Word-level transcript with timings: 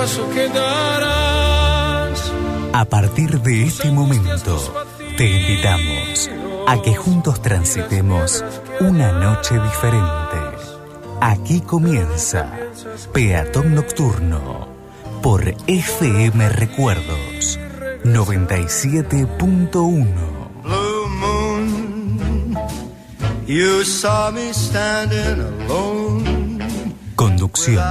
paso 0.00 0.24
que 0.30 0.48
darás. 0.48 2.32
A 2.72 2.86
partir 2.86 3.38
de 3.42 3.64
este 3.64 3.90
momento, 3.90 4.56
te 5.18 5.28
invitamos 5.28 6.30
a 6.66 6.80
que 6.80 6.94
juntos 6.94 7.42
transitemos 7.42 8.42
una 8.80 9.12
noche 9.12 9.60
diferente. 9.60 10.38
Aquí 11.20 11.60
comienza 11.60 12.50
Peatón 13.12 13.74
Nocturno 13.74 14.68
por 15.20 15.54
FM 15.66 16.48
Recuerdos 16.48 17.58
97.1. 18.02 20.06
Blue 20.62 21.08
moon, 21.20 22.56
you 23.46 23.84
saw 23.84 24.32
me 24.32 24.54
standing 24.54 25.42
alone. 25.68 26.58
Conducción 27.16 27.82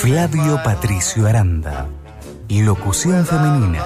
Flavio 0.00 0.62
Patricio 0.62 1.26
Aranda. 1.26 1.88
Locución 2.48 3.26
femenina 3.26 3.82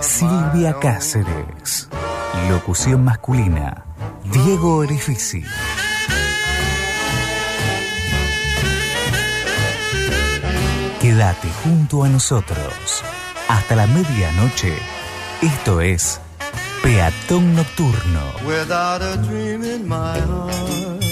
Silvia 0.00 0.78
Cáceres. 0.78 1.88
Locución 2.48 3.02
masculina 3.02 3.84
Diego 4.32 4.76
Orifici. 4.76 5.42
Quédate 11.00 11.48
junto 11.64 12.04
a 12.04 12.08
nosotros 12.08 13.02
hasta 13.48 13.74
la 13.74 13.88
medianoche. 13.88 14.74
Esto 15.42 15.80
es 15.80 16.20
Peatón 16.84 17.56
Nocturno. 17.56 18.20
Without 18.46 19.02
a 19.02 19.16
dream 19.16 19.64
in 19.64 19.88
my 19.88 20.20
heart, 20.20 21.02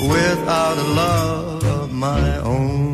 without 0.00 0.78
a 0.78 0.94
love 0.94 1.92
my 1.92 2.38
own. 2.42 2.93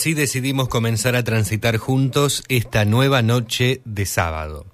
Así 0.00 0.14
decidimos 0.14 0.70
comenzar 0.70 1.14
a 1.14 1.24
transitar 1.24 1.76
juntos 1.76 2.42
esta 2.48 2.86
nueva 2.86 3.20
noche 3.20 3.82
de 3.84 4.06
sábado. 4.06 4.64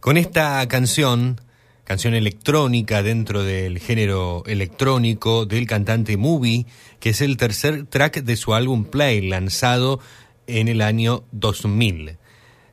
Con 0.00 0.16
esta 0.16 0.66
canción, 0.66 1.40
canción 1.84 2.14
electrónica 2.14 3.04
dentro 3.04 3.44
del 3.44 3.78
género 3.78 4.42
electrónico 4.44 5.46
del 5.46 5.68
cantante 5.68 6.16
Movie, 6.16 6.66
que 6.98 7.10
es 7.10 7.20
el 7.20 7.36
tercer 7.36 7.86
track 7.86 8.24
de 8.24 8.34
su 8.34 8.54
álbum 8.54 8.84
Play, 8.84 9.28
lanzado 9.28 10.00
en 10.48 10.66
el 10.66 10.82
año 10.82 11.22
2000. 11.30 12.16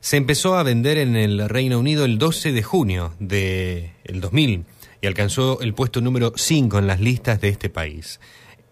Se 0.00 0.16
empezó 0.16 0.56
a 0.56 0.64
vender 0.64 0.98
en 0.98 1.14
el 1.14 1.48
Reino 1.48 1.78
Unido 1.78 2.04
el 2.04 2.18
12 2.18 2.50
de 2.50 2.62
junio 2.64 3.14
del 3.20 4.20
2000 4.20 4.64
y 5.00 5.06
alcanzó 5.06 5.60
el 5.60 5.74
puesto 5.74 6.00
número 6.00 6.32
5 6.34 6.76
en 6.76 6.88
las 6.88 6.98
listas 6.98 7.40
de 7.40 7.50
este 7.50 7.70
país. 7.70 8.18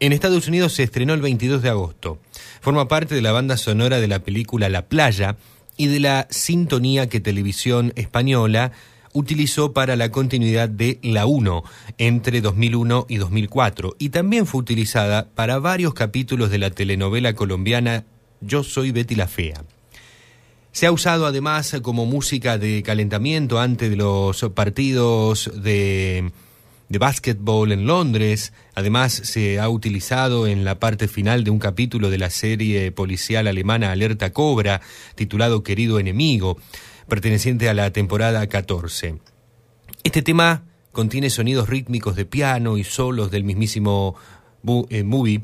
En 0.01 0.13
Estados 0.13 0.47
Unidos 0.47 0.75
se 0.75 0.85
estrenó 0.85 1.13
el 1.15 1.21
22 1.21 1.61
de 1.61 1.71
agosto. 1.71 2.19
Forma 2.61 2.87
parte 2.87 3.17
de 3.17 3.23
la 3.23 3.33
banda 3.33 3.57
sonora 3.57 3.99
de 3.99 4.07
la 4.07 4.21
película 4.21 4.69
La 4.69 4.87
Playa 4.87 5.37
y 5.77 5.89
de 5.89 5.99
la 5.99 6.29
sintonía 6.31 7.09
que 7.09 7.19
Televisión 7.19 7.93
Española 7.97 8.71
utilizó 9.13 9.73
para 9.73 9.97
la 9.97 10.13
continuidad 10.13 10.69
de 10.69 11.01
La 11.03 11.27
1 11.27 11.65
entre 11.99 12.41
2001 12.41 13.07
y 13.09 13.17
2004 13.17 13.97
y 13.99 14.11
también 14.11 14.47
fue 14.47 14.61
utilizada 14.61 15.29
para 15.35 15.59
varios 15.59 15.95
capítulos 15.95 16.51
de 16.51 16.59
la 16.59 16.71
telenovela 16.71 17.35
colombiana 17.35 18.05
Yo 18.41 18.63
soy 18.63 18.93
Betty 18.93 19.17
la 19.17 19.27
Fea. 19.27 19.65
Se 20.71 20.87
ha 20.87 20.93
usado 20.93 21.27
además 21.27 21.75
como 21.83 22.07
música 22.07 22.57
de 22.57 22.85
calentamiento 22.85 23.59
antes 23.59 23.91
de 23.91 23.97
los 23.97 24.47
partidos 24.55 25.51
de 25.57 26.31
de 26.89 26.99
básquetbol 26.99 27.73
en 27.73 27.87
Londres. 27.87 28.53
Además, 28.75 29.13
se 29.13 29.61
ha 29.61 29.69
utilizado 29.69 30.47
en 30.47 30.65
la 30.65 30.79
parte 30.79 31.09
final 31.09 31.45
de 31.45 31.51
un 31.51 31.59
capítulo 31.59 32.11
de 32.11 32.19
la 32.19 32.31
serie 32.31 32.93
policial 32.93 33.47
alemana 33.47 33.93
Alerta 33.93 34.33
Cobra, 34.33 34.81
titulado 35.15 35.63
Querido 35.63 35.99
Enemigo, 35.99 36.59
perteneciente 37.07 37.69
a 37.69 37.75
la 37.75 37.93
temporada 37.93 38.47
14. 38.47 39.19
Este 40.05 40.23
tema 40.23 40.65
contiene 40.93 41.31
sonidos 41.31 41.69
rítmicos 41.69 42.17
de 42.17 42.25
piano 42.25 42.79
y 42.79 42.85
solos 42.85 43.31
del 43.31 43.45
mismísimo 43.45 44.17
eh, 44.91 45.03
movie. 45.05 45.43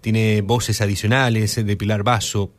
Tiene 0.00 0.40
voces 0.42 0.80
adicionales 0.80 1.54
de 1.56 1.76
Pilar 1.76 2.04
Basso 2.04 2.52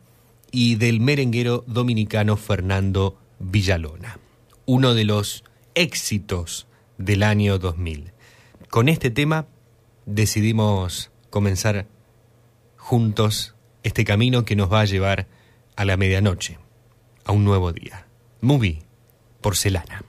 y 0.52 0.76
del 0.76 1.00
merenguero 1.00 1.64
dominicano 1.66 2.36
Fernando 2.36 3.18
Villalona. 3.38 4.18
Uno 4.66 4.94
de 4.94 5.04
los 5.04 5.44
éxitos 5.74 6.66
del 7.00 7.22
año 7.22 7.58
2000. 7.58 8.12
Con 8.68 8.88
este 8.88 9.10
tema 9.10 9.46
decidimos 10.06 11.10
comenzar 11.30 11.86
juntos 12.76 13.54
este 13.82 14.04
camino 14.04 14.44
que 14.44 14.56
nos 14.56 14.72
va 14.72 14.80
a 14.80 14.84
llevar 14.84 15.26
a 15.76 15.84
la 15.84 15.96
medianoche, 15.96 16.58
a 17.24 17.32
un 17.32 17.44
nuevo 17.44 17.72
día. 17.72 18.06
Movie, 18.40 18.82
porcelana. 19.40 20.04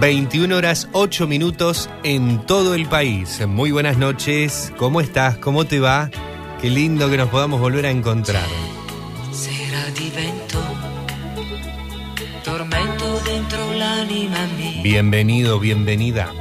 21 0.00 0.56
horas 0.56 0.88
8 0.92 1.26
minutos 1.26 1.90
en 2.04 2.46
todo 2.46 2.74
el 2.74 2.86
país. 2.86 3.44
Muy 3.46 3.72
buenas 3.72 3.98
noches, 3.98 4.72
¿cómo 4.78 5.00
estás? 5.00 5.38
¿Cómo 5.38 5.64
te 5.64 5.80
va? 5.80 6.08
Qué 6.60 6.70
lindo 6.70 7.08
que 7.08 7.16
nos 7.16 7.28
podamos 7.28 7.60
volver 7.60 7.86
a 7.86 7.90
encontrar. 7.90 8.44
tormento 12.44 13.20
dentro 13.20 13.58
Bienvenido, 14.82 15.60
bienvenida. 15.60 16.32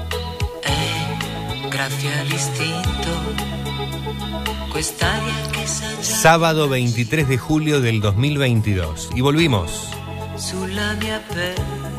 Sábado 6.01 6.67
23 6.67 7.27
de 7.27 7.37
julio 7.37 7.79
del 7.79 8.01
2022. 8.01 9.11
Y 9.15 9.21
volvimos. 9.21 9.91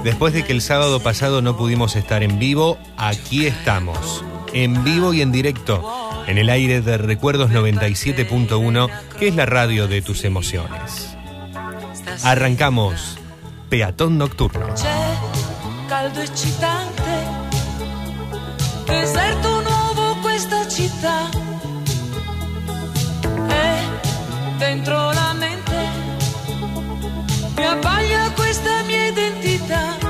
Después 0.02 0.34
de 0.34 0.44
que 0.44 0.52
el 0.52 0.60
sábado 0.60 1.00
pasado 1.00 1.40
no 1.40 1.56
pudimos 1.56 1.94
estar 1.94 2.24
en 2.24 2.40
vivo, 2.40 2.78
aquí 2.96 3.46
estamos. 3.46 4.24
En 4.52 4.82
vivo 4.82 5.14
y 5.14 5.22
en 5.22 5.30
directo 5.30 6.07
en 6.28 6.36
el 6.36 6.50
aire 6.50 6.82
de 6.82 6.98
Recuerdos 6.98 7.50
97.1, 7.50 8.90
que 9.18 9.28
es 9.28 9.34
la 9.34 9.46
radio 9.46 9.88
de 9.88 10.02
tus 10.02 10.24
emociones. 10.24 11.16
Arrancamos 12.22 13.18
Peatón 13.70 14.18
Nocturno. 14.18 14.66
caldo 15.88 16.20
eccitante, 16.20 17.02
deserto 18.86 19.62
nuovo 19.62 20.20
questa 20.20 20.68
città. 20.68 21.30
E 23.48 24.58
dentro 24.58 25.12
la 25.12 25.32
mente 25.32 25.78
mi 27.56 27.64
abbaglia 27.64 28.30
questa 28.36 28.82
mia 28.82 29.08
identità. 29.08 30.07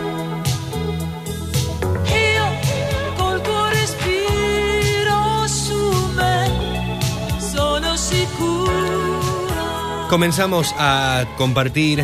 Comenzamos 10.09 10.75
a 10.79 11.27
compartir, 11.37 12.03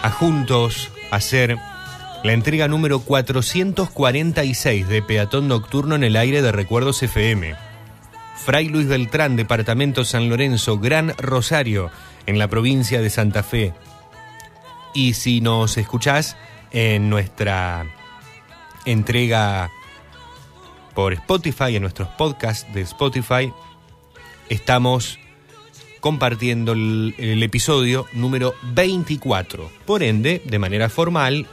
a 0.00 0.10
juntos 0.10 0.92
hacer 1.10 1.58
la 2.22 2.32
entrega 2.32 2.68
número 2.68 3.00
446 3.00 4.86
de 4.86 5.02
Peatón 5.02 5.48
Nocturno 5.48 5.96
en 5.96 6.04
el 6.04 6.14
aire 6.14 6.40
de 6.40 6.52
Recuerdos 6.52 7.02
FM. 7.02 7.56
Fray 8.36 8.68
Luis 8.68 8.86
Beltrán, 8.86 9.34
Departamento 9.34 10.04
San 10.04 10.28
Lorenzo, 10.28 10.78
Gran 10.78 11.14
Rosario, 11.18 11.90
en 12.26 12.38
la 12.38 12.46
provincia 12.46 13.00
de 13.00 13.10
Santa 13.10 13.42
Fe. 13.42 13.74
Y 14.94 15.14
si 15.14 15.40
nos 15.40 15.78
escuchás 15.78 16.36
en 16.70 17.10
nuestra 17.10 17.86
entrega 18.84 19.72
por 20.94 21.12
Spotify, 21.12 21.74
en 21.74 21.82
nuestros 21.82 22.06
podcasts 22.10 22.72
de 22.72 22.82
Spotify, 22.82 23.52
estamos 24.48 25.18
compartiendo 26.06 26.70
el, 26.70 27.42
episodio 27.42 28.06
número 28.12 28.54
24. 28.74 29.68
Por 29.84 30.04
ende, 30.04 30.40
de 30.44 30.58
manera 30.60 30.88
formal, 30.88 31.48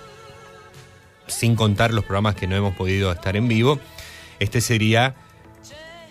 sin 1.26 1.56
contar 1.56 1.92
los 1.92 2.06
programas 2.06 2.36
que 2.36 2.46
no 2.46 2.56
hemos 2.56 2.76
podido 2.76 3.12
estar 3.12 3.36
en 3.36 3.48
vivo, 3.48 3.80
este 4.40 4.62
sería 4.62 5.16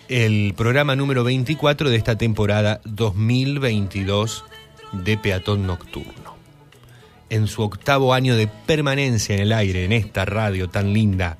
el 0.09 0.53
programa 0.57 0.93
número 0.97 1.23
24 1.23 1.89
de 1.89 1.95
esta 1.95 2.17
temporada 2.17 2.81
2022 2.83 4.43
de 4.91 5.17
Peatón 5.17 5.65
Nocturno. 5.65 6.35
En 7.29 7.47
su 7.47 7.61
octavo 7.61 8.13
año 8.13 8.35
de 8.35 8.47
permanencia 8.47 9.35
en 9.35 9.41
el 9.41 9.53
aire, 9.53 9.85
en 9.85 9.93
esta 9.93 10.25
radio 10.25 10.67
tan 10.67 10.91
linda, 10.91 11.37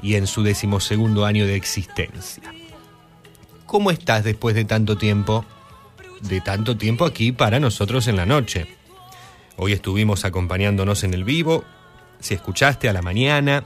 y 0.00 0.14
en 0.14 0.26
su 0.26 0.42
decimosegundo 0.42 1.26
año 1.26 1.44
de 1.44 1.56
existencia. 1.56 2.54
¿Cómo 3.66 3.90
estás 3.90 4.24
después 4.24 4.54
de 4.54 4.64
tanto 4.64 4.96
tiempo? 4.96 5.44
De 6.20 6.40
tanto 6.40 6.76
tiempo 6.76 7.04
aquí 7.04 7.32
para 7.32 7.60
nosotros 7.60 8.08
en 8.08 8.16
la 8.16 8.26
noche. 8.26 8.66
Hoy 9.56 9.72
estuvimos 9.72 10.24
acompañándonos 10.24 11.04
en 11.04 11.14
el 11.14 11.24
vivo, 11.24 11.64
si 12.20 12.34
escuchaste 12.34 12.88
a 12.88 12.92
la 12.92 13.02
mañana, 13.02 13.64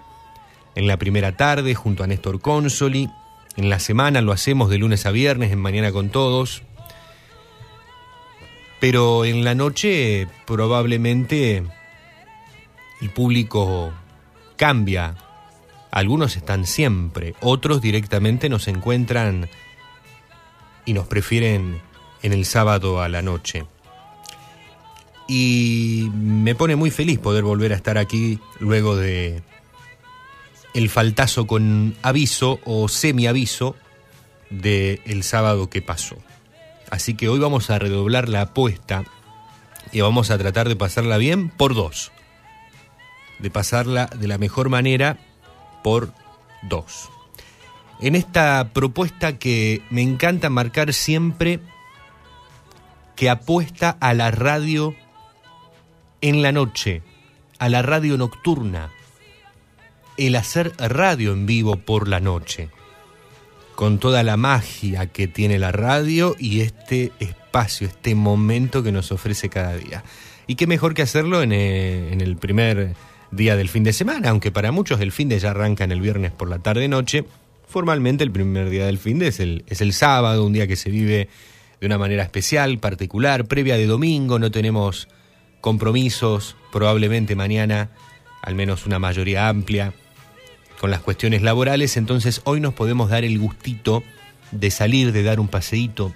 en 0.74 0.86
la 0.86 0.96
primera 0.96 1.36
tarde 1.36 1.74
junto 1.74 2.04
a 2.04 2.06
Néstor 2.06 2.40
Consoli, 2.40 3.08
en 3.56 3.68
la 3.68 3.80
semana 3.80 4.20
lo 4.20 4.32
hacemos 4.32 4.70
de 4.70 4.78
lunes 4.78 5.06
a 5.06 5.10
viernes 5.10 5.52
en 5.52 5.58
Mañana 5.58 5.90
con 5.90 6.10
Todos, 6.10 6.62
pero 8.78 9.24
en 9.24 9.44
la 9.44 9.54
noche 9.54 10.28
probablemente 10.46 11.64
el 13.00 13.10
público 13.10 13.92
cambia. 14.56 15.16
Algunos 15.90 16.36
están 16.36 16.66
siempre, 16.66 17.34
otros 17.40 17.82
directamente 17.82 18.48
nos 18.48 18.68
encuentran 18.68 19.48
y 20.84 20.92
nos 20.92 21.08
prefieren 21.08 21.80
en 22.22 22.32
el 22.32 22.44
sábado 22.44 23.02
a 23.02 23.08
la 23.08 23.22
noche. 23.22 23.66
Y 25.28 26.10
me 26.14 26.54
pone 26.54 26.76
muy 26.76 26.90
feliz 26.90 27.18
poder 27.18 27.44
volver 27.44 27.72
a 27.72 27.76
estar 27.76 27.98
aquí 27.98 28.40
luego 28.58 28.96
de 28.96 29.42
el 30.74 30.88
faltazo 30.88 31.46
con 31.46 31.96
aviso 32.02 32.60
o 32.64 32.88
semi-aviso 32.88 33.76
del 34.50 35.00
el 35.04 35.22
sábado 35.22 35.70
que 35.70 35.82
pasó. 35.82 36.16
Así 36.90 37.14
que 37.14 37.28
hoy 37.28 37.38
vamos 37.38 37.70
a 37.70 37.78
redoblar 37.78 38.28
la 38.28 38.42
apuesta 38.42 39.04
y 39.92 40.00
vamos 40.00 40.30
a 40.30 40.38
tratar 40.38 40.68
de 40.68 40.76
pasarla 40.76 41.16
bien 41.18 41.48
por 41.48 41.74
dos. 41.74 42.10
De 43.38 43.50
pasarla 43.50 44.06
de 44.06 44.28
la 44.28 44.38
mejor 44.38 44.68
manera 44.68 45.18
por 45.82 46.12
dos. 46.62 47.08
En 48.00 48.16
esta 48.16 48.70
propuesta 48.72 49.38
que 49.38 49.82
me 49.90 50.02
encanta 50.02 50.50
marcar 50.50 50.92
siempre 50.92 51.60
que 53.20 53.28
apuesta 53.28 53.98
a 54.00 54.14
la 54.14 54.30
radio 54.30 54.94
en 56.22 56.40
la 56.40 56.52
noche, 56.52 57.02
a 57.58 57.68
la 57.68 57.82
radio 57.82 58.16
nocturna. 58.16 58.90
el 60.16 60.36
hacer 60.36 60.72
radio 60.78 61.34
en 61.34 61.44
vivo 61.44 61.76
por 61.76 62.08
la 62.08 62.20
noche, 62.20 62.70
con 63.74 63.98
toda 63.98 64.22
la 64.22 64.38
magia 64.38 65.08
que 65.08 65.28
tiene 65.28 65.58
la 65.58 65.70
radio 65.70 66.34
y 66.38 66.62
este 66.62 67.12
espacio, 67.20 67.88
este 67.88 68.14
momento 68.14 68.82
que 68.82 68.90
nos 68.90 69.12
ofrece 69.12 69.50
cada 69.50 69.76
día. 69.76 70.02
Y 70.46 70.54
qué 70.54 70.66
mejor 70.66 70.94
que 70.94 71.02
hacerlo 71.02 71.42
en, 71.42 71.52
eh, 71.52 72.16
el 72.18 72.38
primer 72.38 72.94
día 73.30 73.54
del 73.54 73.68
fin 73.68 73.84
de 73.84 73.92
semana, 73.92 74.30
aunque 74.30 74.50
para 74.50 74.72
muchos 74.72 74.98
el 74.98 75.12
fin 75.12 75.28
de 75.28 75.38
ya 75.38 75.50
arranca 75.50 75.84
en 75.84 75.92
el 75.92 76.00
viernes 76.00 76.32
por 76.32 76.48
la 76.48 76.60
tarde-noche, 76.60 77.26
formalmente 77.68 78.24
el 78.24 78.30
primer 78.30 78.70
día 78.70 78.86
del 78.86 78.96
fin 78.96 79.18
de 79.18 79.28
es 79.28 79.40
el, 79.40 79.62
es 79.66 79.82
el 79.82 79.92
sábado, 79.92 80.46
un 80.46 80.54
día 80.54 80.66
que 80.66 80.76
se 80.76 80.88
vive 80.88 81.28
de 81.80 81.86
una 81.86 81.98
manera 81.98 82.22
especial, 82.22 82.78
particular, 82.78 83.46
previa 83.46 83.76
de 83.76 83.86
domingo, 83.86 84.38
no 84.38 84.50
tenemos 84.50 85.08
compromisos, 85.60 86.56
probablemente 86.72 87.34
mañana, 87.34 87.90
al 88.42 88.54
menos 88.54 88.86
una 88.86 88.98
mayoría 88.98 89.48
amplia, 89.48 89.92
con 90.80 90.90
las 90.90 91.00
cuestiones 91.00 91.42
laborales, 91.42 91.96
entonces 91.96 92.40
hoy 92.44 92.60
nos 92.60 92.74
podemos 92.74 93.10
dar 93.10 93.24
el 93.24 93.38
gustito 93.38 94.02
de 94.50 94.70
salir, 94.70 95.12
de 95.12 95.22
dar 95.22 95.40
un 95.40 95.48
paseíto 95.48 96.14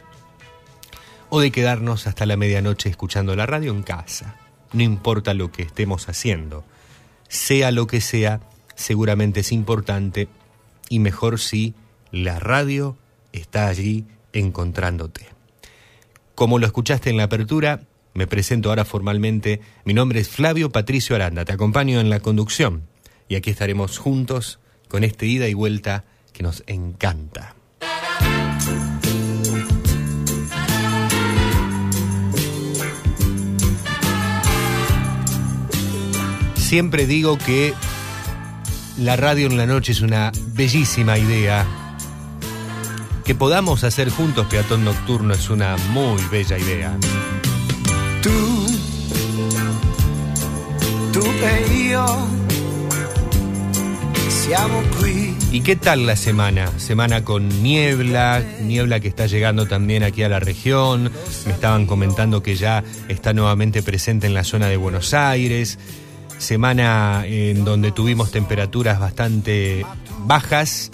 o 1.28 1.40
de 1.40 1.50
quedarnos 1.50 2.06
hasta 2.06 2.26
la 2.26 2.36
medianoche 2.36 2.88
escuchando 2.88 3.36
la 3.36 3.46
radio 3.46 3.72
en 3.72 3.82
casa. 3.82 4.36
No 4.72 4.82
importa 4.82 5.34
lo 5.34 5.52
que 5.52 5.62
estemos 5.62 6.08
haciendo 6.08 6.64
sea 7.34 7.72
lo 7.72 7.86
que 7.86 8.00
sea, 8.00 8.40
seguramente 8.76 9.40
es 9.40 9.52
importante 9.52 10.28
y 10.88 11.00
mejor 11.00 11.40
si 11.40 11.74
la 12.12 12.38
radio 12.38 12.96
está 13.32 13.66
allí 13.66 14.06
encontrándote. 14.32 15.33
Como 16.34 16.58
lo 16.58 16.66
escuchaste 16.66 17.10
en 17.10 17.16
la 17.16 17.24
apertura, 17.24 17.82
me 18.12 18.26
presento 18.26 18.68
ahora 18.68 18.84
formalmente. 18.84 19.60
Mi 19.84 19.94
nombre 19.94 20.20
es 20.20 20.28
Flavio 20.28 20.70
Patricio 20.70 21.14
Aranda, 21.14 21.44
te 21.44 21.52
acompaño 21.52 22.00
en 22.00 22.10
la 22.10 22.20
conducción 22.20 22.88
y 23.28 23.36
aquí 23.36 23.50
estaremos 23.50 23.98
juntos 23.98 24.58
con 24.88 25.04
este 25.04 25.26
ida 25.26 25.48
y 25.48 25.54
vuelta 25.54 26.04
que 26.32 26.42
nos 26.42 26.64
encanta. 26.66 27.54
Siempre 36.56 37.06
digo 37.06 37.38
que 37.38 37.74
la 38.98 39.14
radio 39.14 39.46
en 39.46 39.56
la 39.56 39.66
noche 39.66 39.92
es 39.92 40.00
una 40.00 40.32
bellísima 40.54 41.16
idea. 41.16 41.83
Que 43.24 43.34
podamos 43.34 43.84
hacer 43.84 44.10
juntos 44.10 44.46
peatón 44.46 44.84
nocturno 44.84 45.32
es 45.32 45.48
una 45.48 45.76
muy 45.90 46.22
bella 46.30 46.58
idea. 46.58 46.96
Tú, 48.22 48.66
tú 51.12 51.24
e 51.42 51.96
siamo 54.28 54.82
qui. 55.00 55.34
¿Y 55.56 55.62
qué 55.62 55.74
tal 55.74 56.04
la 56.04 56.16
semana? 56.16 56.70
Semana 56.78 57.24
con 57.24 57.48
niebla, 57.62 58.44
niebla 58.60 59.00
que 59.00 59.08
está 59.08 59.26
llegando 59.26 59.66
también 59.66 60.02
aquí 60.02 60.22
a 60.22 60.28
la 60.28 60.40
región. 60.40 61.10
Me 61.46 61.52
estaban 61.52 61.86
comentando 61.86 62.42
que 62.42 62.56
ya 62.56 62.84
está 63.08 63.32
nuevamente 63.32 63.82
presente 63.82 64.26
en 64.26 64.34
la 64.34 64.44
zona 64.44 64.66
de 64.66 64.76
Buenos 64.76 65.14
Aires 65.14 65.78
semana 66.38 67.24
en 67.26 67.64
donde 67.64 67.92
tuvimos 67.92 68.30
temperaturas 68.30 68.98
bastante 68.98 69.86
bajas 70.26 70.90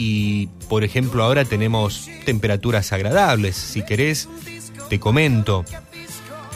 y 0.00 0.46
por 0.68 0.84
ejemplo 0.84 1.24
ahora 1.24 1.44
tenemos 1.44 2.08
temperaturas 2.24 2.92
agradables. 2.92 3.56
Si 3.56 3.82
querés, 3.82 4.28
te 4.88 5.00
comento. 5.00 5.64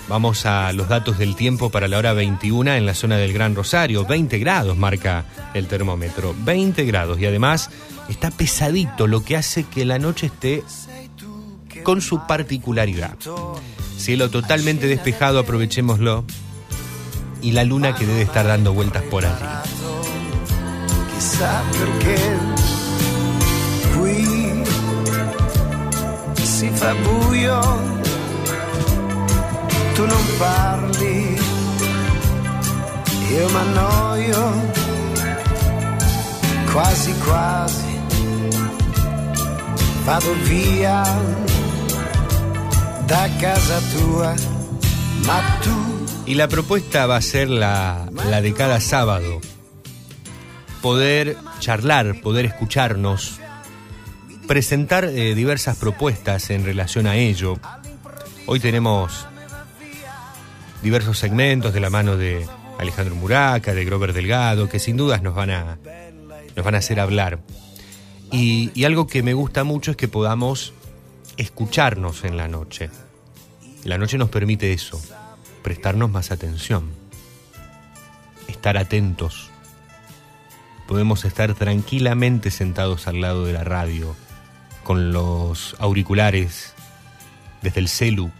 Vamos 0.08 0.46
a 0.46 0.72
los 0.72 0.88
datos 0.88 1.18
del 1.18 1.34
tiempo 1.34 1.68
para 1.68 1.88
la 1.88 1.98
hora 1.98 2.12
21 2.12 2.72
en 2.74 2.86
la 2.86 2.94
zona 2.94 3.16
del 3.16 3.32
Gran 3.32 3.56
Rosario. 3.56 4.04
20 4.04 4.38
grados 4.38 4.76
marca 4.76 5.24
el 5.54 5.66
termómetro. 5.66 6.36
20 6.38 6.84
grados 6.84 7.18
y 7.18 7.26
además 7.26 7.70
está 8.08 8.30
pesadito, 8.30 9.08
lo 9.08 9.24
que 9.24 9.36
hace 9.36 9.64
que 9.64 9.84
la 9.84 9.98
noche 9.98 10.26
esté 10.26 10.62
con 11.82 12.00
su 12.00 12.24
particularidad. 12.28 13.16
Cielo 13.98 14.30
totalmente 14.30 14.86
despejado, 14.86 15.40
aprovechémoslo 15.40 16.24
y 17.40 17.50
la 17.50 17.64
luna 17.64 17.96
que 17.96 18.06
debe 18.06 18.22
estar 18.22 18.46
dando 18.46 18.72
vueltas 18.72 19.02
por 19.02 19.26
allí. 19.26 19.44
Si 26.62 26.70
fa 26.70 26.94
buio, 26.94 27.60
tu 29.94 30.06
non 30.06 30.24
parli, 30.38 31.36
io 33.34 33.48
m'annoio, 33.54 34.42
quasi 36.72 37.12
quasi 37.26 37.98
vado 40.04 40.32
via 40.44 41.02
da 43.06 43.28
casa 43.40 43.80
tua, 43.94 44.32
ma 45.26 45.40
tu 45.62 45.76
Y 46.26 46.36
la 46.36 46.46
propuesta 46.46 47.06
va 47.06 47.16
a 47.16 47.22
ser 47.22 47.50
la, 47.50 48.06
la 48.30 48.40
de 48.40 48.54
cada 48.54 48.78
sábado. 48.78 49.40
Poder 50.80 51.36
charlar, 51.58 52.20
poder 52.22 52.44
escucharnos, 52.44 53.41
presentar 54.52 55.06
eh, 55.06 55.34
diversas 55.34 55.78
propuestas 55.78 56.50
en 56.50 56.62
relación 56.62 57.06
a 57.06 57.16
ello. 57.16 57.58
Hoy 58.44 58.60
tenemos 58.60 59.26
diversos 60.82 61.16
segmentos 61.16 61.72
de 61.72 61.80
la 61.80 61.88
mano 61.88 62.18
de 62.18 62.46
Alejandro 62.78 63.14
Muraca, 63.14 63.72
de 63.72 63.82
Grover 63.86 64.12
Delgado, 64.12 64.68
que 64.68 64.78
sin 64.78 64.98
dudas 64.98 65.22
nos 65.22 65.34
van 65.34 65.52
a, 65.52 65.78
nos 66.54 66.64
van 66.66 66.74
a 66.74 66.78
hacer 66.78 67.00
hablar. 67.00 67.38
Y, 68.30 68.70
y 68.74 68.84
algo 68.84 69.06
que 69.06 69.22
me 69.22 69.32
gusta 69.32 69.64
mucho 69.64 69.92
es 69.92 69.96
que 69.96 70.06
podamos 70.06 70.74
escucharnos 71.38 72.22
en 72.24 72.36
la 72.36 72.46
noche. 72.46 72.90
La 73.84 73.96
noche 73.96 74.18
nos 74.18 74.28
permite 74.28 74.74
eso, 74.74 75.00
prestarnos 75.62 76.10
más 76.10 76.30
atención, 76.30 76.90
estar 78.48 78.76
atentos. 78.76 79.48
Podemos 80.86 81.24
estar 81.24 81.54
tranquilamente 81.54 82.50
sentados 82.50 83.06
al 83.06 83.22
lado 83.22 83.46
de 83.46 83.54
la 83.54 83.64
radio, 83.64 84.14
con 84.82 85.12
los 85.12 85.76
auriculares, 85.78 86.74
desde 87.62 87.80
el 87.80 87.88
celu. 87.88 88.30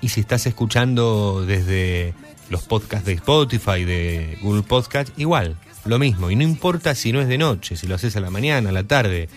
Y 0.00 0.08
si 0.08 0.20
estás 0.20 0.46
escuchando 0.46 1.44
desde 1.46 2.14
los 2.50 2.62
podcasts 2.62 3.06
de 3.06 3.12
Spotify, 3.14 3.84
de 3.84 4.38
Google 4.42 4.62
Podcast, 4.62 5.10
igual, 5.18 5.56
lo 5.84 5.98
mismo. 5.98 6.30
Y 6.30 6.36
no 6.36 6.42
importa 6.42 6.94
si 6.94 7.12
no 7.12 7.20
es 7.20 7.28
de 7.28 7.38
noche, 7.38 7.76
si 7.76 7.86
lo 7.86 7.94
haces 7.94 8.16
a 8.16 8.20
la 8.20 8.30
mañana, 8.30 8.70
a 8.70 8.72
la 8.72 8.84
tarde, 8.84 9.28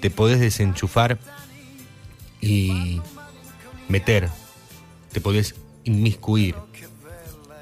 te 0.00 0.10
podés 0.10 0.40
desenchufar 0.40 1.18
y 2.40 3.00
meter, 3.88 4.28
te 5.12 5.20
podés 5.20 5.54
inmiscuir 5.84 6.54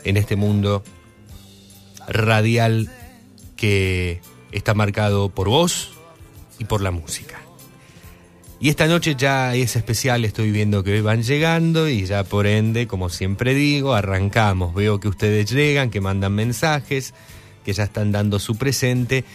en 0.04 0.16
este 0.16 0.36
mundo 0.36 0.82
radial 2.08 2.90
que 3.56 4.20
está 4.52 4.74
marcado 4.74 5.28
por 5.28 5.48
vos 5.48 5.92
y 6.58 6.64
por 6.64 6.80
la 6.80 6.90
música. 6.90 7.43
Y 8.64 8.70
esta 8.70 8.86
noche 8.86 9.14
ya 9.14 9.54
es 9.54 9.76
especial, 9.76 10.24
estoy 10.24 10.50
viendo 10.50 10.82
que 10.82 11.02
van 11.02 11.22
llegando 11.22 11.86
y 11.86 12.06
ya 12.06 12.24
por 12.24 12.46
ende, 12.46 12.86
como 12.86 13.10
siempre 13.10 13.52
digo, 13.52 13.92
arrancamos. 13.92 14.74
Veo 14.74 15.00
que 15.00 15.08
ustedes 15.08 15.50
llegan, 15.50 15.90
que 15.90 16.00
mandan 16.00 16.32
mensajes, 16.32 17.12
que 17.62 17.74
ya 17.74 17.84
están 17.84 18.10
dando 18.10 18.38
su 18.38 18.56
presente 18.56 19.26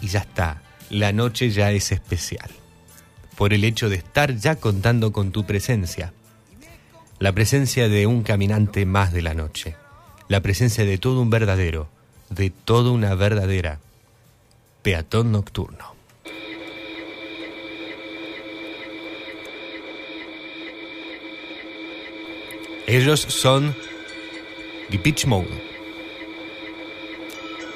y 0.00 0.08
ya 0.08 0.18
está. 0.18 0.64
La 0.90 1.12
noche 1.12 1.50
ya 1.50 1.70
es 1.70 1.92
especial. 1.92 2.50
Por 3.36 3.52
el 3.52 3.62
hecho 3.62 3.88
de 3.88 3.94
estar 3.94 4.34
ya 4.34 4.56
contando 4.56 5.12
con 5.12 5.30
tu 5.30 5.46
presencia 5.46 6.12
la 7.20 7.30
presencia 7.30 7.88
de 7.88 8.08
un 8.08 8.24
caminante 8.24 8.84
más 8.84 9.12
de 9.12 9.22
la 9.22 9.32
noche, 9.32 9.76
la 10.26 10.40
presencia 10.40 10.84
de 10.84 10.98
todo 10.98 11.22
un 11.22 11.30
verdadero, 11.30 11.88
de 12.30 12.50
toda 12.50 12.90
una 12.90 13.14
verdadera 13.14 13.78
peatón 14.82 15.30
nocturno. 15.30 16.01
Ellos 22.86 23.20
son 23.20 23.74
The 24.90 24.98
Pitch 24.98 25.26
Mode, 25.26 25.48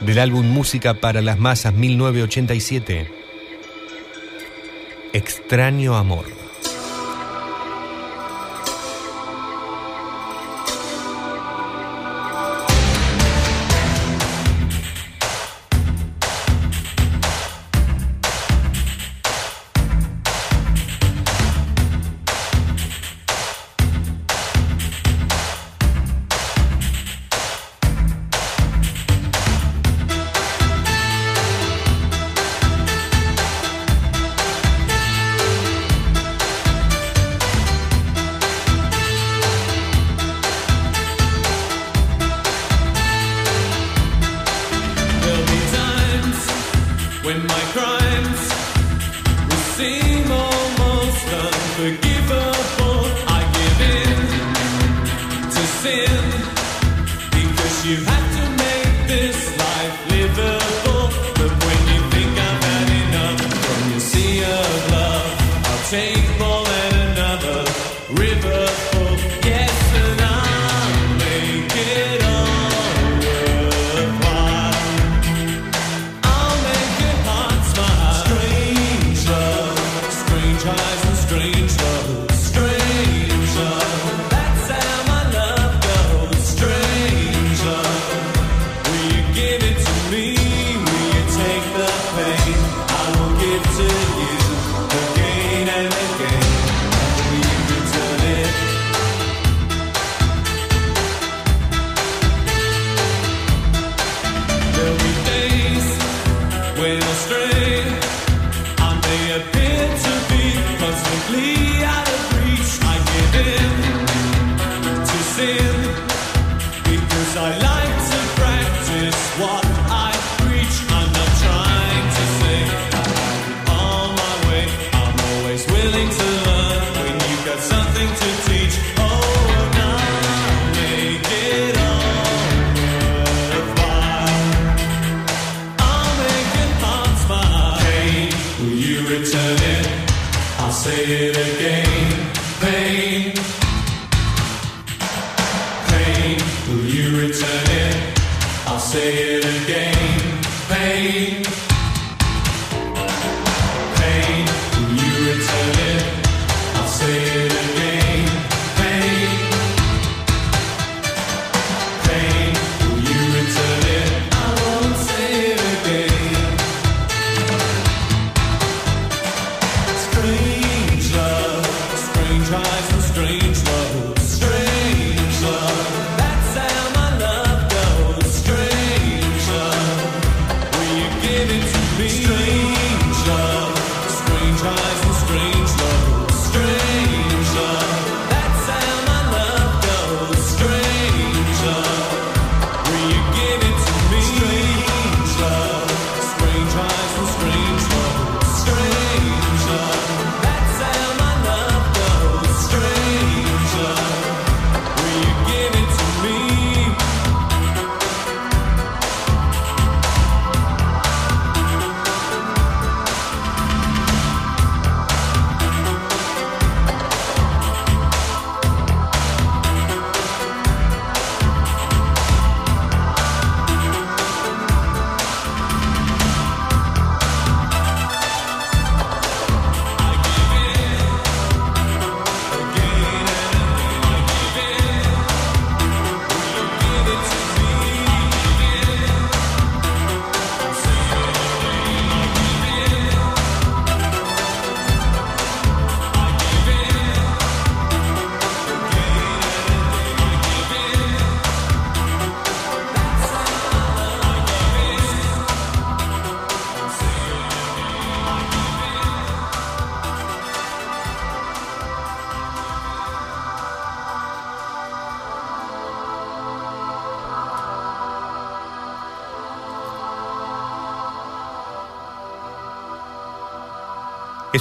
del 0.01 0.19
álbum 0.19 0.47
Música 0.47 0.95
para 0.95 1.23
las 1.23 1.39
Masas 1.39 1.75
1987, 1.75 3.09
Extraño 5.13 5.97
Amor. 5.97 6.36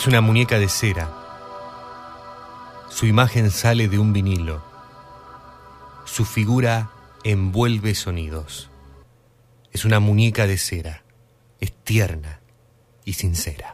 Es 0.05 0.09
una 0.09 0.21
muñeca 0.21 0.59
de 0.59 0.69
cera. 0.69 1.09
Su 2.89 3.07
imagen 3.07 3.49
sale 3.49 3.87
de 3.87 3.97
un 3.97 4.13
vinilo. 4.13 4.61
Su 6.05 6.25
figura 6.25 6.91
envuelve 7.23 7.95
sonidos. 7.95 8.69
Es 9.71 9.83
una 9.83 9.99
muñeca 9.99 10.45
de 10.45 10.59
cera. 10.59 11.01
Es 11.59 11.73
tierna 11.83 12.39
y 13.03 13.13
sincera. 13.13 13.64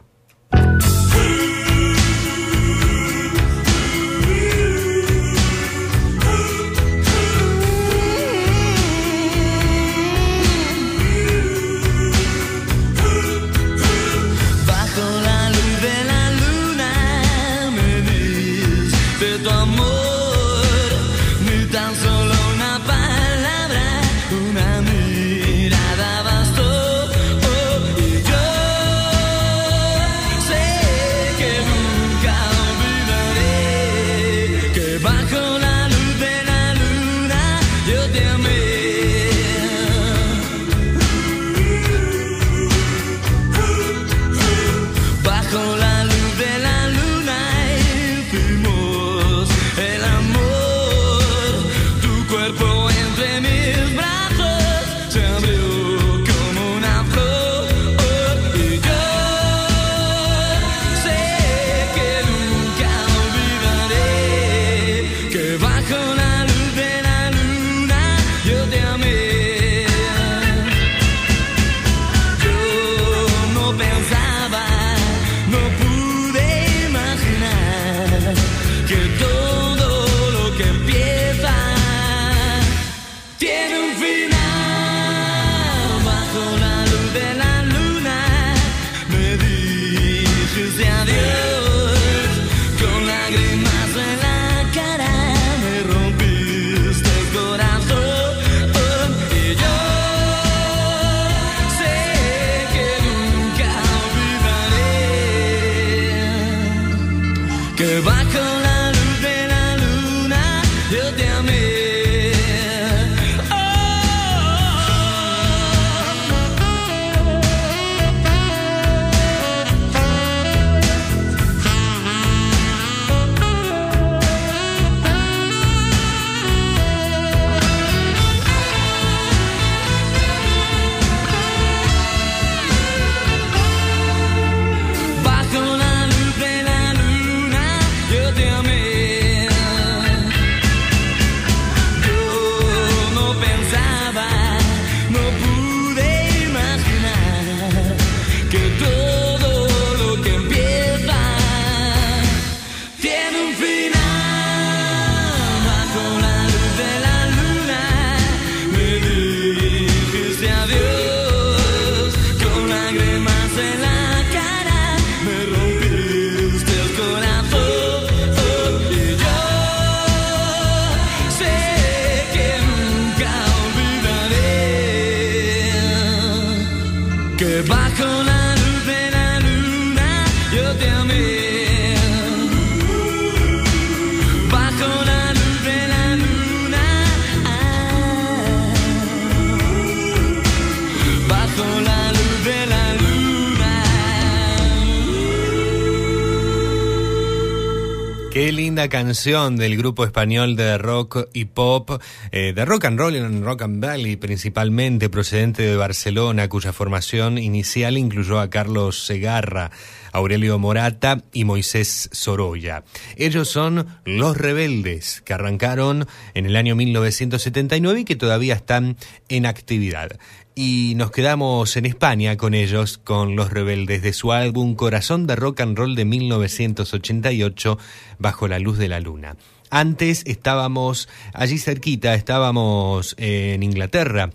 Canción 198.88 199.56
del 199.56 199.76
grupo 199.76 200.04
español 200.04 200.56
de 200.56 200.78
rock 200.78 201.28
y 201.32 201.46
pop, 201.46 202.02
eh, 202.30 202.52
de 202.54 202.64
rock 202.64 202.86
and 202.86 202.98
roll 202.98 203.16
en 203.16 203.44
rock 203.44 203.62
and 203.62 203.84
valley 203.84 204.16
principalmente, 204.16 205.08
procedente 205.08 205.62
de 205.62 205.76
Barcelona, 205.76 206.48
cuya 206.48 206.72
formación 206.72 207.38
inicial 207.38 207.98
incluyó 207.98 208.40
a 208.40 208.50
Carlos 208.50 209.04
Segarra, 209.04 209.70
Aurelio 210.12 210.58
Morata 210.58 211.22
y 211.32 211.44
Moisés 211.44 212.08
Sorolla. 212.12 212.84
Ellos 213.16 213.48
son 213.48 213.86
Los 214.04 214.36
Rebeldes, 214.36 215.22
que 215.22 215.34
arrancaron 215.34 216.06
en 216.34 216.46
el 216.46 216.56
año 216.56 216.76
1979 216.76 218.00
y 218.00 218.04
que 218.04 218.16
todavía 218.16 218.54
están 218.54 218.96
en 219.28 219.46
actividad. 219.46 220.18
Y 220.54 220.94
nos 220.96 221.10
quedamos 221.10 221.78
en 221.78 221.86
España 221.86 222.36
con 222.36 222.52
ellos, 222.52 222.98
con 222.98 223.36
Los 223.36 223.50
Rebeldes, 223.50 224.02
de 224.02 224.12
su 224.12 224.32
álbum 224.32 224.74
Corazón 224.74 225.26
de 225.26 225.34
Rock 225.34 225.60
and 225.60 225.78
Roll 225.78 225.94
de 225.94 226.04
1988, 226.04 227.78
Bajo 228.18 228.48
la 228.48 228.58
Luz 228.58 228.76
de 228.76 228.88
la 228.88 229.00
Luna. 229.00 229.36
Antes 229.70 230.22
estábamos 230.26 231.08
allí 231.32 231.56
cerquita, 231.56 232.14
estábamos 232.14 233.14
en 233.16 233.62
Inglaterra, 233.62 234.28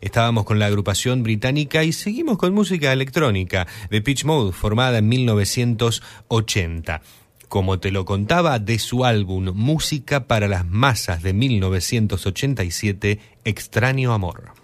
estábamos 0.00 0.44
con 0.44 0.60
la 0.60 0.66
agrupación 0.66 1.24
británica 1.24 1.82
y 1.82 1.92
seguimos 1.92 2.38
con 2.38 2.54
música 2.54 2.92
electrónica 2.92 3.66
de 3.90 4.00
Pitch 4.00 4.24
Mode, 4.24 4.52
formada 4.52 4.98
en 4.98 5.08
1980. 5.08 7.02
Como 7.48 7.80
te 7.80 7.90
lo 7.90 8.04
contaba, 8.04 8.60
de 8.60 8.78
su 8.78 9.04
álbum 9.04 9.50
Música 9.52 10.28
para 10.28 10.46
las 10.46 10.64
Masas 10.64 11.24
de 11.24 11.32
1987, 11.32 13.18
Extraño 13.44 14.12
Amor. 14.12 14.63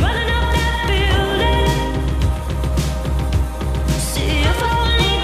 Running 0.00 0.30
up 0.30 0.46
that 0.54 0.86
building. 0.86 1.74
See 3.98 4.42
if 4.46 4.62
only 4.62 5.14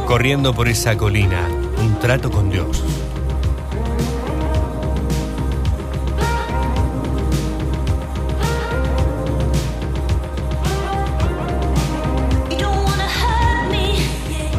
could. 0.00 0.06
Corriendo 0.06 0.54
por 0.54 0.68
esa 0.68 0.96
colina, 0.96 1.46
un 1.78 1.98
trato 1.98 2.30
con 2.30 2.48
Dios. 2.48 2.87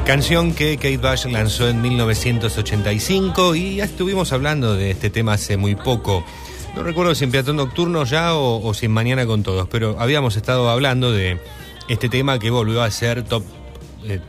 Canción 0.09 0.55
que 0.55 0.77
Kate 0.77 0.97
Bush 0.97 1.27
lanzó 1.27 1.69
en 1.69 1.83
1985 1.83 3.53
y 3.53 3.75
ya 3.75 3.83
estuvimos 3.83 4.33
hablando 4.33 4.73
de 4.73 4.89
este 4.89 5.11
tema 5.11 5.33
hace 5.33 5.55
muy 5.55 5.75
poco. 5.75 6.25
No 6.75 6.81
recuerdo 6.81 7.13
si 7.13 7.25
en 7.25 7.31
Peatón 7.31 7.57
Nocturno 7.57 8.03
ya 8.05 8.33
o, 8.33 8.67
o 8.67 8.73
si 8.73 8.87
en 8.87 8.91
Mañana 8.91 9.27
con 9.27 9.43
Todos, 9.43 9.67
pero 9.69 9.97
habíamos 9.99 10.35
estado 10.35 10.67
hablando 10.71 11.11
de 11.11 11.37
este 11.89 12.09
tema 12.09 12.39
que 12.39 12.49
volvió 12.49 12.81
a 12.81 12.89
ser 12.89 13.21
top 13.21 13.43
eh, 14.03 14.19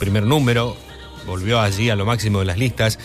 primer 0.00 0.24
número, 0.24 0.76
volvió 1.24 1.60
allí 1.60 1.88
a 1.88 1.94
lo 1.94 2.04
máximo 2.04 2.40
de 2.40 2.46
las 2.46 2.58
listas, 2.58 2.98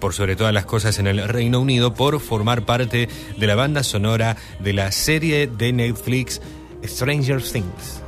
por 0.00 0.14
sobre 0.14 0.34
todas 0.34 0.52
las 0.52 0.66
cosas 0.66 0.98
en 0.98 1.06
el 1.06 1.28
Reino 1.28 1.60
Unido, 1.60 1.94
por 1.94 2.18
formar 2.18 2.64
parte 2.64 3.08
de 3.36 3.46
la 3.46 3.54
banda 3.54 3.84
sonora 3.84 4.36
de 4.58 4.72
la 4.72 4.90
serie 4.90 5.46
de 5.46 5.72
Netflix 5.72 6.40
Stranger 6.84 7.40
Things. 7.40 8.01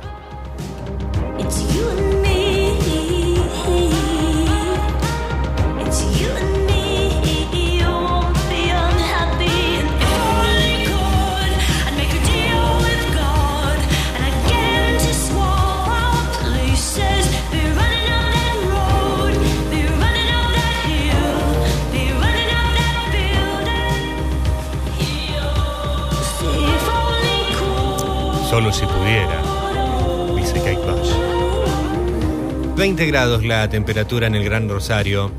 20 32.85 33.07
grados 33.07 33.43
la 33.43 33.67
temperatura 33.67 34.27
en 34.27 34.35
el 34.35 34.43
Gran 34.43 34.69
Rosario, 34.69 35.31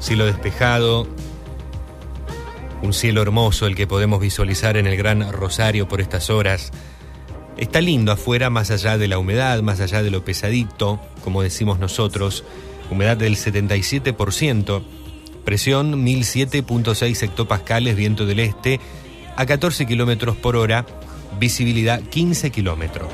cielo 0.00 0.26
despejado, 0.26 1.06
un 2.82 2.92
cielo 2.92 3.22
hermoso 3.22 3.68
el 3.68 3.76
que 3.76 3.86
podemos 3.86 4.20
visualizar 4.20 4.76
en 4.76 4.88
el 4.88 4.96
Gran 4.96 5.30
Rosario 5.30 5.86
por 5.86 6.00
estas 6.00 6.28
horas. 6.28 6.72
Está 7.56 7.80
lindo 7.80 8.10
afuera, 8.10 8.50
más 8.50 8.72
allá 8.72 8.98
de 8.98 9.06
la 9.06 9.18
humedad, 9.18 9.62
más 9.62 9.78
allá 9.78 10.02
de 10.02 10.10
lo 10.10 10.24
pesadito, 10.24 10.98
como 11.22 11.44
decimos 11.44 11.78
nosotros, 11.78 12.42
humedad 12.90 13.16
del 13.16 13.36
77%, 13.36 14.82
presión 15.44 16.04
1007.6 16.04 17.22
hectopascales, 17.22 17.94
viento 17.94 18.26
del 18.26 18.40
este, 18.40 18.80
a 19.36 19.46
14 19.46 19.86
kilómetros 19.86 20.34
por 20.34 20.56
hora, 20.56 20.84
visibilidad 21.38 22.02
15 22.02 22.50
kilómetros. 22.50 23.12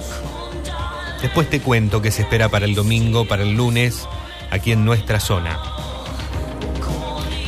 Después 1.23 1.51
te 1.51 1.61
cuento 1.61 2.01
qué 2.01 2.13
se 2.13 2.23
espera 2.23 2.49
para 2.49 2.65
el 2.65 2.77
domingo, 2.77 3.27
para 3.27 3.43
el 3.43 3.57
lunes, 3.57 4.07
aquí 4.51 4.71
en 4.71 4.85
nuestra 4.85 5.19
zona. 5.19 5.61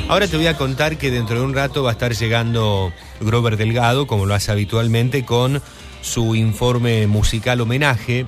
Ahora 0.08 0.26
te 0.26 0.36
voy 0.36 0.48
a 0.48 0.56
contar 0.56 0.98
que 0.98 1.12
dentro 1.12 1.38
de 1.38 1.44
un 1.44 1.54
rato 1.54 1.84
va 1.84 1.90
a 1.90 1.92
estar 1.92 2.12
llegando 2.12 2.92
Grover 3.20 3.56
Delgado, 3.56 4.08
como 4.08 4.26
lo 4.26 4.34
hace 4.34 4.50
habitualmente, 4.50 5.24
con 5.24 5.62
su 6.00 6.34
informe 6.34 7.06
musical 7.06 7.60
homenaje. 7.60 8.26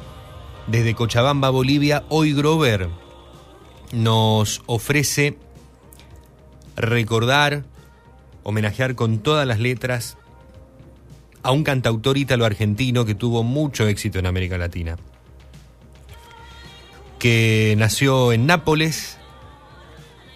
Desde 0.68 0.94
Cochabamba, 0.94 1.50
Bolivia, 1.50 2.05
hoy 2.09 2.35
Grover 2.35 2.88
nos 3.92 4.62
ofrece 4.66 5.37
recordar, 6.76 7.64
homenajear 8.44 8.94
con 8.94 9.18
todas 9.18 9.44
las 9.44 9.59
letras 9.59 10.16
a 11.42 11.50
un 11.50 11.64
cantautor 11.64 12.16
ítalo-argentino 12.16 13.05
que 13.05 13.16
tuvo 13.16 13.42
mucho 13.42 13.88
éxito 13.88 14.20
en 14.20 14.26
América 14.26 14.57
Latina 14.57 14.96
que 17.22 17.76
nació 17.78 18.32
en 18.32 18.46
Nápoles 18.46 19.16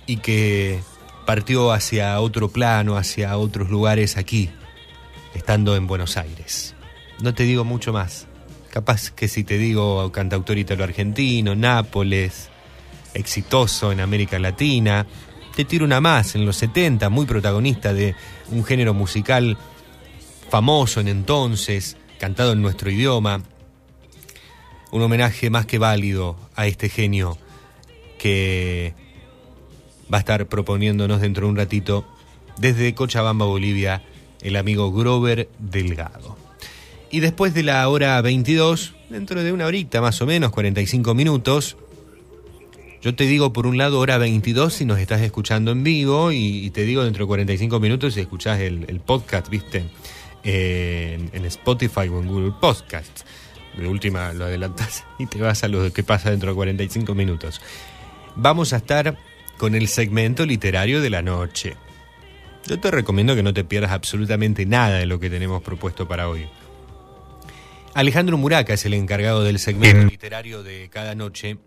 y 0.06 0.18
que 0.18 0.78
partió 1.26 1.72
hacia 1.72 2.20
otro 2.20 2.48
plano, 2.48 2.96
hacia 2.96 3.36
otros 3.38 3.70
lugares 3.70 4.16
aquí, 4.16 4.50
estando 5.34 5.74
en 5.74 5.88
Buenos 5.88 6.16
Aires. 6.16 6.76
No 7.20 7.34
te 7.34 7.42
digo 7.42 7.64
mucho 7.64 7.92
más. 7.92 8.28
Capaz 8.70 9.10
que 9.10 9.26
si 9.26 9.42
te 9.42 9.58
digo 9.58 10.12
cantautor 10.12 10.58
italo-argentino, 10.58 11.56
Nápoles, 11.56 12.50
exitoso 13.14 13.90
en 13.90 13.98
América 13.98 14.38
Latina, 14.38 15.08
te 15.56 15.64
tiro 15.64 15.84
una 15.84 16.00
más, 16.00 16.36
en 16.36 16.46
los 16.46 16.56
70, 16.58 17.08
muy 17.08 17.26
protagonista 17.26 17.92
de 17.92 18.14
un 18.52 18.64
género 18.64 18.94
musical 18.94 19.58
famoso 20.48 21.00
en 21.00 21.08
entonces, 21.08 21.96
cantado 22.20 22.52
en 22.52 22.62
nuestro 22.62 22.92
idioma. 22.92 23.42
Un 24.90 25.02
homenaje 25.02 25.50
más 25.50 25.66
que 25.66 25.78
válido 25.78 26.36
a 26.54 26.66
este 26.66 26.88
genio 26.88 27.36
que 28.18 28.94
va 30.12 30.18
a 30.18 30.20
estar 30.20 30.46
proponiéndonos 30.46 31.20
dentro 31.20 31.46
de 31.46 31.50
un 31.50 31.56
ratito 31.56 32.06
desde 32.58 32.94
Cochabamba, 32.94 33.46
Bolivia, 33.46 34.02
el 34.42 34.56
amigo 34.56 34.92
Grover 34.92 35.48
Delgado. 35.58 36.36
Y 37.10 37.20
después 37.20 37.54
de 37.54 37.62
la 37.62 37.88
hora 37.88 38.20
22, 38.20 38.94
dentro 39.10 39.42
de 39.42 39.52
una 39.52 39.66
horita 39.66 40.00
más 40.00 40.20
o 40.22 40.26
menos, 40.26 40.50
45 40.50 41.14
minutos, 41.14 41.76
yo 43.02 43.14
te 43.14 43.24
digo 43.24 43.52
por 43.52 43.66
un 43.66 43.78
lado 43.78 44.00
hora 44.00 44.18
22 44.18 44.72
si 44.72 44.84
nos 44.84 44.98
estás 44.98 45.20
escuchando 45.20 45.70
en 45.70 45.82
vivo 45.82 46.32
y, 46.32 46.70
te 46.70 46.82
digo 46.82 47.04
dentro 47.04 47.24
de 47.24 47.28
45 47.28 47.78
minutos 47.80 48.14
si 48.14 48.20
escuchás 48.20 48.60
el, 48.60 48.84
el 48.88 49.00
podcast, 49.00 49.48
viste, 49.48 49.84
Eh, 50.48 51.14
en, 51.14 51.30
en 51.32 51.44
Spotify 51.46 52.06
o 52.08 52.20
en 52.20 52.28
Google 52.28 52.52
Podcasts. 52.60 53.24
De 53.76 53.86
última 53.88 54.32
lo 54.32 54.46
adelantás 54.46 55.04
y 55.18 55.26
te 55.26 55.40
vas 55.40 55.64
a 55.64 55.68
lo 55.68 55.92
que 55.92 56.02
pasa 56.02 56.30
dentro 56.30 56.50
de 56.50 56.54
45 56.54 57.14
minutos. 57.14 57.60
Vamos 58.34 58.72
a 58.72 58.76
estar 58.76 59.16
con 59.58 59.74
el 59.74 59.88
segmento 59.88 60.44
literario 60.44 61.00
de 61.00 61.10
la 61.10 61.22
noche. 61.22 61.76
Yo 62.66 62.80
te 62.80 62.90
recomiendo 62.90 63.34
que 63.34 63.42
no 63.42 63.54
te 63.54 63.64
pierdas 63.64 63.92
absolutamente 63.92 64.66
nada 64.66 64.98
de 64.98 65.06
lo 65.06 65.20
que 65.20 65.30
tenemos 65.30 65.62
propuesto 65.62 66.08
para 66.08 66.28
hoy. 66.28 66.46
Alejandro 67.94 68.36
Muraca 68.36 68.74
es 68.74 68.84
el 68.84 68.92
encargado 68.92 69.42
del 69.42 69.58
segmento 69.58 70.10
literario 70.10 70.62
de 70.62 70.90
cada 70.90 71.14
noche. 71.14 71.58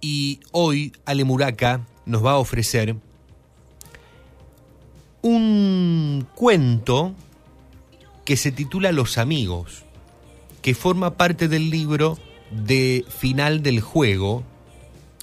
Y 0.00 0.40
hoy 0.52 0.92
Ale 1.06 1.24
Muraca 1.24 1.86
nos 2.06 2.24
va 2.24 2.32
a 2.32 2.36
ofrecer 2.36 2.94
un 5.22 6.28
cuento 6.34 7.14
que 8.24 8.36
se 8.36 8.52
titula 8.52 8.92
Los 8.92 9.18
amigos, 9.18 9.84
que 10.68 10.74
forma 10.74 11.14
parte 11.14 11.48
del 11.48 11.70
libro 11.70 12.18
de 12.50 13.02
Final 13.08 13.62
del 13.62 13.80
Juego, 13.80 14.44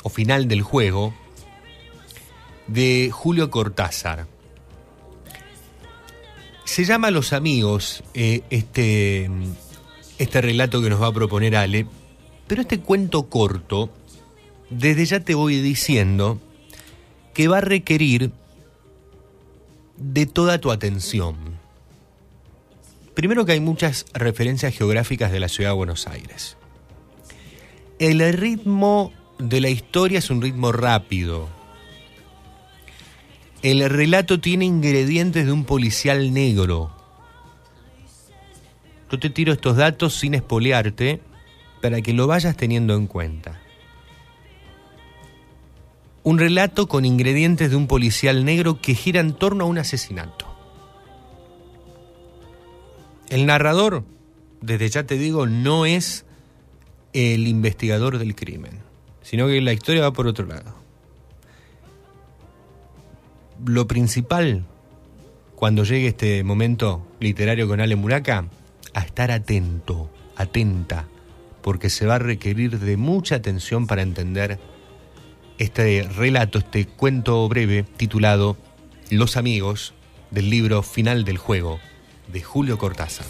o 0.01 0.09
Final 0.09 0.47
del 0.47 0.63
Juego, 0.63 1.13
de 2.65 3.11
Julio 3.13 3.51
Cortázar. 3.51 4.25
Se 6.63 6.83
llama 6.83 7.11
Los 7.11 7.31
amigos 7.31 8.03
eh, 8.15 8.41
este, 8.49 9.29
este 10.17 10.41
relato 10.41 10.81
que 10.81 10.89
nos 10.89 10.99
va 10.99 11.09
a 11.09 11.13
proponer 11.13 11.55
Ale, 11.55 11.85
pero 12.47 12.63
este 12.63 12.79
cuento 12.79 13.29
corto, 13.29 13.91
desde 14.71 15.05
ya 15.05 15.19
te 15.19 15.35
voy 15.35 15.61
diciendo 15.61 16.41
que 17.35 17.47
va 17.47 17.59
a 17.59 17.61
requerir 17.61 18.31
de 19.97 20.25
toda 20.25 20.59
tu 20.59 20.71
atención. 20.71 21.54
Primero 23.15 23.45
que 23.45 23.53
hay 23.53 23.61
muchas 23.61 24.05
referencias 24.13 24.75
geográficas 24.75 25.31
de 25.31 25.39
la 25.39 25.47
ciudad 25.47 25.69
de 25.69 25.75
Buenos 25.77 26.05
Aires. 26.05 26.57
El 27.97 28.19
ritmo 28.33 29.13
de 29.39 29.61
la 29.61 29.69
historia 29.69 30.19
es 30.19 30.29
un 30.29 30.41
ritmo 30.41 30.73
rápido. 30.73 31.47
El 33.61 33.89
relato 33.89 34.41
tiene 34.41 34.65
ingredientes 34.65 35.45
de 35.45 35.53
un 35.53 35.63
policial 35.63 36.33
negro. 36.33 36.91
Yo 39.09 39.17
te 39.17 39.29
tiro 39.29 39.53
estos 39.53 39.77
datos 39.77 40.13
sin 40.15 40.33
espolearte 40.33 41.21
para 41.81 42.01
que 42.01 42.11
lo 42.11 42.27
vayas 42.27 42.57
teniendo 42.57 42.95
en 42.95 43.07
cuenta. 43.07 43.61
Un 46.23 46.37
relato 46.37 46.87
con 46.87 47.05
ingredientes 47.05 47.69
de 47.69 47.77
un 47.77 47.87
policial 47.87 48.43
negro 48.43 48.81
que 48.81 48.93
gira 48.93 49.21
en 49.21 49.33
torno 49.33 49.63
a 49.63 49.67
un 49.67 49.77
asesinato. 49.77 50.54
El 53.29 53.47
narrador, 53.47 54.03
desde 54.61 54.89
ya 54.89 55.03
te 55.05 55.17
digo, 55.17 55.47
no 55.47 55.85
es 55.85 56.25
el 57.13 57.47
investigador 57.47 58.19
del 58.19 58.35
crimen, 58.35 58.79
sino 59.21 59.47
que 59.47 59.61
la 59.61 59.73
historia 59.73 60.03
va 60.03 60.13
por 60.13 60.27
otro 60.27 60.45
lado. 60.45 60.75
Lo 63.65 63.87
principal, 63.87 64.65
cuando 65.55 65.85
llegue 65.85 66.09
este 66.09 66.43
momento 66.43 67.07
literario 67.19 67.67
con 67.67 67.79
Ale 67.79 67.95
Muraca, 67.95 68.45
a 68.93 69.01
estar 69.01 69.31
atento, 69.31 70.11
atenta, 70.35 71.07
porque 71.63 71.89
se 71.89 72.05
va 72.05 72.15
a 72.15 72.19
requerir 72.19 72.79
de 72.79 72.95
mucha 72.95 73.35
atención 73.35 73.87
para 73.87 74.03
entender 74.03 74.59
este 75.57 76.03
relato, 76.03 76.59
este 76.59 76.85
cuento 76.85 77.47
breve 77.47 77.83
titulado 77.97 78.55
Los 79.09 79.35
amigos 79.35 79.95
del 80.29 80.49
libro 80.49 80.83
Final 80.83 81.23
del 81.23 81.37
Juego 81.37 81.79
de 82.27 82.41
Julio 82.41 82.77
Cortázar. 82.77 83.25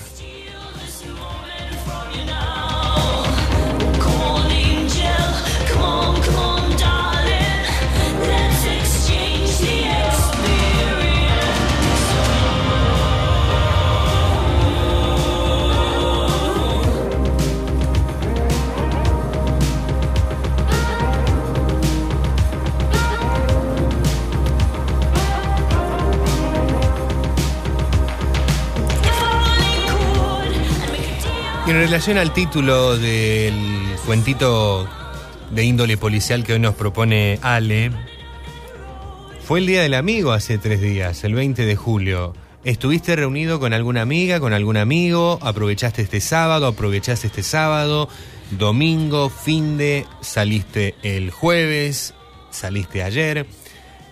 Y 31.67 31.71
en 31.71 31.77
relación 31.77 32.19
al 32.19 32.31
título 32.31 32.95
del 32.95 33.55
cuentito 34.05 34.87
de 35.49 35.63
índole 35.63 35.97
policial 35.97 36.43
que 36.43 36.53
hoy 36.53 36.59
nos 36.59 36.75
propone 36.75 37.39
Ale, 37.41 37.91
fue 39.43 39.59
el 39.59 39.65
Día 39.65 39.81
del 39.81 39.95
Amigo 39.95 40.31
hace 40.31 40.59
tres 40.59 40.79
días, 40.79 41.23
el 41.23 41.33
20 41.33 41.65
de 41.65 41.75
julio. 41.75 42.33
¿Estuviste 42.63 43.15
reunido 43.15 43.59
con 43.59 43.73
alguna 43.73 44.03
amiga, 44.03 44.39
con 44.39 44.53
algún 44.53 44.77
amigo? 44.77 45.39
¿Aprovechaste 45.41 46.03
este 46.03 46.21
sábado? 46.21 46.67
¿Aprovechaste 46.67 47.27
este 47.27 47.41
sábado? 47.41 48.09
¿Domingo? 48.51 49.29
¿Fin 49.31 49.77
de? 49.79 50.05
¿Saliste 50.21 50.93
el 51.01 51.31
jueves? 51.31 52.13
¿Saliste 52.51 53.01
ayer? 53.01 53.47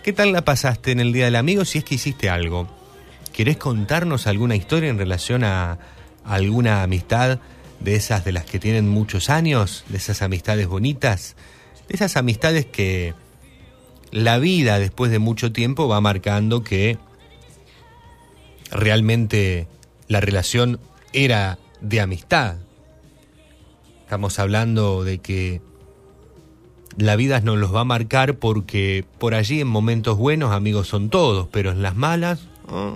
¿Qué 0.02 0.12
tal 0.12 0.32
la 0.32 0.44
pasaste 0.44 0.92
en 0.92 1.00
el 1.00 1.14
Día 1.14 1.26
del 1.26 1.36
Amigo 1.36 1.66
si 1.66 1.78
es 1.78 1.84
que 1.84 1.96
hiciste 1.96 2.32
algo? 2.32 2.68
¿Querés 3.32 3.58
contarnos 3.58 4.26
alguna 4.26 4.56
historia 4.56 4.90
en 4.90 4.98
relación 4.98 5.44
a 5.44 5.78
alguna 6.26 6.84
amistad 6.84 7.40
de 7.80 7.96
esas 7.96 8.24
de 8.24 8.32
las 8.32 8.46
que 8.46 8.60
tienen 8.60 8.88
muchos 8.88 9.30
años, 9.30 9.84
de 9.90 9.98
esas 9.98 10.22
amistades 10.22 10.68
bonitas, 10.68 11.36
de 11.88 11.96
esas 11.96 12.16
amistades 12.18 12.66
que 12.66 13.14
la 14.12 14.38
vida 14.38 14.80
después 14.80 15.12
de 15.12 15.20
mucho 15.20 15.52
tiempo 15.52 15.88
va 15.88 16.00
marcando 16.00 16.64
que 16.64 16.98
realmente 18.72 19.68
la 20.08 20.22
relación 20.22 20.80
era 21.12 21.60
de 21.82 22.00
amistad. 22.00 22.58
Estamos 24.02 24.40
hablando 24.40 25.04
de 25.04 25.18
que 25.20 25.62
la 26.98 27.16
vida 27.16 27.40
nos 27.42 27.58
los 27.58 27.74
va 27.74 27.82
a 27.82 27.86
marcar 27.86 28.36
porque 28.36 29.04
por 29.18 29.34
allí 29.34 29.62
en 29.62 29.68
momentos 29.68 30.18
buenos 30.18 30.52
amigos 30.52 30.88
son 30.88 31.10
todos, 31.10 31.48
pero 31.52 31.72
en 31.72 31.82
las 31.82 31.96
malas... 31.96 32.48
ah, 32.68 32.96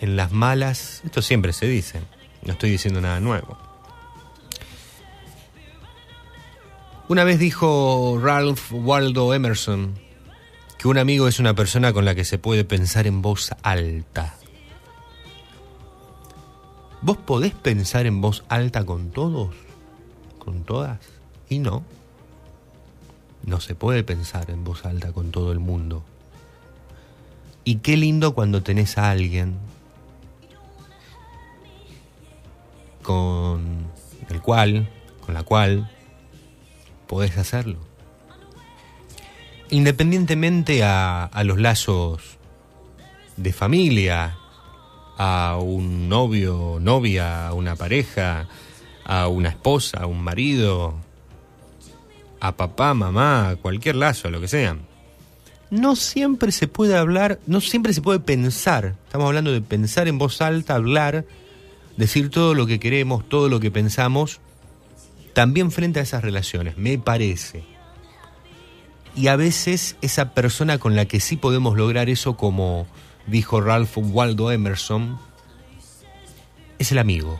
en 0.00 0.16
las 0.16 0.32
malas, 0.32 1.02
esto 1.04 1.22
siempre 1.22 1.52
se 1.52 1.66
dice, 1.66 2.00
no 2.44 2.52
estoy 2.52 2.70
diciendo 2.70 3.00
nada 3.00 3.20
nuevo. 3.20 3.58
Una 7.08 7.24
vez 7.24 7.38
dijo 7.38 8.18
Ralph 8.22 8.72
Waldo 8.72 9.34
Emerson 9.34 9.94
que 10.78 10.88
un 10.88 10.96
amigo 10.96 11.28
es 11.28 11.38
una 11.38 11.54
persona 11.54 11.92
con 11.92 12.04
la 12.04 12.14
que 12.14 12.24
se 12.24 12.38
puede 12.38 12.64
pensar 12.64 13.06
en 13.06 13.20
voz 13.20 13.50
alta. 13.62 14.36
¿Vos 17.02 17.18
podés 17.18 17.52
pensar 17.52 18.06
en 18.06 18.20
voz 18.20 18.44
alta 18.48 18.86
con 18.86 19.10
todos? 19.10 19.54
¿Con 20.38 20.64
todas? 20.64 20.98
Y 21.48 21.58
no. 21.58 21.82
No 23.44 23.60
se 23.60 23.74
puede 23.74 24.04
pensar 24.04 24.50
en 24.50 24.64
voz 24.64 24.86
alta 24.86 25.12
con 25.12 25.30
todo 25.30 25.52
el 25.52 25.58
mundo. 25.58 26.02
Y 27.64 27.76
qué 27.76 27.96
lindo 27.96 28.34
cuando 28.34 28.62
tenés 28.62 28.96
a 28.96 29.10
alguien 29.10 29.58
con 33.10 33.86
el 34.28 34.40
cual, 34.40 34.88
con 35.24 35.34
la 35.34 35.42
cual, 35.42 35.90
podés 37.08 37.36
hacerlo. 37.38 37.78
Independientemente 39.70 40.84
a, 40.84 41.24
a 41.24 41.44
los 41.44 41.58
lazos 41.58 42.38
de 43.36 43.52
familia, 43.52 44.36
a 45.16 45.58
un 45.60 46.08
novio, 46.08 46.78
novia, 46.80 47.48
a 47.48 47.54
una 47.54 47.74
pareja, 47.76 48.46
a 49.04 49.28
una 49.28 49.48
esposa, 49.48 50.02
a 50.02 50.06
un 50.06 50.22
marido, 50.22 50.94
a 52.40 52.56
papá, 52.56 52.94
mamá, 52.94 53.50
a 53.50 53.56
cualquier 53.56 53.96
lazo, 53.96 54.30
lo 54.30 54.40
que 54.40 54.48
sea. 54.48 54.76
no 55.70 55.94
siempre 55.96 56.52
se 56.52 56.68
puede 56.68 56.96
hablar, 56.96 57.38
no 57.46 57.60
siempre 57.60 57.92
se 57.92 58.02
puede 58.02 58.20
pensar. 58.20 58.94
Estamos 59.06 59.26
hablando 59.26 59.52
de 59.52 59.60
pensar 59.60 60.08
en 60.08 60.18
voz 60.18 60.40
alta, 60.40 60.74
hablar, 60.74 61.24
decir 61.96 62.30
todo 62.30 62.54
lo 62.54 62.66
que 62.66 62.80
queremos, 62.80 63.28
todo 63.28 63.48
lo 63.48 63.60
que 63.60 63.70
pensamos, 63.70 64.40
también 65.32 65.70
frente 65.70 66.00
a 66.00 66.02
esas 66.02 66.22
relaciones, 66.22 66.76
me 66.76 66.98
parece. 66.98 67.64
Y 69.14 69.28
a 69.28 69.36
veces 69.36 69.96
esa 70.02 70.34
persona 70.34 70.78
con 70.78 70.96
la 70.96 71.06
que 71.06 71.20
sí 71.20 71.36
podemos 71.36 71.76
lograr 71.76 72.08
eso, 72.08 72.36
como 72.36 72.86
dijo 73.26 73.60
Ralph 73.60 73.96
Waldo 73.96 74.50
Emerson, 74.50 75.18
es 76.78 76.92
el 76.92 76.98
amigo. 76.98 77.38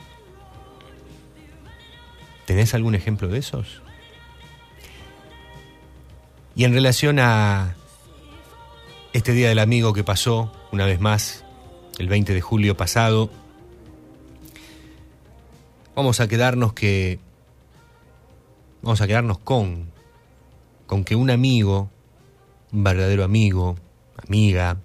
¿Tenés 2.46 2.74
algún 2.74 2.94
ejemplo 2.94 3.28
de 3.28 3.38
esos? 3.38 3.82
Y 6.56 6.64
en 6.64 6.74
relación 6.74 7.18
a 7.20 7.76
este 9.12 9.32
Día 9.32 9.48
del 9.48 9.60
Amigo 9.60 9.92
que 9.92 10.04
pasó, 10.04 10.52
una 10.72 10.84
vez 10.84 11.00
más, 11.00 11.44
el 11.98 12.08
20 12.08 12.34
de 12.34 12.40
julio 12.40 12.76
pasado, 12.76 13.30
vamos 15.94 16.20
a 16.20 16.28
quedarnos 16.28 16.72
que. 16.72 17.18
Vamos 18.82 19.00
a 19.00 19.06
quedarnos 19.06 19.38
con. 19.38 19.92
con 20.86 21.04
que 21.04 21.16
un 21.16 21.30
amigo, 21.30 21.90
un 22.72 22.84
verdadero 22.84 23.24
amigo, 23.24 23.76
amiga, 24.16 24.78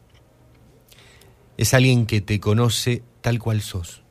es 1.57 1.73
alguien 1.73 2.05
que 2.05 2.21
te 2.21 2.39
conoce 2.39 3.03
tal 3.21 3.39
cual 3.39 3.61
sos, 3.61 4.01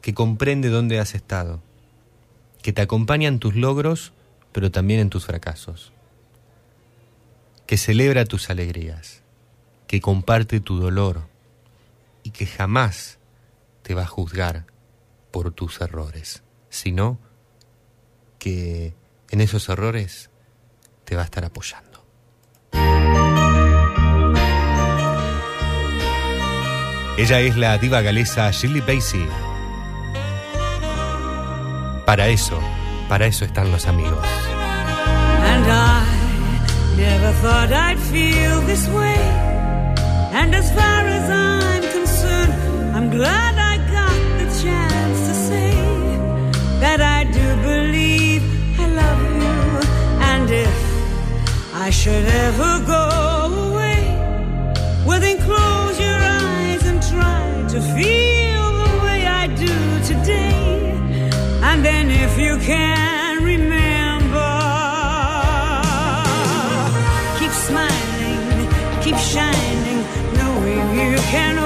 que 0.00 0.14
comprende 0.14 0.68
dónde 0.68 0.98
has 0.98 1.14
estado, 1.14 1.62
que 2.62 2.72
te 2.72 2.82
acompaña 2.82 3.28
en 3.28 3.38
tus 3.38 3.54
logros, 3.54 4.12
pero 4.52 4.70
también 4.70 5.00
en 5.00 5.10
tus 5.10 5.26
fracasos, 5.26 5.92
que 7.66 7.76
celebra 7.76 8.24
tus 8.24 8.50
alegrías, 8.50 9.22
que 9.86 10.00
comparte 10.00 10.60
tu 10.60 10.78
dolor 10.78 11.28
y 12.22 12.30
que 12.30 12.46
jamás 12.46 13.18
te 13.82 13.94
va 13.94 14.02
a 14.02 14.06
juzgar 14.06 14.71
por 15.32 15.52
tus 15.52 15.80
errores, 15.80 16.44
sino 16.68 17.18
que 18.38 18.94
en 19.30 19.40
esos 19.40 19.68
errores 19.68 20.30
te 21.04 21.16
va 21.16 21.22
a 21.22 21.24
estar 21.24 21.44
apoyando. 21.44 22.04
Ella 27.18 27.40
es 27.40 27.56
la 27.56 27.78
diva 27.78 28.00
galesa 28.00 28.50
Shirley 28.50 28.80
Bassey. 28.80 29.28
Para 32.06 32.28
eso, 32.28 32.58
para 33.08 33.26
eso 33.26 33.44
están 33.44 33.70
los 33.70 33.86
amigos. 33.86 34.26
And 35.44 35.66
I 35.66 36.04
never 36.96 37.32
thought 37.42 37.72
I'd 37.72 37.98
feel 37.98 38.60
this 38.66 38.88
way. 38.88 39.52
And 40.32 40.54
as 40.54 40.70
far 40.72 41.06
as 41.06 41.30
I'm 41.30 41.82
concerned, 41.92 42.96
I'm 42.96 43.10
glad 43.10 43.51
do 47.38 47.46
believe 47.70 48.42
I 48.78 48.86
love 49.00 49.22
you. 49.42 49.58
And 50.30 50.50
if 50.50 50.76
I 51.74 51.90
should 51.90 52.26
ever 52.46 52.72
go 52.94 53.04
away, 53.68 54.00
well 55.06 55.20
then 55.20 55.38
close 55.48 55.96
your 56.06 56.20
eyes 56.40 56.82
and 56.90 57.00
try 57.12 57.44
to 57.74 57.78
feel 57.96 58.64
the 58.82 58.92
way 59.04 59.20
I 59.42 59.46
do 59.66 59.76
today. 60.10 60.92
And 61.68 61.84
then 61.84 62.10
if 62.10 62.32
you 62.38 62.58
can 62.58 63.42
remember, 63.52 64.52
keep 67.38 67.52
smiling, 67.68 68.68
keep 69.04 69.18
shining, 69.32 70.00
knowing 70.38 70.84
you 71.00 71.16
can 71.32 71.61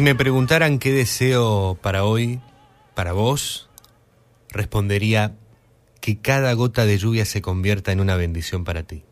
Si 0.00 0.04
me 0.04 0.14
preguntaran 0.14 0.78
qué 0.78 0.92
deseo 0.92 1.78
para 1.82 2.04
hoy, 2.04 2.40
para 2.94 3.12
vos, 3.12 3.68
respondería 4.48 5.36
que 6.00 6.18
cada 6.22 6.54
gota 6.54 6.86
de 6.86 6.96
lluvia 6.96 7.26
se 7.26 7.42
convierta 7.42 7.92
en 7.92 8.00
una 8.00 8.16
bendición 8.16 8.64
para 8.64 8.82
ti. 8.82 9.04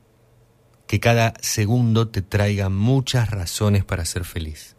Que 0.86 0.98
cada 0.98 1.34
segundo 1.42 2.08
te 2.08 2.22
traiga 2.22 2.70
muchas 2.70 3.30
razones 3.30 3.84
para 3.84 4.06
ser 4.06 4.24
feliz. 4.24 4.76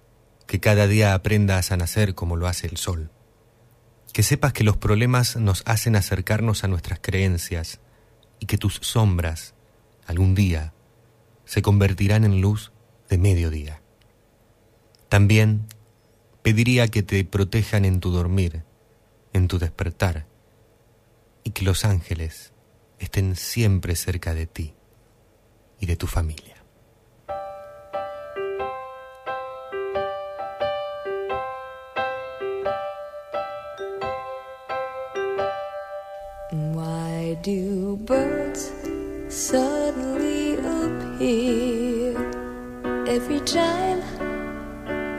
Que 0.47 0.59
cada 0.59 0.87
día 0.87 1.13
aprendas 1.13 1.71
a 1.71 1.77
nacer 1.77 2.15
como 2.15 2.37
lo 2.37 2.47
hace 2.47 2.65
el 2.65 2.77
sol. 2.77 3.11
Que 4.11 4.23
sepas 4.23 4.51
que 4.51 4.63
los 4.63 4.77
problemas 4.77 5.35
nos 5.35 5.61
hacen 5.67 5.95
acercarnos 5.95 6.63
a 6.63 6.67
nuestras 6.67 6.97
creencias 7.03 7.81
y 8.39 8.47
que 8.47 8.57
tus 8.57 8.79
sombras, 8.81 9.53
algún 10.07 10.33
día, 10.33 10.73
se 11.45 11.61
convertirán 11.61 12.23
en 12.23 12.41
luz 12.41 12.71
de 13.09 13.19
mediodía. 13.19 13.83
También 15.07 15.67
pediría 16.41 16.87
que 16.87 17.03
te 17.03 17.23
protejan 17.25 17.85
en 17.85 17.99
tu 17.99 18.11
dormir, 18.11 18.63
en 19.33 19.47
tu 19.47 19.59
despertar, 19.59 20.25
y 21.43 21.51
que 21.51 21.65
los 21.65 21.85
ángeles 21.85 22.53
estén 22.99 23.35
siempre 23.35 23.95
cerca 23.95 24.33
de 24.33 24.45
ti 24.45 24.73
y 25.79 25.85
de 25.85 25.95
tu 25.95 26.07
familia. 26.07 26.55
Why 36.51 37.35
appear 41.19 42.15
every 43.07 43.39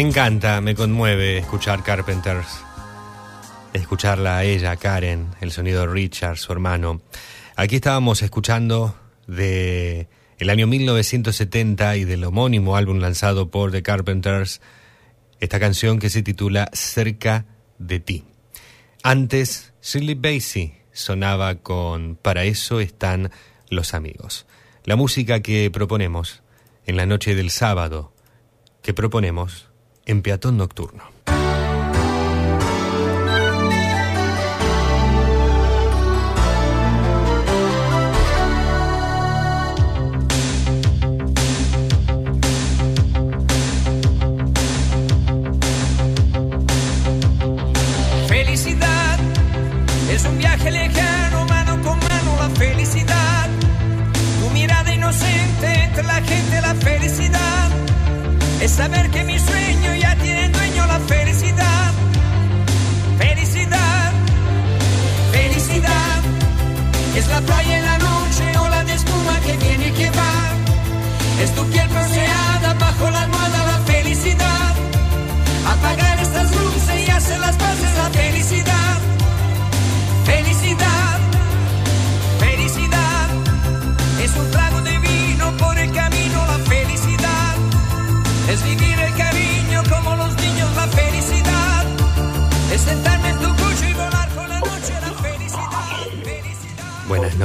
Me 0.00 0.06
encanta, 0.06 0.62
me 0.62 0.74
conmueve 0.74 1.36
escuchar 1.36 1.82
Carpenters. 1.82 2.62
Escucharla 3.74 4.38
a 4.38 4.44
ella, 4.44 4.74
Karen, 4.76 5.26
el 5.42 5.52
sonido 5.52 5.82
de 5.82 5.92
Richard, 5.92 6.38
su 6.38 6.52
hermano. 6.52 7.02
Aquí 7.54 7.76
estábamos 7.76 8.22
escuchando 8.22 8.94
de 9.26 10.08
el 10.38 10.48
año 10.48 10.66
1970 10.66 11.96
y 11.98 12.04
del 12.04 12.24
homónimo 12.24 12.76
álbum 12.76 12.98
lanzado 12.98 13.50
por 13.50 13.72
The 13.72 13.82
Carpenters, 13.82 14.62
esta 15.38 15.60
canción 15.60 15.98
que 15.98 16.08
se 16.08 16.22
titula 16.22 16.70
Cerca 16.72 17.44
de 17.76 18.00
ti. 18.00 18.24
Antes, 19.02 19.74
Shirley 19.82 20.14
Bassey 20.14 20.76
sonaba 20.92 21.56
con 21.56 22.16
Para 22.16 22.44
eso 22.44 22.80
están 22.80 23.30
los 23.68 23.92
amigos. 23.92 24.46
La 24.84 24.96
música 24.96 25.40
que 25.40 25.70
proponemos 25.70 26.42
en 26.86 26.96
la 26.96 27.04
noche 27.04 27.34
del 27.34 27.50
sábado, 27.50 28.14
que 28.80 28.94
proponemos 28.94 29.69
en 30.10 30.22
Peatón 30.22 30.56
Nocturno. 30.56 31.09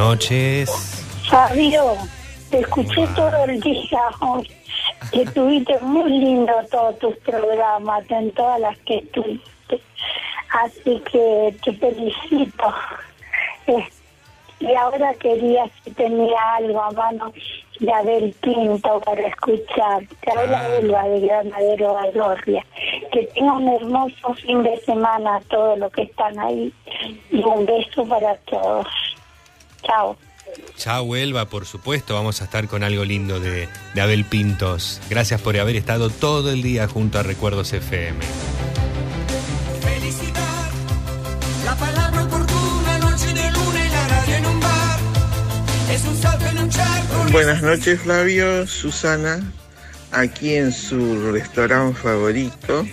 Noches. 0.10 0.70
Fabio, 1.30 1.98
te 2.52 2.60
escuché 2.60 3.08
todo 3.16 3.46
el 3.46 3.60
día 3.60 4.04
hoy. 4.20 4.48
Que 5.12 5.24
estuviste 5.24 5.80
muy 5.82 6.10
lindo 6.10 6.54
todos 6.70 7.00
tus 7.00 7.16
programas, 7.18 8.04
en 8.10 8.32
todas 8.32 8.60
las 8.60 8.78
que 8.80 8.98
estuviste. 8.98 9.82
Así 10.64 11.02
que 11.12 11.56
te 11.64 11.74
felicito. 11.74 12.68
Eh, 13.68 13.88
y 14.60 14.76
ahora 14.76 15.12
quería 15.16 15.68
si 15.84 15.90
tenía 15.92 16.40
algo 16.58 16.82
a 16.84 16.92
mano 16.92 17.34
de 17.80 17.92
Abel 17.92 18.36
Pinto 18.42 19.00
para 19.02 19.28
escuchar. 19.28 20.04
Te 20.22 20.32
habla 20.32 20.78
Elba 20.78 21.04
de 21.08 21.20
Granadero 21.22 21.94
Valorria. 21.96 22.64
Que 23.12 23.24
tenga 23.34 23.54
un 23.54 23.70
hermoso 23.70 24.34
fin 24.36 24.62
de 24.62 24.78
semana 24.82 25.38
a 25.38 25.42
todos 25.42 25.80
los 25.80 25.92
que 25.92 26.04
están 26.04 26.38
ahí. 26.40 26.72
Y 27.32 27.44
un 27.44 27.66
beso 27.66 28.06
para 28.06 28.36
todos. 28.52 28.88
Chao. 29.86 30.18
Chao, 30.78 31.16
Elba, 31.16 31.46
por 31.46 31.66
supuesto. 31.66 32.14
Vamos 32.14 32.42
a 32.42 32.46
estar 32.46 32.68
con 32.68 32.84
algo 32.84 33.06
lindo 33.06 33.40
de, 33.40 33.68
de 33.94 34.02
Abel 34.02 34.26
Pintos. 34.26 35.02
Gracias 35.10 35.42
por 35.42 35.58
haber 35.58 35.76
estado 35.76 36.10
todo 36.10 36.52
el 36.52 36.62
día 36.62 36.88
junto 36.88 37.20
a 37.20 37.24
Recuerdos 37.24 37.74
FM. 37.74 38.20
Felicidad, 39.82 40.72
la 41.64 41.76
palabra 41.76 42.24
oportuna, 42.24 43.00
noche 43.00 43.28
de 43.34 43.52
luna 43.52 43.86
y 43.86 43.90
la 43.90 44.08
radio 44.08 44.36
en 44.36 44.46
un 44.46 44.60
bar. 44.60 45.00
Es 45.92 46.06
un 46.06 46.18
salto 46.18 46.46
en 46.46 46.58
un 46.60 46.70
charco. 46.70 47.32
Buenas 47.32 47.62
noches 47.62 48.02
Flavio, 48.02 48.68
Susana, 48.68 49.52
aquí 50.12 50.56
en 50.56 50.72
su 50.72 51.32
restaurante 51.32 52.00
favorito, 52.00 52.86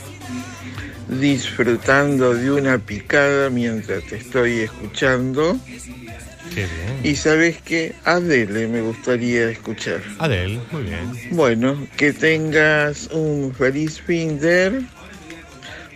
disfrutando 1.09 2.35
de 2.35 2.51
una 2.51 2.79
picada 2.79 3.51
mientras 3.51 4.05
te 4.05 4.17
estoy 4.17 4.61
escuchando. 4.61 5.59
Qué 6.55 6.67
bien. 6.67 7.01
Y 7.03 7.17
sabes 7.17 7.61
que 7.63 7.95
Adele 8.05 8.69
me 8.69 8.83
gustaría 8.83 9.49
escuchar. 9.49 10.03
Adel, 10.19 10.61
muy 10.71 10.83
bien. 10.83 11.13
Bueno, 11.31 11.87
que 11.97 12.13
tengas 12.13 13.09
un 13.13 13.55
feliz 13.55 14.01
fin 14.01 14.39
de... 14.39 14.83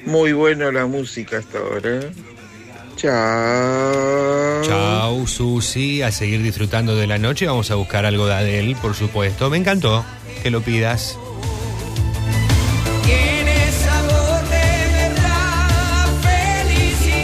Muy 0.04 0.32
buena 0.32 0.70
la 0.70 0.86
música 0.86 1.38
hasta 1.38 1.58
ahora. 1.58 2.00
Chao. 2.96 4.62
Chao, 4.62 5.26
Susi. 5.26 6.02
A 6.02 6.12
seguir 6.12 6.42
disfrutando 6.42 6.96
de 6.96 7.06
la 7.06 7.18
noche. 7.18 7.46
Vamos 7.46 7.70
a 7.70 7.74
buscar 7.74 8.06
algo 8.06 8.26
de 8.26 8.34
Adel, 8.34 8.76
por 8.76 8.94
supuesto. 8.94 9.50
Me 9.50 9.56
encantó 9.56 10.04
que 10.42 10.50
lo 10.50 10.62
pidas. 10.62 11.18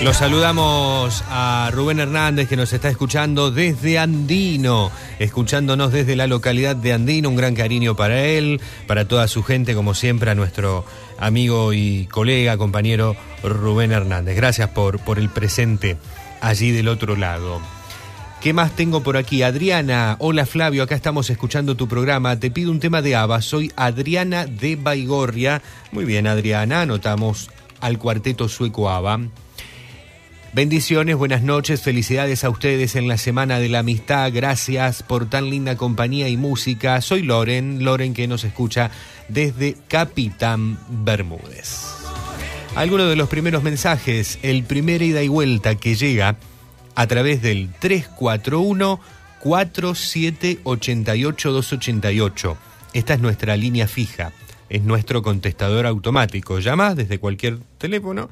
Los 0.02 0.16
saludamos 0.16 1.22
a 1.28 1.70
Rubén 1.72 2.00
Hernández 2.00 2.48
que 2.48 2.56
nos 2.56 2.72
está 2.72 2.88
escuchando 2.88 3.52
desde 3.52 4.00
Andino, 4.00 4.90
escuchándonos 5.20 5.92
desde 5.92 6.16
la 6.16 6.26
localidad 6.26 6.74
de 6.74 6.92
Andino. 6.92 7.28
Un 7.28 7.36
gran 7.36 7.54
cariño 7.54 7.94
para 7.94 8.24
él, 8.24 8.60
para 8.88 9.06
toda 9.06 9.28
su 9.28 9.44
gente, 9.44 9.76
como 9.76 9.94
siempre, 9.94 10.32
a 10.32 10.34
nuestro 10.34 10.84
amigo 11.18 11.72
y 11.72 12.06
colega, 12.06 12.56
compañero 12.56 13.14
Rubén 13.44 13.92
Hernández. 13.92 14.34
Gracias 14.34 14.70
por, 14.70 14.98
por 14.98 15.20
el 15.20 15.28
presente 15.28 15.96
allí 16.40 16.72
del 16.72 16.88
otro 16.88 17.14
lado. 17.14 17.60
¿Qué 18.40 18.52
más 18.52 18.74
tengo 18.74 19.04
por 19.04 19.16
aquí? 19.16 19.44
Adriana, 19.44 20.16
hola 20.18 20.46
Flavio, 20.46 20.82
acá 20.82 20.96
estamos 20.96 21.30
escuchando 21.30 21.76
tu 21.76 21.86
programa. 21.86 22.40
Te 22.40 22.50
pido 22.50 22.72
un 22.72 22.80
tema 22.80 23.02
de 23.02 23.14
ABBA. 23.14 23.40
Soy 23.40 23.70
Adriana 23.76 24.46
de 24.46 24.74
Baigorria. 24.74 25.62
Muy 25.92 26.04
bien, 26.04 26.26
Adriana, 26.26 26.80
anotamos 26.80 27.50
al 27.80 27.98
cuarteto 27.98 28.48
sueco 28.48 28.90
ABBA. 28.90 29.20
Bendiciones, 30.54 31.16
buenas 31.16 31.42
noches, 31.42 31.80
felicidades 31.80 32.44
a 32.44 32.50
ustedes 32.50 32.94
en 32.94 33.08
la 33.08 33.16
Semana 33.16 33.58
de 33.58 33.70
la 33.70 33.78
Amistad, 33.78 34.30
gracias 34.34 35.02
por 35.02 35.24
tan 35.24 35.48
linda 35.48 35.78
compañía 35.78 36.28
y 36.28 36.36
música. 36.36 37.00
Soy 37.00 37.22
Loren, 37.22 37.82
Loren 37.82 38.12
que 38.12 38.28
nos 38.28 38.44
escucha 38.44 38.90
desde 39.28 39.78
Capitán 39.88 40.78
Bermúdez. 40.90 41.94
Algunos 42.74 43.08
de 43.08 43.16
los 43.16 43.30
primeros 43.30 43.62
mensajes, 43.62 44.38
el 44.42 44.64
primer 44.64 45.00
ida 45.00 45.22
y 45.22 45.28
vuelta 45.28 45.76
que 45.76 45.94
llega 45.94 46.36
a 46.96 47.06
través 47.06 47.40
del 47.40 47.72
341 47.72 49.00
4788 49.40 51.50
288. 51.50 52.58
Esta 52.92 53.14
es 53.14 53.20
nuestra 53.20 53.56
línea 53.56 53.88
fija, 53.88 54.32
es 54.68 54.82
nuestro 54.82 55.22
contestador 55.22 55.86
automático. 55.86 56.58
Llamas 56.58 56.94
desde 56.94 57.18
cualquier 57.18 57.58
teléfono 57.78 58.28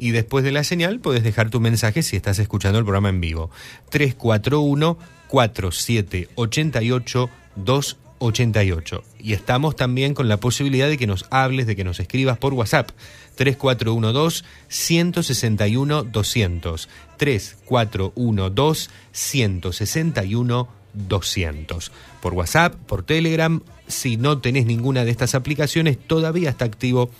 y 0.00 0.12
después 0.12 0.42
de 0.42 0.50
la 0.50 0.64
señal 0.64 0.98
puedes 0.98 1.22
dejar 1.22 1.50
tu 1.50 1.60
mensaje 1.60 2.02
si 2.02 2.16
estás 2.16 2.38
escuchando 2.38 2.78
el 2.78 2.84
programa 2.84 3.10
en 3.10 3.20
vivo. 3.20 3.50
341 3.90 4.96
4788 5.28 7.30
288. 7.56 9.04
Y 9.18 9.34
estamos 9.34 9.76
también 9.76 10.14
con 10.14 10.28
la 10.28 10.38
posibilidad 10.38 10.88
de 10.88 10.96
que 10.96 11.06
nos 11.06 11.26
hables, 11.30 11.66
de 11.66 11.76
que 11.76 11.84
nos 11.84 12.00
escribas 12.00 12.38
por 12.38 12.54
WhatsApp. 12.54 12.90
3412 13.36 14.42
161 14.68 16.04
200. 16.04 16.88
3412 17.18 18.90
161 19.12 20.68
200. 20.94 21.92
Por 22.22 22.34
WhatsApp, 22.34 22.74
por 22.74 23.02
Telegram, 23.02 23.62
si 23.86 24.16
no 24.16 24.38
tenés 24.38 24.66
ninguna 24.66 25.04
de 25.04 25.10
estas 25.10 25.34
aplicaciones, 25.34 25.98
todavía 25.98 26.50
está 26.50 26.64
activo 26.64 27.10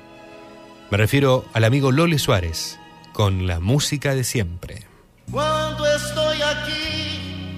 Me 0.89 0.97
refiero 0.97 1.43
al 1.51 1.65
amigo 1.65 1.91
Lole 1.91 2.17
Suárez, 2.17 2.79
con 3.11 3.45
la 3.45 3.59
música 3.59 4.15
de 4.15 4.23
siempre. 4.23 4.83
Cuando 5.29 5.85
estoy 5.85 6.37
aquí, 6.43 7.57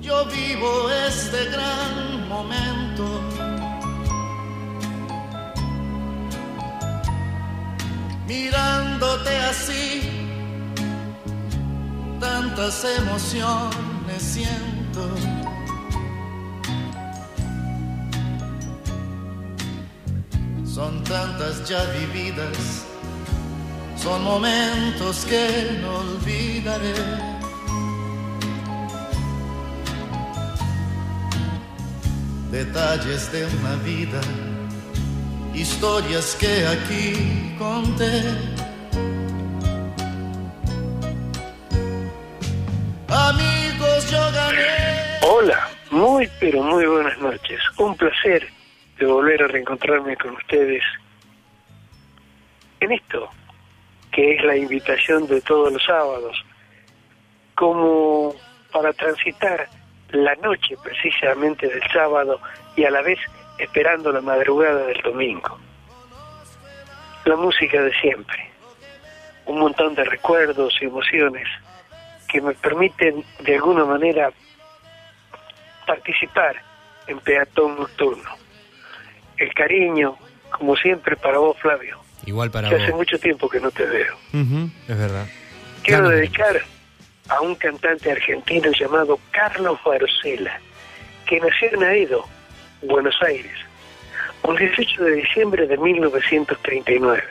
yo 0.00 0.24
vivo 0.24 0.90
este 1.06 1.50
gran 1.50 2.28
momento. 2.30 3.23
mirándote 8.26 9.36
así, 9.36 10.02
tantas 12.20 12.84
emociones 12.84 14.22
siento. 14.22 15.08
Son 20.64 21.04
tantas 21.04 21.68
ya 21.68 21.84
vividas, 21.84 22.84
son 23.96 24.24
momentos 24.24 25.24
que 25.24 25.78
no 25.80 25.98
olvidaré. 25.98 26.94
Detalles 32.50 33.32
de 33.32 33.46
una 33.46 33.74
vida 33.82 34.20
historias 35.54 36.36
que 36.36 36.66
aquí 36.66 37.54
conté. 37.58 38.22
Amigos, 43.08 44.10
yo 44.10 44.32
gané. 44.32 45.18
Hola, 45.22 45.68
muy 45.90 46.28
pero 46.40 46.62
muy 46.62 46.84
buenas 46.86 47.18
noches. 47.18 47.60
Un 47.78 47.96
placer 47.96 48.48
de 48.98 49.06
volver 49.06 49.42
a 49.42 49.48
reencontrarme 49.48 50.16
con 50.16 50.34
ustedes 50.34 50.82
en 52.80 52.92
esto, 52.92 53.30
que 54.12 54.34
es 54.34 54.44
la 54.44 54.56
invitación 54.56 55.26
de 55.26 55.40
todos 55.40 55.72
los 55.72 55.82
sábados, 55.84 56.44
como 57.54 58.34
para 58.72 58.92
transitar 58.92 59.68
la 60.10 60.34
noche 60.36 60.76
precisamente 60.82 61.68
del 61.68 61.82
sábado 61.92 62.40
y 62.76 62.84
a 62.84 62.90
la 62.90 63.02
vez 63.02 63.18
esperando 63.58 64.12
la 64.12 64.20
madrugada 64.20 64.86
del 64.86 65.00
domingo. 65.02 65.58
La 67.24 67.36
música 67.36 67.80
de 67.80 67.92
siempre, 68.00 68.50
un 69.46 69.58
montón 69.58 69.94
de 69.94 70.04
recuerdos 70.04 70.74
y 70.80 70.86
emociones 70.86 71.48
que 72.28 72.40
me 72.40 72.52
permiten 72.54 73.24
de 73.40 73.54
alguna 73.54 73.84
manera 73.84 74.32
participar 75.86 76.56
en 77.06 77.18
Peatón 77.20 77.76
Nocturno. 77.76 78.30
El 79.36 79.52
cariño, 79.54 80.16
como 80.50 80.76
siempre, 80.76 81.16
para 81.16 81.38
vos, 81.38 81.56
Flavio. 81.58 82.00
Igual 82.26 82.50
para 82.50 82.68
que 82.68 82.74
vos. 82.74 82.84
hace 82.84 82.92
mucho 82.92 83.18
tiempo 83.18 83.48
que 83.48 83.60
no 83.60 83.70
te 83.70 83.84
veo. 83.84 84.16
Es 84.88 84.98
verdad. 84.98 85.26
Quiero 85.82 86.08
dedicar 86.08 86.60
a 87.28 87.40
un 87.40 87.54
cantante 87.54 88.10
argentino 88.10 88.70
llamado 88.72 89.18
Carlos 89.30 89.78
Barcela, 89.84 90.60
que 91.26 91.40
nació 91.40 91.68
en 91.74 91.84
Aedo, 91.84 92.24
Buenos 92.86 93.16
Aires, 93.22 93.52
un 94.42 94.56
18 94.56 95.04
de 95.04 95.12
diciembre 95.12 95.66
de 95.66 95.78
1939. 95.78 97.22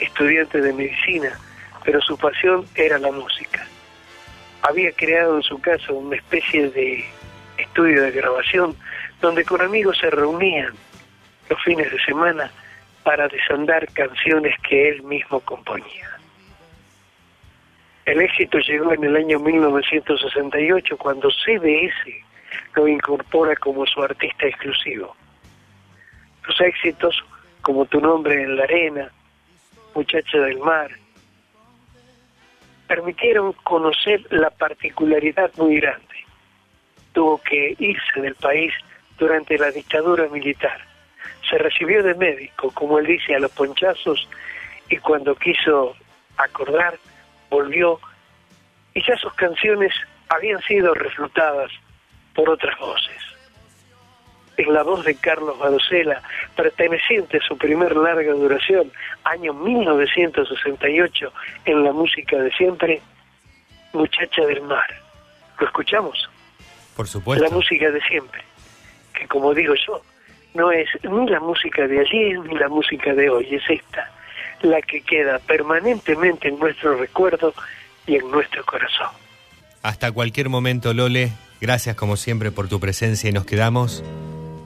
Estudiante 0.00 0.62
de 0.62 0.72
medicina, 0.72 1.38
pero 1.84 2.00
su 2.00 2.16
pasión 2.16 2.64
era 2.74 2.98
la 2.98 3.12
música. 3.12 3.66
Había 4.62 4.92
creado 4.92 5.36
en 5.36 5.42
su 5.42 5.60
casa 5.60 5.92
una 5.92 6.16
especie 6.16 6.70
de 6.70 7.04
estudio 7.58 8.02
de 8.02 8.12
grabación 8.12 8.74
donde 9.20 9.44
con 9.44 9.60
amigos 9.60 9.98
se 9.98 10.08
reunían 10.08 10.72
los 11.50 11.62
fines 11.62 11.92
de 11.92 12.02
semana 12.02 12.50
para 13.02 13.28
desandar 13.28 13.86
canciones 13.92 14.54
que 14.66 14.88
él 14.88 15.02
mismo 15.02 15.40
componía. 15.40 16.18
El 18.06 18.22
éxito 18.22 18.58
llegó 18.58 18.92
en 18.94 19.04
el 19.04 19.16
año 19.16 19.38
1968 19.38 20.96
cuando 20.96 21.30
CBS 21.30 22.24
lo 22.74 22.88
incorpora 22.88 23.54
como 23.56 23.86
su 23.86 24.02
artista 24.02 24.46
exclusivo. 24.46 25.14
Sus 26.44 26.60
éxitos, 26.60 27.24
como 27.62 27.86
Tu 27.86 28.00
nombre 28.00 28.42
en 28.42 28.56
la 28.56 28.64
arena, 28.64 29.10
Muchacha 29.94 30.38
del 30.38 30.58
mar, 30.58 30.90
permitieron 32.88 33.52
conocer 33.52 34.26
la 34.30 34.50
particularidad 34.50 35.50
muy 35.56 35.80
grande. 35.80 36.14
Tuvo 37.12 37.40
que 37.40 37.76
irse 37.78 38.20
del 38.20 38.34
país 38.34 38.72
durante 39.18 39.56
la 39.56 39.70
dictadura 39.70 40.28
militar. 40.28 40.80
Se 41.48 41.58
recibió 41.58 42.02
de 42.02 42.14
médico, 42.14 42.70
como 42.72 42.98
él 42.98 43.06
dice, 43.06 43.34
a 43.34 43.38
los 43.38 43.52
ponchazos 43.52 44.28
y 44.88 44.96
cuando 44.98 45.34
quiso 45.36 45.94
acordar, 46.36 46.98
volvió 47.50 48.00
y 48.94 49.02
ya 49.06 49.16
sus 49.16 49.32
canciones 49.34 49.92
habían 50.28 50.60
sido 50.62 50.94
reflutadas 50.94 51.70
por 52.34 52.50
otras 52.50 52.78
voces. 52.78 53.16
En 54.56 54.72
la 54.72 54.82
voz 54.82 55.04
de 55.04 55.16
Carlos 55.16 55.58
Badocela, 55.58 56.22
perteneciente 56.54 57.38
a 57.38 57.46
su 57.46 57.58
primer 57.58 57.96
larga 57.96 58.32
duración, 58.32 58.92
año 59.24 59.52
1968, 59.52 61.32
en 61.64 61.84
la 61.84 61.92
música 61.92 62.36
de 62.36 62.52
siempre, 62.52 63.02
Muchacha 63.92 64.44
del 64.46 64.62
Mar. 64.62 64.88
¿Lo 65.58 65.66
escuchamos? 65.66 66.28
Por 66.96 67.08
supuesto. 67.08 67.44
La 67.44 67.50
música 67.50 67.90
de 67.90 68.00
siempre, 68.02 68.42
que 69.12 69.26
como 69.26 69.54
digo 69.54 69.74
yo, 69.86 70.02
no 70.54 70.70
es 70.70 70.88
ni 71.02 71.26
la 71.28 71.40
música 71.40 71.86
de 71.86 72.00
ayer 72.00 72.38
ni 72.40 72.54
la 72.54 72.68
música 72.68 73.12
de 73.12 73.28
hoy, 73.28 73.54
es 73.54 73.62
esta, 73.68 74.10
la 74.62 74.80
que 74.82 75.00
queda 75.00 75.40
permanentemente 75.40 76.48
en 76.48 76.58
nuestro 76.60 76.96
recuerdo 76.96 77.52
y 78.06 78.16
en 78.16 78.30
nuestro 78.30 78.64
corazón. 78.64 79.23
Hasta 79.84 80.10
cualquier 80.12 80.48
momento, 80.48 80.94
Lole. 80.94 81.30
Gracias 81.60 81.94
como 81.94 82.16
siempre 82.16 82.50
por 82.50 82.68
tu 82.68 82.80
presencia 82.80 83.28
y 83.28 83.34
nos 83.34 83.44
quedamos 83.44 84.02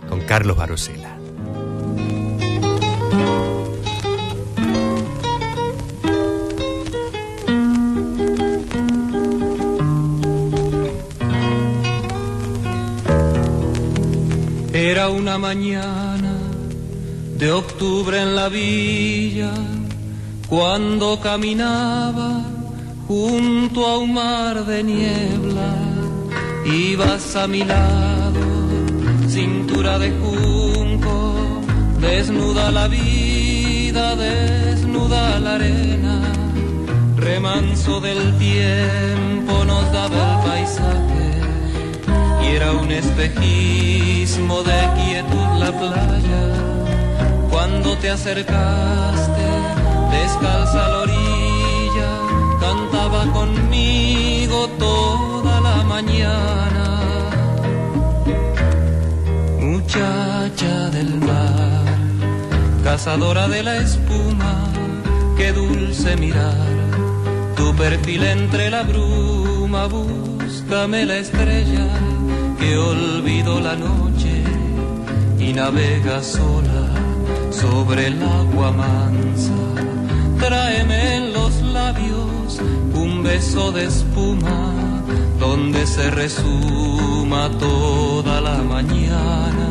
con 0.09 0.21
Carlos 0.21 0.57
Barosela. 0.57 1.19
Era 14.73 15.09
una 15.09 15.37
mañana 15.37 16.37
de 17.37 17.51
octubre 17.51 18.23
en 18.23 18.37
la 18.37 18.49
villa, 18.49 19.53
cuando 20.49 21.19
caminaba 21.21 22.58
junto 23.09 23.87
a 23.87 23.99
un 23.99 24.13
mar 24.13 24.67
de 24.67 24.85
niebla, 24.85 25.73
ibas 26.67 27.35
a 27.37 27.47
mi 27.49 27.65
lado, 27.65 28.45
cintura 29.29 29.99
de 29.99 30.11
junco, 30.11 31.35
desnuda 32.01 32.71
la 32.71 32.87
vida, 32.87 34.15
desnuda 34.15 35.41
la 35.41 35.55
arena, 35.55 36.21
remanso 37.17 37.99
del 38.01 38.37
tiempo 38.37 39.65
nos 39.65 39.91
daba 39.91 40.35
el 40.35 40.51
paisaje 40.51 41.31
y 42.43 42.47
era 42.57 42.73
un 42.73 42.93
espejismo 42.93 44.63
de 44.63 44.81
quietud 44.97 45.49
la 45.59 45.73
playa. 45.73 46.43
Cuando 47.51 47.97
te 47.97 48.11
acercaste, 48.11 49.47
descalza 50.13 50.98
cantaba 52.79 53.25
conmigo 53.33 54.69
toda 54.79 55.61
la 55.61 55.83
mañana. 55.83 56.87
Muchacha 59.61 60.91
del 60.91 61.15
mar, 61.21 61.85
cazadora 62.85 63.49
de 63.49 63.63
la 63.63 63.77
espuma, 63.79 64.55
qué 65.37 65.53
dulce 65.53 66.17
mirar, 66.17 66.69
tu 67.57 67.75
perfil 67.75 68.25
entre 68.25 68.71
la 68.71 68.83
bruma, 68.83 69.87
búscame 69.87 71.05
la 71.05 71.17
estrella 71.19 71.87
que 72.59 72.77
olvido 72.77 73.61
la 73.61 73.75
noche 73.77 74.43
y 75.39 75.53
navega 75.53 76.23
sola 76.23 76.87
sobre 77.51 78.09
el 78.09 78.23
agua 78.23 78.71
mansa. 78.73 79.59
Tráeme 80.39 81.17
en 81.17 81.33
los 81.33 81.53
labios 81.63 82.38
un 82.95 83.23
beso 83.23 83.73
de 83.73 83.87
espuma 83.87 84.73
donde 85.39 85.87
se 85.87 86.11
resuma 86.11 87.51
toda 87.59 88.41
la 88.41 88.59
mañana. 88.59 89.69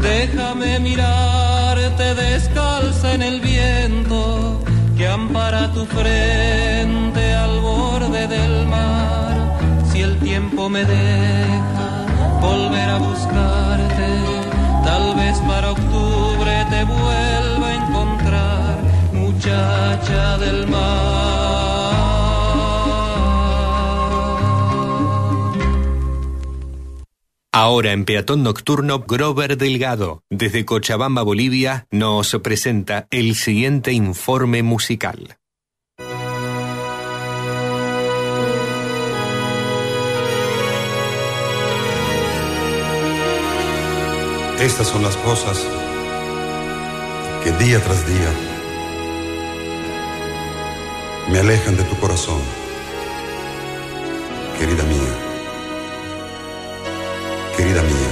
Déjame 0.00 0.78
mirarte 0.80 2.14
descalza 2.14 3.14
en 3.14 3.22
el 3.22 3.40
viento 3.40 4.62
que 4.96 5.08
ampara 5.08 5.72
tu 5.72 5.84
frente 5.86 7.34
al 7.34 7.60
borde 7.60 8.26
del 8.28 8.66
mar. 8.66 9.58
Si 9.90 10.00
el 10.00 10.18
tiempo 10.18 10.68
me 10.68 10.84
deja 10.84 12.06
volver 12.40 12.88
a 12.88 12.98
buscarte, 12.98 14.08
tal 14.84 15.14
vez 15.16 15.38
para 15.48 15.72
octubre 15.72 16.66
te 16.70 16.84
vuelva 16.84 17.68
a 17.68 17.74
encontrar, 17.74 18.78
muchacha 19.12 20.38
del 20.38 20.66
mar. 20.68 21.33
Ahora 27.56 27.92
en 27.92 28.04
Peatón 28.04 28.42
Nocturno, 28.42 29.04
Grover 29.06 29.56
Delgado, 29.56 30.24
desde 30.28 30.64
Cochabamba, 30.64 31.22
Bolivia, 31.22 31.86
nos 31.92 32.36
presenta 32.42 33.06
el 33.12 33.36
siguiente 33.36 33.92
informe 33.92 34.64
musical. 34.64 35.38
Estas 44.58 44.88
son 44.88 45.04
las 45.04 45.16
cosas 45.18 45.64
que 47.44 47.52
día 47.64 47.80
tras 47.84 48.04
día 48.04 48.32
me 51.30 51.38
alejan 51.38 51.76
de 51.76 51.84
tu 51.84 51.94
corazón, 52.00 52.40
querida 54.58 54.82
mía, 54.82 55.23
querida 57.56 57.82
mía. 57.82 58.10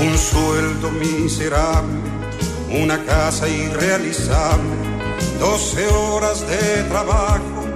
un 0.00 0.18
sueldo 0.18 0.90
miserable, 0.90 2.00
una 2.82 3.04
casa 3.04 3.48
irrealizable, 3.48 4.74
12 5.38 5.86
horas 5.88 6.46
de 6.48 6.82
trabajo 6.88 7.71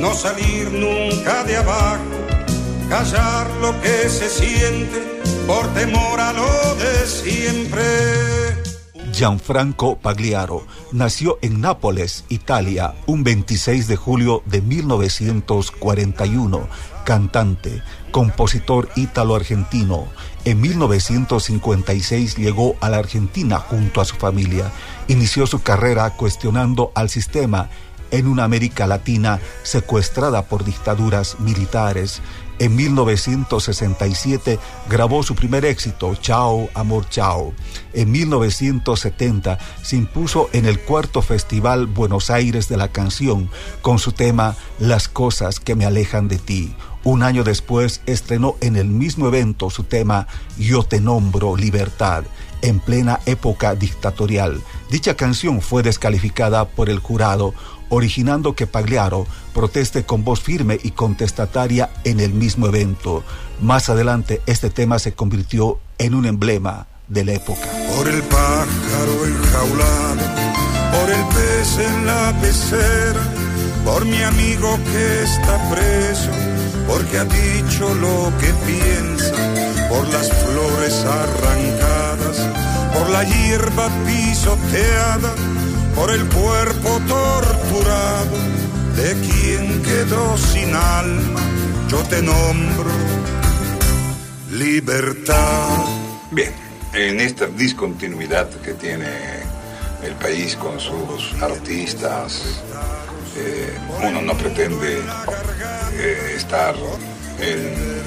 no 0.00 0.14
salir 0.14 0.72
nunca 0.72 1.44
de 1.44 1.56
abajo, 1.56 2.02
callar 2.88 3.48
lo 3.60 3.80
que 3.80 4.08
se 4.08 4.28
siente 4.28 5.20
por 5.46 5.66
temor 5.74 6.18
a 6.20 6.32
lo 6.32 6.74
de 6.76 7.06
siempre. 7.06 7.84
Gianfranco 9.12 9.98
Pagliaro 9.98 10.64
nació 10.92 11.38
en 11.42 11.60
Nápoles, 11.60 12.24
Italia, 12.28 12.94
un 13.06 13.24
26 13.24 13.88
de 13.88 13.96
julio 13.96 14.44
de 14.46 14.62
1941, 14.62 16.68
cantante, 17.04 17.82
compositor 18.12 18.88
ítalo-argentino. 18.94 20.06
En 20.44 20.60
1956 20.60 22.36
llegó 22.36 22.76
a 22.80 22.90
la 22.90 22.98
Argentina 22.98 23.58
junto 23.58 24.00
a 24.00 24.04
su 24.04 24.14
familia. 24.14 24.70
Inició 25.08 25.48
su 25.48 25.62
carrera 25.62 26.10
cuestionando 26.10 26.92
al 26.94 27.08
sistema 27.08 27.70
en 28.10 28.26
una 28.26 28.44
América 28.44 28.86
Latina 28.86 29.40
secuestrada 29.62 30.42
por 30.42 30.64
dictaduras 30.64 31.38
militares. 31.40 32.20
En 32.60 32.74
1967 32.74 34.58
grabó 34.88 35.22
su 35.22 35.36
primer 35.36 35.64
éxito, 35.64 36.16
Chao, 36.16 36.68
Amor, 36.74 37.08
Chao. 37.08 37.52
En 37.92 38.10
1970 38.10 39.58
se 39.82 39.96
impuso 39.96 40.50
en 40.52 40.66
el 40.66 40.80
cuarto 40.80 41.22
Festival 41.22 41.86
Buenos 41.86 42.30
Aires 42.30 42.68
de 42.68 42.76
la 42.76 42.88
Canción 42.88 43.48
con 43.80 44.00
su 44.00 44.10
tema 44.10 44.56
Las 44.80 45.06
cosas 45.08 45.60
que 45.60 45.76
me 45.76 45.86
alejan 45.86 46.26
de 46.26 46.38
ti. 46.38 46.74
Un 47.04 47.22
año 47.22 47.44
después 47.44 48.00
estrenó 48.06 48.56
en 48.60 48.74
el 48.74 48.88
mismo 48.88 49.28
evento 49.28 49.70
su 49.70 49.84
tema 49.84 50.26
Yo 50.58 50.82
te 50.82 51.00
nombro 51.00 51.56
libertad, 51.56 52.24
en 52.60 52.80
plena 52.80 53.20
época 53.24 53.76
dictatorial. 53.76 54.60
Dicha 54.90 55.14
canción 55.14 55.62
fue 55.62 55.84
descalificada 55.84 56.66
por 56.66 56.90
el 56.90 56.98
jurado, 56.98 57.54
originando 57.88 58.54
que 58.54 58.66
Pagliaro 58.66 59.26
proteste 59.54 60.04
con 60.04 60.24
voz 60.24 60.40
firme 60.40 60.78
y 60.82 60.92
contestataria 60.92 61.90
en 62.04 62.20
el 62.20 62.32
mismo 62.32 62.66
evento. 62.66 63.24
Más 63.60 63.88
adelante 63.88 64.40
este 64.46 64.70
tema 64.70 64.98
se 64.98 65.12
convirtió 65.12 65.80
en 65.98 66.14
un 66.14 66.26
emblema 66.26 66.86
de 67.08 67.24
la 67.24 67.32
época. 67.32 67.66
Por 67.96 68.08
el 68.08 68.22
pájaro 68.22 69.26
enjaulado, 69.26 70.22
por 70.92 71.10
el 71.10 71.24
pez 71.26 71.78
en 71.78 72.06
la 72.06 72.34
pecera, 72.40 73.22
por 73.84 74.04
mi 74.04 74.22
amigo 74.22 74.78
que 74.92 75.22
está 75.22 75.70
preso, 75.70 76.30
porque 76.86 77.18
ha 77.18 77.24
dicho 77.24 77.94
lo 77.94 78.32
que 78.38 78.52
piensa, 78.66 79.34
por 79.88 80.06
las 80.08 80.28
flores 80.28 81.04
arrancadas, 81.04 82.38
por 82.92 83.08
la 83.10 83.24
hierba 83.24 83.88
pisoteada, 84.06 85.34
por 85.98 86.12
el 86.12 86.24
cuerpo 86.28 87.00
torturado 87.08 88.36
de 88.94 89.14
quien 89.14 89.82
quedó 89.82 90.38
sin 90.38 90.72
alma, 90.72 91.40
yo 91.88 91.98
te 92.04 92.22
nombro 92.22 92.90
libertad. 94.52 95.84
Bien, 96.30 96.52
en 96.92 97.20
esta 97.20 97.46
discontinuidad 97.46 98.48
que 98.60 98.74
tiene 98.74 99.08
el 100.04 100.14
país 100.14 100.54
con 100.54 100.78
sus 100.78 101.34
artistas, 101.42 102.62
eh, 103.36 103.76
uno 104.00 104.22
no 104.22 104.34
pretende 104.34 105.00
eh, 105.94 106.34
estar 106.36 106.76
en, 107.40 107.98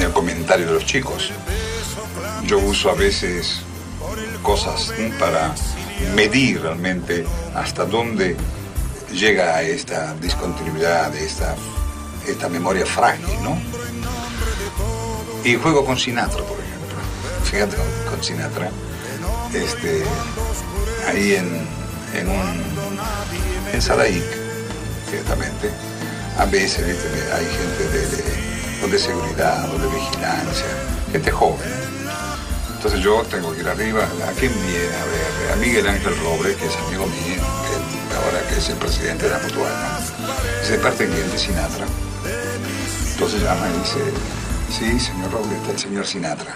el 0.00 0.12
comentario 0.12 0.66
de 0.66 0.72
los 0.74 0.86
chicos. 0.86 1.32
Yo 2.46 2.58
uso 2.58 2.90
a 2.90 2.94
veces 2.94 3.60
cosas 4.42 4.92
para 5.18 5.54
medir 6.14 6.60
realmente 6.62 7.24
hasta 7.54 7.84
dónde 7.84 8.36
llega 9.12 9.62
esta 9.62 10.14
discontinuidad, 10.14 11.14
esta, 11.16 11.54
esta 12.26 12.48
memoria 12.48 12.86
frágil, 12.86 13.42
¿no? 13.42 13.58
Y 15.44 15.56
juego 15.56 15.84
con 15.84 15.98
Sinatra, 15.98 16.42
por 16.44 16.58
ejemplo. 16.58 16.96
Fíjate 17.44 17.76
con, 18.10 18.22
Sinatra. 18.22 18.70
Este, 19.54 20.02
ahí 21.08 21.34
en, 21.34 21.66
en 22.14 22.28
un 22.28 22.70
en 23.72 23.80
Sadaic, 23.82 24.22
ciertamente, 25.08 25.70
a 26.38 26.44
veces 26.44 26.86
¿viste? 26.86 27.08
hay 27.32 27.44
gente 27.46 27.98
de, 27.98 28.06
de- 28.16 28.50
de 28.90 28.98
seguridad 28.98 29.68
o 29.74 29.78
de 29.78 29.86
vigilancia, 29.88 30.66
gente 31.12 31.30
joven. 31.30 31.68
Entonces 32.80 33.02
yo 33.02 33.22
tengo 33.24 33.52
que 33.52 33.60
ir 33.60 33.68
arriba, 33.68 34.08
¿a 34.26 34.32
quién 34.32 34.54
viene? 34.62 34.96
A 34.96 35.04
ver, 35.04 35.52
a 35.52 35.56
Miguel 35.56 35.86
Ángel 35.86 36.16
Robles, 36.16 36.56
que 36.56 36.64
es 36.64 36.74
amigo 36.76 37.06
mío, 37.08 37.42
que 37.68 38.16
ahora 38.16 38.48
que 38.48 38.56
es 38.56 38.70
el 38.70 38.76
presidente 38.76 39.26
de 39.26 39.32
la 39.32 39.38
Mutual, 39.38 39.70
¿no? 40.22 40.66
¿de 40.66 40.78
parte 40.78 41.06
de 41.06 41.14
quién? 41.14 41.30
De 41.30 41.38
Sinatra. 41.38 41.84
Entonces 43.12 43.42
llama 43.42 43.68
y 43.68 43.80
dice, 43.80 43.98
sí, 44.70 44.98
señor 44.98 45.30
Robles, 45.30 45.58
está 45.58 45.72
el 45.72 45.78
señor 45.78 46.06
Sinatra. 46.06 46.54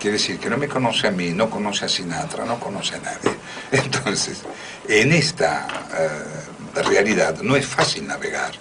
Quiere 0.00 0.16
decir 0.16 0.40
que 0.40 0.50
no 0.50 0.56
me 0.56 0.66
conoce 0.66 1.06
a 1.06 1.12
mí, 1.12 1.30
no 1.30 1.48
conoce 1.48 1.84
a 1.84 1.88
Sinatra, 1.88 2.44
no 2.44 2.58
conoce 2.58 2.96
a 2.96 2.98
nadie. 2.98 3.38
Entonces, 3.70 4.42
en 4.88 5.12
esta 5.12 5.68
eh, 5.96 6.82
realidad 6.82 7.38
no 7.42 7.54
es 7.54 7.64
fácil 7.64 8.08
navegar. 8.08 8.54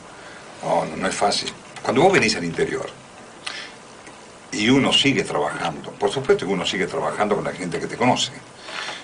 No, 0.61 0.85
no, 0.85 0.95
no 0.95 1.07
es 1.07 1.15
fácil. 1.15 1.51
Cuando 1.81 2.03
vos 2.03 2.13
venís 2.13 2.35
al 2.35 2.43
interior 2.43 3.02
y 4.53 4.69
uno 4.69 4.91
sigue 4.93 5.23
trabajando, 5.23 5.91
por 5.91 6.11
supuesto 6.11 6.45
que 6.45 6.51
uno 6.53 6.65
sigue 6.65 6.87
trabajando 6.87 7.35
con 7.35 7.43
la 7.43 7.51
gente 7.53 7.79
que 7.79 7.87
te 7.87 7.95
conoce. 7.97 8.31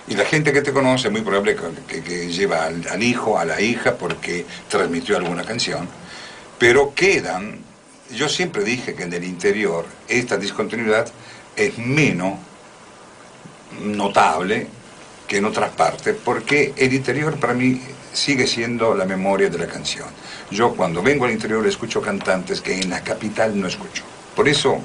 Y 0.08 0.14
la 0.14 0.24
gente 0.24 0.52
que 0.52 0.62
te 0.62 0.72
conoce 0.72 1.08
es 1.08 1.12
muy 1.12 1.20
probable 1.22 1.54
que, 1.56 1.62
que- 1.86 2.02
que 2.02 2.32
lleva 2.32 2.64
al, 2.64 2.86
al 2.88 3.02
hijo, 3.02 3.38
a 3.38 3.44
la 3.44 3.60
hija, 3.60 3.96
porque 3.96 4.44
transmitió 4.68 5.16
alguna 5.16 5.44
canción. 5.44 5.88
Pero 6.58 6.94
quedan, 6.94 7.58
yo 8.14 8.28
siempre 8.28 8.64
dije 8.64 8.94
que 8.94 9.04
en 9.04 9.12
el 9.12 9.24
interior 9.24 9.86
esta 10.08 10.36
discontinuidad 10.36 11.08
es 11.56 11.78
menos 11.78 12.34
notable 13.82 14.66
que 15.28 15.36
en 15.36 15.44
otras 15.44 15.70
partes, 15.70 16.16
porque 16.24 16.72
el 16.76 16.92
interior 16.92 17.36
para 17.38 17.54
mí 17.54 17.80
sigue 18.12 18.46
siendo 18.46 18.94
la 18.94 19.04
memoria 19.04 19.48
de 19.48 19.58
la 19.58 19.66
canción. 19.66 20.08
Yo 20.50 20.74
cuando 20.74 21.02
vengo 21.02 21.24
al 21.24 21.30
interior 21.30 21.64
escucho 21.66 22.00
cantantes 22.02 22.60
que 22.60 22.74
en 22.80 22.90
la 22.90 23.02
capital 23.04 23.58
no 23.60 23.68
escucho. 23.68 24.02
Por 24.34 24.48
eso, 24.48 24.80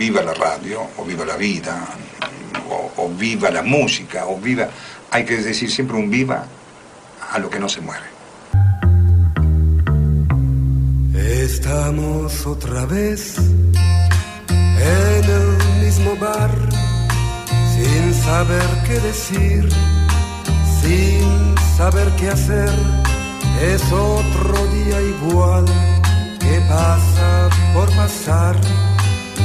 viva 0.00 0.22
la 0.22 0.32
radio, 0.32 0.80
o 0.96 1.04
viva 1.04 1.26
la 1.26 1.36
vida, 1.36 1.76
o, 2.96 3.06
viva 3.10 3.50
la 3.50 3.62
música, 3.62 4.24
o 4.26 4.38
viva, 4.38 4.66
hay 5.10 5.26
que 5.26 5.36
decir 5.36 5.70
siempre 5.70 5.94
un 5.94 6.08
viva 6.08 6.46
a 7.32 7.38
lo 7.38 7.50
que 7.50 7.60
no 7.60 7.68
se 7.68 7.82
muere. 7.82 8.08
Estamos 11.44 12.46
otra 12.46 12.86
vez 12.86 13.36
en 14.48 15.24
el 15.38 15.84
mismo 15.84 16.16
bar, 16.16 16.50
sin 17.74 18.14
saber 18.14 18.68
qué 18.86 19.00
decir, 19.00 19.68
sin 20.80 21.54
saber 21.76 22.08
qué 22.18 22.30
hacer. 22.30 22.72
Es 23.60 23.82
otro 23.92 24.66
día 24.78 24.98
igual 25.02 25.66
que 26.38 26.58
pasa 26.70 27.50
por 27.74 27.94
pasar. 27.94 28.56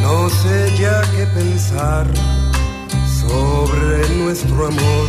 No 0.01 0.29
sé 0.29 0.75
ya 0.77 1.01
qué 1.15 1.25
pensar 1.33 2.05
sobre 3.21 4.09
nuestro 4.19 4.67
amor, 4.67 5.07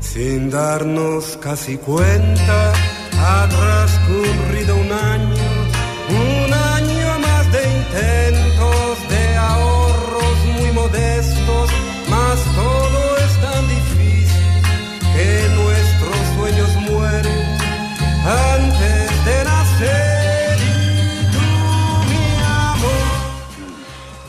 sin 0.00 0.50
darnos 0.50 1.38
casi 1.40 1.76
cuenta. 1.76 2.72
Ha 3.22 3.48
transcurrido 3.48 4.76
un 4.76 4.92
año, 4.92 5.39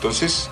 Entonces, 0.02 0.50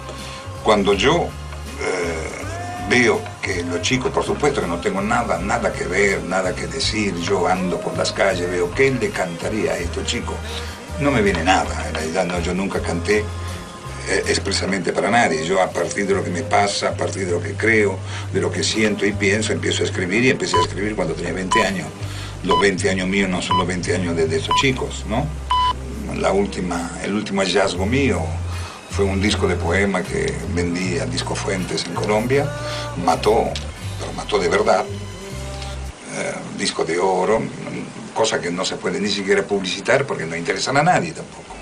cuando 0.63 0.95
yo 0.95 1.25
eh, 1.25 2.89
veo 2.89 3.21
que 3.43 3.65
los 3.65 3.83
chicos, 3.83 4.13
por 4.13 4.25
supuesto 4.25 4.61
que 4.61 4.69
no 4.69 4.79
tengo 4.79 5.01
nada, 5.03 5.39
nada 5.39 5.73
que 5.73 5.87
ver, 5.87 6.23
nada 6.23 6.55
que 6.55 6.69
decir, 6.69 7.17
yo 7.17 7.49
ando 7.49 7.81
por 7.81 7.99
las 7.99 8.13
calles, 8.13 8.49
veo 8.49 8.73
qué 8.73 8.93
le 8.93 9.11
cantaría 9.11 9.73
a 9.73 9.77
estos 9.77 10.07
chicos, 10.07 10.37
no 11.01 11.11
me 11.11 11.21
viene 11.21 11.43
nada, 11.43 11.85
en 11.89 11.95
realidad 11.95 12.27
no, 12.27 12.39
yo 12.39 12.55
nunca 12.55 12.81
canté 12.81 13.25
eh, 14.09 14.23
expresamente 14.29 14.93
para 14.93 15.11
nadie, 15.11 15.45
yo 15.45 15.61
a 15.61 15.69
partir 15.69 16.07
de 16.07 16.15
lo 16.15 16.23
que 16.23 16.31
me 16.31 16.43
pasa, 16.43 16.91
a 16.91 16.95
partir 16.95 17.27
de 17.27 17.33
lo 17.33 17.43
que 17.43 17.55
creo, 17.55 17.99
de 18.33 18.41
lo 18.41 18.53
que 18.53 18.63
siento 18.63 19.05
y 19.05 19.11
pienso, 19.11 19.53
empiezo 19.53 19.83
a 19.83 19.87
escribir 19.87 20.25
y 20.27 20.31
empecé 20.31 20.59
a 20.59 20.61
escribir 20.61 20.95
cuando 20.95 21.15
tenía 21.15 21.33
20 21.33 21.61
años. 21.65 21.89
Los 22.45 22.61
20 22.61 22.89
años 22.89 23.09
míos 23.09 23.29
no 23.29 23.43
son 23.43 23.59
los 23.59 23.67
20 23.67 23.97
años 23.97 24.15
de, 24.15 24.29
de 24.29 24.37
esos 24.37 24.55
chicos, 24.63 25.05
¿no? 25.09 25.27
La 26.21 26.31
última, 26.31 26.93
el 27.03 27.15
último 27.15 27.41
hallazgo 27.41 27.85
mío 27.85 28.23
fue 28.91 29.05
un 29.05 29.20
disco 29.20 29.47
de 29.47 29.57
poema 29.57 30.03
que 30.03 30.34
vendí 30.55 30.99
a 30.99 31.07
Disco 31.07 31.34
Fuentes 31.34 31.86
en 31.86 31.95
Colombia, 31.95 32.51
mató, 33.05 33.45
pero 33.99 34.12
mató 34.14 34.38
de 34.38 34.49
verdad, 34.49 34.84
eh, 36.16 36.34
disco 36.59 36.84
de 36.84 36.99
oro, 36.99 37.41
cosa 38.14 38.41
que 38.41 38.51
no 38.51 38.64
se 38.64 38.76
puede 38.76 39.01
ni 39.01 39.09
siquiera 39.09 39.43
publicitar 39.43 40.05
porque 40.05 40.26
no 40.26 40.36
interesan 40.36 40.76
a 40.76 40.82
nadie 40.82 41.12
tampoco. 41.12 41.57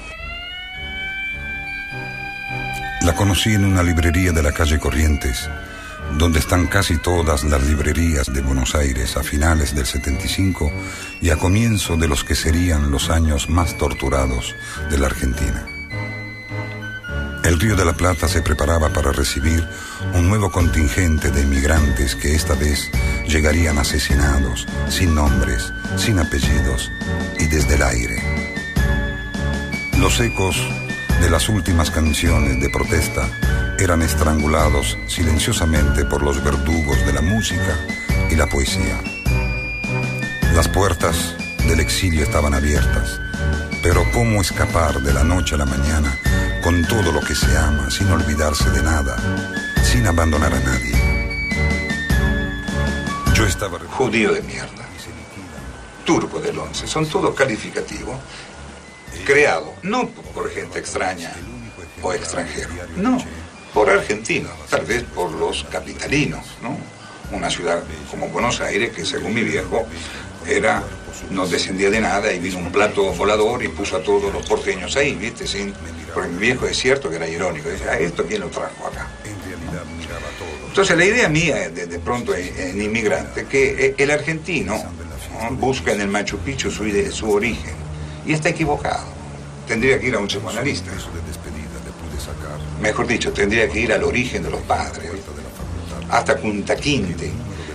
La 3.02 3.14
conocí 3.14 3.54
en 3.54 3.64
una 3.64 3.82
librería 3.82 4.32
de 4.32 4.42
la 4.42 4.52
calle 4.52 4.78
Corrientes, 4.78 5.48
donde 6.18 6.40
están 6.40 6.66
casi 6.66 6.98
todas 6.98 7.44
las 7.44 7.62
librerías 7.62 8.32
de 8.32 8.40
Buenos 8.40 8.74
Aires 8.74 9.16
a 9.16 9.22
finales 9.22 9.74
del 9.74 9.86
75 9.86 10.70
y 11.20 11.30
a 11.30 11.36
comienzo 11.36 11.96
de 11.96 12.08
los 12.08 12.24
que 12.24 12.34
serían 12.34 12.90
los 12.90 13.10
años 13.10 13.48
más 13.48 13.78
torturados 13.78 14.54
de 14.90 14.98
la 14.98 15.06
Argentina. 15.06 15.77
El 17.48 17.58
Río 17.58 17.76
de 17.76 17.84
la 17.86 17.94
Plata 17.94 18.28
se 18.28 18.42
preparaba 18.42 18.90
para 18.90 19.10
recibir 19.10 19.66
un 20.12 20.28
nuevo 20.28 20.52
contingente 20.52 21.30
de 21.30 21.40
inmigrantes 21.40 22.14
que 22.14 22.34
esta 22.34 22.54
vez 22.54 22.90
llegarían 23.26 23.78
asesinados, 23.78 24.66
sin 24.90 25.14
nombres, 25.14 25.72
sin 25.96 26.18
apellidos 26.18 26.92
y 27.38 27.46
desde 27.46 27.76
el 27.76 27.82
aire. 27.84 28.22
Los 29.98 30.20
ecos 30.20 30.58
de 31.22 31.30
las 31.30 31.48
últimas 31.48 31.90
canciones 31.90 32.60
de 32.60 32.68
protesta 32.68 33.26
eran 33.78 34.02
estrangulados 34.02 34.98
silenciosamente 35.06 36.04
por 36.04 36.22
los 36.22 36.44
verdugos 36.44 36.98
de 37.06 37.14
la 37.14 37.22
música 37.22 37.78
y 38.30 38.36
la 38.36 38.46
poesía. 38.46 39.00
Las 40.54 40.68
puertas 40.68 41.34
del 41.66 41.80
exilio 41.80 42.24
estaban 42.24 42.52
abiertas, 42.52 43.18
pero 43.82 44.04
¿cómo 44.12 44.42
escapar 44.42 45.00
de 45.00 45.14
la 45.14 45.24
noche 45.24 45.54
a 45.54 45.58
la 45.58 45.64
mañana 45.64 46.14
con 46.62 46.84
todo 46.86 47.12
lo 47.12 47.20
que 47.20 47.34
se 47.34 47.56
ama, 47.56 47.90
sin 47.90 48.10
olvidarse 48.10 48.70
de 48.70 48.82
nada, 48.82 49.16
sin 49.82 50.06
abandonar 50.06 50.52
a 50.52 50.60
nadie? 50.60 50.92
Yo 53.34 53.46
estaba... 53.46 53.78
Judío 53.78 54.32
de 54.32 54.42
mierda. 54.42 54.86
Turco 56.04 56.40
del 56.40 56.58
11. 56.58 56.86
Son 56.86 57.06
todos 57.06 57.34
calificativos 57.34 58.16
creados, 59.24 59.70
no 59.82 60.08
por 60.08 60.50
gente 60.50 60.78
extraña 60.78 61.32
o 62.00 62.12
extranjero, 62.12 62.70
no, 62.96 63.18
por 63.74 63.90
argentinos, 63.90 64.52
tal 64.70 64.86
vez 64.86 65.02
por 65.02 65.30
los 65.32 65.64
capitalinos, 65.64 66.46
¿no? 66.62 66.78
Una 67.30 67.50
ciudad 67.50 67.82
como 68.10 68.28
Buenos 68.28 68.60
Aires 68.62 68.90
que 68.94 69.04
según 69.04 69.34
mi 69.34 69.42
viejo 69.42 69.86
era 70.48 70.82
no 71.30 71.46
descendía 71.46 71.90
de 71.90 72.00
nada 72.00 72.32
y 72.32 72.38
vino 72.38 72.58
un 72.58 72.72
plato 72.72 73.12
volador 73.12 73.62
y 73.62 73.68
puso 73.68 73.96
a 73.96 74.02
todos 74.02 74.32
los 74.32 74.46
porteños 74.46 74.96
ahí, 74.96 75.14
¿viste? 75.14 75.46
Sin, 75.46 75.74
porque 76.14 76.28
mi 76.28 76.38
viejo 76.38 76.66
es 76.66 76.76
cierto 76.78 77.10
que 77.10 77.16
era 77.16 77.28
irónico, 77.28 77.68
dice, 77.68 77.84
ah, 77.90 77.98
esto 77.98 78.24
quién 78.24 78.40
lo 78.40 78.48
trajo 78.48 78.86
acá. 78.86 79.08
Entonces 80.68 80.96
la 80.96 81.04
idea 81.04 81.28
mía 81.28 81.70
de, 81.70 81.86
de 81.86 81.98
pronto 81.98 82.34
en, 82.34 82.56
en 82.56 82.82
inmigrante 82.82 83.46
que 83.46 83.86
eh, 83.86 83.94
el 83.98 84.10
argentino 84.10 84.74
¿no? 84.74 85.50
busca 85.56 85.92
en 85.92 86.00
el 86.00 86.08
Machu 86.08 86.38
Picchu 86.38 86.70
su, 86.70 86.84
su 87.10 87.30
origen 87.30 87.74
y 88.24 88.32
está 88.32 88.50
equivocado. 88.50 89.06
Tendría 89.66 89.98
que 89.98 90.06
ir 90.06 90.14
a 90.14 90.18
un 90.18 90.28
psicoanalista. 90.28 90.90
Mejor 92.80 93.06
dicho, 93.06 93.32
tendría 93.32 93.68
que 93.68 93.80
ir 93.80 93.92
al 93.92 94.04
origen 94.04 94.42
de 94.42 94.50
los 94.50 94.60
padres, 94.62 95.10
hasta 96.10 96.36
Punta 96.36 96.76
Quinte. 96.76 97.30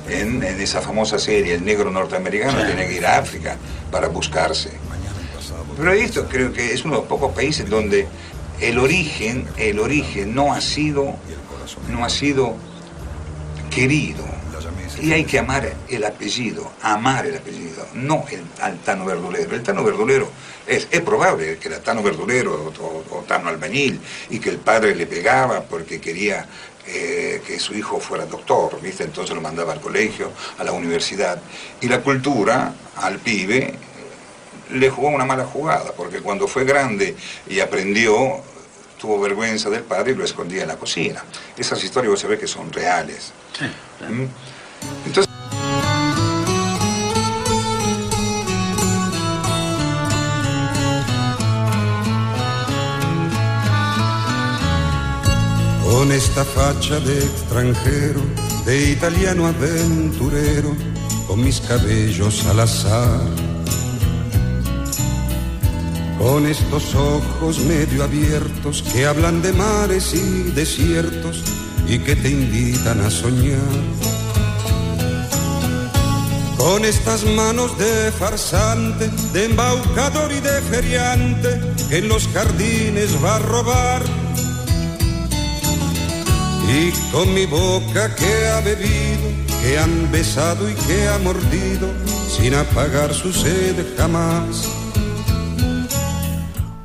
En, 0.09 0.43
en 0.43 0.59
esa 0.59 0.81
famosa 0.81 1.17
serie, 1.17 1.53
el 1.55 1.63
negro 1.63 1.89
norteamericano 1.89 2.65
tiene 2.65 2.87
que 2.87 2.93
ir 2.95 3.05
a 3.05 3.17
África 3.19 3.57
para 3.91 4.07
buscarse. 4.09 4.69
Pero 5.77 5.91
esto 5.93 6.27
creo 6.27 6.51
que 6.53 6.73
es 6.73 6.83
uno 6.85 6.95
de 6.95 6.99
los 7.01 7.07
pocos 7.07 7.33
países 7.33 7.69
donde 7.69 8.07
el 8.59 8.77
origen, 8.79 9.47
el 9.57 9.79
origen 9.79 10.35
no 10.35 10.53
ha 10.53 10.61
sido, 10.61 11.15
no 11.89 12.03
ha 12.05 12.09
sido 12.09 12.55
querido. 13.69 14.23
Y 15.09 15.11
hay 15.13 15.23
que 15.25 15.39
amar 15.39 15.73
el 15.89 16.03
apellido, 16.05 16.71
amar 16.81 17.25
el 17.25 17.35
apellido, 17.37 17.87
no 17.93 18.25
el, 18.31 18.41
al 18.61 18.77
Tano 18.79 19.05
Verdulero. 19.05 19.55
El 19.55 19.63
Tano 19.63 19.83
Verdulero 19.83 20.29
es, 20.67 20.87
es 20.91 21.01
probable 21.01 21.57
que 21.57 21.67
era 21.69 21.79
Tano 21.81 22.03
Verdulero 22.03 22.53
o, 22.79 22.83
o- 22.83 23.17
o 23.19 23.21
Tano 23.23 23.49
Albañil 23.49 23.99
y 24.29 24.39
que 24.39 24.49
el 24.51 24.57
padre 24.57 24.95
le 24.95 25.07
pegaba 25.07 25.61
porque 25.63 25.99
quería 25.99 26.45
eh, 26.85 27.41
que 27.45 27.59
su 27.59 27.73
hijo 27.73 27.99
fuera 27.99 28.25
doctor, 28.25 28.79
¿viste? 28.81 29.03
Entonces 29.03 29.33
lo 29.33 29.41
mandaba 29.41 29.73
al 29.73 29.81
colegio, 29.81 30.31
a 30.57 30.63
la 30.63 30.71
universidad. 30.71 31.41
Y 31.81 31.87
la 31.87 32.01
cultura 32.01 32.73
al 32.97 33.19
pibe 33.19 33.75
le 34.71 34.89
jugó 34.89 35.09
una 35.09 35.25
mala 35.25 35.45
jugada, 35.45 35.93
porque 35.95 36.19
cuando 36.21 36.47
fue 36.47 36.65
grande 36.65 37.15
y 37.47 37.59
aprendió, 37.59 38.41
tuvo 38.99 39.19
vergüenza 39.19 39.69
del 39.69 39.83
padre 39.83 40.11
y 40.11 40.15
lo 40.15 40.25
escondía 40.25 40.63
en 40.63 40.69
la 40.69 40.77
cocina. 40.77 41.23
Esas 41.57 41.83
historias 41.83 42.11
vos 42.11 42.19
sabés 42.19 42.39
que 42.39 42.47
son 42.47 42.71
reales. 42.71 43.31
¿Mm? 44.09 44.25
Entonces, 45.05 45.33
Con 56.03 56.11
esta 56.11 56.43
facha 56.43 56.99
de 56.99 57.17
extranjero, 57.17 58.19
de 58.65 58.91
italiano 58.91 59.47
aventurero, 59.47 60.75
con 61.27 61.41
mis 61.41 61.61
cabellos 61.61 62.45
al 62.47 62.59
azar. 62.59 63.21
Con 66.19 66.45
estos 66.45 66.93
ojos 66.93 67.59
medio 67.59 68.03
abiertos 68.03 68.83
que 68.91 69.05
hablan 69.05 69.41
de 69.41 69.53
mares 69.53 70.13
y 70.13 70.51
desiertos 70.51 71.41
y 71.87 71.99
que 71.99 72.17
te 72.17 72.31
invitan 72.31 72.99
a 72.99 73.09
soñar. 73.09 73.73
Con 76.57 76.83
estas 76.83 77.23
manos 77.23 77.77
de 77.77 78.11
farsante, 78.11 79.09
de 79.31 79.45
embaucador 79.45 80.33
y 80.33 80.41
de 80.41 80.61
feriante 80.63 81.61
que 81.87 81.99
en 81.99 82.09
los 82.09 82.27
jardines 82.27 83.23
va 83.23 83.37
a 83.37 83.39
robar. 83.39 84.22
Y 86.67 86.91
con 87.11 87.33
mi 87.33 87.45
boca 87.45 88.15
que 88.15 88.47
ha 88.47 88.61
bebido, 88.61 89.29
que 89.61 89.77
han 89.77 90.11
besado 90.11 90.69
y 90.69 90.73
que 90.73 91.07
ha 91.07 91.17
mordido, 91.19 91.89
sin 92.29 92.55
apagar 92.55 93.13
su 93.13 93.33
sed 93.33 93.75
jamás. 93.97 94.69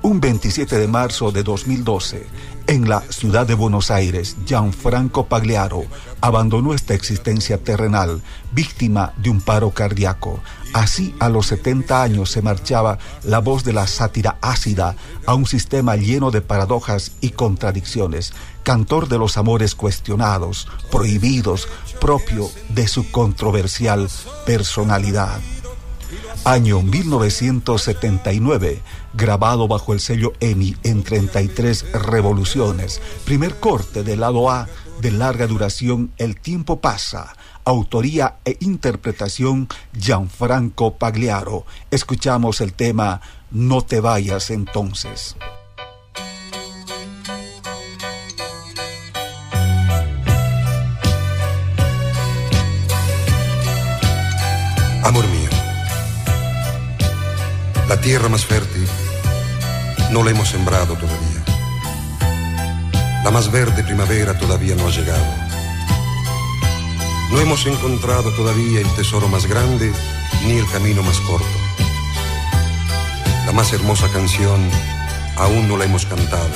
Un 0.03 0.21
27 0.21 0.79
de 0.79 0.89
marzo 0.89 1.31
de 1.31 1.43
2012, 1.43 2.27
en 2.69 2.87
la 2.89 3.01
ciudad 3.01 3.47
de 3.47 3.55
Buenos 3.55 3.91
Aires, 3.91 4.37
Gianfranco 4.45 5.27
Pagliaro 5.27 5.87
abandonó 6.21 6.75
esta 6.75 6.93
existencia 6.93 7.57
terrenal, 7.57 8.21
víctima 8.53 9.15
de 9.17 9.31
un 9.31 9.41
paro 9.41 9.71
cardíaco. 9.71 10.41
Así, 10.75 11.15
a 11.19 11.29
los 11.29 11.47
70 11.47 12.03
años 12.03 12.31
se 12.31 12.43
marchaba 12.43 12.99
la 13.25 13.39
voz 13.39 13.65
de 13.65 13.73
la 13.73 13.87
sátira 13.87 14.39
ácida 14.43 14.97
a 15.27 15.35
un 15.35 15.47
sistema 15.47 15.97
lleno 15.97 16.31
de 16.31 16.41
paradojas 16.41 17.13
y 17.21 17.31
contradicciones, 17.31 18.35
cantor 18.63 19.09
de 19.09 19.19
los 19.19 19.39
amores 19.39 19.75
cuestionados, 19.75 20.69
prohibidos, 20.91 21.69
propio 22.01 22.51
de 22.69 22.87
su 22.87 23.11
controversial 23.11 24.09
personalidad. 24.45 25.41
Año 26.45 26.81
1979, 26.83 28.81
grabado 29.15 29.69
bajo 29.69 29.93
el 29.93 30.01
sello 30.01 30.33
EMI 30.41 30.77
en 30.83 31.03
33 31.03 31.93
revoluciones. 31.93 33.01
Primer 33.25 33.59
corte 33.59 34.03
del 34.03 34.21
lado 34.21 34.51
A 34.51 34.69
de 35.01 35.11
larga 35.13 35.47
duración 35.47 36.11
El 36.17 36.41
tiempo 36.41 36.81
pasa. 36.81 37.35
Autoría 37.69 38.37
e 38.47 38.57
interpretación 38.61 39.69
Gianfranco 39.93 40.97
Pagliaro. 40.97 41.67
Escuchamos 41.91 42.63
el 42.63 42.73
tema 42.73 43.21
No 43.51 43.83
te 43.83 44.01
vayas 44.01 44.49
entonces. 44.49 45.37
Amor 55.05 55.27
mío, 55.29 55.51
la 57.87 58.01
tierra 58.01 58.31
más 58.31 58.47
fértil 58.47 58.89
no 60.11 60.25
la 60.25 60.31
hemos 60.31 60.49
sembrado 60.49 60.95
todavía. 60.95 61.45
La 63.23 63.31
más 63.31 63.53
verde 63.53 63.85
primavera 63.85 64.39
todavía 64.39 64.75
no 64.75 64.87
ha 64.87 64.91
llegado. 64.91 65.48
No 67.31 67.41
hemos 67.41 67.67
encontrado 67.67 68.31
todavía 68.33 68.81
el 68.81 68.89
tesoro 68.95 69.29
más 69.29 69.47
grande 69.47 69.93
ni 70.47 70.53
el 70.53 70.67
camino 70.71 71.03
más 71.03 71.21
corto. 71.21 71.47
La 73.45 73.53
más 73.53 73.73
hermosa 73.73 74.09
canción 74.09 74.61
aún 75.37 75.69
no 75.69 75.77
la 75.77 75.85
hemos 75.85 76.07
cantado. 76.07 76.51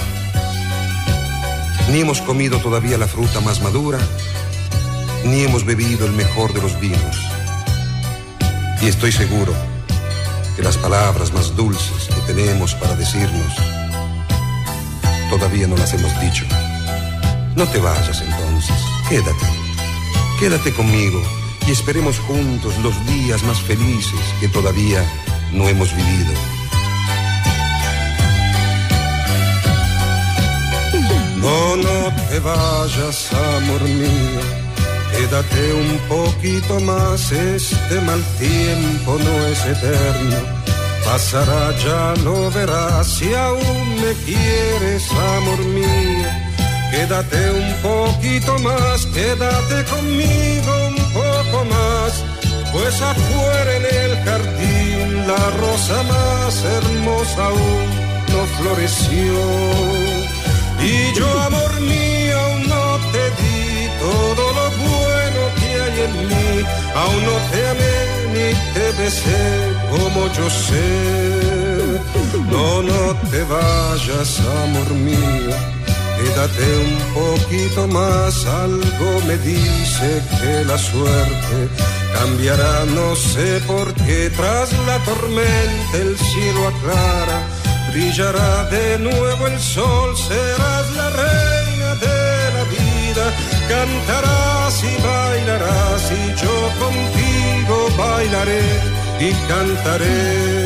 Ni 1.91 2.01
hemos 2.01 2.23
comido 2.23 2.59
todavía 2.59 2.97
la 2.97 3.07
fruta 3.07 3.41
más 3.41 3.61
madura, 3.61 3.99
ni 5.25 5.43
hemos 5.43 5.65
bebido 5.65 6.07
el 6.07 6.13
mejor 6.13 6.55
de 6.55 6.63
los 6.63 6.81
vinos. 6.81 7.17
Y 8.81 8.89
estoy 8.89 9.13
seguro 9.13 9.55
que 10.57 10.63
las 10.63 10.79
palabras 10.79 11.33
más 11.33 11.55
dulces 11.55 12.09
que 12.09 12.33
tenemos 12.33 12.75
para 12.75 12.97
decirnos 12.97 13.55
todavía 15.29 15.67
no 15.67 15.77
las 15.77 15.93
hemos 15.95 16.19
dicho. 16.21 16.45
No 17.57 17.67
te 17.67 17.79
vayas 17.79 18.23
entonces, 18.23 18.77
quédate. 19.09 19.62
Quédate 20.43 20.73
conmigo 20.73 21.23
y 21.69 21.71
esperemos 21.71 22.19
juntos 22.19 22.77
los 22.79 22.95
días 23.07 23.45
más 23.45 23.61
felices 23.61 24.19
que 24.41 24.49
todavía 24.49 25.01
no 25.53 25.69
hemos 25.69 25.95
vivido. 25.95 26.33
No, 31.37 31.77
no 31.77 32.13
te 32.29 32.41
vayas, 32.41 33.33
amor 33.33 33.83
mío. 33.83 34.41
Quédate 35.13 35.75
un 35.75 35.99
poquito 36.09 36.81
más, 36.81 37.31
este 37.31 38.01
mal 38.01 38.21
tiempo 38.41 39.19
no 39.21 39.47
es 39.47 39.65
eterno. 39.65 40.39
Pasará, 41.05 41.73
ya 41.79 42.15
lo 42.25 42.51
verás, 42.51 43.07
si 43.07 43.33
aún 43.33 43.95
me 43.95 44.13
quieres, 44.25 45.09
amor 45.37 45.65
mío. 45.67 46.52
Quédate 46.93 47.51
un 47.51 47.73
poquito 47.81 48.59
más, 48.59 49.07
quédate 49.07 49.83
conmigo 49.91 50.73
un 50.89 50.97
poco 51.15 51.65
más, 51.65 52.23
pues 52.71 53.01
afuera 53.01 53.77
en 53.79 53.85
el 54.05 54.13
jardín 54.27 55.27
la 55.27 55.43
rosa 55.63 56.03
más 56.03 56.53
hermosa 56.63 57.47
aún 57.47 57.89
no 58.33 58.41
floreció. 58.59 59.35
Y 60.85 61.19
yo, 61.19 61.27
amor 61.41 61.81
mío, 61.81 62.39
aún 62.39 62.69
no 62.69 62.87
te 63.11 63.25
di 63.41 63.89
todo 63.99 64.45
lo 64.59 64.67
bueno 64.85 65.41
que 65.59 65.69
hay 65.83 65.97
en 66.07 66.15
mí, 66.29 66.67
aún 66.95 67.21
no 67.25 67.37
te 67.51 67.69
amé 67.73 67.97
ni 68.35 68.49
te 68.75 69.03
besé 69.03 69.43
como 69.91 70.21
yo 70.37 70.51
sé. 70.51 70.89
No, 72.51 72.83
no 72.83 73.15
te 73.31 73.43
vayas, 73.45 74.41
amor 74.65 74.91
mío. 74.93 75.82
Quédate 76.23 76.67
un 76.87 76.97
poquito 77.15 77.89
más, 77.89 78.47
algo 78.47 79.21
me 79.27 79.37
dice 79.39 80.23
que 80.41 80.65
la 80.65 80.79
suerte 80.79 81.57
cambiará, 82.15 82.85
no 82.95 83.17
sé 83.17 83.61
por 83.67 83.93
qué, 83.95 84.31
tras 84.37 84.73
la 84.87 84.99
tormenta 85.01 85.97
el 85.99 86.17
cielo 86.17 86.69
aclara, 86.69 87.39
brillará 87.91 88.65
de 88.71 89.01
nuevo 89.01 89.47
el 89.49 89.59
sol, 89.59 90.17
serás 90.17 90.87
la 90.97 91.11
reina 91.11 91.95
de 92.07 92.19
la 92.57 92.65
vida, 92.77 93.25
cantarás 93.69 94.75
y 94.85 94.95
bailarás 95.03 96.03
y 96.21 96.23
yo 96.41 96.57
contigo 96.83 97.77
bailaré 97.99 98.65
y 99.19 99.33
cantaré. 99.49 100.63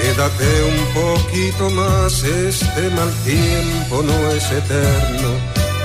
Quédate 0.00 0.48
un 0.72 0.80
poquito 0.94 1.70
más, 1.70 2.22
este 2.22 2.90
mal 2.90 3.12
tiempo 3.24 4.02
no 4.02 4.30
es 4.30 4.44
eterno. 4.50 5.30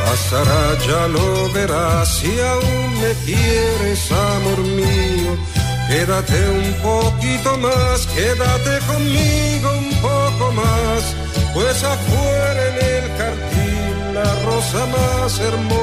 Pasará, 0.06 0.78
ya 0.88 1.08
lo 1.08 1.51
verás, 1.51 2.08
si 2.18 2.39
aún 2.39 3.01
me 3.01 3.14
quieres, 3.26 4.12
amor 4.12 4.60
mío. 4.60 5.32
Quédate 5.89 6.39
un 6.49 6.74
poquito 6.82 7.58
más, 7.58 8.08
quédate 8.16 8.86
conmigo 8.88 9.70
un 9.78 9.91
poco 10.01 10.51
más, 10.54 11.16
pues 11.54 11.84
afuera 11.84 12.62
en 12.70 12.76
el 12.95 13.06
jardín 13.18 14.14
la 14.14 14.30
rosa 14.45 14.86
más 14.88 15.39
hermosa 15.39 15.83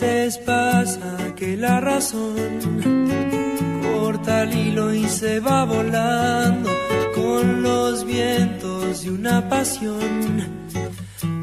Veces 0.00 0.38
pasa 0.38 1.34
que 1.34 1.56
la 1.56 1.80
razón 1.80 2.36
corta 3.82 4.44
el 4.44 4.54
hilo 4.56 4.94
y 4.94 5.08
se 5.08 5.40
va 5.40 5.64
volando 5.64 6.70
con 7.14 7.62
los 7.62 8.04
vientos 8.04 9.02
de 9.02 9.10
una 9.10 9.48
pasión 9.48 10.68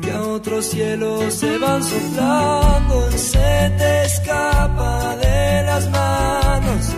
que 0.02 0.12
a 0.12 0.22
otros 0.22 0.66
cielos 0.68 1.34
se 1.34 1.58
van 1.58 1.84
soplando, 1.84 3.12
se 3.12 3.72
te 3.78 4.06
escapa 4.06 5.18
de 5.18 5.64
las 5.64 5.90
manos 5.90 6.94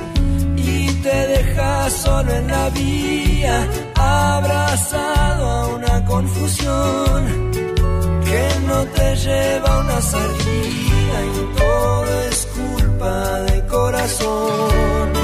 y 0.58 0.88
te 1.02 1.28
deja 1.28 1.90
solo 1.90 2.34
en 2.34 2.48
la 2.48 2.70
vía, 2.70 3.68
abrazado 3.96 5.46
a 5.46 5.68
una 5.76 6.06
confusión 6.06 7.48
lleva 9.18 9.80
una 9.80 10.02
salida 10.02 11.18
y 11.26 11.58
todo 11.58 12.22
es 12.30 12.48
culpa 12.48 13.42
del 13.42 13.66
corazón 13.66 15.17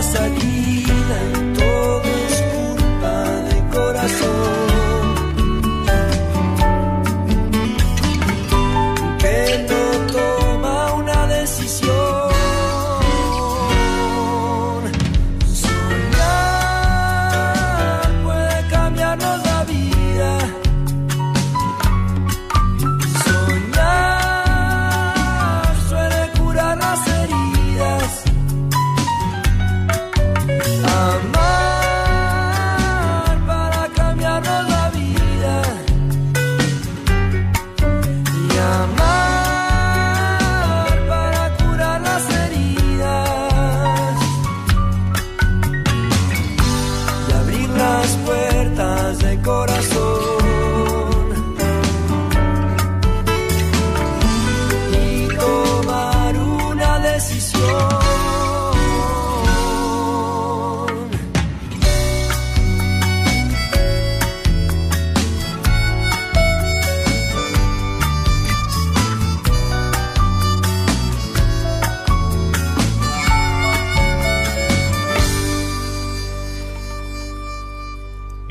lleva 0.00 0.26
a 0.26 0.47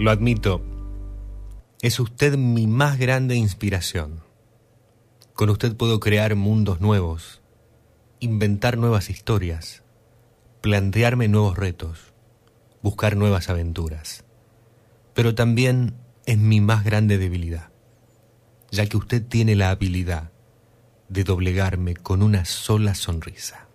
lo 0.07 0.11
admito, 0.13 0.61
es 1.81 1.99
usted 1.99 2.37
mi 2.37 2.65
más 2.65 2.97
grande 2.97 3.35
inspiración. 3.35 4.21
Con 5.33 5.49
usted 5.49 5.75
puedo 5.75 5.99
crear 5.99 6.33
mundos 6.35 6.79
nuevos, 6.79 7.41
inventar 8.21 8.77
nuevas 8.77 9.09
historias, 9.09 9.83
plantearme 10.61 11.27
nuevos 11.27 11.57
retos, 11.57 12.13
buscar 12.81 13.17
nuevas 13.17 13.49
aventuras. 13.49 14.23
Pero 15.13 15.35
también 15.35 15.97
es 16.25 16.37
mi 16.37 16.61
más 16.61 16.85
grande 16.85 17.17
debilidad, 17.17 17.69
ya 18.71 18.85
que 18.85 18.95
usted 18.95 19.21
tiene 19.21 19.57
la 19.57 19.71
habilidad 19.71 20.31
de 21.09 21.25
doblegarme 21.25 21.97
con 21.97 22.23
una 22.23 22.45
sola 22.45 22.95
sonrisa. 22.95 23.67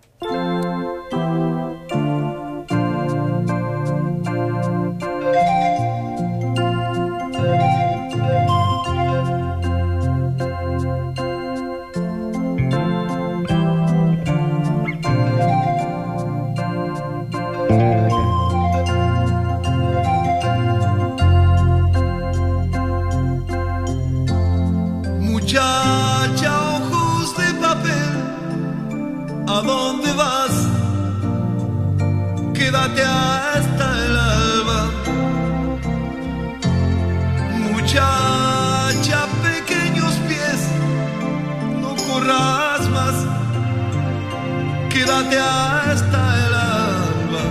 Quédate 45.33 45.93
hasta 45.93 46.21
el 46.45 46.55
alba. 46.55 47.45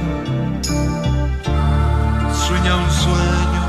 Sueña 2.32 2.76
un 2.76 2.91
sueño 2.91 3.62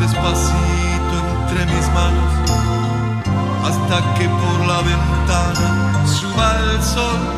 despacito 0.00 1.14
entre 1.40 1.60
mis 1.72 1.86
manos 1.94 2.32
hasta 3.64 3.96
que 4.18 4.28
por 4.28 4.58
la 4.66 4.80
ventana 4.82 6.06
suba 6.06 6.46
el 6.58 6.82
sol. 6.82 7.37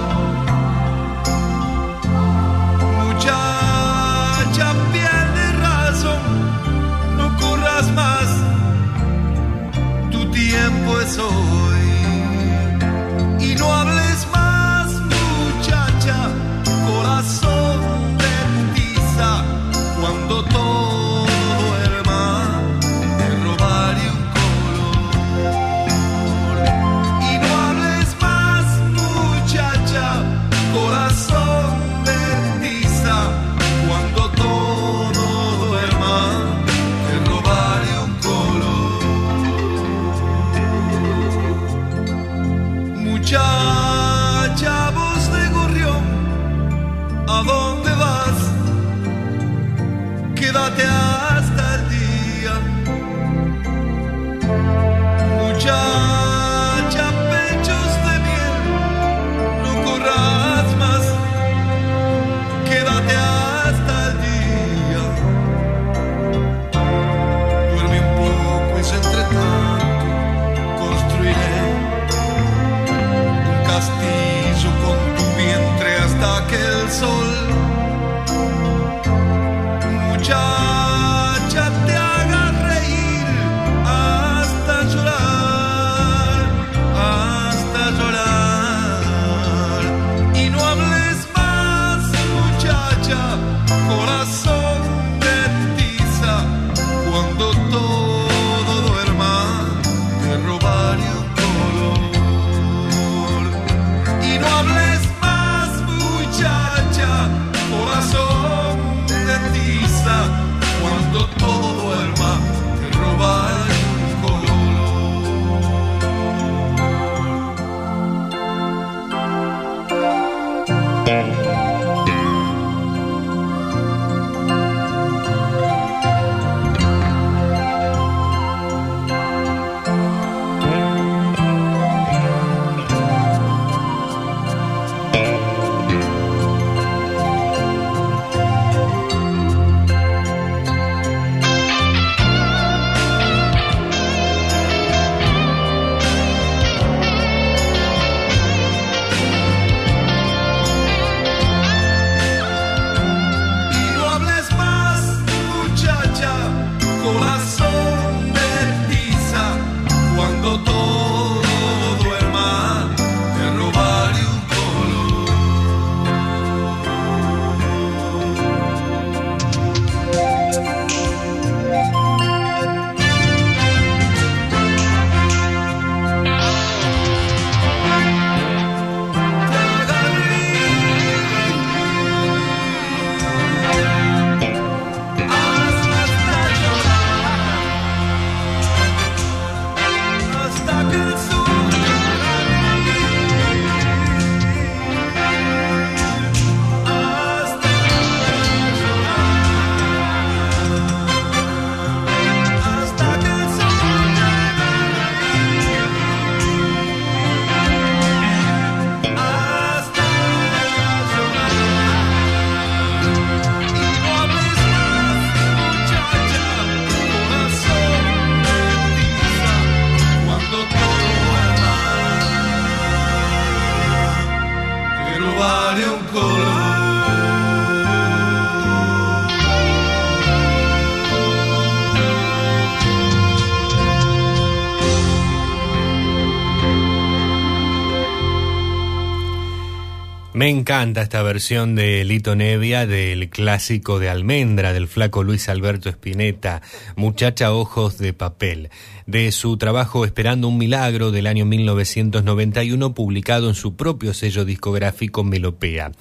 Me 240.50 240.56
encanta 240.56 241.02
esta 241.02 241.22
versión 241.22 241.76
de 241.76 242.04
Lito 242.04 242.34
Nevia 242.34 242.84
del 242.84 243.30
clásico 243.30 244.00
de 244.00 244.08
Almendra 244.08 244.72
del 244.72 244.88
flaco 244.88 245.22
Luis 245.22 245.48
Alberto 245.48 245.88
Spinetta, 245.88 246.60
Muchacha 246.96 247.52
Ojos 247.52 247.98
de 247.98 248.12
Papel, 248.14 248.68
de 249.06 249.30
su 249.30 249.56
trabajo 249.58 250.04
Esperando 250.04 250.48
un 250.48 250.58
Milagro 250.58 251.12
del 251.12 251.28
año 251.28 251.44
1991 251.44 252.94
publicado 252.94 253.48
en 253.48 253.54
su 253.54 253.76
propio 253.76 254.12
sello 254.12 254.44
discográfico 254.44 255.22
Melopea. 255.22 255.92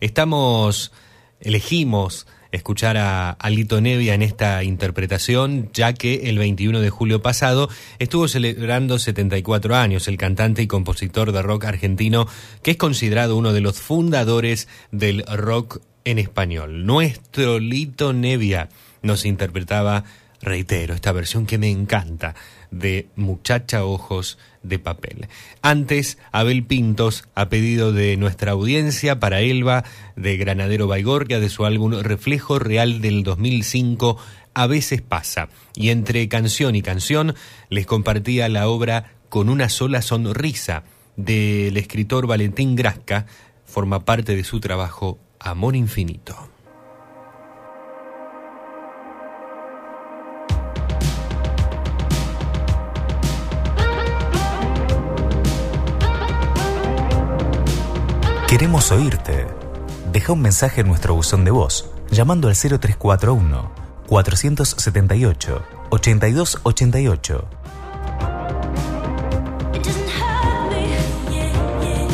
Estamos, 0.00 0.90
elegimos 1.40 2.26
escuchar 2.52 2.96
a, 2.96 3.30
a 3.30 3.50
Lito 3.50 3.80
Nevia 3.80 4.14
en 4.14 4.22
esta 4.22 4.62
interpretación, 4.64 5.70
ya 5.72 5.92
que 5.92 6.28
el 6.30 6.38
21 6.38 6.80
de 6.80 6.90
julio 6.90 7.22
pasado 7.22 7.68
estuvo 7.98 8.28
celebrando 8.28 8.98
74 8.98 9.76
años 9.76 10.08
el 10.08 10.16
cantante 10.16 10.62
y 10.62 10.66
compositor 10.66 11.32
de 11.32 11.42
rock 11.42 11.66
argentino, 11.66 12.26
que 12.62 12.72
es 12.72 12.76
considerado 12.76 13.36
uno 13.36 13.52
de 13.52 13.60
los 13.60 13.80
fundadores 13.80 14.68
del 14.90 15.24
rock 15.26 15.80
en 16.04 16.18
español. 16.18 16.86
Nuestro 16.86 17.58
Lito 17.58 18.12
Nevia 18.12 18.68
nos 19.02 19.24
interpretaba, 19.24 20.04
reitero, 20.40 20.94
esta 20.94 21.12
versión 21.12 21.46
que 21.46 21.58
me 21.58 21.70
encanta 21.70 22.34
de 22.70 23.08
Muchacha 23.16 23.84
Ojos 23.84 24.38
de 24.62 24.78
Papel. 24.78 25.28
Antes, 25.62 26.18
Abel 26.32 26.64
Pintos, 26.64 27.28
a 27.34 27.48
pedido 27.48 27.92
de 27.92 28.16
nuestra 28.16 28.52
audiencia, 28.52 29.20
para 29.20 29.40
Elba, 29.40 29.84
de 30.16 30.36
Granadero 30.36 30.86
Baigorria, 30.86 31.40
de 31.40 31.48
su 31.48 31.64
álbum 31.64 31.92
Reflejo 32.00 32.58
Real 32.58 33.00
del 33.00 33.22
2005, 33.22 34.18
A 34.54 34.66
veces 34.66 35.02
pasa. 35.02 35.48
Y 35.74 35.90
entre 35.90 36.28
canción 36.28 36.74
y 36.74 36.82
canción, 36.82 37.34
les 37.70 37.86
compartía 37.86 38.48
la 38.48 38.68
obra 38.68 39.12
Con 39.28 39.48
una 39.48 39.68
sola 39.68 40.02
sonrisa, 40.02 40.84
del 41.16 41.76
escritor 41.76 42.26
Valentín 42.26 42.76
Grasca, 42.76 43.26
forma 43.66 44.04
parte 44.04 44.36
de 44.36 44.44
su 44.44 44.60
trabajo 44.60 45.18
Amor 45.40 45.76
Infinito. 45.76 46.47
Queremos 58.48 58.90
oírte. 58.92 59.46
Deja 60.10 60.32
un 60.32 60.40
mensaje 60.40 60.80
en 60.80 60.88
nuestro 60.88 61.14
buzón 61.14 61.44
de 61.44 61.50
voz 61.50 61.90
llamando 62.10 62.48
al 62.48 62.54
0341 62.54 63.70
478 64.06 65.62
8288. 65.90 67.44
It 69.74 69.84
doesn't 69.84 70.08
hurt 70.08 70.70
me. 70.70 70.88
Yeah, 71.30 71.52
yeah. 71.82 72.08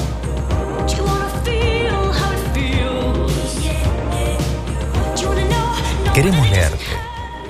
Do 0.86 0.96
you 0.96 1.04
wanna 1.04 1.28
feel 1.44 2.12
how 2.12 2.32
it 2.32 2.52
feels? 2.52 3.64
Yeah, 3.64 3.86
yeah. 4.12 5.14
Do 5.14 5.22
you 5.22 5.28
wanna 5.28 5.46
know? 5.48 6.04
know 6.04 6.12
Queremos 6.14 6.50
leerte. 6.50 6.84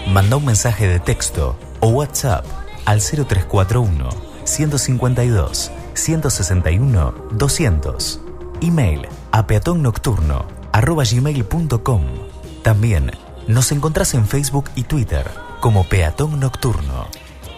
Manda 0.08 0.36
un 0.36 0.44
mensaje 0.44 0.86
de 0.86 1.00
texto 1.00 1.56
o 1.80 1.88
WhatsApp 1.88 2.44
al 2.84 3.00
0341 3.00 4.10
152 4.44 5.70
161 5.94 7.14
200. 7.32 8.23
Email 8.64 9.06
a 9.30 9.46
peatonnocturno 9.46 10.46
arroba 10.72 11.04
gmail.com. 11.04 12.02
También 12.62 13.10
nos 13.46 13.70
encontrás 13.72 14.14
en 14.14 14.26
Facebook 14.26 14.70
y 14.74 14.84
Twitter 14.84 15.26
como 15.60 15.84
Peatón 15.84 16.40
Nocturno. 16.40 17.06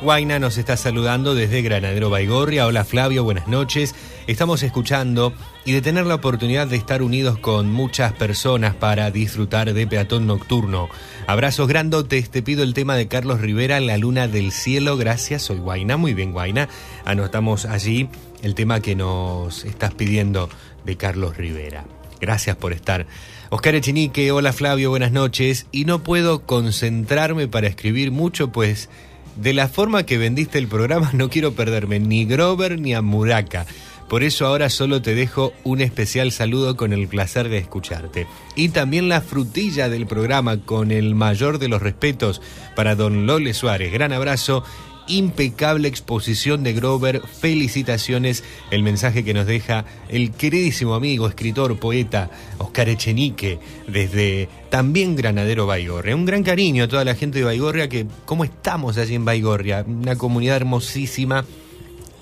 Guaina 0.03 0.41
nos 0.41 0.59
está 0.59 0.77
saludando 0.77 1.37
desde 1.37 1.63
Granadero 1.63 2.11
Baigorria. 2.11 2.67
Hola 2.67 2.85
Flavio, 2.85 3.23
buenas 3.23 3.47
noches. 3.47 3.95
Estamos 4.27 4.65
escuchando 4.65 5.33
y 5.65 5.73
de 5.73 5.81
tener 5.81 6.07
la 6.07 6.17
oportunidad 6.17 6.67
de 6.67 6.77
estar 6.77 7.03
unidos 7.03 7.39
con 7.39 7.71
muchas 7.71 8.13
personas 8.13 8.75
para 8.75 9.11
disfrutar 9.13 9.73
de 9.73 9.87
Peatón 9.87 10.27
Nocturno. 10.27 10.89
Abrazos 11.29 11.69
grandotes, 11.69 12.31
te 12.31 12.43
pido 12.43 12.65
el 12.65 12.75
tema 12.75 12.97
de 12.97 13.07
Carlos 13.07 13.41
Rivera, 13.41 13.79
La 13.79 13.97
Luna 13.97 14.27
del 14.27 14.51
Cielo. 14.51 14.97
Gracias, 14.97 15.43
soy 15.43 15.59
Guaina. 15.59 15.97
Muy 15.97 16.15
bien, 16.15 16.33
Guaina. 16.33 16.69
Anotamos 17.05 17.65
allí 17.65 18.09
el 18.43 18.55
tema 18.55 18.81
que 18.81 18.95
nos 18.95 19.65
estás 19.65 19.95
pidiendo 19.95 20.49
de 20.87 20.97
Carlos 20.97 21.37
Rivera. 21.37 21.85
Gracias 22.21 22.57
por 22.57 22.73
estar. 22.73 23.07
Oscar 23.51 23.75
Echenique, 23.75 24.33
hola 24.33 24.53
Flavio, 24.53 24.91
buenas 24.91 25.13
noches. 25.13 25.67
Y 25.71 25.85
no 25.85 26.03
puedo 26.03 26.47
concentrarme 26.47 27.49
para 27.49 27.67
escribir 27.67 28.11
mucho, 28.11 28.51
pues 28.53 28.89
de 29.37 29.53
la 29.53 29.69
forma 29.69 30.05
que 30.05 30.17
vendiste 30.17 30.59
el 30.59 30.69
programa 30.69 31.11
no 31.13 31.29
quiero 31.29 31.53
perderme 31.53 32.01
ni 32.01 32.25
Grover 32.25 32.81
ni 32.81 32.95
a 32.95 33.03
Muraka. 33.03 33.67
Por 34.09 34.23
eso 34.23 34.47
ahora 34.47 34.71
solo 34.71 35.03
te 35.03 35.17
dejo 35.17 35.53
un 35.65 35.81
especial 35.81 36.31
saludo 36.31 36.77
con 36.77 36.93
el 36.93 37.09
placer 37.09 37.49
de 37.49 37.59
escucharte. 37.59 38.29
Y 38.55 38.69
también 38.69 39.09
la 39.09 39.21
frutilla 39.21 39.89
del 39.89 40.07
programa 40.07 40.59
con 40.59 40.93
el 40.93 41.17
mayor 41.17 41.59
de 41.59 41.67
los 41.69 41.83
respetos 41.83 42.41
para 42.77 42.95
don 42.95 43.27
Lole 43.27 43.53
Suárez. 43.53 43.93
Gran 43.93 44.13
abrazo 44.13 44.63
impecable 45.09 45.89
exposición 45.89 46.63
de 46.63 46.73
Grover. 46.73 47.21
Felicitaciones. 47.21 48.45
El 48.71 48.83
mensaje 48.83 49.25
que 49.25 49.35
nos 49.35 49.47
deja 49.47 49.85
el 50.09 50.31
queridísimo 50.33 50.95
amigo, 50.95 51.27
escritor, 51.29 51.79
poeta 51.79 52.31
Oscar 52.59 52.89
Echenique 52.89 53.59
desde 53.89 54.49
también 54.71 55.17
Granadero 55.17 55.67
Baigorria. 55.67 56.15
Un 56.15 56.27
gran 56.27 56.43
cariño 56.43 56.85
a 56.85 56.89
toda 56.89 57.05
la 57.05 57.15
gente 57.15 57.39
de 57.39 57.45
Baigorria 57.45 57.89
que, 57.89 58.07
¿cómo 58.25 58.45
estamos 58.45 58.99
allí 58.99 59.15
en 59.15 59.25
Baigorria? 59.25 59.85
Una 59.87 60.17
comunidad 60.17 60.57
hermosísima 60.57 61.45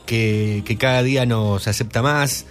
que, 0.06 0.62
que 0.64 0.76
cada 0.76 1.02
día 1.02 1.26
nos 1.26 1.66
acepta 1.68 2.02
más. 2.02 2.46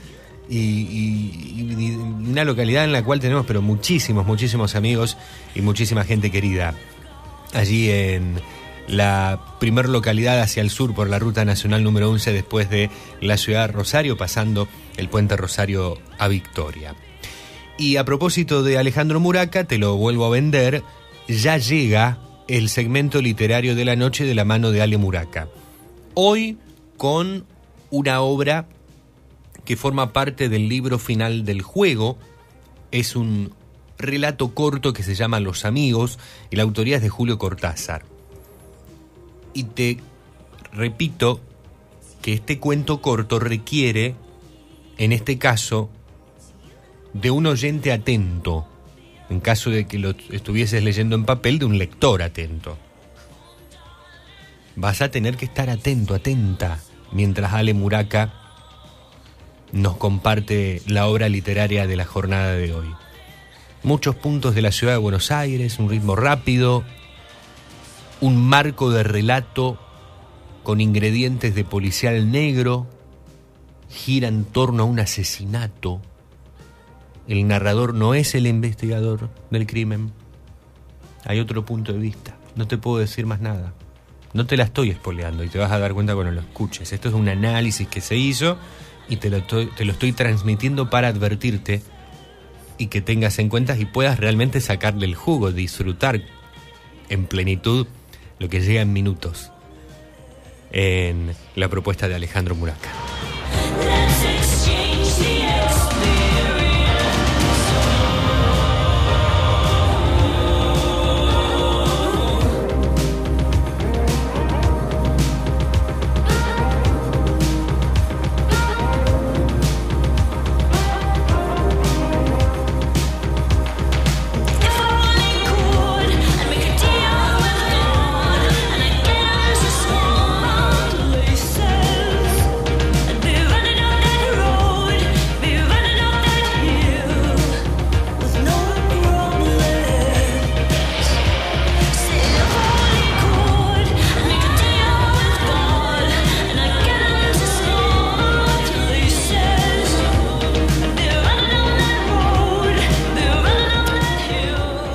Y, 0.49 0.57
y- 0.57 1.95
una 1.95 2.43
localidad 2.43 2.83
en 2.83 2.91
la 2.91 3.03
cual 3.03 3.19
tenemos 3.19 3.45
pero 3.45 3.61
muchísimos, 3.61 4.25
muchísimos 4.25 4.75
amigos 4.75 5.17
y 5.55 5.61
muchísima 5.61 6.03
gente 6.03 6.31
querida 6.31 6.73
allí 7.53 7.89
en 7.89 8.35
la 8.87 9.39
primer 9.59 9.89
localidad 9.89 10.41
hacia 10.41 10.61
el 10.61 10.69
sur 10.69 10.93
por 10.93 11.09
la 11.09 11.19
ruta 11.19 11.45
nacional 11.45 11.83
número 11.83 12.09
11 12.09 12.33
después 12.33 12.69
de 12.69 12.89
la 13.21 13.37
ciudad 13.37 13.67
de 13.67 13.73
Rosario, 13.73 14.17
pasando 14.17 14.67
el 14.97 15.09
puente 15.09 15.37
Rosario 15.37 15.97
a 16.17 16.27
Victoria. 16.27 16.95
Y 17.77 17.97
a 17.97 18.05
propósito 18.05 18.63
de 18.63 18.77
Alejandro 18.77 19.19
Muraca, 19.19 19.63
te 19.63 19.77
lo 19.77 19.95
vuelvo 19.95 20.25
a 20.25 20.29
vender, 20.29 20.83
ya 21.27 21.57
llega 21.57 22.19
el 22.47 22.69
segmento 22.69 23.21
literario 23.21 23.75
de 23.75 23.85
la 23.85 23.95
noche 23.95 24.25
de 24.25 24.35
la 24.35 24.45
mano 24.45 24.71
de 24.71 24.81
Ale 24.81 24.97
Muraca. 24.97 25.47
Hoy 26.13 26.57
con 26.97 27.45
una 27.89 28.21
obra 28.21 28.67
que 29.65 29.77
forma 29.77 30.13
parte 30.13 30.49
del 30.49 30.67
libro 30.67 30.99
final 30.99 31.45
del 31.45 31.61
juego, 31.61 32.17
es 32.91 33.15
un 33.15 33.53
relato 33.97 34.53
corto 34.53 34.93
que 34.93 35.03
se 35.03 35.15
llama 35.15 35.39
Los 35.39 35.65
Amigos 35.65 36.19
y 36.49 36.55
la 36.55 36.63
autoría 36.63 36.97
es 36.97 37.01
de 37.01 37.09
Julio 37.09 37.37
Cortázar. 37.37 38.12
Y 39.53 39.65
te 39.65 39.97
repito 40.71 41.39
que 42.21 42.33
este 42.33 42.59
cuento 42.59 43.01
corto 43.01 43.39
requiere, 43.39 44.15
en 44.97 45.11
este 45.11 45.37
caso, 45.37 45.89
de 47.13 47.31
un 47.31 47.45
oyente 47.45 47.91
atento, 47.91 48.65
en 49.29 49.39
caso 49.39 49.69
de 49.69 49.85
que 49.85 49.99
lo 49.99 50.15
estuvieses 50.31 50.83
leyendo 50.83 51.15
en 51.15 51.25
papel, 51.25 51.59
de 51.59 51.65
un 51.65 51.77
lector 51.77 52.23
atento. 52.23 52.77
Vas 54.75 55.01
a 55.01 55.11
tener 55.11 55.37
que 55.37 55.45
estar 55.45 55.69
atento, 55.69 56.15
atenta, 56.15 56.79
mientras 57.11 57.53
Ale 57.53 57.73
Muraca 57.73 58.33
nos 59.71 59.97
comparte 59.97 60.81
la 60.87 61.07
obra 61.07 61.29
literaria 61.29 61.87
de 61.87 61.95
la 61.95 62.05
jornada 62.05 62.53
de 62.53 62.73
hoy. 62.73 62.87
Muchos 63.83 64.15
puntos 64.15 64.55
de 64.55 64.61
la 64.61 64.71
ciudad 64.71 64.93
de 64.93 64.99
Buenos 64.99 65.31
Aires, 65.31 65.77
un 65.77 65.89
ritmo 65.89 66.15
rápido, 66.15 66.83
un 68.23 68.37
marco 68.37 68.89
de 68.89 69.03
relato 69.03 69.77
con 70.63 70.79
ingredientes 70.79 71.55
de 71.55 71.65
policial 71.65 72.31
negro, 72.31 72.87
gira 73.89 74.29
en 74.29 74.45
torno 74.45 74.83
a 74.83 74.85
un 74.85 74.97
asesinato. 75.01 75.99
El 77.27 77.45
narrador 77.49 77.93
no 77.93 78.13
es 78.13 78.33
el 78.33 78.47
investigador 78.47 79.29
del 79.51 79.67
crimen. 79.67 80.13
Hay 81.25 81.41
otro 81.41 81.65
punto 81.65 81.91
de 81.91 81.99
vista. 81.99 82.37
No 82.55 82.65
te 82.65 82.77
puedo 82.77 82.99
decir 82.99 83.25
más 83.25 83.41
nada. 83.41 83.73
No 84.31 84.45
te 84.45 84.55
la 84.55 84.63
estoy 84.63 84.91
espoleando 84.91 85.43
y 85.43 85.49
te 85.49 85.59
vas 85.59 85.73
a 85.73 85.79
dar 85.79 85.93
cuenta 85.93 86.15
cuando 86.15 86.31
lo 86.31 86.39
escuches. 86.39 86.93
Esto 86.93 87.09
es 87.09 87.15
un 87.15 87.27
análisis 87.27 87.89
que 87.89 87.99
se 87.99 88.15
hizo 88.15 88.57
y 89.09 89.17
te 89.17 89.29
lo 89.29 89.35
estoy, 89.35 89.65
te 89.65 89.83
lo 89.83 89.91
estoy 89.91 90.13
transmitiendo 90.13 90.89
para 90.89 91.09
advertirte 91.09 91.81
y 92.77 92.87
que 92.87 93.01
tengas 93.01 93.37
en 93.39 93.49
cuenta 93.49 93.77
y 93.77 93.83
puedas 93.83 94.17
realmente 94.17 94.61
sacarle 94.61 95.07
el 95.07 95.15
jugo, 95.15 95.51
disfrutar 95.51 96.21
en 97.09 97.25
plenitud 97.25 97.85
lo 98.39 98.49
que 98.49 98.61
llega 98.61 98.81
en 98.81 98.93
minutos 98.93 99.51
en 100.71 101.35
la 101.55 101.69
propuesta 101.69 102.07
de 102.07 102.15
Alejandro 102.15 102.55
Muraca. 102.55 102.89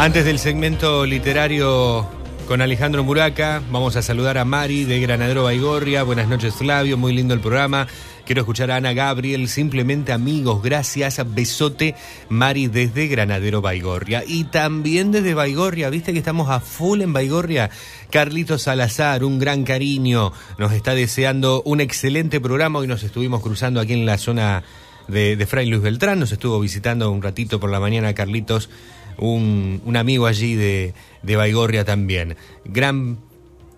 Antes 0.09 0.25
del 0.25 0.39
segmento 0.39 1.05
literario 1.05 2.09
con 2.47 2.63
Alejandro 2.63 3.05
Muraca, 3.05 3.63
vamos 3.71 3.95
a 3.95 4.01
saludar 4.01 4.39
a 4.39 4.47
Mari 4.47 4.85
de 4.85 5.01
Granadero 5.01 5.45
Baigorria. 5.45 6.03
Buenas 6.03 6.29
noches, 6.29 6.55
Flavio, 6.55 6.97
muy 6.97 7.13
lindo 7.13 7.35
el 7.35 7.41
programa. 7.41 7.87
Quiero 8.25 8.41
escuchar 8.41 8.71
a 8.71 8.77
Ana 8.77 8.95
Gabriel, 8.95 9.49
simplemente 9.49 10.13
amigos, 10.13 10.63
gracias. 10.63 11.21
Besote, 11.35 11.95
Mari 12.31 12.69
desde 12.69 13.07
Granadero 13.07 13.61
Baigorria. 13.61 14.25
Y 14.27 14.45
también 14.45 15.13
desde 15.13 15.35
Baigorria, 15.35 15.91
viste 15.91 16.15
que 16.15 16.21
estamos 16.21 16.49
a 16.49 16.61
full 16.61 17.03
en 17.03 17.13
Baigorria. 17.13 17.69
Carlitos 18.11 18.63
Salazar, 18.63 19.25
un 19.25 19.39
gran 19.39 19.65
cariño, 19.65 20.33
nos 20.57 20.73
está 20.73 20.95
deseando 20.95 21.61
un 21.67 21.83
excelente 21.83 22.41
programa. 22.41 22.79
Hoy 22.79 22.87
nos 22.87 23.03
estuvimos 23.03 23.43
cruzando 23.43 23.79
aquí 23.79 23.93
en 23.93 24.07
la 24.07 24.17
zona 24.17 24.65
de, 25.07 25.37
de 25.37 25.47
Fray 25.47 25.67
Luis 25.67 25.83
Beltrán, 25.83 26.19
nos 26.19 26.33
estuvo 26.33 26.61
visitando 26.61 27.11
un 27.11 27.23
ratito 27.23 27.61
por 27.61 27.71
la 27.71 27.81
mañana 27.81 28.15
Carlitos 28.15 28.71
un, 29.19 29.83
un 29.85 29.97
amigo 29.97 30.27
allí 30.27 30.55
de, 30.55 30.95
de 31.23 31.37
Baigorria 31.37 31.85
también. 31.85 32.37
Gran 32.65 33.19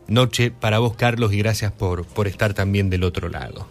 noche 0.06 0.50
para 0.50 0.78
vos, 0.78 0.94
Carlos, 0.96 1.32
y 1.32 1.38
gracias 1.38 1.72
por, 1.72 2.04
por 2.04 2.26
estar 2.26 2.54
también 2.54 2.90
del 2.90 3.04
otro 3.04 3.28
lado. 3.28 3.66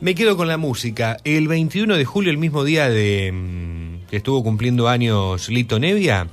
Me 0.00 0.14
quedo 0.14 0.36
con 0.36 0.48
la 0.48 0.56
música. 0.56 1.16
El 1.24 1.46
21 1.46 1.96
de 1.96 2.04
julio, 2.04 2.30
el 2.30 2.38
mismo 2.38 2.64
día 2.64 2.88
de 2.88 3.30
mm, 3.32 4.08
que 4.10 4.16
estuvo 4.16 4.42
cumpliendo 4.42 4.88
años 4.88 5.48
Lito 5.48 5.78
Nevia, 5.78 6.28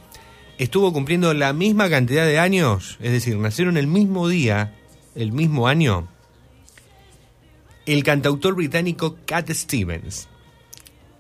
estuvo 0.57 0.91
cumpliendo 0.91 1.33
la 1.33 1.53
misma 1.53 1.89
cantidad 1.89 2.25
de 2.25 2.39
años, 2.39 2.97
es 2.99 3.11
decir, 3.11 3.37
nacieron 3.37 3.77
el 3.77 3.87
mismo 3.87 4.27
día, 4.27 4.75
el 5.15 5.31
mismo 5.31 5.67
año, 5.67 6.07
el 7.85 8.03
cantautor 8.03 8.55
británico 8.55 9.17
Cat 9.25 9.49
Stevens 9.51 10.27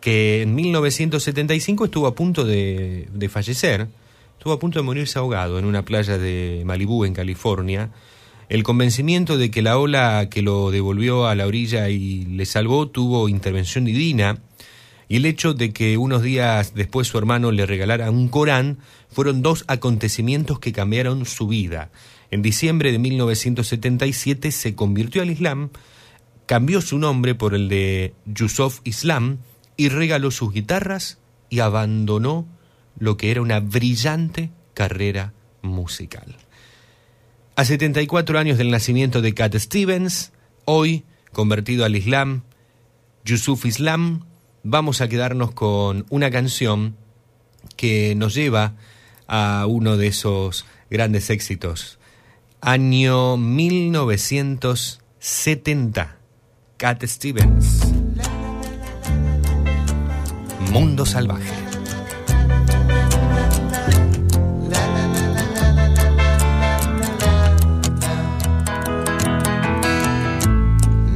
que 0.01 0.41
en 0.43 0.55
1975 0.55 1.85
estuvo 1.85 2.07
a 2.07 2.15
punto 2.15 2.45
de, 2.45 3.29
fallecer, 3.29 3.87
estuvo 4.37 4.53
a 4.53 4.59
punto 4.59 4.79
de 4.79 4.83
morirse 4.83 5.19
ahogado 5.19 5.59
en 5.59 5.65
una 5.65 5.83
playa 5.83 6.17
de 6.17 6.63
Malibú, 6.65 7.05
en 7.05 7.13
California. 7.13 7.91
El 8.47 8.63
convencimiento 8.63 9.37
de 9.37 9.51
que 9.51 9.61
la 9.61 9.77
ola 9.77 10.27
que 10.29 10.41
lo 10.41 10.71
devolvió 10.71 11.27
a 11.27 11.35
la 11.35 11.45
orilla 11.45 11.89
y 11.89 12.25
le 12.25 12.45
salvó 12.45 12.87
tuvo 12.87 13.29
intervención 13.29 13.85
divina, 13.85 14.39
y 15.07 15.17
el 15.17 15.25
hecho 15.25 15.53
de 15.53 15.73
que 15.73 15.97
unos 15.97 16.21
días 16.21 16.75
después 16.75 17.07
su 17.07 17.17
hermano 17.17 17.51
le 17.51 17.65
regalara 17.65 18.11
un 18.11 18.27
Corán 18.27 18.77
fueron 19.09 19.41
dos 19.41 19.65
acontecimientos 19.67 20.59
que 20.59 20.71
cambiaron 20.71 21.25
su 21.25 21.47
vida. 21.47 21.89
En 22.31 22.43
diciembre 22.43 22.91
de 22.91 22.99
1977 22.99 24.51
se 24.51 24.75
convirtió 24.75 25.23
al 25.23 25.31
Islam, 25.31 25.71
cambió 26.45 26.79
su 26.81 26.99
nombre 26.99 27.33
por 27.33 27.55
el 27.55 27.69
de 27.69 28.13
Yusuf 28.25 28.81
Islam, 28.83 29.39
y 29.79 29.87
regaló 29.87 30.29
sus 30.29 30.51
guitarras 30.51 31.19
y 31.49 31.61
abandonó 31.61 32.45
lo 32.97 33.15
que 33.15 33.31
era 33.31 33.41
una 33.41 33.61
brillante 33.61 34.51
carrera 34.73 35.31
musical. 35.61 36.35
A 37.55 37.63
74 37.63 38.37
años 38.37 38.57
del 38.57 38.71
nacimiento 38.71 39.21
de 39.21 39.33
Cat 39.33 39.55
Stevens, 39.55 40.33
hoy 40.65 41.05
convertido 41.31 41.85
al 41.85 41.95
Islam, 41.95 42.41
Yusuf 43.23 43.65
Islam, 43.65 44.25
vamos 44.63 44.99
a 44.99 45.07
quedarnos 45.07 45.51
con 45.51 46.05
una 46.09 46.29
canción 46.29 46.97
que 47.77 48.15
nos 48.15 48.33
lleva 48.33 48.73
a 49.27 49.65
uno 49.65 49.95
de 49.95 50.07
esos 50.07 50.65
grandes 50.89 51.29
éxitos. 51.29 51.99
Año 52.59 53.37
1970. 53.37 56.17
Cat 56.75 57.05
Stevens. 57.05 57.78
Mundo 60.71 61.03
Salvaje. 61.03 61.51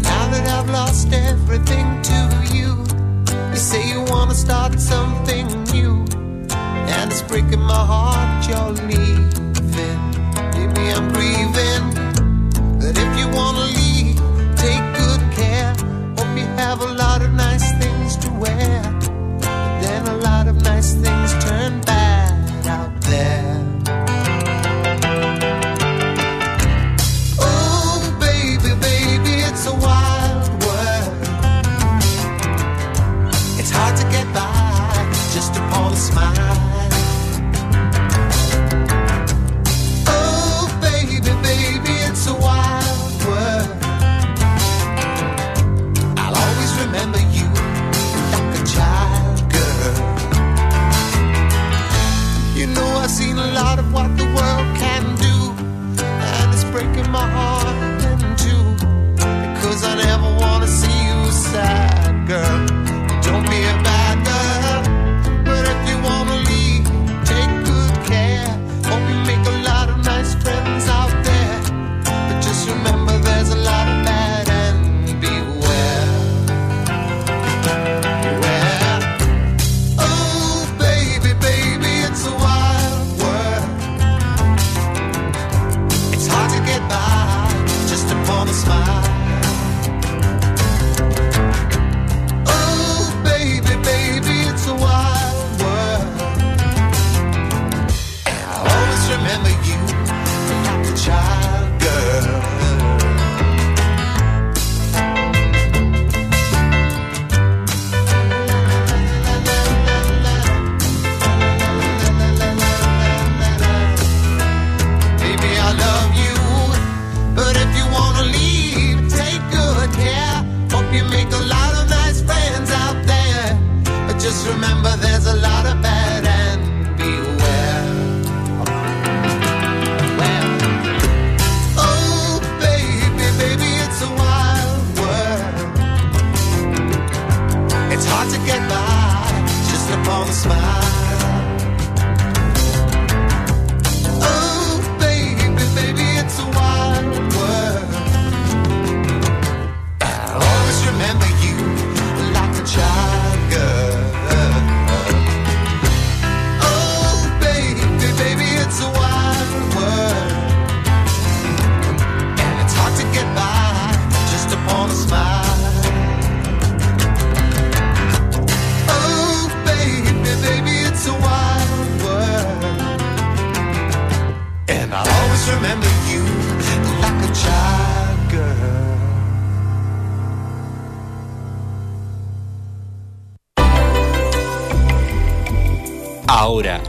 Now 0.01 0.27
that 0.31 0.45
I've 0.47 0.69
lost 0.69 1.13
everything 1.13 2.01
to 2.01 2.19
you, 2.51 2.83
you 3.51 3.55
say 3.55 3.87
you 3.89 4.01
wanna 4.09 4.33
start 4.33 4.79
something 4.79 5.47
new, 5.71 6.03
and 6.95 7.11
it's 7.11 7.21
breaking 7.21 7.61
my 7.61 7.85
heart 7.91 8.47
you're 8.49 8.73
leaving. 8.89 9.99
Maybe 10.55 10.83
I'm 10.95 11.07
grieving, 11.13 11.42
things 21.03 21.32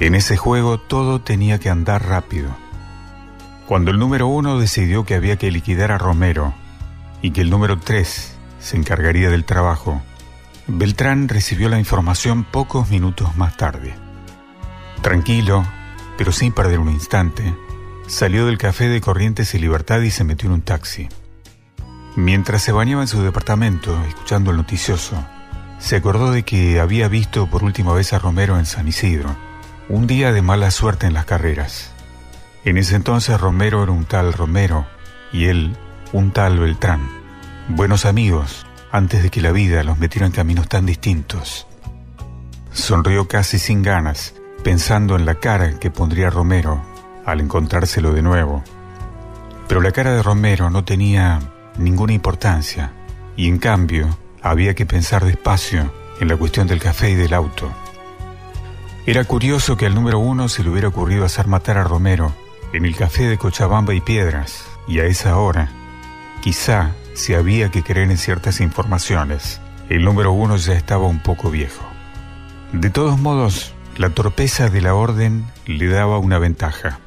En 0.00 0.14
ese 0.14 0.36
juego 0.36 0.78
todo 0.78 1.20
tenía 1.20 1.58
que 1.58 1.70
andar 1.70 2.06
rápido. 2.06 2.54
Cuando 3.66 3.90
el 3.90 3.98
número 3.98 4.28
uno 4.28 4.58
decidió 4.58 5.04
que 5.04 5.16
había 5.16 5.36
que 5.36 5.50
liquidar 5.50 5.90
a 5.90 5.98
Romero 5.98 6.54
y 7.20 7.32
que 7.32 7.40
el 7.40 7.50
número 7.50 7.80
tres 7.80 8.36
se 8.60 8.76
encargaría 8.76 9.28
del 9.28 9.44
trabajo, 9.44 10.00
Beltrán 10.68 11.28
recibió 11.28 11.68
la 11.68 11.80
información 11.80 12.44
pocos 12.44 12.90
minutos 12.90 13.36
más 13.36 13.56
tarde. 13.56 13.94
Tranquilo, 15.02 15.64
pero 16.16 16.30
sin 16.30 16.52
perder 16.52 16.78
un 16.78 16.90
instante, 16.90 17.54
salió 18.06 18.46
del 18.46 18.56
café 18.56 18.88
de 18.88 19.00
Corrientes 19.00 19.52
y 19.54 19.58
Libertad 19.58 20.00
y 20.02 20.10
se 20.10 20.24
metió 20.24 20.46
en 20.46 20.54
un 20.54 20.62
taxi. 20.62 21.08
Mientras 22.14 22.62
se 22.62 22.72
bañaba 22.72 23.02
en 23.02 23.08
su 23.08 23.22
departamento, 23.22 24.00
escuchando 24.04 24.52
el 24.52 24.58
noticioso, 24.58 25.16
se 25.80 25.96
acordó 25.96 26.30
de 26.30 26.44
que 26.44 26.78
había 26.78 27.08
visto 27.08 27.48
por 27.48 27.64
última 27.64 27.92
vez 27.92 28.12
a 28.12 28.18
Romero 28.18 28.58
en 28.58 28.66
San 28.66 28.86
Isidro, 28.88 29.47
un 29.88 30.06
día 30.06 30.32
de 30.32 30.42
mala 30.42 30.70
suerte 30.70 31.06
en 31.06 31.14
las 31.14 31.24
carreras. 31.24 31.92
En 32.64 32.76
ese 32.76 32.94
entonces 32.94 33.40
Romero 33.40 33.82
era 33.82 33.92
un 33.92 34.04
tal 34.04 34.34
Romero 34.34 34.86
y 35.32 35.46
él 35.46 35.76
un 36.12 36.30
tal 36.30 36.58
Beltrán. 36.58 37.08
Buenos 37.68 38.04
amigos, 38.04 38.66
antes 38.92 39.22
de 39.22 39.30
que 39.30 39.40
la 39.40 39.50
vida 39.50 39.82
los 39.84 39.98
metiera 39.98 40.26
en 40.26 40.32
caminos 40.32 40.68
tan 40.68 40.84
distintos. 40.84 41.66
Sonrió 42.70 43.28
casi 43.28 43.58
sin 43.58 43.82
ganas, 43.82 44.34
pensando 44.62 45.16
en 45.16 45.24
la 45.24 45.36
cara 45.36 45.78
que 45.78 45.90
pondría 45.90 46.28
Romero 46.28 46.82
al 47.24 47.40
encontrárselo 47.40 48.12
de 48.12 48.20
nuevo. 48.20 48.62
Pero 49.68 49.80
la 49.80 49.92
cara 49.92 50.12
de 50.12 50.22
Romero 50.22 50.68
no 50.68 50.84
tenía 50.84 51.40
ninguna 51.78 52.12
importancia 52.12 52.92
y 53.36 53.48
en 53.48 53.58
cambio 53.58 54.18
había 54.42 54.74
que 54.74 54.84
pensar 54.84 55.24
despacio 55.24 55.90
en 56.20 56.28
la 56.28 56.36
cuestión 56.36 56.66
del 56.66 56.80
café 56.80 57.10
y 57.10 57.14
del 57.14 57.32
auto. 57.32 57.72
Era 59.08 59.24
curioso 59.24 59.78
que 59.78 59.86
al 59.86 59.94
número 59.94 60.18
uno 60.18 60.50
se 60.50 60.62
le 60.62 60.68
hubiera 60.68 60.88
ocurrido 60.88 61.24
hacer 61.24 61.46
matar 61.46 61.78
a 61.78 61.82
Romero 61.82 62.34
en 62.74 62.84
el 62.84 62.94
café 62.94 63.26
de 63.26 63.38
Cochabamba 63.38 63.94
y 63.94 64.02
Piedras, 64.02 64.66
y 64.86 64.98
a 64.98 65.06
esa 65.06 65.38
hora, 65.38 65.70
quizá 66.42 66.92
si 67.14 67.32
había 67.32 67.70
que 67.70 67.82
creer 67.82 68.10
en 68.10 68.18
ciertas 68.18 68.60
informaciones, 68.60 69.62
el 69.88 70.04
número 70.04 70.32
uno 70.32 70.58
ya 70.58 70.74
estaba 70.74 71.06
un 71.06 71.20
poco 71.20 71.50
viejo. 71.50 71.88
De 72.74 72.90
todos 72.90 73.18
modos, 73.18 73.72
la 73.96 74.10
torpeza 74.10 74.68
de 74.68 74.82
la 74.82 74.94
orden 74.94 75.46
le 75.64 75.86
daba 75.86 76.18
una 76.18 76.38
ventaja. 76.38 76.98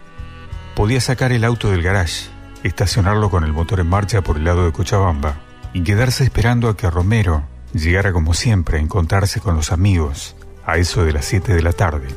Podía 0.75 1.01
sacar 1.01 1.31
el 1.31 1.43
auto 1.43 1.69
del 1.69 1.83
garage, 1.83 2.31
estacionarlo 2.63 3.29
con 3.29 3.43
el 3.43 3.53
motor 3.53 3.79
en 3.79 3.89
marcha 3.89 4.23
por 4.23 4.37
el 4.37 4.45
lado 4.45 4.65
de 4.65 4.71
Cochabamba 4.71 5.35
y 5.71 5.83
quedarse 5.83 6.23
esperando 6.23 6.67
a 6.67 6.75
que 6.75 6.89
Romero 6.89 7.43
llegara 7.73 8.11
como 8.11 8.33
siempre 8.33 8.79
a 8.79 8.81
encontrarse 8.81 9.39
con 9.39 9.55
los 9.55 9.71
amigos 9.71 10.35
a 10.65 10.77
eso 10.77 11.03
de 11.03 11.13
las 11.13 11.25
7 11.25 11.53
de 11.53 11.61
la 11.61 11.73
tarde. 11.73 12.07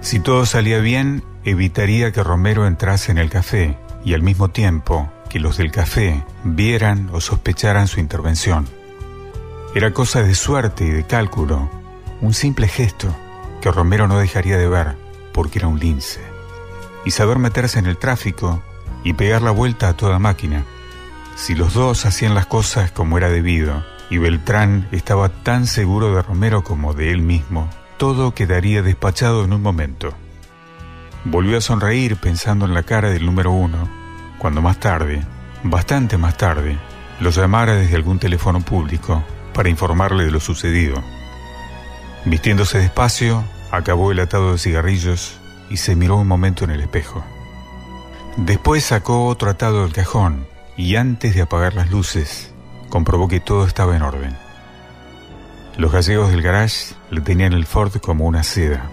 Si 0.00 0.20
todo 0.20 0.46
salía 0.46 0.78
bien, 0.80 1.24
evitaría 1.44 2.12
que 2.12 2.22
Romero 2.22 2.66
entrase 2.66 3.10
en 3.10 3.18
el 3.18 3.30
café 3.30 3.78
y 4.04 4.14
al 4.14 4.22
mismo 4.22 4.50
tiempo 4.50 5.10
que 5.30 5.40
los 5.40 5.56
del 5.56 5.70
café 5.70 6.24
vieran 6.44 7.08
o 7.12 7.20
sospecharan 7.20 7.88
su 7.88 8.00
intervención. 8.00 8.66
Era 9.74 9.92
cosa 9.92 10.22
de 10.22 10.34
suerte 10.34 10.84
y 10.84 10.90
de 10.90 11.06
cálculo, 11.06 11.70
un 12.20 12.34
simple 12.34 12.68
gesto 12.68 13.14
que 13.60 13.70
Romero 13.70 14.06
no 14.06 14.18
dejaría 14.18 14.56
de 14.56 14.68
ver 14.68 14.96
porque 15.32 15.58
era 15.58 15.68
un 15.68 15.80
lince. 15.80 16.20
Y 17.04 17.10
saber 17.10 17.38
meterse 17.38 17.78
en 17.78 17.86
el 17.86 17.98
tráfico 17.98 18.62
y 19.02 19.14
pegar 19.14 19.42
la 19.42 19.50
vuelta 19.50 19.88
a 19.88 19.96
toda 19.96 20.18
máquina. 20.18 20.64
Si 21.34 21.54
los 21.54 21.74
dos 21.74 22.06
hacían 22.06 22.34
las 22.34 22.46
cosas 22.46 22.92
como 22.92 23.18
era 23.18 23.28
debido, 23.28 23.84
y 24.14 24.18
Beltrán 24.18 24.86
estaba 24.92 25.28
tan 25.28 25.66
seguro 25.66 26.14
de 26.14 26.22
Romero 26.22 26.62
como 26.62 26.94
de 26.94 27.10
él 27.10 27.20
mismo, 27.20 27.68
todo 27.96 28.32
quedaría 28.32 28.80
despachado 28.80 29.44
en 29.44 29.52
un 29.52 29.60
momento. 29.60 30.14
Volvió 31.24 31.58
a 31.58 31.60
sonreír 31.60 32.16
pensando 32.16 32.64
en 32.64 32.74
la 32.74 32.84
cara 32.84 33.10
del 33.10 33.26
número 33.26 33.50
uno, 33.50 33.88
cuando 34.38 34.62
más 34.62 34.78
tarde, 34.78 35.20
bastante 35.64 36.16
más 36.16 36.36
tarde, 36.36 36.78
lo 37.18 37.30
llamara 37.30 37.74
desde 37.74 37.96
algún 37.96 38.20
teléfono 38.20 38.60
público 38.60 39.24
para 39.52 39.68
informarle 39.68 40.24
de 40.24 40.30
lo 40.30 40.38
sucedido. 40.38 41.02
Vistiéndose 42.24 42.78
despacio, 42.78 43.42
acabó 43.72 44.12
el 44.12 44.20
atado 44.20 44.52
de 44.52 44.58
cigarrillos 44.58 45.40
y 45.70 45.78
se 45.78 45.96
miró 45.96 46.18
un 46.18 46.28
momento 46.28 46.62
en 46.62 46.70
el 46.70 46.82
espejo. 46.82 47.24
Después 48.36 48.84
sacó 48.84 49.26
otro 49.26 49.50
atado 49.50 49.82
del 49.82 49.92
cajón 49.92 50.46
y 50.76 50.94
antes 50.94 51.34
de 51.34 51.42
apagar 51.42 51.74
las 51.74 51.90
luces, 51.90 52.53
comprobó 52.94 53.26
que 53.26 53.40
todo 53.40 53.66
estaba 53.66 53.96
en 53.96 54.02
orden. 54.02 54.36
Los 55.76 55.90
gallegos 55.90 56.30
del 56.30 56.42
garage 56.42 56.94
le 57.10 57.22
tenían 57.22 57.52
el 57.52 57.66
Ford 57.66 57.96
como 57.96 58.24
una 58.24 58.44
seda. 58.44 58.88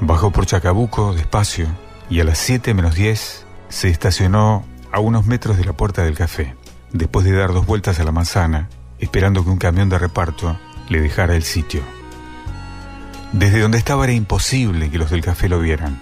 Bajó 0.00 0.30
por 0.30 0.46
Chacabuco 0.46 1.12
despacio 1.12 1.66
y 2.08 2.20
a 2.20 2.24
las 2.24 2.38
7 2.38 2.72
menos 2.72 2.94
10 2.94 3.44
se 3.68 3.90
estacionó 3.90 4.64
a 4.92 5.00
unos 5.00 5.26
metros 5.26 5.58
de 5.58 5.66
la 5.66 5.74
puerta 5.74 6.04
del 6.04 6.16
café, 6.16 6.56
después 6.90 7.26
de 7.26 7.32
dar 7.32 7.52
dos 7.52 7.66
vueltas 7.66 8.00
a 8.00 8.04
la 8.04 8.12
manzana, 8.12 8.70
esperando 8.98 9.44
que 9.44 9.50
un 9.50 9.58
camión 9.58 9.90
de 9.90 9.98
reparto 9.98 10.58
le 10.88 11.02
dejara 11.02 11.36
el 11.36 11.42
sitio. 11.42 11.82
Desde 13.34 13.60
donde 13.60 13.76
estaba 13.76 14.04
era 14.04 14.14
imposible 14.14 14.88
que 14.88 14.96
los 14.96 15.10
del 15.10 15.20
café 15.20 15.50
lo 15.50 15.60
vieran. 15.60 16.00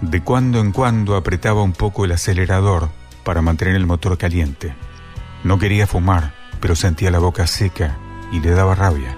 De 0.00 0.22
cuando 0.22 0.60
en 0.60 0.70
cuando 0.70 1.16
apretaba 1.16 1.64
un 1.64 1.72
poco 1.72 2.04
el 2.04 2.12
acelerador 2.12 2.90
para 3.24 3.42
mantener 3.42 3.74
el 3.74 3.86
motor 3.86 4.16
caliente. 4.16 4.76
No 5.44 5.58
quería 5.58 5.86
fumar, 5.86 6.34
pero 6.60 6.74
sentía 6.74 7.10
la 7.10 7.18
boca 7.18 7.46
seca 7.46 7.96
y 8.32 8.40
le 8.40 8.50
daba 8.50 8.74
rabia. 8.74 9.16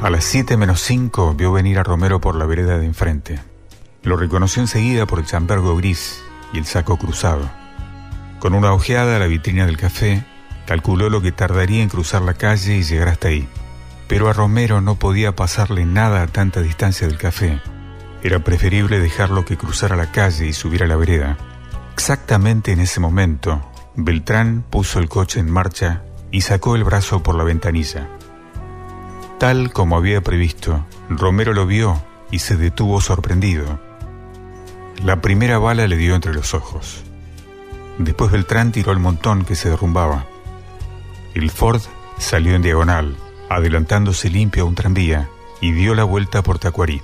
A 0.00 0.10
las 0.10 0.22
7 0.24 0.56
menos 0.56 0.80
5 0.82 1.34
vio 1.34 1.50
venir 1.50 1.80
a 1.80 1.82
Romero 1.82 2.20
por 2.20 2.36
la 2.36 2.46
vereda 2.46 2.78
de 2.78 2.86
enfrente. 2.86 3.40
Lo 4.04 4.16
reconoció 4.16 4.62
enseguida 4.62 5.06
por 5.06 5.18
el 5.18 5.26
chambergo 5.26 5.76
gris 5.76 6.22
y 6.52 6.58
el 6.58 6.66
saco 6.66 6.96
cruzado. 6.96 7.50
Con 8.38 8.54
una 8.54 8.72
ojeada 8.72 9.16
a 9.16 9.18
la 9.18 9.26
vitrina 9.26 9.66
del 9.66 9.76
café, 9.76 10.24
calculó 10.66 11.10
lo 11.10 11.20
que 11.20 11.32
tardaría 11.32 11.82
en 11.82 11.88
cruzar 11.88 12.22
la 12.22 12.34
calle 12.34 12.76
y 12.76 12.84
llegar 12.84 13.08
hasta 13.08 13.28
ahí. 13.28 13.48
Pero 14.06 14.28
a 14.28 14.32
Romero 14.32 14.80
no 14.80 14.94
podía 14.94 15.34
pasarle 15.34 15.84
nada 15.84 16.22
a 16.22 16.28
tanta 16.28 16.62
distancia 16.62 17.08
del 17.08 17.18
café. 17.18 17.60
Era 18.22 18.38
preferible 18.44 19.00
dejarlo 19.00 19.44
que 19.44 19.56
cruzara 19.56 19.96
la 19.96 20.12
calle 20.12 20.46
y 20.46 20.52
subir 20.52 20.84
a 20.84 20.86
la 20.86 20.94
vereda. 20.94 21.36
Exactamente 21.94 22.70
en 22.70 22.78
ese 22.78 23.00
momento, 23.00 23.60
Beltrán 24.00 24.64
puso 24.70 25.00
el 25.00 25.08
coche 25.08 25.40
en 25.40 25.50
marcha 25.50 26.04
y 26.30 26.42
sacó 26.42 26.76
el 26.76 26.84
brazo 26.84 27.24
por 27.24 27.34
la 27.34 27.42
ventanilla. 27.42 28.08
Tal 29.40 29.72
como 29.72 29.96
había 29.96 30.20
previsto, 30.20 30.86
Romero 31.10 31.52
lo 31.52 31.66
vio 31.66 32.00
y 32.30 32.38
se 32.38 32.56
detuvo 32.56 33.00
sorprendido. 33.00 33.80
La 35.02 35.20
primera 35.20 35.58
bala 35.58 35.88
le 35.88 35.96
dio 35.96 36.14
entre 36.14 36.32
los 36.32 36.54
ojos. 36.54 37.02
Después 37.98 38.30
Beltrán 38.30 38.70
tiró 38.70 38.92
el 38.92 39.00
montón 39.00 39.44
que 39.44 39.56
se 39.56 39.68
derrumbaba. 39.68 40.26
El 41.34 41.50
Ford 41.50 41.82
salió 42.18 42.54
en 42.54 42.62
diagonal, 42.62 43.16
adelantándose 43.48 44.30
limpio 44.30 44.62
a 44.62 44.66
un 44.66 44.76
tranvía, 44.76 45.28
y 45.60 45.72
dio 45.72 45.96
la 45.96 46.04
vuelta 46.04 46.44
por 46.44 46.60
Tacuarí. 46.60 47.02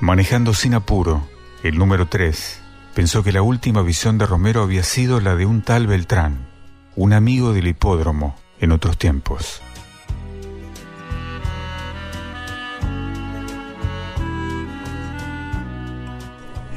Manejando 0.00 0.54
sin 0.54 0.74
apuro, 0.74 1.26
el 1.64 1.76
número 1.76 2.06
3 2.06 2.59
pensó 3.00 3.22
que 3.22 3.32
la 3.32 3.40
última 3.40 3.80
visión 3.80 4.18
de 4.18 4.26
Romero 4.26 4.62
había 4.62 4.82
sido 4.82 5.22
la 5.22 5.34
de 5.34 5.46
un 5.46 5.62
tal 5.62 5.86
Beltrán, 5.86 6.46
un 6.96 7.14
amigo 7.14 7.54
del 7.54 7.66
hipódromo 7.66 8.36
en 8.60 8.72
otros 8.72 8.98
tiempos. 8.98 9.62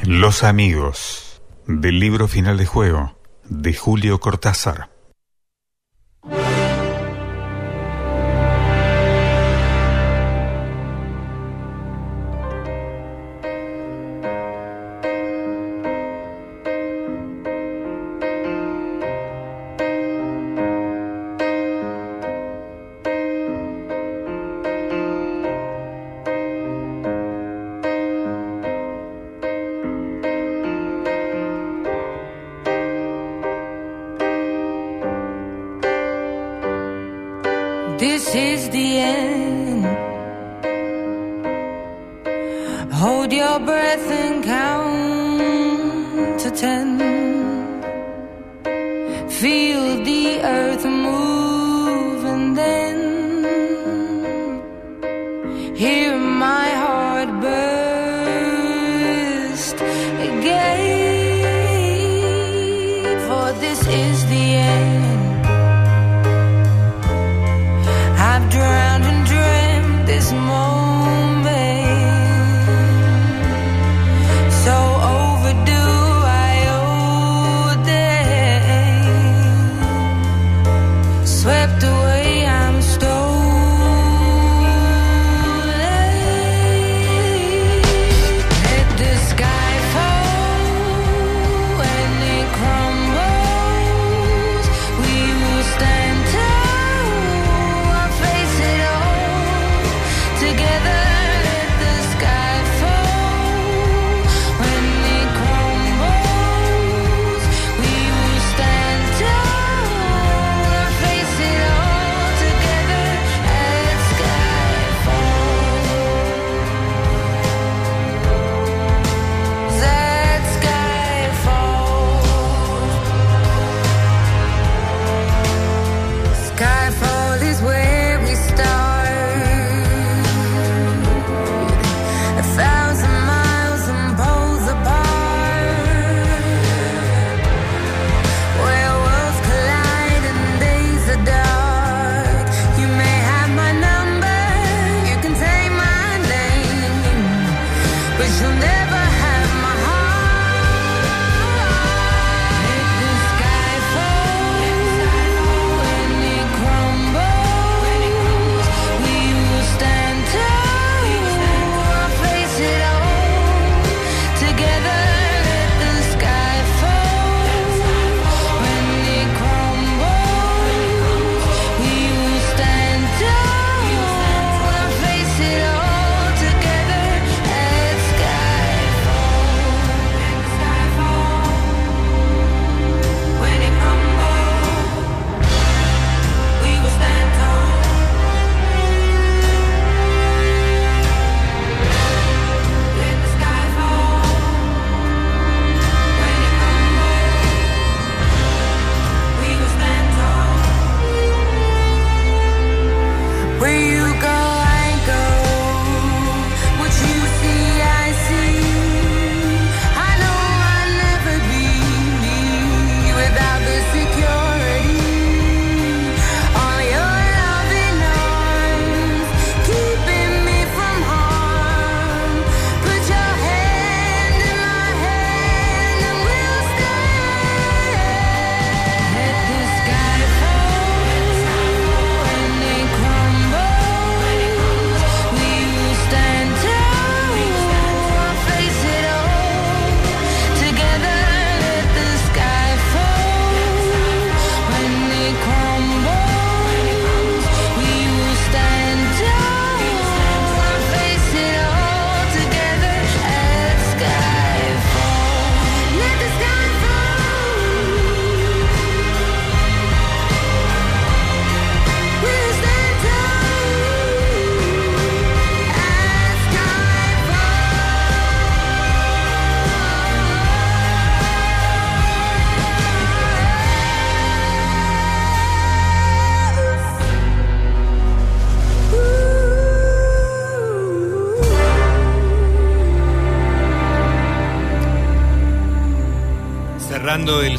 Los 0.03 0.45
amigos 0.45 1.41
del 1.67 1.99
libro 1.99 2.29
final 2.29 2.55
de 2.55 2.67
juego 2.67 3.17
de 3.49 3.73
Julio 3.73 4.21
Cortázar. 4.21 4.91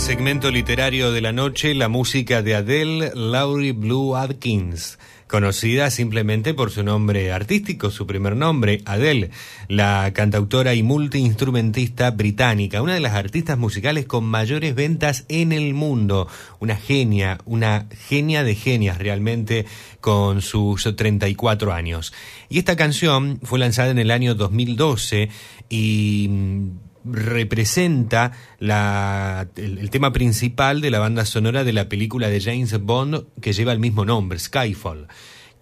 Segmento 0.04 0.50
literario 0.50 1.12
de 1.12 1.22
la 1.22 1.32
noche, 1.32 1.74
la 1.74 1.88
música 1.88 2.42
de 2.42 2.54
Adele 2.54 3.12
Laurie 3.14 3.72
Blue 3.72 4.16
Atkins, 4.16 4.98
conocida 5.26 5.90
simplemente 5.90 6.52
por 6.52 6.70
su 6.70 6.82
nombre 6.82 7.32
artístico, 7.32 7.90
su 7.90 8.06
primer 8.06 8.36
nombre, 8.36 8.82
Adele, 8.84 9.30
la 9.66 10.12
cantautora 10.12 10.74
y 10.74 10.82
multiinstrumentista 10.82 12.10
británica, 12.10 12.82
una 12.82 12.92
de 12.92 13.00
las 13.00 13.14
artistas 13.14 13.56
musicales 13.56 14.04
con 14.04 14.24
mayores 14.26 14.74
ventas 14.74 15.24
en 15.30 15.52
el 15.52 15.72
mundo, 15.72 16.28
una 16.60 16.76
genia, 16.76 17.38
una 17.46 17.86
genia 18.06 18.44
de 18.44 18.56
genias 18.56 18.98
realmente 18.98 19.64
con 20.02 20.42
sus 20.42 20.84
34 20.96 21.72
años. 21.72 22.12
Y 22.50 22.58
esta 22.58 22.76
canción 22.76 23.40
fue 23.42 23.58
lanzada 23.58 23.90
en 23.90 23.98
el 23.98 24.10
año 24.10 24.34
2012 24.34 25.30
y 25.70 26.26
mm, 26.28 26.83
representa 27.04 28.32
la, 28.58 29.48
el, 29.56 29.78
el 29.78 29.90
tema 29.90 30.12
principal 30.12 30.80
de 30.80 30.90
la 30.90 30.98
banda 30.98 31.24
sonora 31.24 31.64
de 31.64 31.72
la 31.72 31.88
película 31.88 32.28
de 32.28 32.40
James 32.40 32.78
Bond 32.80 33.24
que 33.40 33.52
lleva 33.52 33.72
el 33.72 33.78
mismo 33.78 34.04
nombre, 34.04 34.38
Skyfall. 34.38 35.08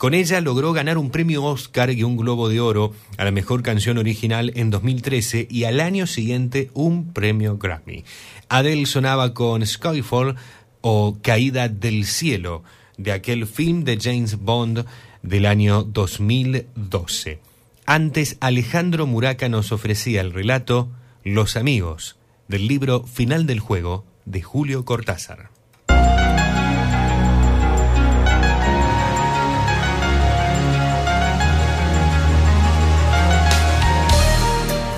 Con 0.02 0.14
ella 0.14 0.40
logró 0.40 0.73
ganar 0.73 0.98
un 0.98 1.10
premio 1.10 1.44
Oscar 1.44 1.93
y 1.93 2.02
un 2.02 2.16
Globo 2.16 2.48
de 2.48 2.59
Oro 2.59 2.93
a 3.19 3.24
la 3.24 3.31
mejor 3.31 3.62
canción 3.62 3.98
original 3.98 4.51
en 4.56 4.69
2013 4.69 5.47
y 5.48 5.62
al 5.62 5.78
año 5.78 6.09
siguiente 6.09 6.73
un 6.74 7.12
premio 7.12 7.56
Grammy. 7.56 8.02
Adele 8.48 8.86
sonaba 8.86 9.32
con 9.32 9.64
Skyfall 9.64 10.35
o 10.81 11.19
Caída 11.23 11.69
del 11.69 12.05
Cielo, 12.05 12.64
de 12.98 13.12
aquel 13.12 13.47
film 13.47 13.85
de 13.85 13.97
James 14.01 14.40
Bond 14.40 14.85
del 15.23 15.47
año 15.47 15.85
2012. 15.85 17.39
Antes, 17.86 18.39
Alejandro 18.40 19.06
Muraca 19.06 19.48
nos 19.48 19.70
ofrecía 19.70 20.20
el 20.20 20.32
relato 20.32 20.89
Los 21.24 21.57
amigos, 21.57 22.16
del 22.49 22.66
libro 22.66 23.05
Final 23.05 23.47
del 23.47 23.61
juego 23.61 24.05
de 24.24 24.43
Julio 24.43 24.85
Cortázar. 24.85 25.51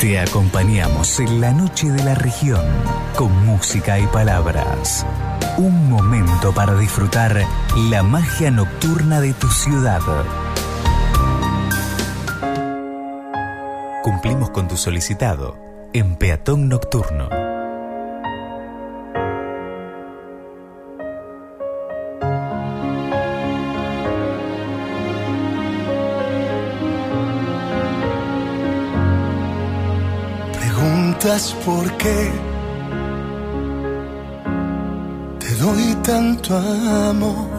Te 0.00 0.18
acompañamos 0.18 1.20
en 1.20 1.42
la 1.42 1.52
noche 1.52 1.90
de 1.90 2.02
la 2.02 2.14
región 2.14 2.64
con 3.16 3.44
música 3.44 4.00
y 4.00 4.06
palabras. 4.06 5.04
Un 5.58 5.90
momento 5.90 6.54
para 6.54 6.74
disfrutar 6.78 7.44
la 7.90 8.02
magia 8.02 8.50
nocturna 8.50 9.20
de 9.20 9.34
tu 9.34 9.48
ciudad. 9.48 10.00
Cumplimos 14.02 14.48
con 14.48 14.68
tu 14.68 14.78
solicitado 14.78 15.63
en 15.94 16.16
Peatón 16.16 16.68
Nocturno. 16.68 17.28
Preguntas 30.58 31.56
por 31.64 31.96
qué 31.96 32.30
te 35.38 35.54
doy 35.62 35.94
tanto 36.02 36.56
amor. 36.56 37.54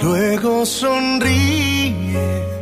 Luego 0.00 0.64
sonríes 0.64 2.55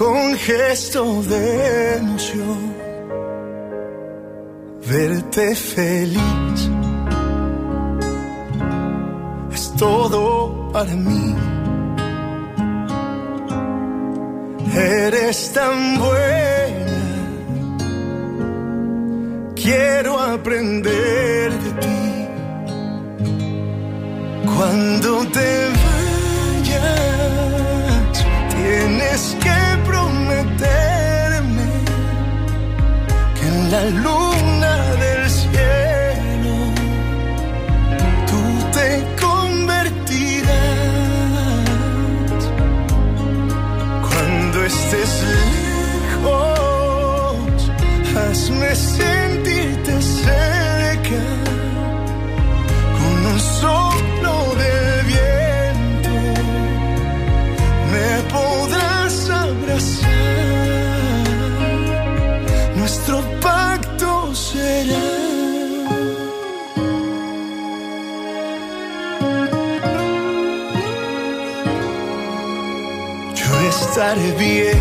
con 0.00 0.34
gesto 0.34 1.22
de 1.24 1.96
emoción. 1.98 2.74
Verte 4.88 5.54
feliz 5.54 6.70
es 9.52 9.74
todo 9.76 10.70
para 10.72 10.94
mí. 10.96 11.34
Eres 14.74 15.52
tan 15.52 15.98
buena, 15.98 16.98
quiero 19.54 20.18
aprender 20.18 21.52
de 21.64 21.70
ti. 21.82 22.00
Cuando 24.56 25.26
te 25.26 25.89
la 33.70 33.84
luna 33.84 34.39
estaré 73.90 74.30
bien. 74.38 74.78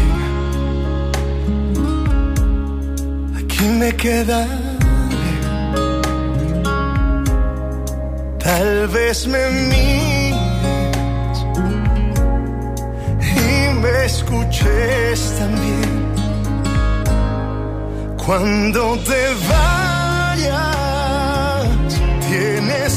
Aquí 3.40 3.64
me 3.80 3.90
quedaré. 4.02 4.60
Tal 8.44 8.88
vez 8.95 9.18
me 9.34 9.44
mires 9.72 11.38
y 13.36 13.73
me 13.81 13.94
escuches 14.06 15.19
también. 15.40 15.91
Cuando 18.23 18.81
te 19.10 19.22
vayas, 19.52 20.57
tienes 22.27 22.88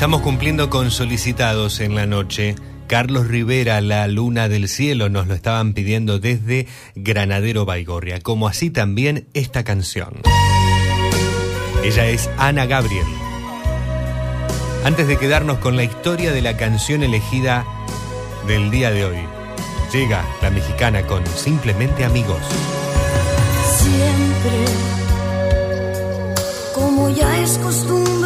Estamos 0.00 0.22
cumpliendo 0.22 0.70
con 0.70 0.90
solicitados 0.90 1.78
en 1.78 1.94
la 1.94 2.06
noche. 2.06 2.54
Carlos 2.86 3.28
Rivera, 3.28 3.82
La 3.82 4.08
Luna 4.08 4.48
del 4.48 4.66
Cielo, 4.66 5.10
nos 5.10 5.26
lo 5.26 5.34
estaban 5.34 5.74
pidiendo 5.74 6.18
desde 6.18 6.66
Granadero 6.94 7.66
Baigorria, 7.66 8.18
como 8.20 8.48
así 8.48 8.70
también 8.70 9.28
esta 9.34 9.62
canción. 9.62 10.22
Ella 11.84 12.06
es 12.06 12.30
Ana 12.38 12.64
Gabriel. 12.64 13.04
Antes 14.84 15.06
de 15.06 15.18
quedarnos 15.18 15.58
con 15.58 15.76
la 15.76 15.84
historia 15.84 16.32
de 16.32 16.40
la 16.40 16.56
canción 16.56 17.02
elegida 17.02 17.66
del 18.46 18.70
día 18.70 18.90
de 18.90 19.04
hoy, 19.04 19.18
llega 19.92 20.24
la 20.40 20.48
mexicana 20.48 21.02
con 21.02 21.26
Simplemente 21.26 22.06
Amigos. 22.06 22.40
Siempre, 23.76 24.64
como 26.72 27.10
ya 27.10 27.38
es 27.42 27.58
costumbre, 27.58 28.19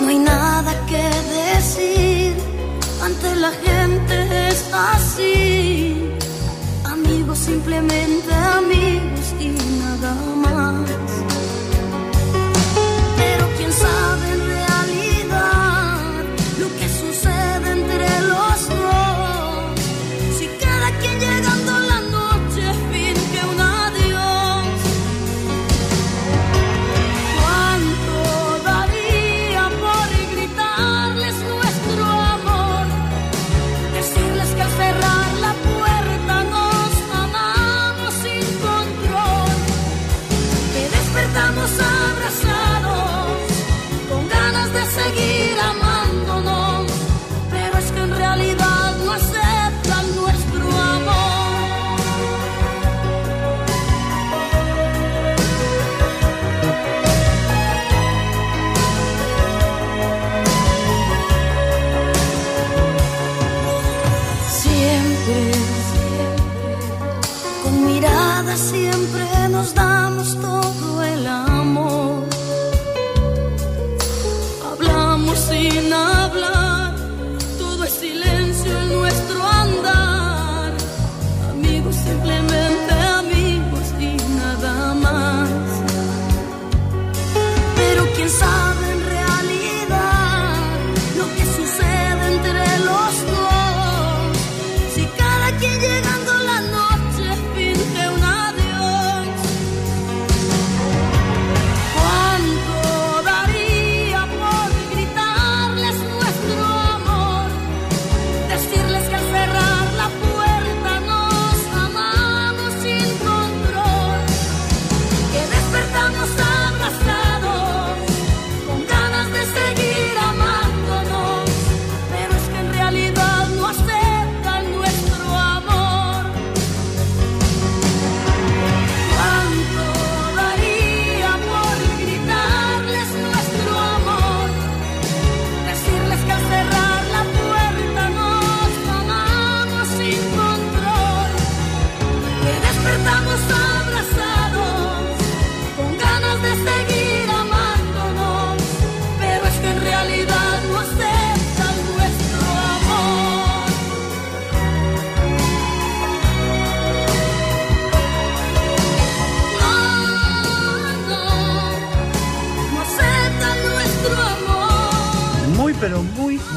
no 0.00 0.08
hay 0.08 0.18
nada 0.18 0.72
que 0.86 1.02
decir, 1.42 2.36
ante 3.02 3.34
la 3.36 3.50
gente 3.50 4.48
es 4.48 4.64
así. 4.72 6.10
Amigos, 6.84 7.38
simplemente 7.38 8.32
amigos 8.32 9.17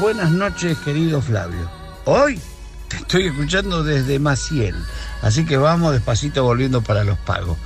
buenas 0.02 0.32
noches, 0.32 0.76
querido 0.78 1.22
Flavio. 1.22 1.70
Hoy 2.06 2.40
te 2.88 2.96
estoy 2.96 3.26
escuchando 3.28 3.84
desde 3.84 4.18
Maciel, 4.18 4.74
así 5.22 5.46
que 5.46 5.56
vamos 5.56 5.92
despacito 5.92 6.42
volviendo 6.42 6.82
para 6.82 7.04
los 7.04 7.16
pagos. 7.18 7.56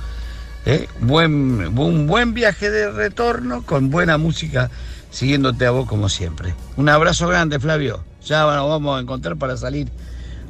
¿Eh? 0.67 0.87
Buen, 0.99 1.75
un 1.79 2.05
buen 2.05 2.35
viaje 2.35 2.69
de 2.69 2.91
retorno 2.91 3.63
con 3.63 3.89
buena 3.89 4.19
música, 4.19 4.69
siguiéndote 5.09 5.65
a 5.65 5.71
vos 5.71 5.89
como 5.89 6.09
siempre. 6.09 6.53
Un 6.75 6.89
abrazo 6.89 7.27
grande, 7.27 7.59
Flavio. 7.59 8.03
Ya 8.23 8.41
nos 8.41 8.69
vamos 8.69 8.99
a 8.99 9.01
encontrar 9.01 9.35
para 9.37 9.57
salir 9.57 9.89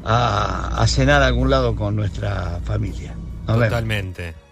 a, 0.03 0.83
cenar 0.87 1.23
a 1.23 1.27
algún 1.27 1.49
lado 1.49 1.77
con 1.77 1.95
nuestra 1.95 2.59
familia. 2.65 3.15
Vemos. 3.47 4.46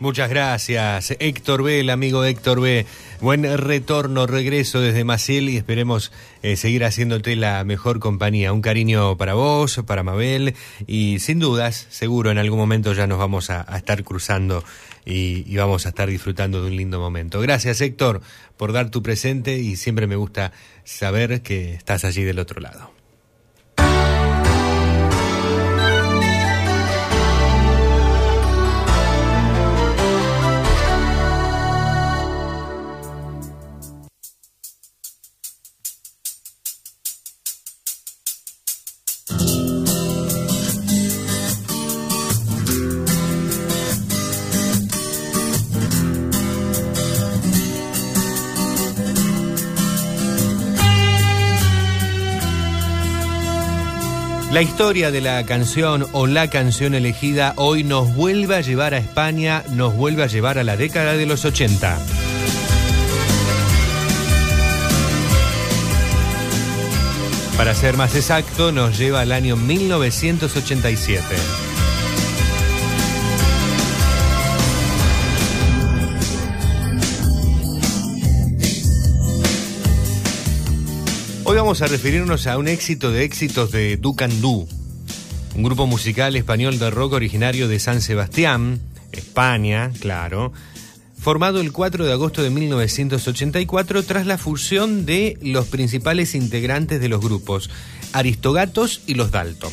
Muchas 0.00 0.30
gracias, 0.30 1.14
Héctor 1.18 1.62
B, 1.62 1.80
el 1.80 1.90
amigo 1.90 2.24
Héctor 2.24 2.62
B. 2.62 2.86
Buen 3.20 3.42
retorno, 3.58 4.26
regreso 4.26 4.80
desde 4.80 5.04
Maciel 5.04 5.50
y 5.50 5.58
esperemos 5.58 6.10
eh, 6.42 6.56
seguir 6.56 6.84
haciéndote 6.84 7.36
la 7.36 7.62
mejor 7.64 8.00
compañía. 8.00 8.54
Un 8.54 8.62
cariño 8.62 9.18
para 9.18 9.34
vos, 9.34 9.82
para 9.86 10.02
Mabel 10.02 10.54
y 10.86 11.18
sin 11.18 11.38
dudas, 11.38 11.86
seguro 11.90 12.30
en 12.30 12.38
algún 12.38 12.58
momento 12.58 12.94
ya 12.94 13.06
nos 13.06 13.18
vamos 13.18 13.50
a, 13.50 13.60
estar 13.76 14.02
cruzando 14.02 14.64
y 15.04 15.54
vamos 15.54 15.84
a 15.84 15.90
estar 15.90 16.08
disfrutando 16.08 16.62
de 16.62 16.68
un 16.68 16.76
lindo 16.78 16.98
momento. 16.98 17.38
Gracias, 17.42 17.82
Héctor, 17.82 18.22
por 18.56 18.72
dar 18.72 18.88
tu 18.90 19.02
presente 19.02 19.58
y 19.58 19.76
siempre 19.76 20.06
me 20.06 20.16
gusta 20.16 20.52
saber 20.82 21.42
que 21.42 21.74
estás 21.74 22.06
allí 22.06 22.22
del 22.22 22.38
otro 22.38 22.62
lado. 22.62 22.99
La 54.60 54.64
historia 54.64 55.10
de 55.10 55.22
la 55.22 55.42
canción 55.46 56.06
o 56.12 56.26
la 56.26 56.50
canción 56.50 56.94
elegida 56.94 57.54
hoy 57.56 57.82
nos 57.82 58.14
vuelve 58.14 58.56
a 58.56 58.60
llevar 58.60 58.92
a 58.92 58.98
España, 58.98 59.64
nos 59.70 59.96
vuelve 59.96 60.22
a 60.22 60.26
llevar 60.26 60.58
a 60.58 60.64
la 60.64 60.76
década 60.76 61.14
de 61.14 61.24
los 61.24 61.46
80. 61.46 61.98
Para 67.56 67.74
ser 67.74 67.96
más 67.96 68.14
exacto, 68.14 68.70
nos 68.70 68.98
lleva 68.98 69.22
al 69.22 69.32
año 69.32 69.56
1987. 69.56 71.69
Hoy 81.50 81.56
vamos 81.56 81.82
a 81.82 81.88
referirnos 81.88 82.46
a 82.46 82.58
un 82.58 82.68
éxito 82.68 83.10
de 83.10 83.24
éxitos 83.24 83.72
de 83.72 83.96
Ducandú, 83.96 84.68
un 85.56 85.62
grupo 85.64 85.88
musical 85.88 86.36
español 86.36 86.78
de 86.78 86.90
rock 86.90 87.14
originario 87.14 87.66
de 87.66 87.80
San 87.80 88.02
Sebastián, 88.02 88.78
España, 89.10 89.90
claro, 89.98 90.52
formado 91.18 91.60
el 91.60 91.72
4 91.72 92.06
de 92.06 92.12
agosto 92.12 92.44
de 92.44 92.50
1984 92.50 94.04
tras 94.04 94.26
la 94.26 94.38
fusión 94.38 95.06
de 95.06 95.38
los 95.42 95.66
principales 95.66 96.36
integrantes 96.36 97.00
de 97.00 97.08
los 97.08 97.20
grupos, 97.20 97.68
Aristogatos 98.12 99.02
y 99.08 99.14
los 99.14 99.32
Dalton. 99.32 99.72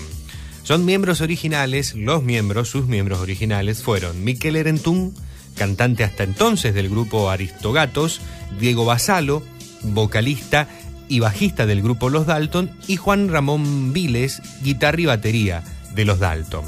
Son 0.63 0.83
miembros 0.83 1.21
originales, 1.21 1.93
los 1.93 2.23
miembros, 2.23 2.69
sus 2.69 2.87
miembros 2.87 3.19
originales 3.19 3.83
fueron 3.83 4.23
Miquel 4.23 4.55
Erentún, 4.55 5.13
cantante 5.55 6.03
hasta 6.03 6.23
entonces 6.23 6.73
del 6.73 6.89
grupo 6.89 7.29
Aristogatos, 7.29 8.19
Diego 8.59 8.83
Basalo, 8.83 9.43
vocalista 9.83 10.67
y 11.09 11.19
bajista 11.19 11.65
del 11.65 11.81
grupo 11.81 12.09
Los 12.09 12.25
Dalton, 12.25 12.71
y 12.88 12.97
Juan 12.97 13.29
Ramón 13.29 13.93
Viles, 13.93 14.41
guitarra 14.61 15.01
y 15.01 15.05
batería 15.05 15.63
de 15.93 16.05
Los 16.05 16.19
Dalton. 16.19 16.65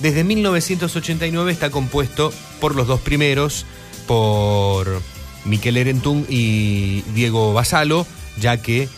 Desde 0.00 0.24
1989 0.24 1.50
está 1.50 1.70
compuesto 1.70 2.32
por 2.60 2.76
los 2.76 2.86
dos 2.86 3.00
primeros, 3.00 3.66
por 4.06 5.02
Miquel 5.44 5.76
Erentún 5.76 6.24
y 6.28 7.02
Diego 7.14 7.52
Basalo, 7.52 8.06
ya 8.38 8.62
que 8.62 8.88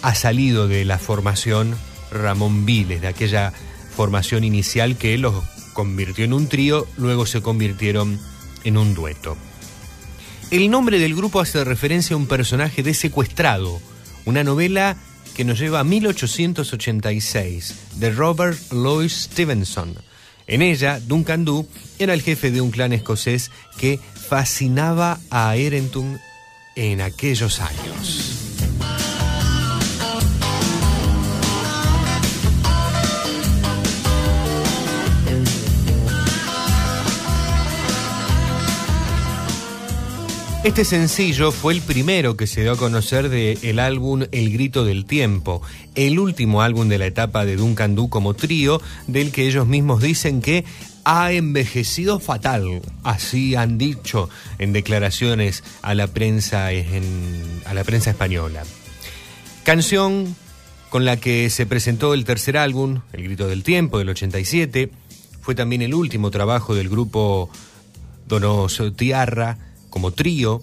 ha 0.00 0.14
salido 0.14 0.68
de 0.68 0.84
la 0.84 0.98
formación 0.98 1.76
Ramón 2.10 2.64
Viles, 2.64 3.00
de 3.00 3.08
aquella 3.08 3.52
formación 3.94 4.44
inicial 4.44 4.96
que 4.96 5.18
los 5.18 5.44
convirtió 5.72 6.24
en 6.24 6.32
un 6.32 6.48
trío, 6.48 6.86
luego 6.96 7.26
se 7.26 7.42
convirtieron 7.42 8.18
en 8.64 8.76
un 8.76 8.94
dueto. 8.94 9.36
El 10.52 10.70
nombre 10.70 10.98
del 10.98 11.14
grupo 11.14 11.40
hace 11.40 11.64
referencia 11.64 12.12
a 12.12 12.18
un 12.18 12.26
personaje 12.26 12.82
de 12.82 12.92
Secuestrado, 12.92 13.80
una 14.26 14.44
novela 14.44 14.98
que 15.34 15.46
nos 15.46 15.58
lleva 15.58 15.80
a 15.80 15.84
1886, 15.84 17.74
de 17.94 18.10
Robert 18.10 18.58
Louis 18.70 19.10
Stevenson. 19.10 19.94
En 20.46 20.60
ella, 20.60 21.00
Duncan 21.00 21.46
Du 21.46 21.66
era 21.98 22.12
el 22.12 22.20
jefe 22.20 22.50
de 22.50 22.60
un 22.60 22.70
clan 22.70 22.92
escocés 22.92 23.50
que 23.78 23.98
fascinaba 24.28 25.18
a 25.30 25.56
Erentun 25.56 26.20
en 26.76 27.00
aquellos 27.00 27.58
años. 27.58 28.51
Este 40.64 40.84
sencillo 40.84 41.50
fue 41.50 41.74
el 41.74 41.80
primero 41.82 42.36
que 42.36 42.46
se 42.46 42.60
dio 42.62 42.72
a 42.72 42.76
conocer 42.76 43.28
del 43.28 43.78
álbum 43.80 44.24
El 44.30 44.52
Grito 44.52 44.84
del 44.84 45.06
Tiempo, 45.06 45.60
el 45.96 46.20
último 46.20 46.62
álbum 46.62 46.88
de 46.88 46.98
la 46.98 47.06
etapa 47.06 47.44
de 47.44 47.56
Duncan 47.56 47.96
Du 47.96 48.08
como 48.08 48.34
trío, 48.34 48.80
del 49.08 49.32
que 49.32 49.46
ellos 49.48 49.66
mismos 49.66 50.00
dicen 50.00 50.40
que 50.40 50.64
ha 51.04 51.32
envejecido 51.32 52.20
fatal. 52.20 52.80
Así 53.02 53.56
han 53.56 53.76
dicho 53.76 54.30
en 54.58 54.72
declaraciones 54.72 55.64
a 55.82 55.94
la 55.96 56.06
prensa, 56.06 56.70
en- 56.70 57.42
a 57.64 57.74
la 57.74 57.82
prensa 57.82 58.10
española. 58.10 58.62
Canción 59.64 60.36
con 60.90 61.04
la 61.04 61.16
que 61.16 61.50
se 61.50 61.66
presentó 61.66 62.14
el 62.14 62.24
tercer 62.24 62.56
álbum, 62.56 63.00
El 63.12 63.24
Grito 63.24 63.48
del 63.48 63.64
Tiempo, 63.64 63.98
del 63.98 64.10
87. 64.10 64.92
Fue 65.40 65.56
también 65.56 65.82
el 65.82 65.92
último 65.92 66.30
trabajo 66.30 66.76
del 66.76 66.88
grupo 66.88 67.50
Donos 68.28 68.80
Tiarra 68.96 69.58
como 69.92 70.10
trío, 70.10 70.62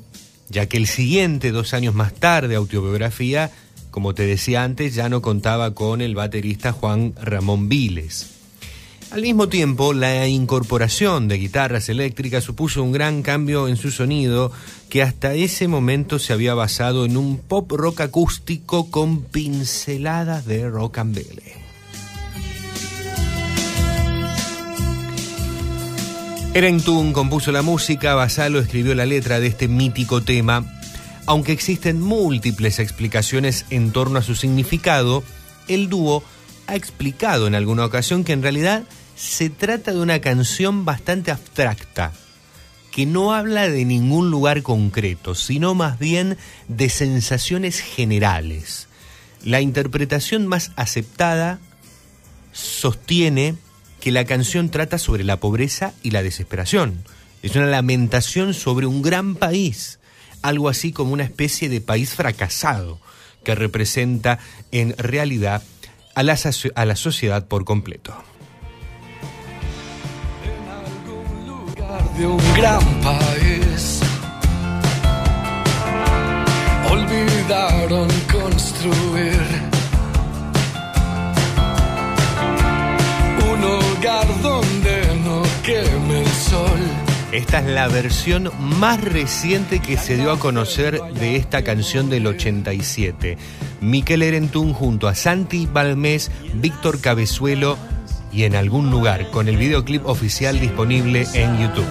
ya 0.50 0.66
que 0.66 0.78
el 0.78 0.88
siguiente, 0.88 1.52
dos 1.52 1.76
años 1.76 1.94
más 1.94 2.14
tarde, 2.14 2.56
autobiografía, 2.56 3.52
como 3.92 4.16
te 4.16 4.26
decía 4.26 4.64
antes, 4.64 4.96
ya 4.96 5.08
no 5.08 5.22
contaba 5.22 5.76
con 5.76 6.02
el 6.02 6.16
baterista 6.16 6.74
Juan 6.74 7.14
Ramón 7.22 7.70
Viles. 7.70 8.32
Al 9.12 9.22
mismo 9.22 9.48
tiempo, 9.48 9.94
la 9.94 10.28
incorporación 10.28 11.28
de 11.28 11.38
guitarras 11.38 11.90
eléctricas 11.90 12.44
supuso 12.44 12.84
un 12.84 12.92
gran 12.92 13.22
cambio 13.22 13.68
en 13.68 13.78
su 13.78 13.92
sonido 13.92 14.52
que 14.90 15.04
hasta 15.04 15.36
ese 15.36 15.68
momento 15.68 16.18
se 16.18 16.34
había 16.34 16.56
basado 16.56 17.06
en 17.06 17.16
un 17.16 17.38
pop 17.38 17.72
rock 17.72 18.02
acústico 18.02 18.90
con 18.90 19.22
pinceladas 19.22 20.46
de 20.46 20.68
rock 20.68 20.98
and 20.98 21.16
roll. 21.16 21.59
Erentun 26.52 27.14
compuso 27.14 27.52
la 27.52 27.62
música, 27.62 28.16
Basalo 28.16 28.60
escribió 28.60 28.96
la 28.96 29.06
letra 29.06 29.40
de 29.40 29.46
este 29.46 29.68
mítico 29.68 30.24
tema. 30.24 30.66
Aunque 31.28 31.52
existen 31.52 32.02
múltiples 32.02 32.80
explicaciones 32.80 33.68
en 33.70 33.92
torno 33.92 34.18
a 34.18 34.24
su 34.24 34.34
significado, 34.34 35.24
el 35.68 35.90
dúo 35.90 36.24
ha 36.66 36.76
explicado 36.76 37.46
en 37.46 37.54
alguna 37.54 37.86
ocasión 37.86 38.24
que 38.24 38.34
en 38.34 38.42
realidad 38.42 38.84
se 39.16 39.52
trata 39.52 39.92
de 39.92 40.00
una 40.00 40.22
canción 40.22 40.86
bastante 40.86 41.30
abstracta, 41.30 42.14
que 42.92 43.06
no 43.06 43.32
habla 43.32 43.70
de 43.70 43.86
ningún 43.86 44.32
lugar 44.32 44.64
concreto, 44.64 45.36
sino 45.36 45.76
más 45.76 46.00
bien 46.00 46.36
de 46.68 46.90
sensaciones 46.90 47.80
generales. 47.80 48.88
La 49.44 49.62
interpretación 49.62 50.48
más 50.48 50.72
aceptada 50.76 51.60
sostiene 52.54 53.56
que 54.00 54.12
la 54.12 54.26
canción 54.26 54.70
trata 54.70 54.98
sobre 54.98 55.24
la 55.24 55.40
pobreza 55.40 55.94
y 56.04 56.12
la 56.12 56.24
desesperación. 56.24 57.04
Es 57.44 57.56
una 57.56 57.68
lamentación 57.68 58.54
sobre 58.54 58.86
un 58.86 59.02
gran 59.02 59.36
país, 59.36 60.00
algo 60.42 60.70
así 60.70 60.92
como 60.92 61.14
una 61.14 61.24
especie 61.24 61.70
de 61.70 61.82
país 61.82 62.14
fracasado, 62.14 63.00
que 63.44 63.56
representa 63.56 64.40
en 64.72 64.96
realidad 64.98 65.64
a 66.16 66.24
la, 66.24 66.38
a 66.76 66.86
la 66.86 66.96
sociedad 66.96 67.48
por 67.48 67.66
completo. 67.66 68.14
de 72.20 72.28
un 72.28 72.54
gran 72.54 72.84
país. 73.02 74.02
Olvidaron 76.92 78.10
construir 78.30 79.69
un 84.00 84.06
hogar 84.06 84.42
donde 84.42 85.02
no 85.24 85.42
queme 85.64 86.22
el 86.22 86.28
sol. 86.28 86.80
Esta 87.32 87.60
es 87.60 87.66
la 87.68 87.88
versión 87.88 88.52
más 88.60 89.04
reciente 89.04 89.80
que 89.80 89.98
se 89.98 90.18
dio 90.18 90.32
a 90.32 90.40
conocer 90.40 91.00
de 91.14 91.36
esta 91.36 91.64
canción 91.64 92.10
del 92.10 92.26
87. 92.28 93.38
Miquel 93.82 94.24
Erentún 94.24 94.74
junto 94.74 95.08
a 95.08 95.16
Santi 95.16 95.68
Balmés, 95.72 96.32
Víctor 96.56 97.02
Cabezuelo 97.02 97.78
y 98.32 98.44
en 98.44 98.56
algún 98.56 98.90
lugar 98.90 99.30
con 99.32 99.48
el 99.48 99.58
videoclip 99.58 100.06
oficial 100.06 100.60
disponible 100.60 101.28
en 101.34 101.60
YouTube. 101.60 101.88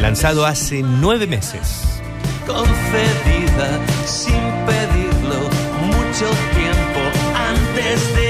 Lanzado 0.00 0.46
hace 0.46 0.82
nueve 0.82 1.26
meses. 1.26 2.00
concedida 2.46 3.78
sin 4.04 4.40
pedirlo 4.66 5.38
mucho 5.86 6.26
tiempo 6.54 7.00
antes 7.34 8.16
de. 8.16 8.29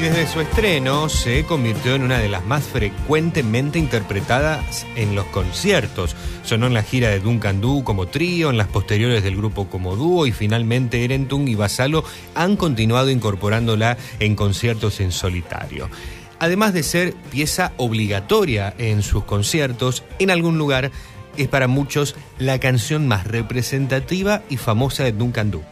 Y 0.00 0.02
desde 0.02 0.26
su 0.26 0.40
estreno 0.40 1.10
se 1.10 1.44
convirtió 1.44 1.94
en 1.94 2.00
una 2.00 2.18
de 2.18 2.30
las 2.30 2.46
más 2.46 2.64
frecuentemente 2.64 3.78
interpretadas 3.78 4.86
en 4.96 5.14
los 5.14 5.26
conciertos. 5.26 6.16
Sonó 6.42 6.68
en 6.68 6.72
la 6.72 6.82
gira 6.82 7.10
de 7.10 7.20
Duncan 7.20 7.60
Du 7.60 7.84
como 7.84 8.08
trío, 8.08 8.48
en 8.48 8.56
las 8.56 8.68
posteriores 8.68 9.22
del 9.22 9.36
grupo 9.36 9.68
como 9.68 9.96
dúo 9.96 10.26
y 10.26 10.32
finalmente 10.32 11.04
Erentung 11.04 11.48
y 11.48 11.54
Basalo 11.54 12.02
han 12.34 12.56
continuado 12.56 13.10
incorporándola 13.10 13.98
en 14.20 14.36
conciertos 14.36 15.00
en 15.00 15.12
solitario. 15.12 15.90
Además 16.38 16.72
de 16.72 16.82
ser 16.82 17.12
pieza 17.30 17.72
obligatoria 17.76 18.72
en 18.78 19.02
sus 19.02 19.24
conciertos, 19.24 20.02
en 20.18 20.30
algún 20.30 20.56
lugar 20.56 20.90
es 21.36 21.48
para 21.48 21.68
muchos 21.68 22.16
la 22.38 22.58
canción 22.58 23.06
más 23.06 23.26
representativa 23.26 24.44
y 24.48 24.56
famosa 24.56 25.04
de 25.04 25.12
Duncan 25.12 25.50
Du. 25.50 25.62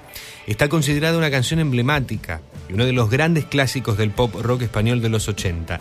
Está 0.46 0.68
considerada 0.68 1.16
una 1.16 1.30
canción 1.30 1.60
emblemática 1.60 2.42
y 2.68 2.74
uno 2.74 2.86
de 2.86 2.92
los 2.92 3.10
grandes 3.10 3.44
clásicos 3.44 3.96
del 3.96 4.10
pop 4.10 4.34
rock 4.40 4.62
español 4.62 5.00
de 5.00 5.08
los 5.08 5.28
80. 5.28 5.78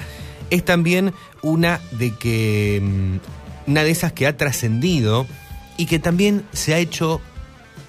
Es 0.49 0.63
también 0.63 1.13
una 1.41 1.81
de 1.91 2.15
que 2.15 2.81
mm, 2.81 3.71
una 3.71 3.83
de 3.83 3.91
esas 3.91 4.13
que 4.13 4.27
ha 4.27 4.37
trascendido 4.37 5.27
y 5.77 5.85
que 5.85 5.99
también 5.99 6.43
se 6.53 6.73
ha 6.73 6.77
hecho 6.79 7.21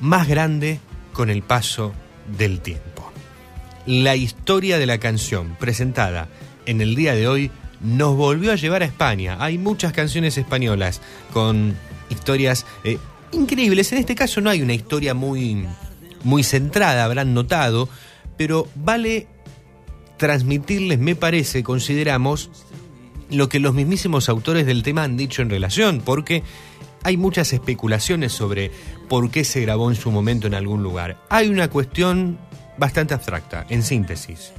más 0.01 0.29
grande 0.29 0.81
con 1.13 1.31
el 1.31 1.43
paso 1.43 1.95
del 2.37 2.61
tiempo. 2.61 3.11
La 3.87 4.17
historia 4.17 4.79
de 4.79 4.87
la 4.87 4.99
canción 4.99 5.57
presentada 5.59 6.29
en 6.67 6.81
el 6.81 6.95
día 6.95 7.15
de 7.15 7.27
hoy 7.27 7.51
nos 7.81 8.17
volvió 8.17 8.53
a 8.53 8.57
llevar 8.57 8.83
a 8.83 8.87
España. 8.87 9.37
Hay 9.41 9.57
muchas 9.57 9.93
canciones 9.93 10.37
españolas 10.37 11.01
con 11.33 11.77
historias 12.11 12.67
eh, 12.85 12.99
increíbles. 13.33 13.91
En 13.93 13.99
este 13.99 14.15
caso 14.15 14.41
no 14.41 14.51
hay 14.51 14.63
una 14.63 14.75
historia 14.75 15.15
muy, 15.15 15.67
muy 16.25 16.43
centrada, 16.43 17.05
habrán 17.05 17.35
notado, 17.35 17.89
pero 18.39 18.67
vale 18.75 19.27
transmitirles, 20.17 20.99
me 20.99 21.15
parece, 21.15 21.63
consideramos, 21.63 22.51
lo 23.31 23.51
que 23.51 23.61
los 23.61 23.75
mismísimos 23.75 24.31
autores 24.31 24.65
del 24.65 24.83
tema 24.83 25.03
han 25.05 25.19
dicho 25.19 25.43
en 25.43 25.51
relación, 25.51 26.01
porque 26.03 26.43
hay 27.05 27.17
muchas 27.19 27.53
especulaciones 27.53 28.33
sobre 28.33 28.71
por 29.09 29.31
qué 29.31 29.45
se 29.45 29.61
grabó 29.61 29.91
en 29.91 29.97
su 29.97 30.11
momento 30.11 30.47
en 30.47 30.55
algún 30.55 30.83
lugar. 30.83 31.19
Hay 31.29 31.49
una 31.49 31.69
cuestión 31.69 32.39
bastante 32.79 33.13
abstracta, 33.15 33.67
en 33.69 33.83
síntesis. 33.83 34.53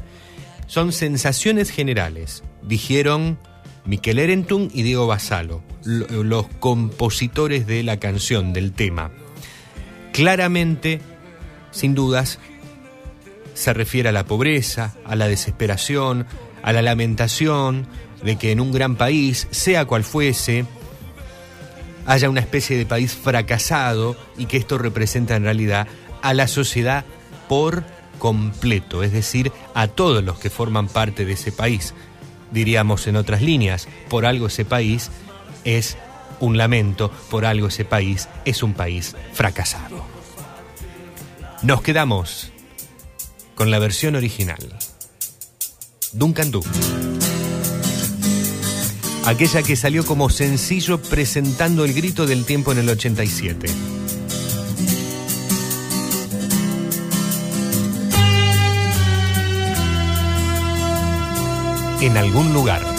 Son 0.68 0.92
sensaciones 0.94 1.72
generales, 1.72 2.44
dijeron 2.62 3.40
Miquel 3.86 4.20
Erentun 4.20 4.70
y 4.74 4.84
Diego 4.84 5.08
Basalo, 5.08 5.64
lo- 5.84 6.24
los 6.24 6.48
compositores 6.60 7.66
de 7.66 7.82
la 7.84 7.98
canción, 7.98 8.54
del 8.54 8.72
tema. 8.72 9.10
Claramente, 10.14 11.02
sin 11.72 11.96
dudas, 11.96 12.40
se 13.60 13.73
refiere 13.73 14.07
a 14.07 14.14
la 14.14 14.26
pobreza, 14.26 14.95
a 15.03 15.18
la 15.18 15.27
desesperación, 15.27 16.26
a 16.64 16.72
la 16.72 16.81
lamentación 16.81 17.88
de 18.23 18.38
que 18.38 18.53
en 18.53 18.61
un 18.61 18.72
gran 18.72 18.95
país, 18.95 19.49
sea 19.52 19.84
cual 19.84 20.06
fuese, 20.06 20.65
haya 22.06 22.30
una 22.30 22.40
especie 22.40 22.77
de 22.77 22.86
país 22.86 23.14
fracasado 23.14 24.15
y 24.38 24.45
que 24.45 24.56
esto 24.56 24.77
representa 24.77 25.36
en 25.36 25.44
realidad 25.44 25.90
a 26.22 26.34
la 26.34 26.48
sociedad 26.48 27.03
por 27.49 27.84
completo, 28.18 29.03
es 29.03 29.11
decir, 29.11 29.52
a 29.73 29.90
todos 29.90 30.23
los 30.23 30.40
que 30.40 30.49
forman 30.49 30.88
parte 30.88 31.26
de 31.26 31.34
ese 31.34 31.52
país. 31.52 31.94
diríamos 32.52 33.07
en 33.07 33.18
otras 33.18 33.41
líneas, 33.41 33.90
por 34.10 34.26
algo 34.26 34.48
ese 34.48 34.64
país 34.64 35.11
es 35.65 35.98
un 36.40 36.57
lamento, 36.57 37.11
por 37.30 37.45
algo 37.45 37.68
ese 37.68 37.84
país 37.84 38.30
es 38.45 38.64
un 38.64 38.73
país 38.73 39.18
fracasado. 39.34 40.02
Nos 41.61 41.81
quedamos 41.81 42.53
con 43.60 43.72
la 43.72 43.80
versión 43.80 44.15
original. 44.15 44.57
Duncan 46.14 46.49
Du. 46.49 46.64
Aquella 49.26 49.64
que 49.64 49.76
salió 49.76 50.06
como 50.06 50.30
sencillo 50.30 51.02
presentando 51.02 51.84
el 51.84 51.94
grito 51.94 52.26
del 52.26 52.45
tiempo 52.45 52.72
en 52.72 52.77
el 52.77 52.88
87. 52.88 53.68
En 61.99 62.15
algún 62.15 62.53
lugar. 62.53 62.99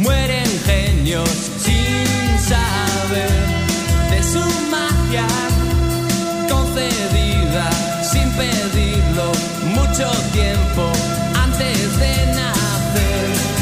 mueren 0.00 0.46
genios 0.64 1.30
sin 1.58 2.38
saber 2.38 3.30
de 4.10 4.22
su 4.22 4.42
magia 4.70 5.26
concedida 6.48 7.70
sin 8.02 8.28
pedirlo 8.32 9.32
mucho 9.74 10.10
tiempo 10.32 10.90
antes 11.34 11.98
de 11.98 12.26
nacer. 12.34 13.59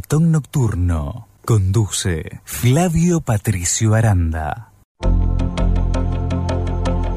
Peatón 0.00 0.32
Nocturno. 0.32 1.28
Conduce 1.44 2.40
Flavio 2.44 3.20
Patricio 3.20 3.94
Aranda. 3.94 4.72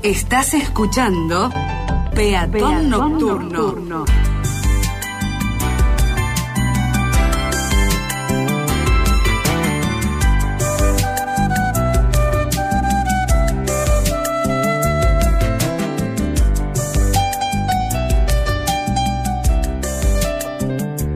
Estás 0.03 0.53
escuchando 0.53 1.49
Peatón, 2.13 2.89
Nocturno. 2.89 4.03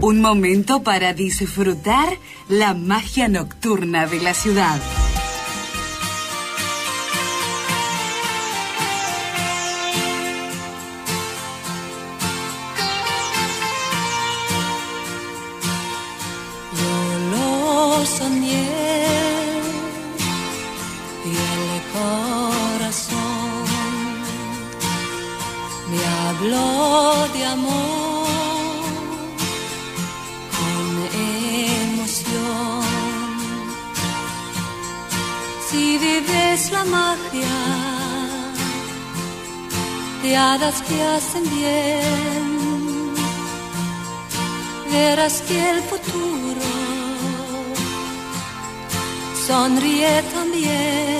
Un 0.09 0.21
momento 0.21 0.83
para 0.83 1.11
disfrutar 1.11 2.07
la 2.47 2.73
magia 2.73 3.27
nocturna 3.27 4.07
de 4.07 4.21
la 4.21 4.33
ciudad. 4.33 4.79
Que 40.87 41.03
hacen 41.03 41.43
bien, 41.43 43.13
verás 44.91 45.41
que 45.41 45.69
el 45.71 45.81
futuro 45.81 46.61
sonríe 49.47 50.23
también. 50.33 51.16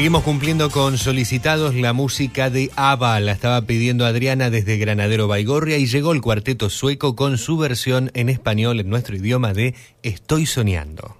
Seguimos 0.00 0.22
cumpliendo 0.22 0.70
con 0.70 0.96
solicitados 0.96 1.74
la 1.74 1.92
música 1.92 2.48
de 2.48 2.70
ABBA. 2.74 3.20
La 3.20 3.32
estaba 3.32 3.60
pidiendo 3.60 4.06
Adriana 4.06 4.48
desde 4.48 4.78
Granadero 4.78 5.28
Baigorria 5.28 5.76
y 5.76 5.84
llegó 5.84 6.12
el 6.12 6.22
cuarteto 6.22 6.70
sueco 6.70 7.14
con 7.14 7.36
su 7.36 7.58
versión 7.58 8.10
en 8.14 8.30
español 8.30 8.80
en 8.80 8.88
nuestro 8.88 9.14
idioma 9.14 9.52
de 9.52 9.74
Estoy 10.02 10.46
soñando. 10.46 11.16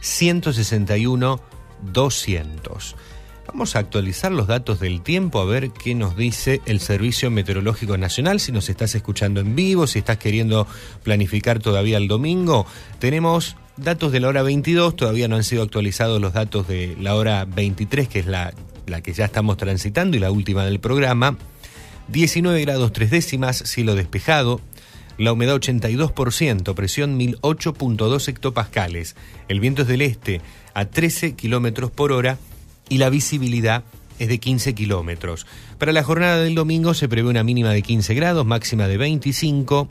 3412-161-200. 0.01 2.95
Vamos 3.47 3.75
a 3.75 3.79
actualizar 3.79 4.31
los 4.31 4.45
datos 4.45 4.79
del 4.79 5.01
tiempo 5.01 5.39
a 5.39 5.45
ver 5.45 5.71
qué 5.71 5.95
nos 5.95 6.15
dice 6.15 6.61
el 6.67 6.79
Servicio 6.79 7.31
Meteorológico 7.31 7.97
Nacional. 7.97 8.39
Si 8.39 8.51
nos 8.51 8.69
estás 8.69 8.93
escuchando 8.93 9.41
en 9.41 9.55
vivo, 9.55 9.87
si 9.87 9.97
estás 9.99 10.17
queriendo 10.17 10.67
planificar 11.01 11.57
todavía 11.57 11.97
el 11.97 12.07
domingo, 12.07 12.67
tenemos 12.99 13.55
datos 13.75 14.11
de 14.11 14.19
la 14.19 14.27
hora 14.27 14.43
22, 14.43 14.95
todavía 14.95 15.27
no 15.27 15.35
han 15.35 15.43
sido 15.43 15.63
actualizados 15.63 16.21
los 16.21 16.33
datos 16.33 16.67
de 16.67 16.95
la 16.99 17.15
hora 17.15 17.45
23, 17.45 18.07
que 18.07 18.19
es 18.19 18.27
la, 18.27 18.53
la 18.85 19.01
que 19.01 19.13
ya 19.13 19.25
estamos 19.25 19.57
transitando 19.57 20.15
y 20.15 20.19
la 20.19 20.29
última 20.29 20.63
del 20.63 20.79
programa. 20.79 21.35
19 22.09 22.61
grados 22.61 22.93
3 22.93 23.09
décimas, 23.09 23.57
cielo 23.57 23.95
despejado, 23.95 24.61
la 25.19 25.33
humedad 25.33 25.57
82%, 25.57 26.73
presión 26.73 27.19
1008.2 27.19 28.27
hectopascales, 28.29 29.15
el 29.49 29.59
viento 29.59 29.83
es 29.83 29.87
del 29.87 30.01
este 30.01 30.41
a 30.73 30.85
13 30.85 31.35
kilómetros 31.35 31.91
por 31.91 32.11
hora 32.13 32.39
y 32.87 32.97
la 32.97 33.09
visibilidad 33.09 33.83
es 34.17 34.29
de 34.29 34.39
15 34.39 34.73
kilómetros. 34.73 35.45
Para 35.77 35.91
la 35.91 36.03
jornada 36.03 36.41
del 36.41 36.55
domingo 36.55 36.93
se 36.93 37.09
prevé 37.09 37.29
una 37.29 37.43
mínima 37.43 37.71
de 37.71 37.81
15 37.81 38.13
grados, 38.15 38.45
máxima 38.45 38.87
de 38.87 38.97
25 38.97 39.89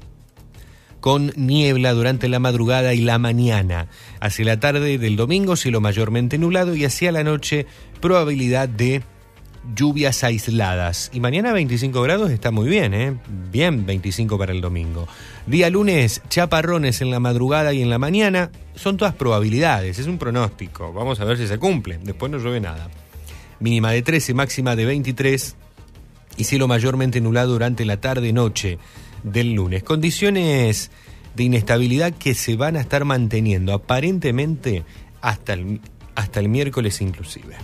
con 1.01 1.33
niebla 1.37 1.93
durante 1.93 2.29
la 2.29 2.39
madrugada 2.39 2.95
y 2.95 3.03
la 3.03 3.19
mañana. 3.19 3.89
Hacia 4.21 4.45
la 4.47 4.61
tarde 4.61 4.99
del 4.99 5.17
domingo, 5.17 5.57
cielo 5.57 5.81
mayormente 5.81 6.39
nublado 6.39 6.75
y 6.75 6.85
hacia 6.85 7.13
la 7.13 7.23
noche, 7.23 7.67
probabilidad 8.01 8.69
de 8.69 9.03
lluvias 9.75 10.25
aisladas. 10.25 11.11
Y 11.13 11.21
mañana 11.21 11.53
25 11.53 12.03
grados 12.03 12.31
está 12.31 12.51
muy 12.51 12.69
bien, 12.69 12.95
¿eh? 12.95 13.17
Bien 13.51 13.87
25 13.87 14.39
para 14.39 14.53
el 14.53 14.61
domingo. 14.61 15.09
Día 15.47 15.71
lunes, 15.71 16.23
chaparrones 16.29 17.01
en 17.01 17.11
la 17.11 17.21
madrugada 17.21 17.73
y 17.73 17.83
en 17.83 17.91
la 17.91 17.99
mañana. 17.99 18.51
Son 18.75 18.97
todas 18.97 19.15
probabilidades, 19.15 19.99
es 19.99 20.07
un 20.07 20.19
pronóstico. 20.19 20.93
Vamos 20.93 21.21
a 21.21 21.25
ver 21.25 21.37
si 21.37 21.47
se 21.47 21.59
cumple. 21.59 21.99
Después 22.03 22.31
no 22.31 22.39
llueve 22.39 22.61
nada. 22.61 22.89
Mínima 23.61 23.91
de 23.91 24.03
13, 24.03 24.35
máxima 24.35 24.77
de 24.77 24.85
23 24.85 25.57
y 26.37 26.45
cielo 26.45 26.69
mayormente 26.69 27.21
nublado 27.21 27.53
durante 27.53 27.85
la 27.85 28.01
tarde-noche 28.01 28.79
del 29.25 29.55
lunes. 29.55 29.83
Condiciones 29.83 30.91
de 31.35 31.45
inestabilidad 31.45 32.13
que 32.13 32.35
se 32.35 32.57
van 32.57 32.77
a 32.77 32.81
estar 32.81 33.05
manteniendo 33.05 33.73
aparentemente 33.73 34.85
hasta 35.21 35.55
el, 35.55 35.81
hasta 36.15 36.41
el 36.41 36.49
miércoles 36.49 37.01
inclusive. 37.01 37.57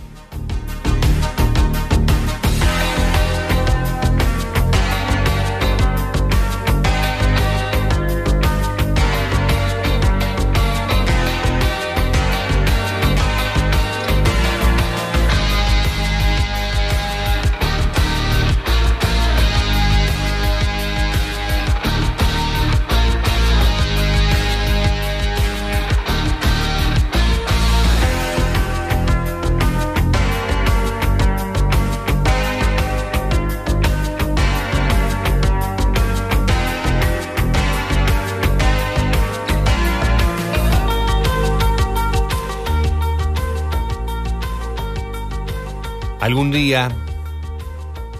Algún 46.35 46.51
día, 46.51 46.89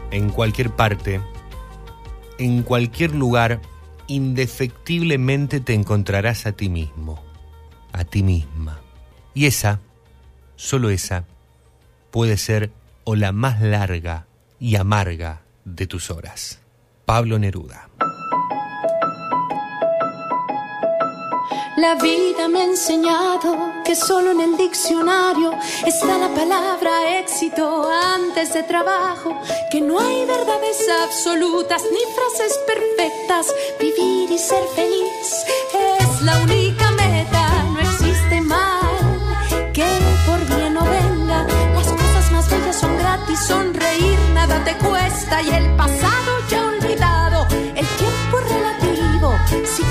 en 0.10 0.30
cualquier 0.30 0.74
parte, 0.74 1.20
en 2.38 2.64
cualquier 2.64 3.14
lugar, 3.14 3.60
indefectiblemente 4.08 5.60
te 5.60 5.74
encontrarás 5.74 6.46
a 6.46 6.54
ti 6.54 6.70
mismo, 6.70 7.22
a 7.92 8.06
ti 8.06 8.24
misma. 8.24 8.80
Y 9.34 9.48
esa, 9.48 9.82
solo 10.56 10.92
esa, 10.92 11.26
puede 12.10 12.38
ser 12.38 12.72
o 13.04 13.18
la 13.18 13.34
más 13.34 13.60
larga 13.60 14.28
y 14.62 14.78
amarga 14.78 15.42
de 15.66 15.86
tus 15.86 16.10
horas. 16.10 16.62
Pablo 17.04 17.38
Neruda. 17.38 17.90
La 21.78 21.96
vida 21.96 22.48
me 22.48 22.62
ha 22.62 22.64
enseñado 22.64 23.74
que 23.84 23.98
solo 23.98 24.32
en 24.32 24.40
el 24.40 24.56
diccionario 24.56 25.52
está 25.86 26.18
la 26.18 26.30
palabra 26.34 27.20
éxito 27.20 27.90
antes 27.92 28.54
de 28.54 28.64
trabajo, 28.64 29.38
que 29.70 29.82
no 29.82 30.00
hay 30.00 30.26
verdades 30.26 30.88
absolutas 31.04 31.84
ni 31.84 32.00
frases 32.16 32.58
perfectas. 32.66 33.54
Vivir 33.78 34.32
y 34.32 34.38
ser 34.38 34.64
feliz 34.74 35.46
es 35.74 36.22
la 36.22 36.38
única 36.44 36.92
meta, 36.92 37.64
no 37.74 37.80
existe 37.82 38.40
mal 38.40 38.96
que 39.74 39.86
por 40.26 40.40
bien 40.56 40.78
o 40.78 40.84
venga. 40.86 41.46
Las 41.74 41.88
cosas 41.88 42.32
más 42.32 42.50
bellas 42.50 42.80
son 42.80 42.98
gratis, 42.98 43.40
sonreír 43.40 44.18
nada 44.34 44.64
te 44.64 44.78
cuesta 44.78 45.42
y 45.42 45.50
el 45.50 45.76
pasado 45.76 46.32
ya 46.50 46.68
olvidado, 46.68 47.46
el 47.52 47.86
tiempo 47.86 48.40
es 48.40 48.50
relativo. 48.50 49.34
Si 49.66 49.84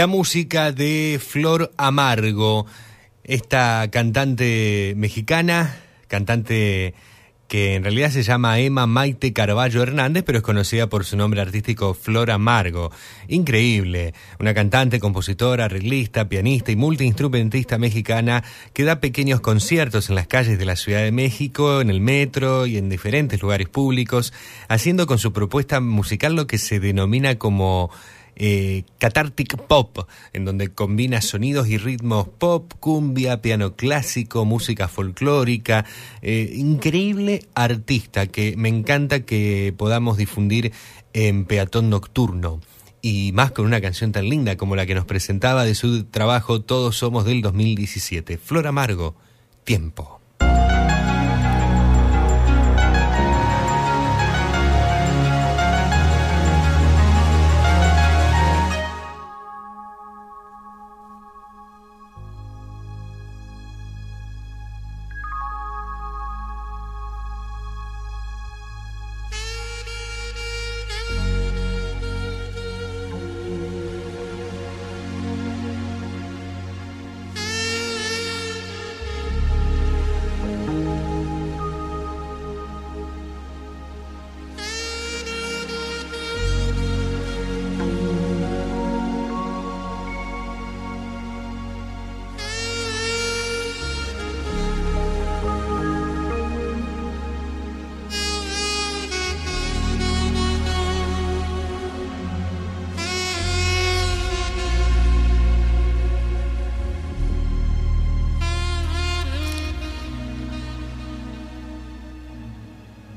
La 0.00 0.06
música 0.06 0.72
de 0.72 1.20
Flor 1.22 1.72
Amargo, 1.76 2.64
esta 3.22 3.86
cantante 3.90 4.94
mexicana, 4.96 5.76
cantante 6.08 6.94
que 7.48 7.74
en 7.74 7.82
realidad 7.82 8.10
se 8.10 8.22
llama 8.22 8.60
Emma 8.60 8.86
Maite 8.86 9.34
Carballo 9.34 9.82
Hernández, 9.82 10.22
pero 10.24 10.38
es 10.38 10.42
conocida 10.42 10.86
por 10.86 11.04
su 11.04 11.18
nombre 11.18 11.42
artístico 11.42 11.92
Flor 11.92 12.30
Amargo. 12.30 12.90
Increíble, 13.28 14.14
una 14.38 14.54
cantante, 14.54 15.00
compositora, 15.00 15.66
arreglista, 15.66 16.30
pianista 16.30 16.72
y 16.72 16.76
multiinstrumentista 16.76 17.76
mexicana 17.76 18.42
que 18.72 18.84
da 18.84 19.00
pequeños 19.00 19.42
conciertos 19.42 20.08
en 20.08 20.14
las 20.14 20.28
calles 20.28 20.58
de 20.58 20.64
la 20.64 20.76
Ciudad 20.76 21.02
de 21.02 21.12
México, 21.12 21.82
en 21.82 21.90
el 21.90 22.00
metro 22.00 22.64
y 22.64 22.78
en 22.78 22.88
diferentes 22.88 23.42
lugares 23.42 23.68
públicos, 23.68 24.32
haciendo 24.66 25.06
con 25.06 25.18
su 25.18 25.34
propuesta 25.34 25.80
musical 25.80 26.36
lo 26.36 26.46
que 26.46 26.56
se 26.56 26.80
denomina 26.80 27.36
como 27.36 27.90
eh, 28.42 28.84
Cathartic 28.96 29.58
Pop, 29.66 30.08
en 30.32 30.46
donde 30.46 30.72
combina 30.72 31.20
sonidos 31.20 31.68
y 31.68 31.76
ritmos 31.76 32.26
pop, 32.26 32.72
cumbia, 32.80 33.42
piano 33.42 33.76
clásico, 33.76 34.46
música 34.46 34.88
folclórica. 34.88 35.84
eh, 36.22 36.50
increíble 36.56 37.46
artista 37.54 38.28
que 38.28 38.56
me 38.56 38.70
encanta 38.70 39.26
que 39.26 39.74
podamos 39.76 40.16
difundir 40.16 40.72
en 41.12 41.44
Peatón 41.44 41.90
Nocturno. 41.90 42.60
Y 43.02 43.32
más 43.32 43.50
con 43.52 43.66
una 43.66 43.82
canción 43.82 44.10
tan 44.12 44.28
linda 44.28 44.56
como 44.56 44.74
la 44.74 44.86
que 44.86 44.94
nos 44.94 45.04
presentaba 45.04 45.64
de 45.66 45.74
su 45.74 46.04
trabajo 46.04 46.62
Todos 46.62 46.96
Somos 46.96 47.26
del 47.26 47.42
2017. 47.42 48.38
Flor 48.38 48.66
Amargo, 48.66 49.14
Tiempo. 49.64 50.19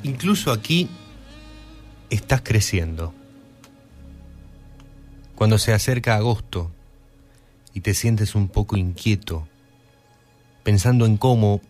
Incluso 0.03 0.51
aquí 0.51 0.89
estás 2.09 2.41
creciendo. 2.41 3.13
Cuando 5.35 5.57
se 5.57 5.73
acerca 5.73 6.15
agosto 6.15 6.71
y 7.73 7.79
te 7.79 7.93
sientes 7.93 8.35
un 8.35 8.49
poco 8.49 8.75
inquieto, 8.75 9.47
pensando 10.63 11.05
en 11.05 11.17
cómo 11.17 11.61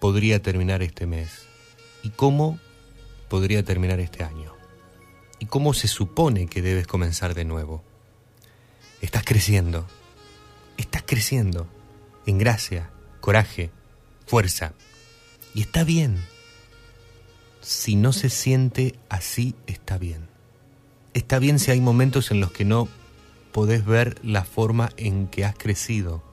podría 0.00 0.40
terminar 0.40 0.82
este 0.82 1.06
mes 1.06 1.46
y 2.02 2.10
cómo 2.10 2.58
podría 3.28 3.62
terminar 3.62 4.00
este 4.00 4.24
año 4.24 4.52
y 5.38 5.46
cómo 5.46 5.74
se 5.74 5.86
supone 5.86 6.46
que 6.46 6.62
debes 6.62 6.86
comenzar 6.86 7.34
de 7.34 7.44
nuevo. 7.44 7.84
Estás 9.02 9.22
creciendo, 9.24 9.86
estás 10.78 11.02
creciendo 11.06 11.66
en 12.24 12.38
gracia, 12.38 12.90
coraje, 13.20 13.70
fuerza. 14.26 14.72
Y 15.54 15.60
está 15.60 15.84
bien. 15.84 16.31
Si 17.62 17.94
no 17.94 18.12
se 18.12 18.28
siente 18.28 18.96
así, 19.08 19.54
está 19.68 19.96
bien. 19.96 20.28
Está 21.14 21.38
bien 21.38 21.60
si 21.60 21.70
hay 21.70 21.80
momentos 21.80 22.32
en 22.32 22.40
los 22.40 22.50
que 22.50 22.64
no 22.64 22.88
podés 23.52 23.86
ver 23.86 24.18
la 24.24 24.44
forma 24.44 24.90
en 24.96 25.28
que 25.28 25.44
has 25.44 25.54
crecido. 25.54 26.24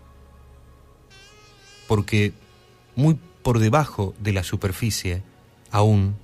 Porque 1.88 2.34
muy 2.96 3.20
por 3.44 3.60
debajo 3.60 4.16
de 4.20 4.34
la 4.34 4.44
superficie 4.44 5.22
aún 5.70 6.16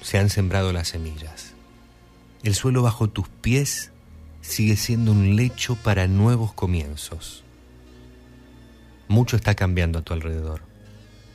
se 0.00 0.18
han 0.18 0.30
sembrado 0.30 0.72
las 0.72 0.88
semillas. 0.88 1.52
El 2.42 2.54
suelo 2.54 2.82
bajo 2.82 3.10
tus 3.10 3.28
pies 3.28 3.90
sigue 4.40 4.76
siendo 4.76 5.12
un 5.12 5.36
lecho 5.36 5.76
para 5.76 6.06
nuevos 6.06 6.54
comienzos. 6.54 7.44
Mucho 9.08 9.36
está 9.36 9.54
cambiando 9.54 9.98
a 9.98 10.02
tu 10.02 10.14
alrededor, 10.14 10.62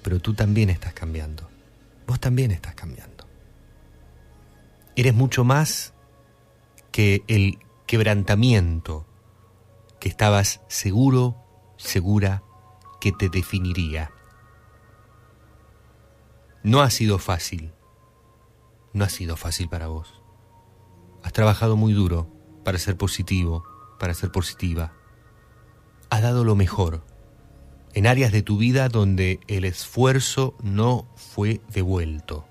pero 0.02 0.20
tú 0.20 0.34
también 0.34 0.72
estás 0.72 0.94
cambiando. 0.94 1.57
Vos 2.08 2.20
también 2.20 2.52
estás 2.52 2.74
cambiando. 2.74 3.28
Eres 4.96 5.14
mucho 5.14 5.44
más 5.44 5.94
que 6.92 7.24
el 7.28 7.60
quebrantamiento 7.86 9.06
que 10.00 10.10
estabas 10.10 10.62
seguro, 10.70 11.36
segura 11.78 12.44
que 13.00 13.12
te 13.12 13.30
definiría. 13.30 14.12
No 16.64 16.82
ha 16.82 16.90
sido 16.90 17.20
fácil. 17.20 17.74
No 18.94 19.04
ha 19.04 19.10
sido 19.10 19.36
fácil 19.36 19.70
para 19.70 19.88
vos. 19.88 20.22
Has 21.24 21.34
trabajado 21.34 21.76
muy 21.76 21.94
duro 21.94 22.30
para 22.64 22.80
ser 22.80 22.98
positivo, 22.98 23.64
para 24.00 24.14
ser 24.14 24.32
positiva. 24.32 24.94
Has 26.10 26.22
dado 26.22 26.44
lo 26.44 26.56
mejor 26.56 27.04
en 27.98 28.06
áreas 28.06 28.32
de 28.32 28.44
tu 28.44 28.60
vida 28.60 28.90
donde 28.90 29.40
el 29.48 29.66
esfuerzo 29.66 30.54
no 30.62 31.08
fue 31.16 31.62
devuelto. 31.74 32.48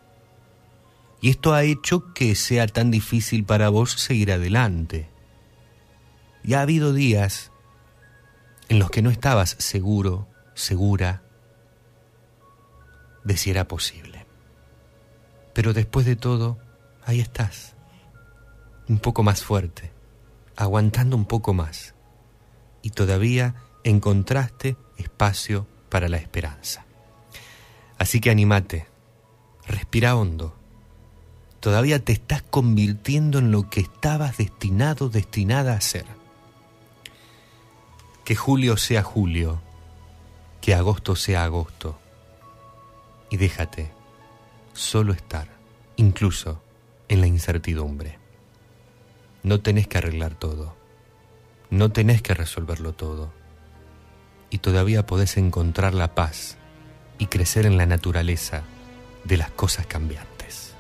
Y 1.20 1.31
esto 1.31 1.55
ha 1.55 1.62
hecho 1.62 2.12
que 2.14 2.35
sea 2.35 2.66
tan 2.66 2.90
difícil 2.90 3.44
para 3.44 3.68
vos 3.68 3.93
seguir 3.93 4.32
adelante. 4.32 5.09
Y 6.43 6.55
ha 6.55 6.62
habido 6.62 6.93
días 6.93 7.52
en 8.68 8.81
los 8.81 8.90
que 8.90 9.02
no 9.02 9.10
estabas 9.10 9.55
seguro, 9.60 10.27
segura 10.55 11.23
de 13.23 13.36
si 13.36 13.51
era 13.51 13.68
posible. 13.68 14.27
Pero 15.52 15.73
después 15.74 16.06
de 16.06 16.16
todo, 16.16 16.59
ahí 17.05 17.20
estás, 17.20 17.77
un 18.89 18.98
poco 18.98 19.23
más 19.23 19.44
fuerte, 19.44 19.93
aguantando 20.56 21.16
un 21.16 21.27
poco 21.27 21.55
más. 21.55 21.94
Y 22.82 22.90
todavía 22.90 23.55
encontraste 23.85 24.77
espacio 24.98 25.66
para 25.89 26.09
la 26.09 26.16
esperanza. 26.16 26.85
Así 27.98 28.20
que 28.20 28.31
animate, 28.31 28.86
respira 29.66 30.16
hondo. 30.16 30.55
Todavía 31.60 32.05
te 32.05 32.12
estás 32.12 32.43
convirtiendo 32.43 33.39
en 33.39 33.51
lo 33.51 33.70
que 33.70 33.81
estabas 33.81 34.36
destinado, 34.36 35.09
destinada 35.09 35.74
a 35.74 35.81
ser. 35.81 36.06
Que 38.24 38.36
julio 38.36 38.77
sea 38.77 39.02
julio, 39.02 39.60
que 40.60 40.74
agosto 40.74 41.16
sea 41.16 41.44
agosto. 41.44 41.98
Y 43.31 43.36
déjate 43.36 43.90
solo 44.74 45.12
estar, 45.12 45.48
incluso 45.97 46.62
en 47.09 47.20
la 47.20 47.27
incertidumbre. 47.27 48.18
No 49.43 49.60
tenés 49.60 49.89
que 49.89 49.98
arreglar 49.98 50.35
todo, 50.35 50.77
no 51.70 51.90
tenés 51.90 52.20
que 52.20 52.35
resolverlo 52.35 52.93
todo 52.93 53.32
y 54.51 54.59
todavía 54.59 55.06
podés 55.06 55.36
encontrar 55.36 55.94
la 55.94 56.14
paz 56.14 56.56
y 57.18 57.27
crecer 57.27 57.66
en 57.66 57.77
la 57.77 57.86
naturaleza 57.86 58.62
de 59.24 59.36
las 59.36 59.51
cosas 59.51 59.86
cambiantes. 59.86 60.74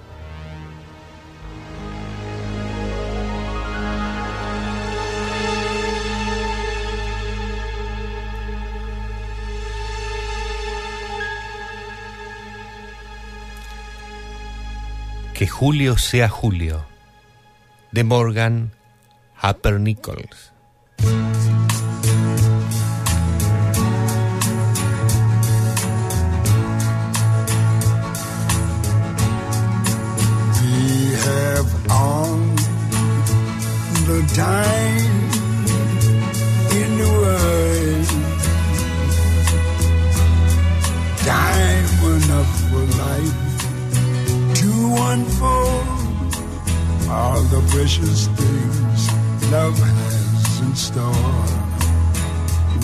Que 15.34 15.46
julio 15.46 15.98
sea 15.98 16.30
julio, 16.30 16.86
de 17.92 18.04
Morgan 18.04 18.72
Harper 19.38 19.80
Nichols. 19.80 20.52
Have 31.26 31.90
all 31.90 32.36
the 34.06 34.20
time 34.34 35.14
in 36.80 36.90
the 37.00 37.08
world. 37.20 38.08
Time 41.26 41.88
enough 42.14 42.52
for 42.70 42.84
life 43.04 43.36
to 44.60 44.70
unfold 45.10 45.86
all 47.10 47.40
the 47.54 47.60
precious 47.72 48.28
things 48.28 49.00
love 49.50 49.78
has 49.78 50.60
in 50.60 50.74
store. 50.76 51.46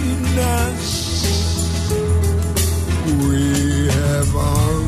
We 3.27 3.87
have 3.87 4.35
all 4.35 4.79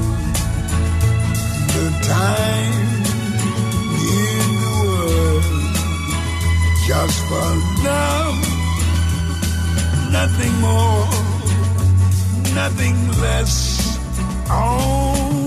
the 1.75 1.87
time 2.01 2.73
in 4.15 4.47
the 4.63 4.73
world 4.83 5.43
just 6.87 7.19
for 7.27 7.49
love, 7.83 8.39
nothing 10.11 10.53
more, 10.61 11.07
nothing 12.55 12.97
less. 13.19 13.55
On 14.49 15.42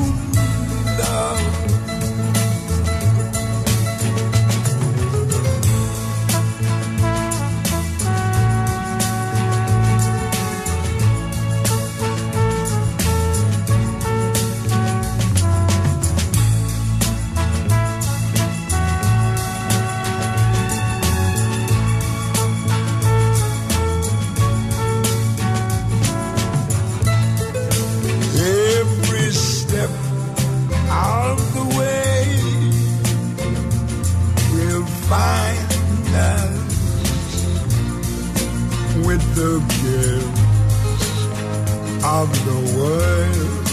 of 42.22 42.30
the 42.48 42.60
world 42.78 43.68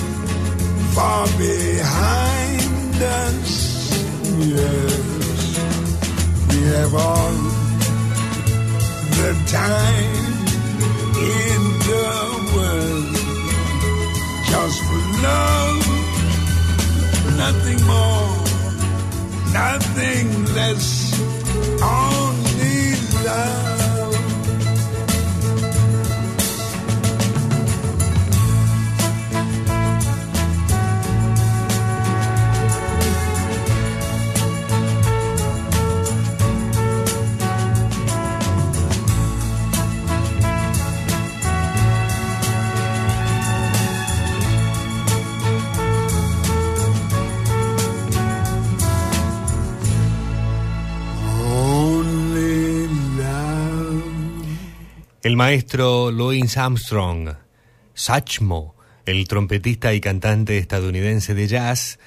far 0.95 1.25
behind 1.37 2.95
us. 3.25 3.51
Yes, 4.55 5.43
we 6.49 6.59
have 6.75 6.93
all 6.93 7.37
the 9.19 9.31
time 9.61 10.25
in 11.37 11.61
the 11.89 12.11
world 12.55 13.15
just 14.51 14.79
for 14.87 15.03
love, 15.27 15.83
nothing 17.43 17.81
more, 17.93 18.33
nothing 19.61 20.27
less, 20.57 20.87
only 21.81 22.79
love. 23.25 23.62
El 55.23 55.37
maestro 55.37 56.11
Louis 56.11 56.57
Armstrong, 56.57 57.29
Satchmo, 57.93 58.75
el 59.05 59.25
trompetista 59.29 59.93
y 59.93 60.01
cantante 60.01 60.57
estadounidense 60.57 61.33
de 61.33 61.47
jazz, 61.47 61.97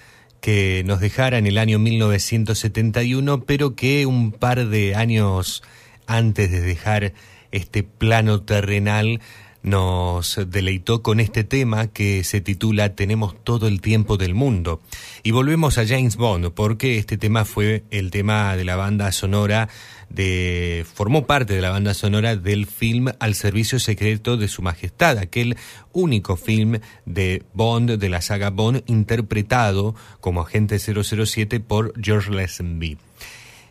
que 0.43 0.83
nos 0.85 1.01
dejara 1.01 1.39
en 1.39 1.47
el 1.47 1.57
año 1.57 1.79
1971, 1.79 3.45
pero 3.45 3.75
que 3.75 4.05
un 4.05 4.33
par 4.33 4.69
de 4.69 4.95
años 4.97 5.63
antes 6.07 6.51
de 6.51 6.61
dejar 6.61 7.15
este 7.53 7.83
plano 7.85 8.43
terrenal 8.43 9.23
nos 9.63 10.39
deleitó 10.49 11.03
con 11.03 11.19
este 11.19 11.43
tema 11.43 11.89
que 11.89 12.23
se 12.23 12.43
titula 12.43 12.95
Tenemos 12.95 13.43
todo 13.43 13.67
el 13.67 13.81
tiempo 13.81 14.19
del 14.19 14.35
mundo. 14.35 14.83
Y 15.23 15.31
volvemos 15.31 15.79
a 15.79 15.87
James 15.87 16.17
Bond, 16.17 16.51
porque 16.53 16.99
este 16.99 17.17
tema 17.17 17.47
fue 17.47 17.83
el 17.91 18.11
tema 18.11 18.57
de 18.57 18.65
la 18.65 18.77
banda 18.77 19.11
sonora 19.11 19.71
de 20.09 20.87
formó 20.95 21.27
parte 21.27 21.55
de 21.55 21.61
la 21.61 21.71
banda 21.71 21.93
sonora 21.95 22.37
del 22.37 22.67
film 22.67 23.09
Al 23.19 23.35
servicio 23.35 23.81
secreto 23.81 24.37
de 24.37 24.47
su 24.49 24.63
majestad, 24.63 25.19
aquel 25.19 25.57
único 25.93 26.37
film 26.37 26.79
de 27.05 27.43
Bond 27.55 27.91
de 27.93 28.09
la 28.09 28.21
saga 28.21 28.51
Bond 28.51 28.83
interpretado 28.87 29.95
como 30.21 30.41
agente 30.41 30.79
007 30.79 31.59
por 31.61 31.93
George 32.01 32.31
Lazenby. 32.31 32.99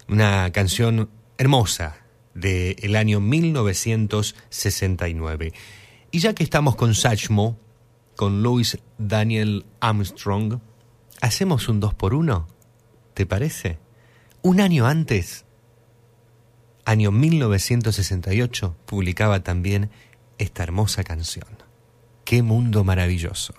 Una 0.08 0.52
canción 0.52 1.10
hermosa 1.38 1.98
del 2.34 2.96
año 2.96 3.20
1969. 3.22 5.54
Y 6.12 6.20
ya 6.20 6.34
que 6.34 6.44
estamos 6.44 6.76
con 6.76 6.96
Satchmo, 6.96 7.58
con 8.16 8.44
Louis 8.44 8.78
Daniel 8.98 9.66
Armstrong, 9.80 10.60
hacemos 11.22 11.70
un 11.70 11.80
2 11.80 11.94
por 11.94 12.14
1 12.14 12.56
¿te 13.16 13.26
parece? 13.26 13.80
Un 14.44 14.60
año 14.60 14.86
antes, 14.86 15.45
año 16.86 17.12
1968, 17.12 18.76
publicaba 18.86 19.42
también 19.42 19.90
esta 20.38 20.64
hermosa 20.64 21.04
canción. 21.04 21.48
¡Qué 22.24 22.44
mundo 22.44 22.84
maravilloso! 22.84 23.54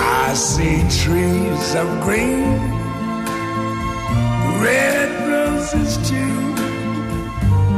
I 0.00 0.34
see 0.34 0.82
trees 1.02 1.74
of 1.74 2.04
green, 2.04 2.58
red 4.60 5.08
roses 5.28 5.96
too. 6.08 6.54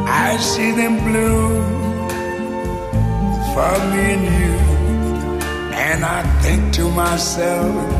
I 0.07 0.36
see 0.39 0.73
them 0.73 0.99
bloom 1.05 2.08
for 3.55 3.78
me 3.92 4.15
and 4.15 4.24
you. 4.24 4.55
And 5.73 6.05
I 6.05 6.23
think 6.42 6.73
to 6.74 6.89
myself, 6.90 7.99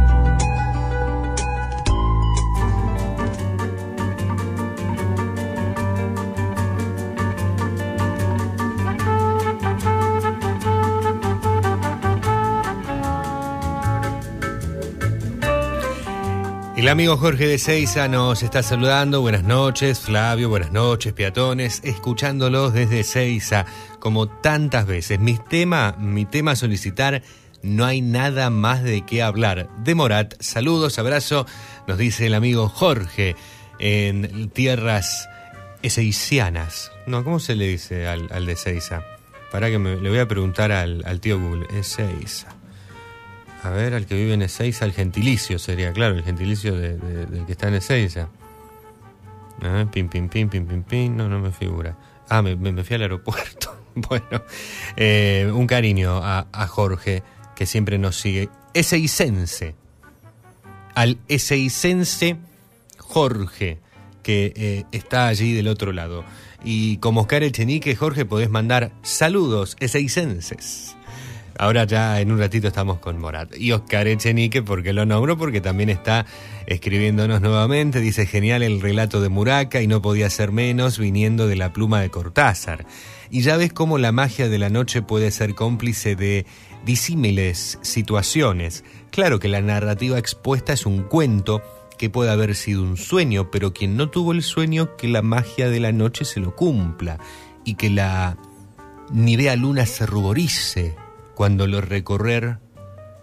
El 16.81 16.87
amigo 16.87 17.15
Jorge 17.15 17.45
de 17.45 17.59
Seiza 17.59 18.07
nos 18.07 18.41
está 18.41 18.63
saludando. 18.63 19.21
Buenas 19.21 19.43
noches, 19.43 19.99
Flavio. 19.99 20.49
Buenas 20.49 20.71
noches, 20.71 21.13
peatones. 21.13 21.79
Escuchándolos 21.83 22.73
desde 22.73 23.03
Seiza, 23.03 23.67
como 23.99 24.27
tantas 24.27 24.87
veces. 24.87 25.19
Mi 25.19 25.37
tema, 25.37 25.95
mi 25.99 26.25
tema 26.25 26.53
a 26.53 26.55
solicitar, 26.55 27.21
no 27.61 27.85
hay 27.85 28.01
nada 28.01 28.49
más 28.49 28.81
de 28.81 29.05
qué 29.05 29.21
hablar. 29.21 29.69
De 29.83 29.93
Morat, 29.93 30.33
saludos, 30.39 30.97
abrazo, 30.97 31.45
nos 31.85 31.99
dice 31.99 32.25
el 32.25 32.33
amigo 32.33 32.67
Jorge 32.67 33.35
en 33.77 34.49
tierras 34.49 35.29
Eseicianas. 35.83 36.91
No, 37.05 37.23
¿cómo 37.23 37.39
se 37.39 37.53
le 37.53 37.67
dice 37.67 38.07
al, 38.07 38.27
de 38.27 38.53
Ezeiza? 38.53 39.03
Para 39.51 39.69
que 39.69 39.77
me, 39.77 39.97
le 39.97 40.09
voy 40.09 40.17
a 40.17 40.27
preguntar 40.27 40.71
al, 40.71 41.03
al 41.05 41.19
tío 41.19 41.39
Google. 41.39 41.67
Ezeiza. 41.77 42.55
A 43.63 43.69
ver, 43.69 43.93
al 43.93 44.05
que 44.05 44.15
vive 44.15 44.33
en 44.33 44.41
Ezeiza, 44.41 44.85
el 44.85 44.93
gentilicio 44.93 45.59
sería, 45.59 45.93
claro, 45.93 46.15
el 46.15 46.23
gentilicio 46.23 46.75
de- 46.75 46.97
de- 46.97 47.25
del 47.27 47.45
que 47.45 47.51
está 47.51 47.67
en 47.67 47.75
Ezeiza. 47.75 48.29
Ah, 49.61 49.85
pim, 49.91 50.09
pim, 50.09 50.27
pim, 50.29 50.49
pim, 50.49 50.65
pim, 50.65 50.83
pim. 50.83 51.15
No, 51.15 51.29
no 51.29 51.39
me 51.39 51.51
figura. 51.51 51.95
Ah, 52.29 52.41
me, 52.41 52.55
me- 52.55 52.83
fui 52.83 52.95
al 52.95 53.03
aeropuerto. 53.03 53.75
bueno, 53.95 54.43
eh, 54.95 55.51
un 55.53 55.67
cariño 55.67 56.17
a, 56.23 56.47
a 56.51 56.67
Jorge, 56.67 57.21
que 57.55 57.65
siempre 57.67 57.97
nos 57.99 58.15
sigue. 58.19 58.49
Ezeicense. 58.73 59.75
Al 60.95 61.19
ezeicense 61.27 62.37
Jorge, 62.97 63.79
que 64.23 64.53
eh, 64.55 64.85
está 64.91 65.27
allí 65.27 65.53
del 65.53 65.67
otro 65.67 65.91
lado. 65.91 66.23
Y 66.63 66.97
como 66.97 67.21
Oscar 67.21 67.43
Echenique, 67.43 67.95
Jorge, 67.95 68.25
podés 68.25 68.49
mandar 68.49 68.91
saludos 69.03 69.75
ezeicenses. 69.79 70.95
Ahora 71.57 71.83
ya 71.85 72.19
en 72.21 72.31
un 72.31 72.39
ratito 72.39 72.67
estamos 72.67 72.99
con 72.99 73.19
Morat. 73.19 73.55
Y 73.57 73.71
Oscar 73.71 74.07
Echenique, 74.07 74.61
porque 74.61 74.93
lo 74.93 75.05
nombro, 75.05 75.37
porque 75.37 75.61
también 75.61 75.89
está 75.89 76.25
escribiéndonos 76.65 77.41
nuevamente. 77.41 77.99
Dice, 77.99 78.25
genial 78.25 78.63
el 78.63 78.81
relato 78.81 79.21
de 79.21 79.29
Muraca 79.29 79.81
y 79.81 79.87
no 79.87 80.01
podía 80.01 80.29
ser 80.29 80.51
menos 80.51 80.97
viniendo 80.97 81.47
de 81.47 81.55
la 81.55 81.73
pluma 81.73 82.01
de 82.01 82.09
Cortázar. 82.09 82.85
Y 83.29 83.41
ya 83.41 83.57
ves 83.57 83.73
cómo 83.73 83.97
la 83.97 84.11
magia 84.11 84.49
de 84.49 84.57
la 84.57 84.69
noche 84.69 85.01
puede 85.01 85.31
ser 85.31 85.55
cómplice 85.55 86.15
de 86.15 86.45
disímiles 86.85 87.79
situaciones. 87.81 88.83
Claro 89.11 89.39
que 89.39 89.47
la 89.47 89.61
narrativa 89.61 90.17
expuesta 90.17 90.73
es 90.73 90.85
un 90.85 91.03
cuento 91.03 91.61
que 91.97 92.09
puede 92.09 92.31
haber 92.31 92.55
sido 92.55 92.81
un 92.81 92.97
sueño, 92.97 93.51
pero 93.51 93.73
quien 93.73 93.95
no 93.95 94.09
tuvo 94.09 94.31
el 94.31 94.41
sueño, 94.41 94.95
que 94.97 95.07
la 95.07 95.21
magia 95.21 95.69
de 95.69 95.79
la 95.79 95.91
noche 95.91 96.25
se 96.25 96.39
lo 96.39 96.55
cumpla 96.55 97.19
y 97.63 97.75
que 97.75 97.89
la 97.89 98.37
nivea 99.11 99.55
luna 99.55 99.85
se 99.85 100.05
ruborice 100.05 100.95
cuando 101.41 101.65
lo 101.65 101.81
recorrer 101.81 102.59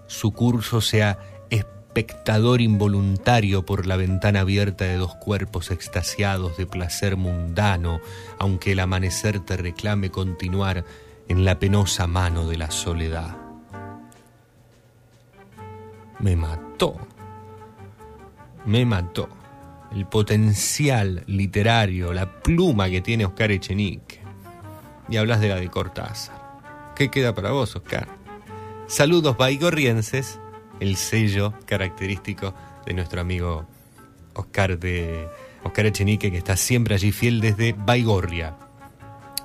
su 0.09 0.33
curso 0.33 0.81
sea 0.81 1.21
espectador 1.51 2.61
involuntario 2.61 3.65
por 3.65 3.87
la 3.87 3.95
ventana 3.95 4.41
abierta 4.41 4.87
de 4.87 4.97
dos 4.97 5.15
cuerpos 5.15 5.71
extasiados 5.71 6.57
de 6.57 6.67
placer 6.67 7.17
mundano, 7.17 8.01
aunque 8.41 8.73
el 8.73 8.81
amanecer 8.81 9.39
te 9.39 9.57
reclame 9.57 10.11
continuar 10.11 10.85
en 11.29 11.45
la 11.45 11.61
penosa 11.61 12.09
mano 12.09 12.49
de 12.49 12.59
la 12.59 12.73
soledad. 12.73 13.37
Me 16.19 16.35
mató, 16.35 16.97
me 18.67 18.85
mató 18.85 19.29
el 19.95 20.07
potencial 20.07 21.23
literario, 21.29 22.13
la 22.13 22.43
pluma 22.43 22.91
que 22.91 23.01
tiene 23.01 23.27
Oscar 23.27 23.53
Echenique. 23.53 24.19
Y 25.09 25.19
hablas 25.19 25.41
de 25.41 25.51
la 25.51 25.55
de 25.55 25.69
Cortázar. 25.69 26.38
¿Qué 26.99 27.13
queda 27.13 27.33
para 27.33 27.53
vos, 27.53 27.77
Oscar? 27.77 28.09
Saludos 28.89 29.37
baigorrienses, 29.37 30.41
el 30.81 30.97
sello 30.97 31.55
característico 31.65 32.57
de 32.87 32.93
nuestro 32.93 33.21
amigo 33.21 33.69
Oscar 34.35 34.81
de 34.81 35.29
Oscar 35.63 35.87
Echenique, 35.87 36.33
que 36.33 36.39
está 36.39 36.57
siempre 36.57 36.97
allí 36.97 37.13
fiel 37.13 37.41
desde 37.41 37.73
Baigorria. 37.73 38.57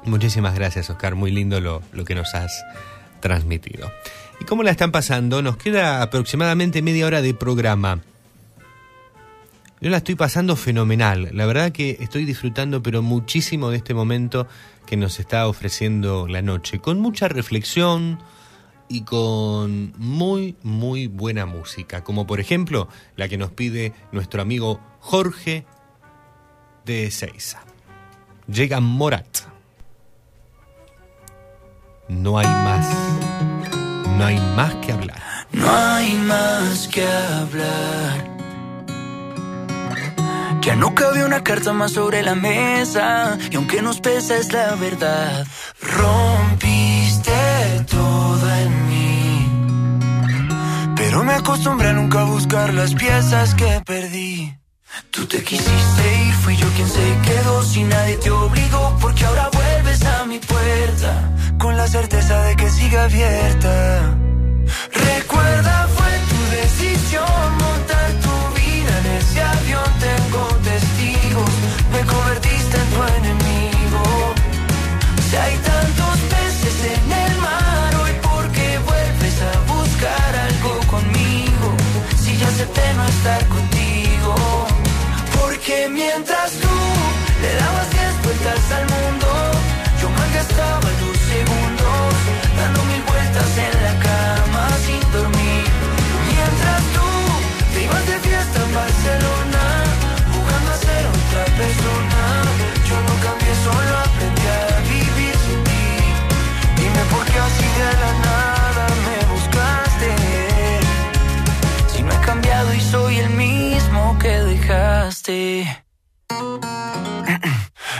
Muchísimas 0.03 0.55
gracias, 0.55 0.89
Oscar. 0.89 1.13
Muy 1.13 1.29
lindo 1.29 1.61
lo, 1.61 1.83
lo 1.91 2.05
que 2.05 2.15
nos 2.15 2.33
has 2.33 2.65
transmitido. 3.19 3.91
¿Y 4.41 4.45
cómo 4.45 4.63
la 4.63 4.71
están 4.71 4.91
pasando? 4.91 5.43
Nos 5.43 5.57
queda 5.57 6.01
aproximadamente 6.01 6.81
media 6.81 7.05
hora 7.05 7.21
de 7.21 7.35
programa. 7.35 7.99
Yo 9.79 9.91
la 9.91 9.97
estoy 9.97 10.15
pasando 10.15 10.55
fenomenal. 10.55 11.29
La 11.33 11.45
verdad 11.45 11.71
que 11.71 11.97
estoy 11.99 12.25
disfrutando 12.25 12.81
pero 12.81 13.03
muchísimo 13.03 13.69
de 13.69 13.77
este 13.77 13.93
momento 13.93 14.47
que 14.85 14.97
nos 14.97 15.19
está 15.19 15.47
ofreciendo 15.47 16.27
la 16.27 16.41
noche. 16.41 16.79
Con 16.79 16.99
mucha 16.99 17.27
reflexión 17.27 18.19
y 18.87 19.03
con 19.03 19.93
muy, 19.97 20.55
muy 20.63 21.07
buena 21.07 21.45
música. 21.45 22.03
Como 22.03 22.27
por 22.27 22.39
ejemplo 22.39 22.87
la 23.15 23.27
que 23.27 23.37
nos 23.37 23.51
pide 23.51 23.93
nuestro 24.11 24.41
amigo 24.41 24.79
Jorge 24.99 25.65
de 26.85 27.05
Ezeiza. 27.05 27.63
Llega 28.47 28.79
Morat. 28.79 29.39
No 32.09 32.37
hay 32.37 32.47
más. 32.47 32.87
No 34.17 34.25
hay 34.25 34.39
más 34.55 34.75
que 34.75 34.91
hablar. 34.91 35.21
No 35.51 35.71
hay 35.71 36.13
más 36.15 36.87
que 36.89 37.07
hablar. 37.07 38.32
Ya 40.63 40.77
no 40.77 40.95
cabe 40.95 41.25
una 41.25 41.43
carta 41.43 41.73
más 41.73 41.91
sobre 41.91 42.23
la 42.23 42.35
mesa. 42.35 43.37
Y 43.51 43.55
aunque 43.57 43.81
nos 43.81 43.99
pesa 43.99 44.37
es 44.37 44.53
la 44.53 44.75
verdad. 44.75 45.45
Rompiste 45.81 47.31
todo 47.89 48.55
en 48.55 48.87
mí. 48.89 49.49
Pero 50.95 51.25
me 51.25 51.33
acostumbré 51.33 51.89
a 51.89 51.93
nunca 51.93 52.23
buscar 52.23 52.73
las 52.73 52.95
piezas 52.95 53.55
que 53.55 53.81
perdí. 53.85 54.55
Tú 55.11 55.25
te 55.25 55.43
quisiste 55.43 56.23
ir, 56.27 56.33
fui 56.35 56.55
yo 56.55 56.67
quien 56.75 56.87
se 56.87 57.17
quedó. 57.25 57.61
Si 57.63 57.83
nadie 57.83 58.15
te 58.15 58.31
obligó, 58.31 58.97
porque 59.01 59.25
ahora 59.25 59.49
vuelves 59.51 60.01
a 60.05 60.23
mi 60.25 60.39
puerta. 60.39 61.29
Con 61.59 61.75
la 61.75 61.87
certeza 61.87 62.41
de 62.43 62.55
que 62.55 62.69
sigue 62.69 62.97
abierta. 62.97 64.15
Recuerda, 64.93 65.87
No 82.63 83.05
estar 83.05 83.45
contigo. 83.49 84.35
Porque 85.37 85.89
mientras 85.89 86.62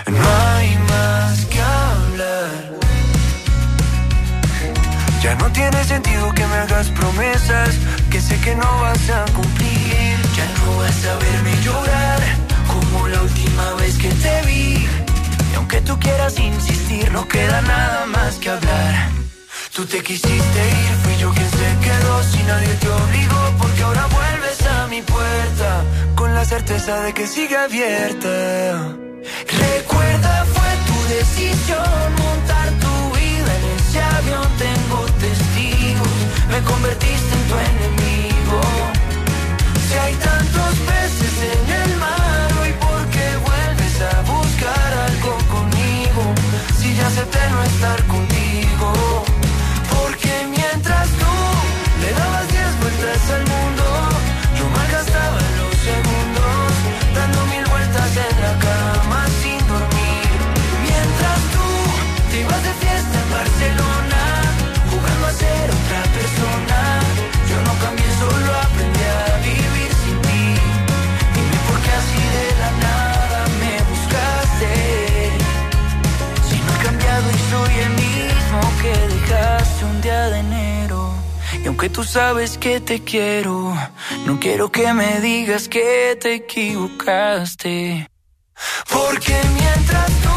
No 0.08 0.28
hay 0.56 0.78
más 0.90 1.46
que 1.46 1.62
hablar. 1.62 2.80
Ya 5.22 5.36
no 5.36 5.52
tiene 5.52 5.84
sentido 5.84 6.32
que 6.34 6.46
me 6.48 6.56
hagas 6.56 6.88
promesas 6.90 7.76
que 8.10 8.20
sé 8.22 8.40
que 8.42 8.56
no 8.56 8.70
vas 8.82 9.10
a 9.10 9.26
cumplir. 9.34 10.18
Ya 10.36 10.46
no 10.58 10.78
vas 10.78 11.06
a 11.06 11.16
verme 11.18 11.54
llorar 11.64 12.22
como 12.68 13.08
la 13.08 13.22
última 13.22 13.74
vez 13.76 13.98
que 13.98 14.10
te 14.10 14.42
vi. 14.48 14.88
Y 15.52 15.56
aunque 15.56 15.82
tú 15.82 16.00
quieras 16.00 16.38
insistir, 16.40 17.12
no 17.12 17.28
queda 17.28 17.62
nada 17.62 18.06
más 18.08 18.36
que 18.36 18.50
hablar. 18.50 19.10
Tú 19.76 19.86
te 19.86 20.04
quisiste 20.04 20.62
ir, 20.82 20.96
fui 21.04 21.18
yo 21.18 21.32
quien 21.32 21.50
se 21.50 21.70
quedó, 21.86 22.24
si 22.24 22.44
nadie 22.44 22.74
te 22.76 22.90
obligó, 22.90 23.54
porque 23.58 23.82
ahora 23.84 24.06
vuelves 24.08 24.32
a 24.32 24.33
con 26.16 26.36
la 26.36 26.46
certeza 26.46 27.02
de 27.02 27.14
que 27.14 27.26
sigue 27.26 27.58
abierta. 27.58 28.96
Recuerda, 29.48 30.46
fue 30.54 30.72
tu 30.88 30.98
decisión 31.16 32.16
montar 32.24 32.70
tu 32.80 33.18
vida 33.18 33.52
en 33.58 33.64
ese 33.80 34.00
avión, 34.00 34.48
tengo 34.60 35.00
testigos, 35.20 36.18
me 36.48 36.62
convertiste 36.62 37.34
en 37.38 37.44
tu 37.50 37.56
enemigo. 37.72 38.62
Si 39.88 39.94
hay 39.98 40.14
tantos 40.14 40.74
peces 40.90 41.36
en 41.54 41.64
el 41.82 41.98
mar, 41.98 42.48
hoy 42.62 42.74
por 42.74 43.02
qué 43.10 43.28
vuelves 43.48 43.96
a 44.02 44.22
buscar 44.22 44.94
algo 45.10 45.38
conmigo, 45.56 46.24
si 46.80 46.96
ya 46.96 47.08
acepté 47.08 47.40
no 47.50 47.64
estar 47.64 48.04
contigo. 48.06 49.33
Aunque 81.84 81.96
tú 81.96 82.04
sabes 82.06 82.58
que 82.58 82.80
te 82.80 83.04
quiero, 83.04 83.76
no 84.26 84.40
quiero 84.40 84.72
que 84.72 84.94
me 84.94 85.20
digas 85.20 85.68
que 85.68 86.18
te 86.18 86.36
equivocaste. 86.36 88.08
Porque 88.90 89.36
mientras 89.54 90.08
tú 90.24 90.30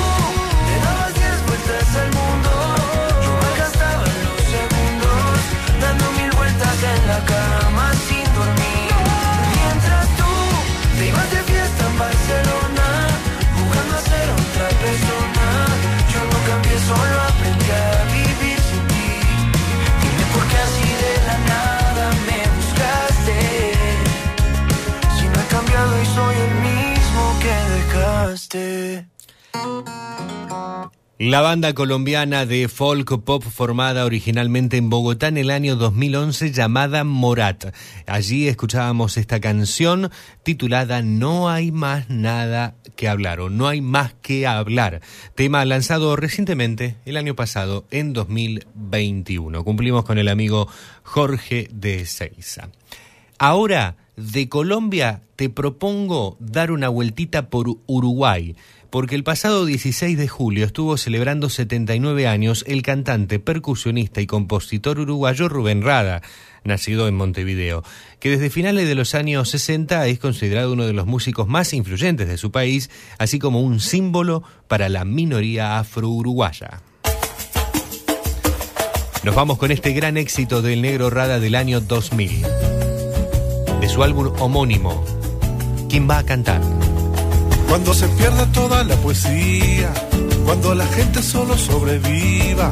le 0.66 0.76
dabas 0.84 1.14
diez 1.14 1.46
vueltas 1.46 1.96
al 1.98 2.10
mundo, 2.14 2.35
La 31.18 31.40
banda 31.40 31.72
colombiana 31.72 32.44
de 32.44 32.68
folk 32.68 33.24
pop 33.24 33.42
formada 33.42 34.04
originalmente 34.04 34.76
en 34.76 34.90
Bogotá 34.90 35.28
en 35.28 35.38
el 35.38 35.50
año 35.50 35.76
2011 35.76 36.52
llamada 36.52 37.04
Morat. 37.04 37.74
Allí 38.06 38.48
escuchábamos 38.48 39.16
esta 39.16 39.40
canción 39.40 40.10
titulada 40.42 41.00
No 41.00 41.48
hay 41.48 41.72
más 41.72 42.10
nada 42.10 42.74
que 42.96 43.08
hablar 43.08 43.40
o 43.40 43.48
No 43.48 43.66
hay 43.66 43.80
más 43.80 44.12
que 44.20 44.46
hablar. 44.46 45.00
Tema 45.34 45.64
lanzado 45.64 46.16
recientemente 46.16 46.96
el 47.06 47.16
año 47.16 47.34
pasado 47.34 47.86
en 47.90 48.12
2021. 48.12 49.64
Cumplimos 49.64 50.04
con 50.04 50.18
el 50.18 50.28
amigo 50.28 50.68
Jorge 51.02 51.68
de 51.72 52.04
Seiza. 52.04 52.68
Ahora, 53.38 53.96
de 54.16 54.48
Colombia, 54.48 55.22
te 55.36 55.50
propongo 55.50 56.36
dar 56.40 56.70
una 56.70 56.88
vueltita 56.88 57.50
por 57.50 57.66
Uruguay, 57.86 58.56
porque 58.88 59.14
el 59.14 59.24
pasado 59.24 59.66
16 59.66 60.16
de 60.16 60.26
julio 60.26 60.64
estuvo 60.64 60.96
celebrando 60.96 61.50
79 61.50 62.26
años 62.26 62.64
el 62.66 62.82
cantante, 62.82 63.38
percusionista 63.38 64.22
y 64.22 64.26
compositor 64.26 64.98
uruguayo 64.98 65.50
Rubén 65.50 65.82
Rada, 65.82 66.22
nacido 66.64 67.08
en 67.08 67.14
Montevideo, 67.14 67.84
que 68.18 68.30
desde 68.30 68.48
finales 68.48 68.88
de 68.88 68.94
los 68.94 69.14
años 69.14 69.50
60 69.50 70.06
es 70.06 70.18
considerado 70.18 70.72
uno 70.72 70.86
de 70.86 70.94
los 70.94 71.06
músicos 71.06 71.46
más 71.46 71.74
influyentes 71.74 72.26
de 72.26 72.38
su 72.38 72.50
país, 72.50 72.90
así 73.18 73.38
como 73.38 73.60
un 73.60 73.80
símbolo 73.80 74.42
para 74.66 74.88
la 74.88 75.04
minoría 75.04 75.78
afro-uruguaya. 75.78 76.80
Nos 79.24 79.34
vamos 79.34 79.58
con 79.58 79.70
este 79.72 79.92
gran 79.92 80.16
éxito 80.16 80.62
del 80.62 80.80
negro 80.80 81.10
Rada 81.10 81.38
del 81.38 81.56
año 81.56 81.80
2000 81.80 82.46
de 82.46 82.65
su 83.96 84.02
álbum 84.02 84.30
homónimo. 84.40 85.02
¿Quién 85.88 86.06
va 86.06 86.18
a 86.18 86.22
cantar? 86.22 86.60
Cuando 87.66 87.94
se 87.94 88.06
pierda 88.08 88.44
toda 88.52 88.84
la 88.84 88.94
poesía, 88.96 89.90
cuando 90.44 90.74
la 90.74 90.86
gente 90.88 91.22
solo 91.22 91.56
sobreviva, 91.56 92.70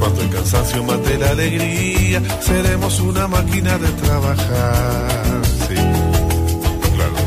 cuando 0.00 0.22
el 0.22 0.30
cansancio 0.30 0.82
mate 0.82 1.18
la 1.18 1.28
alegría, 1.28 2.22
seremos 2.40 3.00
una 3.00 3.28
máquina 3.28 3.76
de 3.76 3.88
trabajar. 3.88 5.42
Sí, 5.68 5.74
claro. 6.94 7.18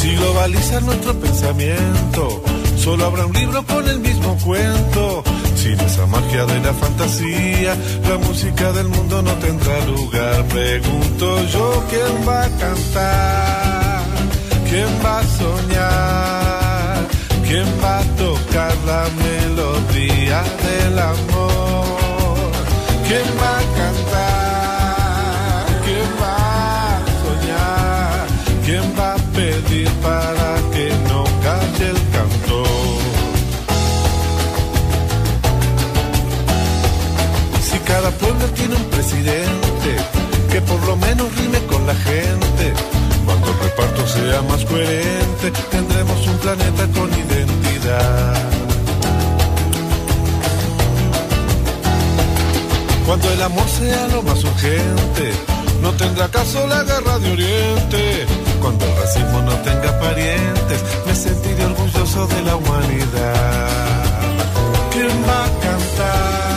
Si 0.00 0.16
globalizan 0.16 0.86
nuestro 0.86 1.12
pensamiento, 1.20 2.42
solo 2.78 3.04
habrá 3.04 3.26
un 3.26 3.34
libro 3.34 3.62
con 3.66 3.86
el 3.86 4.00
mismo 4.00 4.34
cuento. 4.42 5.22
Sin 5.66 5.80
esa 5.80 6.06
magia 6.06 6.46
de 6.46 6.60
la 6.60 6.72
fantasía, 6.72 7.76
la 8.08 8.18
música 8.18 8.70
del 8.70 8.86
mundo 8.86 9.20
no 9.20 9.32
tendrá 9.46 9.84
lugar. 9.86 10.44
Pregunto 10.44 11.44
yo 11.46 11.84
quién 11.90 12.28
va 12.28 12.44
a 12.44 12.50
cantar, 12.50 14.04
quién 14.70 14.86
va 15.04 15.18
a 15.18 15.24
soñar, 15.40 16.98
quién 17.48 17.66
va 17.82 17.98
a 17.98 18.04
tocar 18.14 18.76
la 18.86 19.08
melodía 19.24 20.44
del 20.66 20.98
amor, 21.00 22.52
quién 23.08 23.26
va 23.42 23.58
a 23.58 23.64
cantar, 23.80 24.35
cada 37.86 38.10
pueblo 38.10 38.44
tiene 38.54 38.74
un 38.74 38.84
presidente 38.84 39.90
que 40.50 40.60
por 40.62 40.82
lo 40.86 40.96
menos 40.96 41.34
rime 41.36 41.58
con 41.66 41.86
la 41.86 41.94
gente, 41.94 42.72
cuando 43.24 43.50
el 43.50 43.58
reparto 43.58 44.06
sea 44.06 44.42
más 44.42 44.64
coherente, 44.64 45.52
tendremos 45.70 46.26
un 46.26 46.36
planeta 46.38 46.86
con 46.98 47.08
identidad. 47.12 48.34
Cuando 53.06 53.30
el 53.30 53.42
amor 53.42 53.68
sea 53.68 54.08
lo 54.08 54.22
más 54.22 54.42
urgente, 54.42 55.32
no 55.80 55.92
tendrá 55.92 56.28
caso 56.28 56.66
la 56.66 56.82
guerra 56.82 57.18
de 57.20 57.32
Oriente. 57.32 58.26
Cuando 58.60 58.84
el 58.84 58.96
racismo 58.96 59.42
no 59.42 59.52
tenga 59.68 59.98
parientes, 60.00 60.82
me 61.06 61.14
sentiré 61.14 61.64
orgulloso 61.66 62.26
de 62.26 62.42
la 62.42 62.56
humanidad. 62.56 64.04
¿Quién 64.90 65.08
va 65.28 65.44
a 65.44 65.50
cantar? 65.60 66.55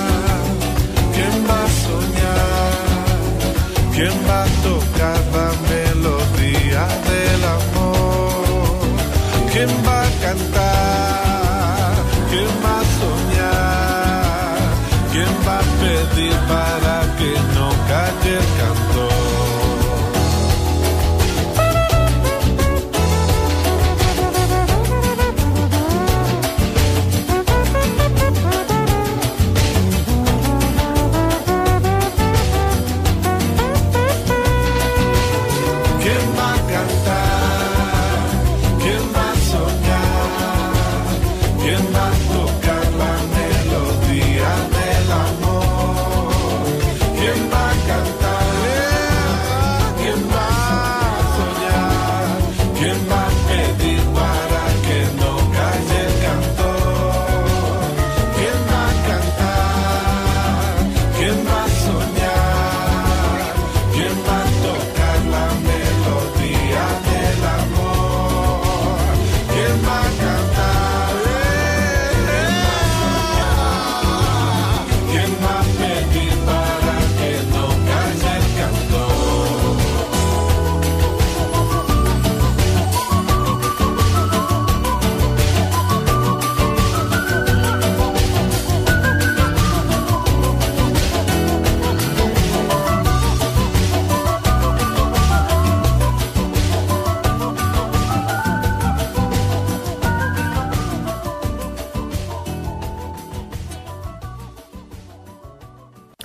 ¿Quién 4.00 4.16
va 4.30 4.44
a 4.44 4.48
tocar 4.64 5.19
la 5.36 5.50
melodía 5.68 6.88
del 7.10 7.44
amor? 7.44 8.78
¿Quién 9.52 9.69
va 9.86 9.98
a 10.03 10.10
cantar? 10.24 11.95
¿Quién 12.30 12.52
va 12.64 12.76
a 12.80 12.84
soñar? 13.02 14.60
¿Quién 15.11 15.32
va 15.45 15.56
a 15.60 15.64
pedir 15.82 16.38
para 16.48 16.89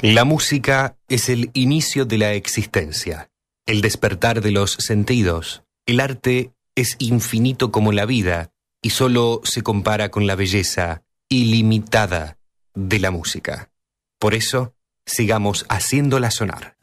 La 0.06 0.26
música 0.26 0.98
es 1.08 1.30
el 1.30 1.50
inicio 1.54 2.04
de 2.04 2.18
la 2.18 2.34
existencia, 2.34 3.30
el 3.64 3.80
despertar 3.80 4.42
de 4.42 4.50
los 4.50 4.72
sentidos. 4.72 5.62
El 5.86 5.98
arte 5.98 6.52
es 6.74 6.96
infinito 6.98 7.72
como 7.72 7.90
la 7.90 8.04
vida 8.04 8.52
y 8.82 8.90
solo 8.90 9.40
se 9.44 9.62
compara 9.62 10.10
con 10.10 10.26
la 10.26 10.34
belleza 10.34 11.04
ilimitada 11.30 12.36
de 12.74 12.98
la 12.98 13.10
música. 13.10 13.70
Por 14.18 14.34
eso, 14.34 14.74
sigamos 15.06 15.64
haciéndola 15.70 16.30
sonar. 16.30 16.76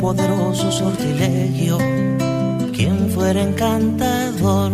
poderoso 0.00 0.72
sortilegio, 0.72 1.76
quien 2.72 3.10
fuera 3.10 3.42
encantador. 3.42 4.72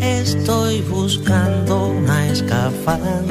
Estoy 0.00 0.80
buscando 0.82 1.88
una 1.88 2.28
escafada 2.28 3.21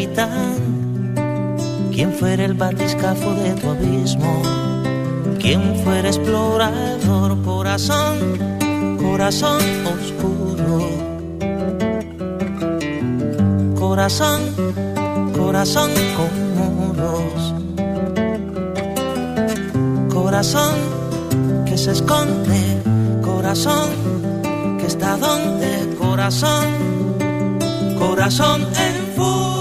capitán, 0.00 1.12
quien 1.92 2.12
fuera 2.12 2.44
el 2.46 2.54
batiscafo 2.54 3.34
de 3.34 3.50
tu 3.52 3.68
abismo, 3.68 4.42
quien 5.38 5.76
fuera 5.84 6.08
explorador, 6.08 7.42
corazón, 7.42 8.16
corazón 8.98 9.60
oscuro, 9.86 10.88
corazón, 13.78 14.40
corazón 15.36 15.90
con 16.16 16.30
muros, 16.56 17.54
corazón 20.08 20.76
que 21.66 21.76
se 21.76 21.92
esconde, 21.92 22.82
corazón 23.22 23.90
que 24.78 24.86
está 24.86 25.18
donde, 25.18 25.94
corazón, 25.98 26.64
corazón 27.98 28.62
en 28.62 29.14
fuego. 29.14 29.59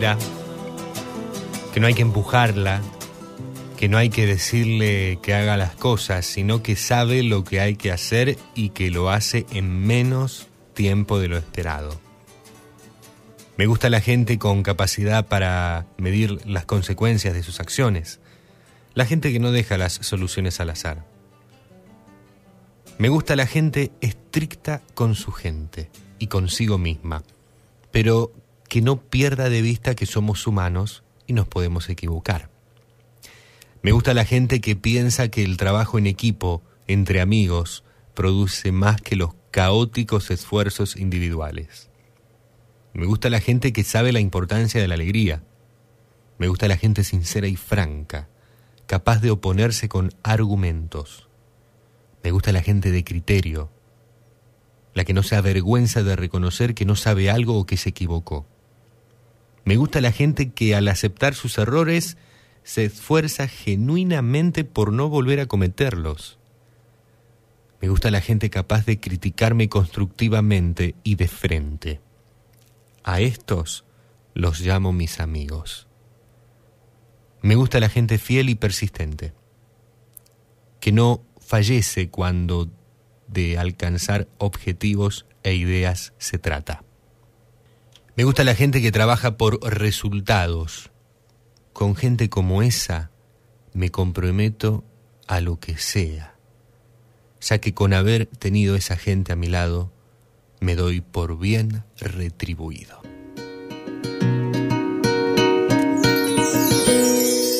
Que 0.00 1.80
no 1.80 1.86
hay 1.86 1.92
que 1.92 2.02
empujarla, 2.02 2.80
que 3.76 3.88
no 3.88 3.98
hay 3.98 4.08
que 4.08 4.26
decirle 4.26 5.18
que 5.22 5.34
haga 5.34 5.56
las 5.58 5.74
cosas, 5.74 6.24
sino 6.24 6.62
que 6.62 6.76
sabe 6.76 7.22
lo 7.22 7.44
que 7.44 7.60
hay 7.60 7.76
que 7.76 7.92
hacer 7.92 8.38
y 8.54 8.70
que 8.70 8.90
lo 8.90 9.10
hace 9.10 9.44
en 9.50 9.86
menos 9.86 10.48
tiempo 10.72 11.18
de 11.18 11.28
lo 11.28 11.36
esperado. 11.36 12.00
Me 13.58 13.66
gusta 13.66 13.90
la 13.90 14.00
gente 14.00 14.38
con 14.38 14.62
capacidad 14.62 15.26
para 15.28 15.86
medir 15.98 16.46
las 16.46 16.64
consecuencias 16.64 17.34
de 17.34 17.42
sus 17.42 17.60
acciones, 17.60 18.20
la 18.94 19.04
gente 19.04 19.30
que 19.30 19.40
no 19.40 19.52
deja 19.52 19.76
las 19.76 19.92
soluciones 19.92 20.58
al 20.58 20.70
azar. 20.70 21.04
Me 22.96 23.10
gusta 23.10 23.36
la 23.36 23.46
gente 23.46 23.92
estricta 24.00 24.80
con 24.94 25.14
su 25.14 25.32
gente 25.32 25.90
y 26.18 26.28
consigo 26.28 26.78
misma, 26.78 27.24
pero 27.90 28.32
que 28.72 28.80
no 28.80 29.02
pierda 29.02 29.50
de 29.50 29.60
vista 29.60 29.94
que 29.94 30.06
somos 30.06 30.46
humanos 30.46 31.04
y 31.26 31.34
nos 31.34 31.46
podemos 31.46 31.90
equivocar. 31.90 32.48
Me 33.82 33.92
gusta 33.92 34.14
la 34.14 34.24
gente 34.24 34.62
que 34.62 34.76
piensa 34.76 35.28
que 35.28 35.44
el 35.44 35.58
trabajo 35.58 35.98
en 35.98 36.06
equipo, 36.06 36.62
entre 36.86 37.20
amigos, 37.20 37.84
produce 38.14 38.72
más 38.72 38.98
que 39.02 39.14
los 39.14 39.34
caóticos 39.50 40.30
esfuerzos 40.30 40.96
individuales. 40.96 41.90
Me 42.94 43.04
gusta 43.04 43.28
la 43.28 43.40
gente 43.40 43.74
que 43.74 43.84
sabe 43.84 44.10
la 44.10 44.20
importancia 44.20 44.80
de 44.80 44.88
la 44.88 44.94
alegría. 44.94 45.44
Me 46.38 46.48
gusta 46.48 46.66
la 46.66 46.78
gente 46.78 47.04
sincera 47.04 47.48
y 47.48 47.56
franca, 47.56 48.30
capaz 48.86 49.20
de 49.20 49.32
oponerse 49.32 49.90
con 49.90 50.14
argumentos. 50.22 51.28
Me 52.24 52.30
gusta 52.30 52.52
la 52.52 52.62
gente 52.62 52.90
de 52.90 53.04
criterio, 53.04 53.70
la 54.94 55.04
que 55.04 55.12
no 55.12 55.22
se 55.22 55.36
avergüenza 55.36 56.02
de 56.02 56.16
reconocer 56.16 56.74
que 56.74 56.86
no 56.86 56.96
sabe 56.96 57.28
algo 57.28 57.58
o 57.58 57.66
que 57.66 57.76
se 57.76 57.90
equivocó. 57.90 58.46
Me 59.64 59.76
gusta 59.76 60.00
la 60.00 60.12
gente 60.12 60.50
que 60.50 60.74
al 60.74 60.88
aceptar 60.88 61.34
sus 61.34 61.58
errores 61.58 62.16
se 62.64 62.84
esfuerza 62.84 63.48
genuinamente 63.48 64.64
por 64.64 64.92
no 64.92 65.08
volver 65.08 65.40
a 65.40 65.46
cometerlos. 65.46 66.38
Me 67.80 67.88
gusta 67.88 68.10
la 68.10 68.20
gente 68.20 68.50
capaz 68.50 68.86
de 68.86 69.00
criticarme 69.00 69.68
constructivamente 69.68 70.94
y 71.02 71.16
de 71.16 71.28
frente. 71.28 72.00
A 73.02 73.20
estos 73.20 73.84
los 74.34 74.60
llamo 74.60 74.92
mis 74.92 75.18
amigos. 75.18 75.88
Me 77.40 77.56
gusta 77.56 77.80
la 77.80 77.88
gente 77.88 78.18
fiel 78.18 78.48
y 78.50 78.54
persistente, 78.54 79.32
que 80.78 80.92
no 80.92 81.24
fallece 81.40 82.08
cuando 82.08 82.70
de 83.26 83.58
alcanzar 83.58 84.28
objetivos 84.38 85.26
e 85.42 85.54
ideas 85.54 86.12
se 86.18 86.38
trata. 86.38 86.84
Me 88.14 88.24
gusta 88.24 88.44
la 88.44 88.54
gente 88.54 88.82
que 88.82 88.92
trabaja 88.92 89.38
por 89.38 89.58
resultados. 89.62 90.90
Con 91.72 91.96
gente 91.96 92.28
como 92.28 92.62
esa 92.62 93.10
me 93.72 93.90
comprometo 93.90 94.84
a 95.26 95.40
lo 95.40 95.58
que 95.58 95.78
sea, 95.78 96.34
ya 97.40 97.58
que 97.58 97.72
con 97.72 97.94
haber 97.94 98.26
tenido 98.26 98.76
esa 98.76 98.96
gente 98.96 99.32
a 99.32 99.36
mi 99.36 99.46
lado, 99.46 99.90
me 100.60 100.74
doy 100.74 101.00
por 101.00 101.38
bien 101.38 101.84
retribuido. 101.96 103.00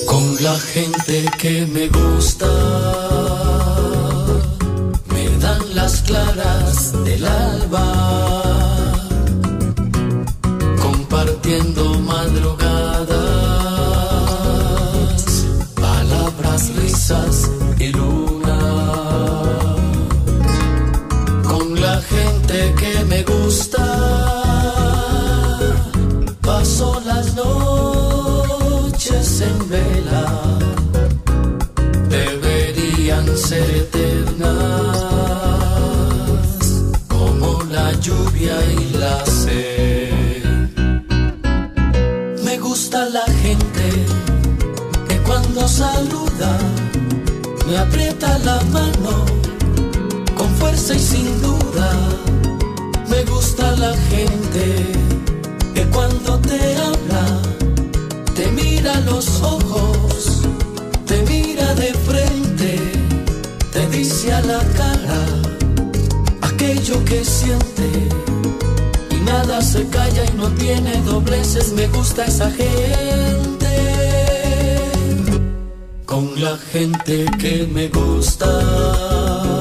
Con 0.06 0.44
la 0.44 0.58
gente 0.58 1.24
que 1.39 1.66
me 1.66 1.89
gusta, 1.89 2.47
me 5.06 5.39
dan 5.39 5.74
las 5.74 6.02
claras 6.02 7.05
del 7.05 7.26
alba, 7.26 8.31
saluda 45.73 46.59
me 47.67 47.78
aprieta 47.78 48.39
la 48.41 48.60
mano 48.65 49.25
con 50.36 50.49
fuerza 50.57 50.94
y 50.94 50.99
sin 50.99 51.41
duda. 51.41 51.89
Me 53.09 53.25
gusta 53.25 53.75
la 53.76 53.94
gente 54.10 54.67
que 55.75 55.84
cuando 55.86 56.39
te 56.41 56.60
habla 56.76 57.25
te 58.34 58.47
mira 58.49 59.01
los 59.01 59.41
ojos, 59.41 60.42
te 61.07 61.23
mira 61.23 61.75
de 61.75 61.94
frente, 62.09 62.78
te 63.73 63.86
dice 63.97 64.34
a 64.34 64.41
la 64.42 64.60
cara 64.81 65.23
aquello 66.42 67.02
que 67.07 67.25
siente 67.25 67.89
y 69.10 69.17
nada 69.25 69.62
se 69.62 69.86
calla 69.89 70.25
y 70.26 70.36
no 70.36 70.49
tiene 70.49 71.01
dobleces. 71.02 71.73
Me 71.73 71.86
gusta 71.89 72.26
esa 72.26 72.51
gente 72.51 73.61
la 76.42 76.56
gente 76.56 77.24
que 77.38 77.68
me 77.72 77.86
gusta 77.88 79.51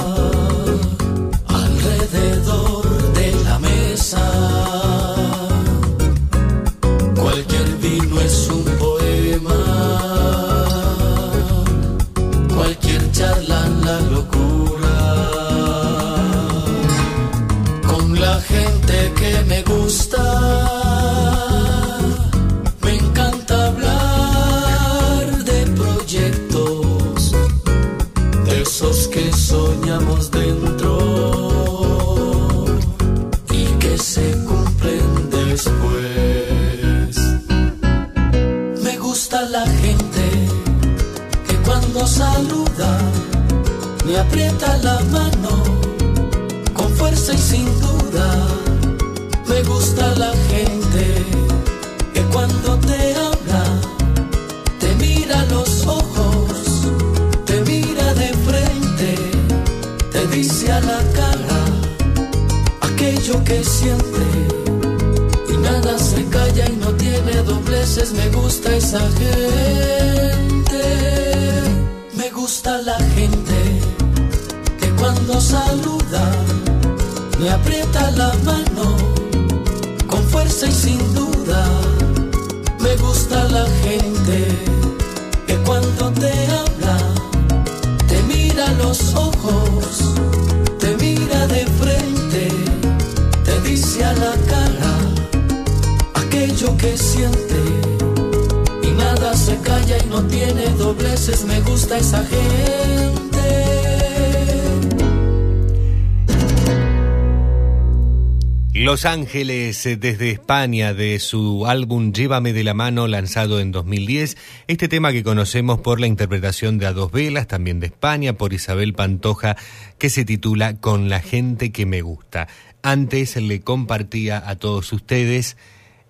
Ángeles 109.06 109.86
eh, 109.86 109.96
desde 109.96 110.32
España 110.32 110.94
de 110.94 111.20
su 111.20 111.66
álbum 111.66 112.12
Llévame 112.12 112.54
de 112.54 112.64
la 112.64 112.74
mano 112.74 113.08
lanzado 113.08 113.60
en 113.60 113.72
2010, 113.72 114.38
este 114.68 114.88
tema 114.88 115.12
que 115.12 115.24
conocemos 115.24 115.80
por 115.80 116.00
la 116.00 116.08
interpretación 116.08 116.78
de 116.78 116.88
A 116.88 116.94
Dos 116.94 117.12
Velas, 117.12 117.48
también 117.48 117.80
de 117.80 117.88
España, 117.88 118.34
por 118.34 118.54
Isabel 118.54 118.94
Pantoja, 118.94 119.56
que 119.98 120.10
se 120.10 120.26
titula 120.26 120.78
Con 120.78 121.10
la 121.10 121.20
gente 121.20 121.72
que 121.72 121.86
me 121.86 122.02
gusta. 122.02 122.48
Antes 122.84 123.36
le 123.36 123.62
compartía 123.62 124.44
a 124.46 124.56
todos 124.56 124.92
ustedes 124.94 125.58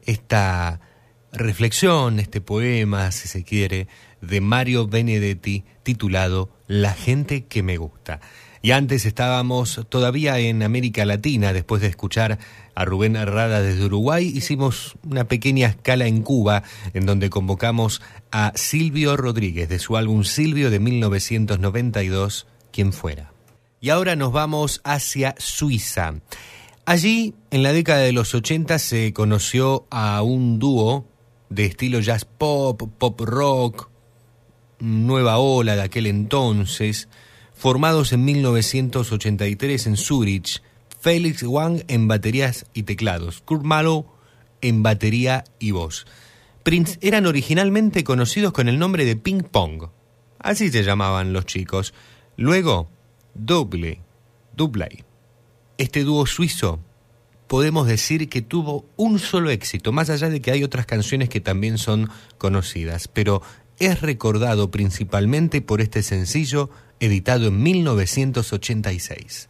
esta 0.05 0.81
reflexión, 1.31 2.19
este 2.19 2.41
poema, 2.41 3.11
si 3.11 3.27
se 3.27 3.43
quiere, 3.43 3.87
de 4.21 4.41
Mario 4.41 4.87
Benedetti 4.87 5.63
titulado 5.83 6.49
La 6.67 6.93
gente 6.93 7.45
que 7.45 7.63
me 7.63 7.77
gusta. 7.77 8.19
Y 8.63 8.71
antes 8.71 9.05
estábamos 9.05 9.81
todavía 9.89 10.37
en 10.37 10.61
América 10.61 11.03
Latina, 11.03 11.51
después 11.51 11.81
de 11.81 11.87
escuchar 11.87 12.37
a 12.75 12.85
Rubén 12.85 13.15
Herrada 13.15 13.61
desde 13.61 13.85
Uruguay, 13.85 14.31
hicimos 14.33 14.95
una 15.03 15.25
pequeña 15.25 15.67
escala 15.67 16.07
en 16.07 16.21
Cuba, 16.21 16.63
en 16.93 17.05
donde 17.05 17.29
convocamos 17.29 18.01
a 18.31 18.51
Silvio 18.55 19.17
Rodríguez 19.17 19.69
de 19.69 19.79
su 19.79 19.97
álbum 19.97 20.23
Silvio 20.23 20.69
de 20.69 20.79
1992, 20.79 22.47
Quien 22.71 22.93
fuera. 22.93 23.33
Y 23.79 23.89
ahora 23.89 24.15
nos 24.15 24.31
vamos 24.31 24.81
hacia 24.83 25.35
Suiza. 25.37 26.13
Allí, 26.85 27.35
en 27.51 27.63
la 27.63 27.73
década 27.73 28.01
de 28.01 28.11
los 28.11 28.33
80, 28.33 28.79
se 28.79 29.13
conoció 29.13 29.85
a 29.89 30.21
un 30.21 30.59
dúo 30.59 31.05
de 31.49 31.65
estilo 31.65 31.99
jazz 31.99 32.25
pop, 32.25 32.81
pop 32.97 33.19
rock, 33.21 33.89
nueva 34.79 35.37
ola 35.37 35.75
de 35.75 35.83
aquel 35.83 36.07
entonces, 36.07 37.07
formados 37.53 38.13
en 38.13 38.25
1983 38.25 39.87
en 39.87 39.97
Zurich, 39.97 40.61
Félix 41.01 41.41
Wang 41.41 41.83
en 41.87 42.07
baterías 42.07 42.67
y 42.75 42.83
teclados, 42.83 43.41
Kurt 43.41 43.65
en 44.61 44.83
batería 44.83 45.43
y 45.57 45.71
voz. 45.71 46.05
Prince 46.63 46.99
eran 47.01 47.25
originalmente 47.25 48.03
conocidos 48.03 48.53
con 48.53 48.69
el 48.69 48.77
nombre 48.77 49.03
de 49.03 49.15
Ping 49.15 49.41
Pong, 49.41 49.89
así 50.37 50.69
se 50.69 50.83
llamaban 50.83 51.33
los 51.33 51.47
chicos. 51.47 51.95
Luego, 52.37 52.87
Double, 53.33 53.99
Double. 54.55 55.03
Este 55.79 56.03
dúo 56.03 56.27
suizo 56.27 56.79
podemos 57.47 57.87
decir 57.87 58.29
que 58.29 58.43
tuvo 58.43 58.85
un 58.95 59.17
solo 59.17 59.49
éxito, 59.49 59.91
más 59.91 60.11
allá 60.11 60.29
de 60.29 60.39
que 60.39 60.51
hay 60.51 60.63
otras 60.63 60.85
canciones 60.85 61.29
que 61.29 61.41
también 61.41 61.79
son 61.79 62.09
conocidas, 62.37 63.07
pero 63.07 63.41
es 63.79 64.01
recordado 64.01 64.69
principalmente 64.69 65.61
por 65.61 65.81
este 65.81 66.03
sencillo 66.03 66.69
editado 66.99 67.47
en 67.47 67.63
1986, 67.63 69.49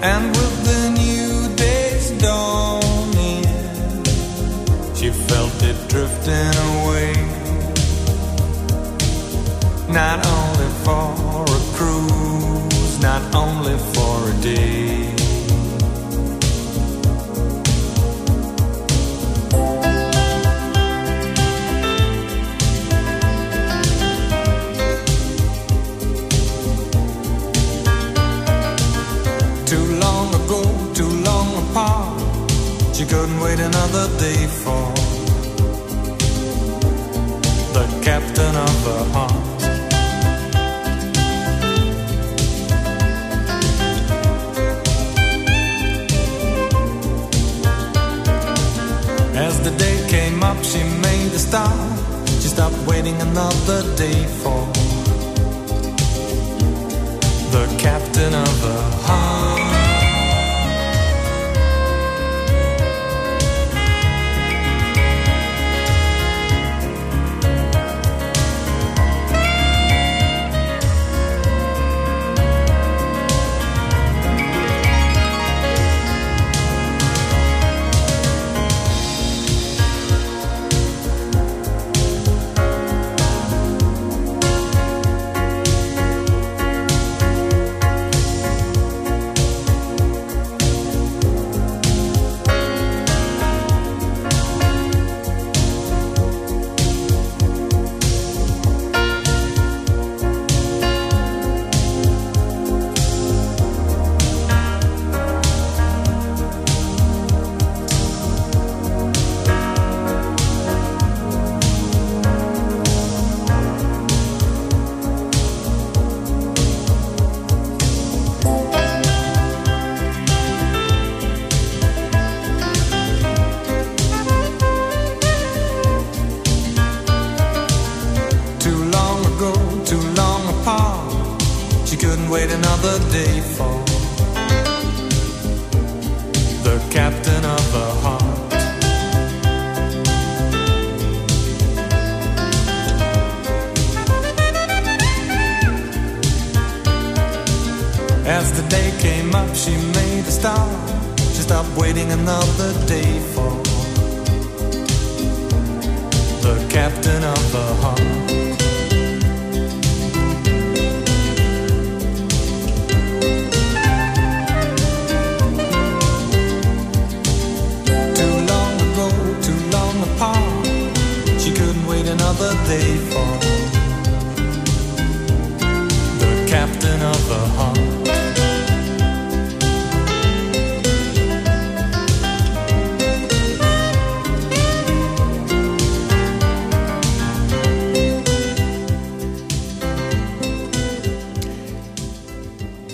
and 0.00 0.36
with 0.36 0.64
the 0.64 0.90
new 0.90 1.56
day's 1.56 2.10
dawning, 2.22 3.44
she 4.94 5.10
felt 5.10 5.62
it 5.62 5.88
drifting 5.88 6.54
away. 6.70 7.12
Not 9.88 10.24
only 10.26 10.68
for 10.84 11.42
a 11.42 11.60
cruise, 11.76 13.00
not 13.00 13.34
only 13.34 13.76
for 13.92 14.30
a 14.30 14.34
day. 14.40 14.97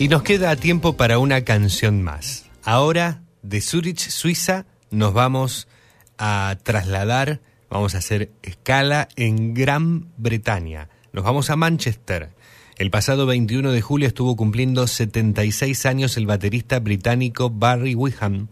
Y 0.04 0.08
nos 0.08 0.22
queda 0.22 0.54
tiempo 0.54 0.98
para 0.98 1.18
una 1.18 1.44
canción 1.44 2.02
más. 2.02 2.44
Ahora, 2.62 3.22
de 3.40 3.62
Zurich, 3.62 4.10
Suiza, 4.10 4.66
nos 4.90 5.14
vamos 5.14 5.66
a 6.18 6.58
trasladar, 6.62 7.40
vamos 7.70 7.94
a 7.94 7.98
hacer 7.98 8.30
escala 8.42 9.08
en 9.16 9.54
Gran 9.54 10.12
Bretaña. 10.18 10.90
Nos 11.14 11.24
vamos 11.24 11.48
a 11.48 11.56
Manchester. 11.56 12.28
El 12.76 12.90
pasado 12.90 13.24
21 13.24 13.72
de 13.72 13.80
julio 13.80 14.06
estuvo 14.06 14.36
cumpliendo 14.36 14.86
76 14.86 15.86
años 15.86 16.18
el 16.18 16.26
baterista 16.26 16.80
británico 16.80 17.48
Barry 17.48 17.94
Wickham, 17.94 18.48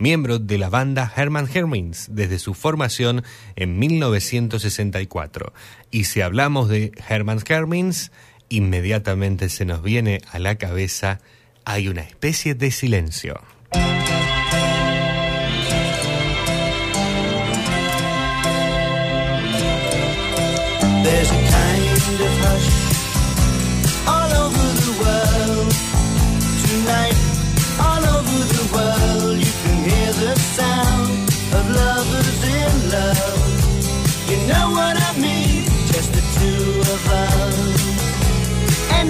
miembro 0.00 0.40
de 0.40 0.58
la 0.58 0.70
banda 0.70 1.12
Herman 1.14 1.48
Hermins 1.54 2.08
desde 2.10 2.40
su 2.40 2.52
formación 2.52 3.22
en 3.54 3.78
1964. 3.78 5.52
Y 5.92 6.02
si 6.02 6.20
hablamos 6.20 6.68
de 6.68 6.90
Herman 7.08 7.44
Hermins, 7.48 8.10
inmediatamente 8.48 9.48
se 9.48 9.64
nos 9.64 9.82
viene 9.82 10.20
a 10.30 10.38
la 10.38 10.56
cabeza 10.56 11.20
hay 11.64 11.88
una 11.88 12.02
especie 12.02 12.54
de 12.54 12.70
silencio. 12.70 13.40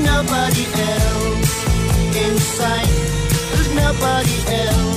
Nobody 0.06 0.64
else 0.94 1.54
in 2.22 2.34
sight. 2.38 2.94
There's 3.50 3.70
nobody 3.84 4.36
else, 4.66 4.95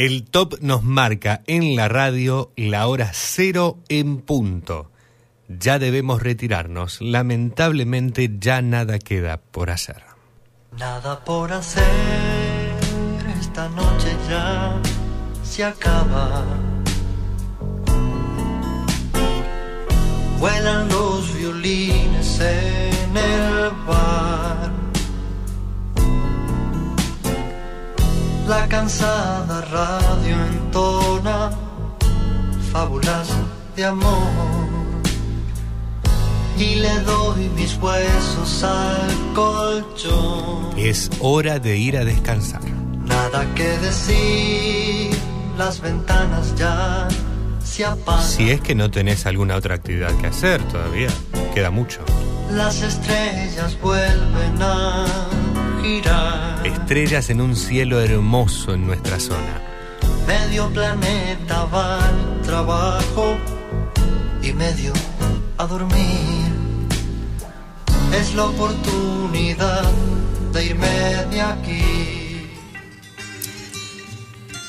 El 0.00 0.24
top 0.24 0.54
nos 0.62 0.82
marca 0.82 1.42
en 1.46 1.76
la 1.76 1.86
radio 1.86 2.52
la 2.56 2.86
hora 2.86 3.10
cero 3.12 3.80
en 3.90 4.22
punto. 4.22 4.90
Ya 5.46 5.78
debemos 5.78 6.22
retirarnos. 6.22 7.02
Lamentablemente 7.02 8.30
ya 8.38 8.62
nada 8.62 8.98
queda 8.98 9.36
por 9.36 9.68
hacer. 9.68 10.02
Nada 10.78 11.22
por 11.22 11.52
hacer, 11.52 11.84
esta 13.42 13.68
noche 13.68 14.16
ya 14.26 14.80
se 15.42 15.64
acaba. 15.64 16.46
Vuelan 20.38 20.88
los 20.88 21.36
violines 21.36 22.40
en 22.40 23.16
el 23.18 23.70
bar. 23.86 24.69
La 28.50 28.66
cansada 28.66 29.60
radio 29.60 30.34
entona 30.44 31.52
fábulas 32.72 33.28
de 33.76 33.84
amor. 33.84 34.66
Y 36.58 36.74
le 36.80 36.98
doy 37.02 37.48
mis 37.50 37.76
huesos 37.76 38.64
al 38.64 39.34
colchón. 39.36 40.76
Es 40.76 41.08
hora 41.20 41.60
de 41.60 41.76
ir 41.76 41.96
a 41.96 42.04
descansar. 42.04 42.68
Nada 43.04 43.46
que 43.54 43.68
decir, 43.78 45.16
las 45.56 45.80
ventanas 45.80 46.52
ya 46.56 47.06
se 47.64 47.84
apagan. 47.84 48.24
Si 48.24 48.50
es 48.50 48.60
que 48.60 48.74
no 48.74 48.90
tenés 48.90 49.26
alguna 49.26 49.54
otra 49.54 49.76
actividad 49.76 50.12
que 50.16 50.26
hacer 50.26 50.60
todavía, 50.64 51.10
queda 51.54 51.70
mucho. 51.70 52.00
Las 52.50 52.82
estrellas 52.82 53.80
vuelven 53.80 54.60
a 54.60 55.06
Estrellas 56.64 57.30
en 57.30 57.40
un 57.40 57.56
cielo 57.56 58.00
hermoso 58.00 58.74
en 58.74 58.86
nuestra 58.86 59.18
zona. 59.18 59.62
Medio 60.26 60.68
planeta 60.70 61.64
va 61.64 62.06
al 62.06 62.42
trabajo 62.42 63.36
y 64.42 64.52
medio 64.52 64.92
a 65.56 65.66
dormir. 65.66 66.52
Es 68.14 68.34
la 68.34 68.44
oportunidad 68.44 69.90
de 70.52 70.66
irme 70.66 70.88
de 71.30 71.40
aquí. 71.40 72.48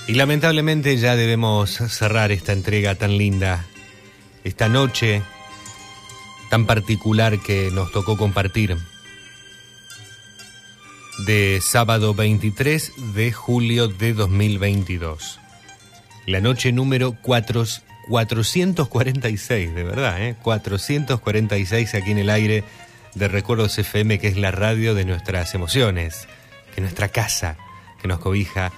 Y 0.07 0.13
lamentablemente 0.13 0.95
ya 0.97 1.17
debemos 1.17 1.71
cerrar 1.71 2.31
esta 2.31 2.53
entrega 2.53 2.95
tan 2.95 3.17
linda, 3.17 3.65
esta 4.45 4.69
noche 4.69 5.23
tan 6.49 6.65
particular 6.65 7.39
que 7.39 7.69
nos 7.71 7.91
tocó 7.91 8.15
compartir. 8.15 8.77
De 11.25 11.59
sábado 11.61 12.13
23 12.13 13.13
de 13.13 13.31
julio 13.31 13.87
de 13.87 14.13
2022. 14.13 15.39
La 16.25 16.41
noche 16.41 16.71
número 16.71 17.15
4, 17.21 17.63
446, 18.07 19.75
de 19.75 19.83
verdad, 19.83 20.21
¿eh? 20.21 20.35
446 20.41 21.95
aquí 21.95 22.11
en 22.11 22.17
el 22.17 22.29
aire 22.29 22.63
de 23.13 23.27
Recuerdos 23.27 23.77
FM, 23.77 24.19
que 24.19 24.27
es 24.27 24.37
la 24.37 24.51
radio 24.51 24.95
de 24.95 25.05
nuestras 25.05 25.53
emociones, 25.53 26.27
que 26.73 26.77
es 26.77 26.81
nuestra 26.81 27.09
casa, 27.09 27.57
que 28.01 28.07
nos 28.07 28.19
cobija 28.19 28.71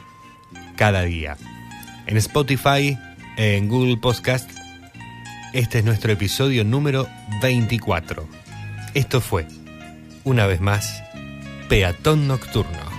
cada 0.75 1.03
día. 1.03 1.37
En 2.07 2.17
Spotify, 2.17 2.97
en 3.37 3.69
Google 3.69 3.97
Podcast, 3.97 4.49
este 5.53 5.79
es 5.79 5.85
nuestro 5.85 6.11
episodio 6.11 6.65
número 6.65 7.07
24. 7.41 8.27
Esto 8.93 9.21
fue 9.21 9.47
una 10.23 10.47
vez 10.47 10.61
más, 10.61 11.03
Peatón 11.67 12.27
Nocturno. 12.27 12.92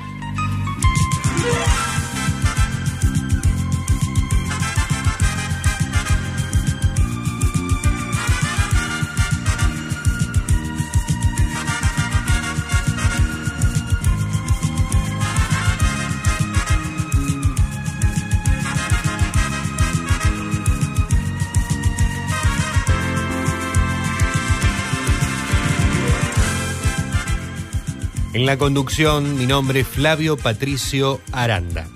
En 28.44 28.48
la 28.48 28.58
conducción, 28.58 29.38
mi 29.38 29.46
nombre 29.46 29.80
es 29.80 29.88
Flavio 29.88 30.36
Patricio 30.36 31.18
Aranda. 31.32 31.88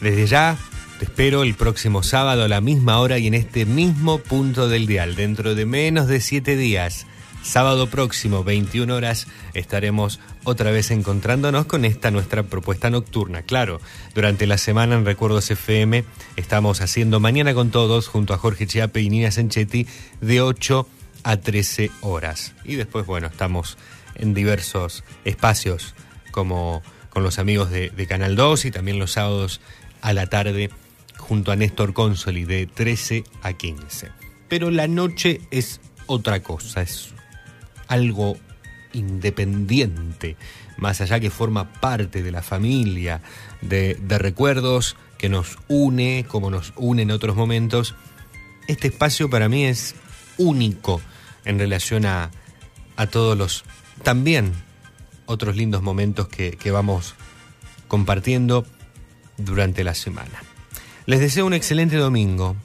Desde 0.00 0.26
ya, 0.26 0.58
te 0.98 1.04
espero 1.04 1.44
el 1.44 1.54
próximo 1.54 2.02
sábado 2.02 2.42
a 2.42 2.48
la 2.48 2.60
misma 2.60 2.98
hora 2.98 3.18
y 3.18 3.28
en 3.28 3.34
este 3.34 3.66
mismo 3.66 4.18
punto 4.18 4.68
del 4.68 4.88
dial. 4.88 5.14
Dentro 5.14 5.54
de 5.54 5.66
menos 5.66 6.08
de 6.08 6.20
siete 6.20 6.56
días, 6.56 7.06
sábado 7.44 7.86
próximo, 7.86 8.42
21 8.42 8.92
horas, 8.92 9.28
estaremos 9.54 10.18
otra 10.42 10.72
vez 10.72 10.90
encontrándonos 10.90 11.66
con 11.66 11.84
esta 11.84 12.10
nuestra 12.10 12.42
propuesta 12.42 12.90
nocturna. 12.90 13.42
Claro, 13.42 13.80
durante 14.12 14.48
la 14.48 14.58
semana 14.58 14.96
en 14.96 15.04
Recuerdos 15.04 15.52
FM 15.52 16.04
estamos 16.34 16.80
haciendo 16.80 17.20
Mañana 17.20 17.54
con 17.54 17.70
Todos 17.70 18.08
junto 18.08 18.34
a 18.34 18.38
Jorge 18.38 18.66
Chiape 18.66 19.02
y 19.02 19.08
Nina 19.08 19.30
Sanchetti 19.30 19.86
de 20.20 20.40
8 20.40 20.88
a 21.22 21.36
13 21.36 21.92
horas. 22.00 22.54
Y 22.64 22.74
después, 22.74 23.06
bueno, 23.06 23.28
estamos 23.28 23.78
en 24.20 24.34
diversos 24.34 25.02
espacios 25.24 25.94
como 26.30 26.82
con 27.08 27.24
los 27.24 27.38
amigos 27.38 27.70
de, 27.70 28.06
Canal 28.08 28.36
2 28.36 28.66
y 28.66 28.70
también 28.70 28.98
los 28.98 29.12
sábados 29.12 29.60
a 30.00 30.12
la 30.12 30.28
tarde 30.28 30.70
junto 31.18 31.50
a 31.50 31.56
Néstor 31.56 31.92
Consoli 31.92 32.44
de 32.44 32.66
13 32.66 33.24
a 33.42 33.52
15. 33.54 34.08
Pero 34.48 34.70
la 34.70 34.86
noche 34.86 35.40
es 35.50 35.80
otra 36.06 36.42
cosa, 36.42 36.82
es 36.82 37.10
algo 37.88 38.36
independiente, 38.92 40.36
más 40.76 41.00
allá 41.00 41.20
que 41.20 41.30
forma 41.30 41.72
parte 41.72 42.22
de 42.22 42.30
la 42.30 42.42
familia, 42.42 43.22
de, 43.60 43.96
de 44.00 44.18
recuerdos 44.18 44.96
que 45.18 45.28
nos 45.28 45.58
une, 45.68 46.24
como 46.26 46.50
nos 46.50 46.72
une 46.76 47.02
en 47.02 47.10
otros 47.10 47.36
momentos. 47.36 47.94
Este 48.68 48.88
espacio 48.88 49.28
para 49.28 49.48
mí 49.48 49.66
es 49.66 49.94
único 50.38 51.00
en 51.44 51.58
relación 51.58 52.06
a, 52.06 52.30
a 52.96 53.06
todos 53.06 53.36
los 53.36 53.64
también 54.02 54.52
otros 55.26 55.56
lindos 55.56 55.82
momentos 55.82 56.28
que, 56.28 56.70
vamos 56.70 57.14
compartiendo 57.88 58.66
durante 59.36 59.84
la 59.84 59.94
semana. 59.94 60.42
Les 61.06 61.20
deseo 61.20 61.46
un 61.46 61.54
excelente 61.54 61.96
domingo, 61.96 62.56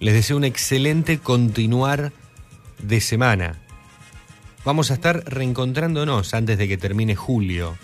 les 0.00 0.14
deseo 0.14 0.36
un 0.36 0.44
excelente 0.44 1.18
continuar 1.18 2.12
de 2.82 3.00
semana. 3.00 3.58
Vamos 4.64 4.90
a 4.90 4.94
estar 4.94 5.24
reencontrándonos 5.26 6.34
antes 6.34 6.56
de 6.58 6.68
que 6.68 6.78
termine 6.78 7.14
julio. 7.16 7.76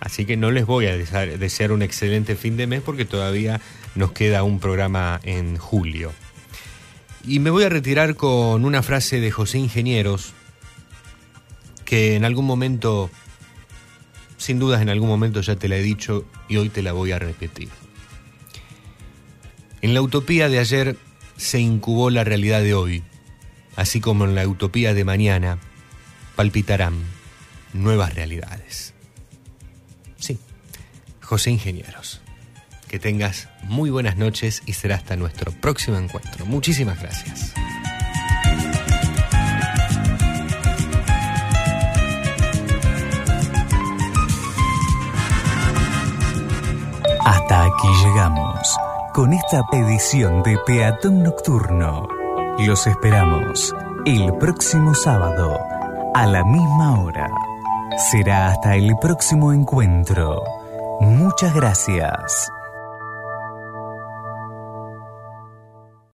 Así 0.00 0.26
que 0.26 0.36
no 0.36 0.50
les 0.50 0.66
voy 0.66 0.86
a 0.86 0.96
desear 0.96 1.72
un 1.72 1.82
excelente 1.82 2.36
fin 2.36 2.56
de 2.56 2.66
mes 2.66 2.82
porque 2.82 3.04
todavía 3.04 3.60
nos 3.94 4.12
queda 4.12 4.42
un 4.42 4.60
programa 4.60 5.20
en 5.24 5.56
julio. 5.56 6.12
Y 7.26 7.38
me 7.38 7.50
voy 7.50 7.64
a 7.64 7.70
retirar 7.70 8.16
con 8.16 8.66
una 8.66 8.82
frase 8.82 9.18
de 9.18 9.30
José 9.30 9.58
Ingenieros, 9.58 10.34
que 11.84 12.16
en 12.16 12.24
algún 12.24 12.46
momento, 12.46 13.10
sin 14.36 14.58
dudas 14.58 14.82
en 14.82 14.88
algún 14.88 15.08
momento 15.08 15.40
ya 15.40 15.56
te 15.56 15.68
la 15.68 15.76
he 15.76 15.82
dicho 15.82 16.24
y 16.48 16.56
hoy 16.56 16.68
te 16.68 16.82
la 16.82 16.92
voy 16.92 17.12
a 17.12 17.18
repetir. 17.18 17.68
En 19.82 19.94
la 19.94 20.00
utopía 20.00 20.48
de 20.48 20.58
ayer 20.58 20.96
se 21.36 21.60
incubó 21.60 22.10
la 22.10 22.24
realidad 22.24 22.62
de 22.62 22.74
hoy, 22.74 23.02
así 23.76 24.00
como 24.00 24.24
en 24.24 24.34
la 24.34 24.46
utopía 24.46 24.94
de 24.94 25.04
mañana 25.04 25.58
palpitarán 26.36 26.94
nuevas 27.72 28.14
realidades. 28.14 28.94
Sí, 30.18 30.38
José 31.20 31.50
Ingenieros. 31.50 32.20
Que 32.88 32.98
tengas 32.98 33.48
muy 33.64 33.90
buenas 33.90 34.16
noches 34.16 34.62
y 34.66 34.74
será 34.74 34.94
hasta 34.94 35.16
nuestro 35.16 35.52
próximo 35.52 35.98
encuentro. 35.98 36.46
Muchísimas 36.46 37.00
gracias. 37.00 37.52
Hasta 47.24 47.64
aquí 47.64 47.88
llegamos 48.04 48.76
con 49.14 49.32
esta 49.32 49.62
edición 49.72 50.42
de 50.42 50.58
Peatón 50.66 51.22
Nocturno. 51.22 52.06
Los 52.58 52.86
esperamos 52.86 53.74
el 54.04 54.34
próximo 54.34 54.94
sábado 54.94 55.58
a 56.12 56.26
la 56.26 56.44
misma 56.44 57.00
hora. 57.00 57.30
Será 58.10 58.48
hasta 58.48 58.76
el 58.76 58.94
próximo 59.00 59.54
encuentro. 59.54 60.42
Muchas 61.00 61.54
gracias. 61.54 62.50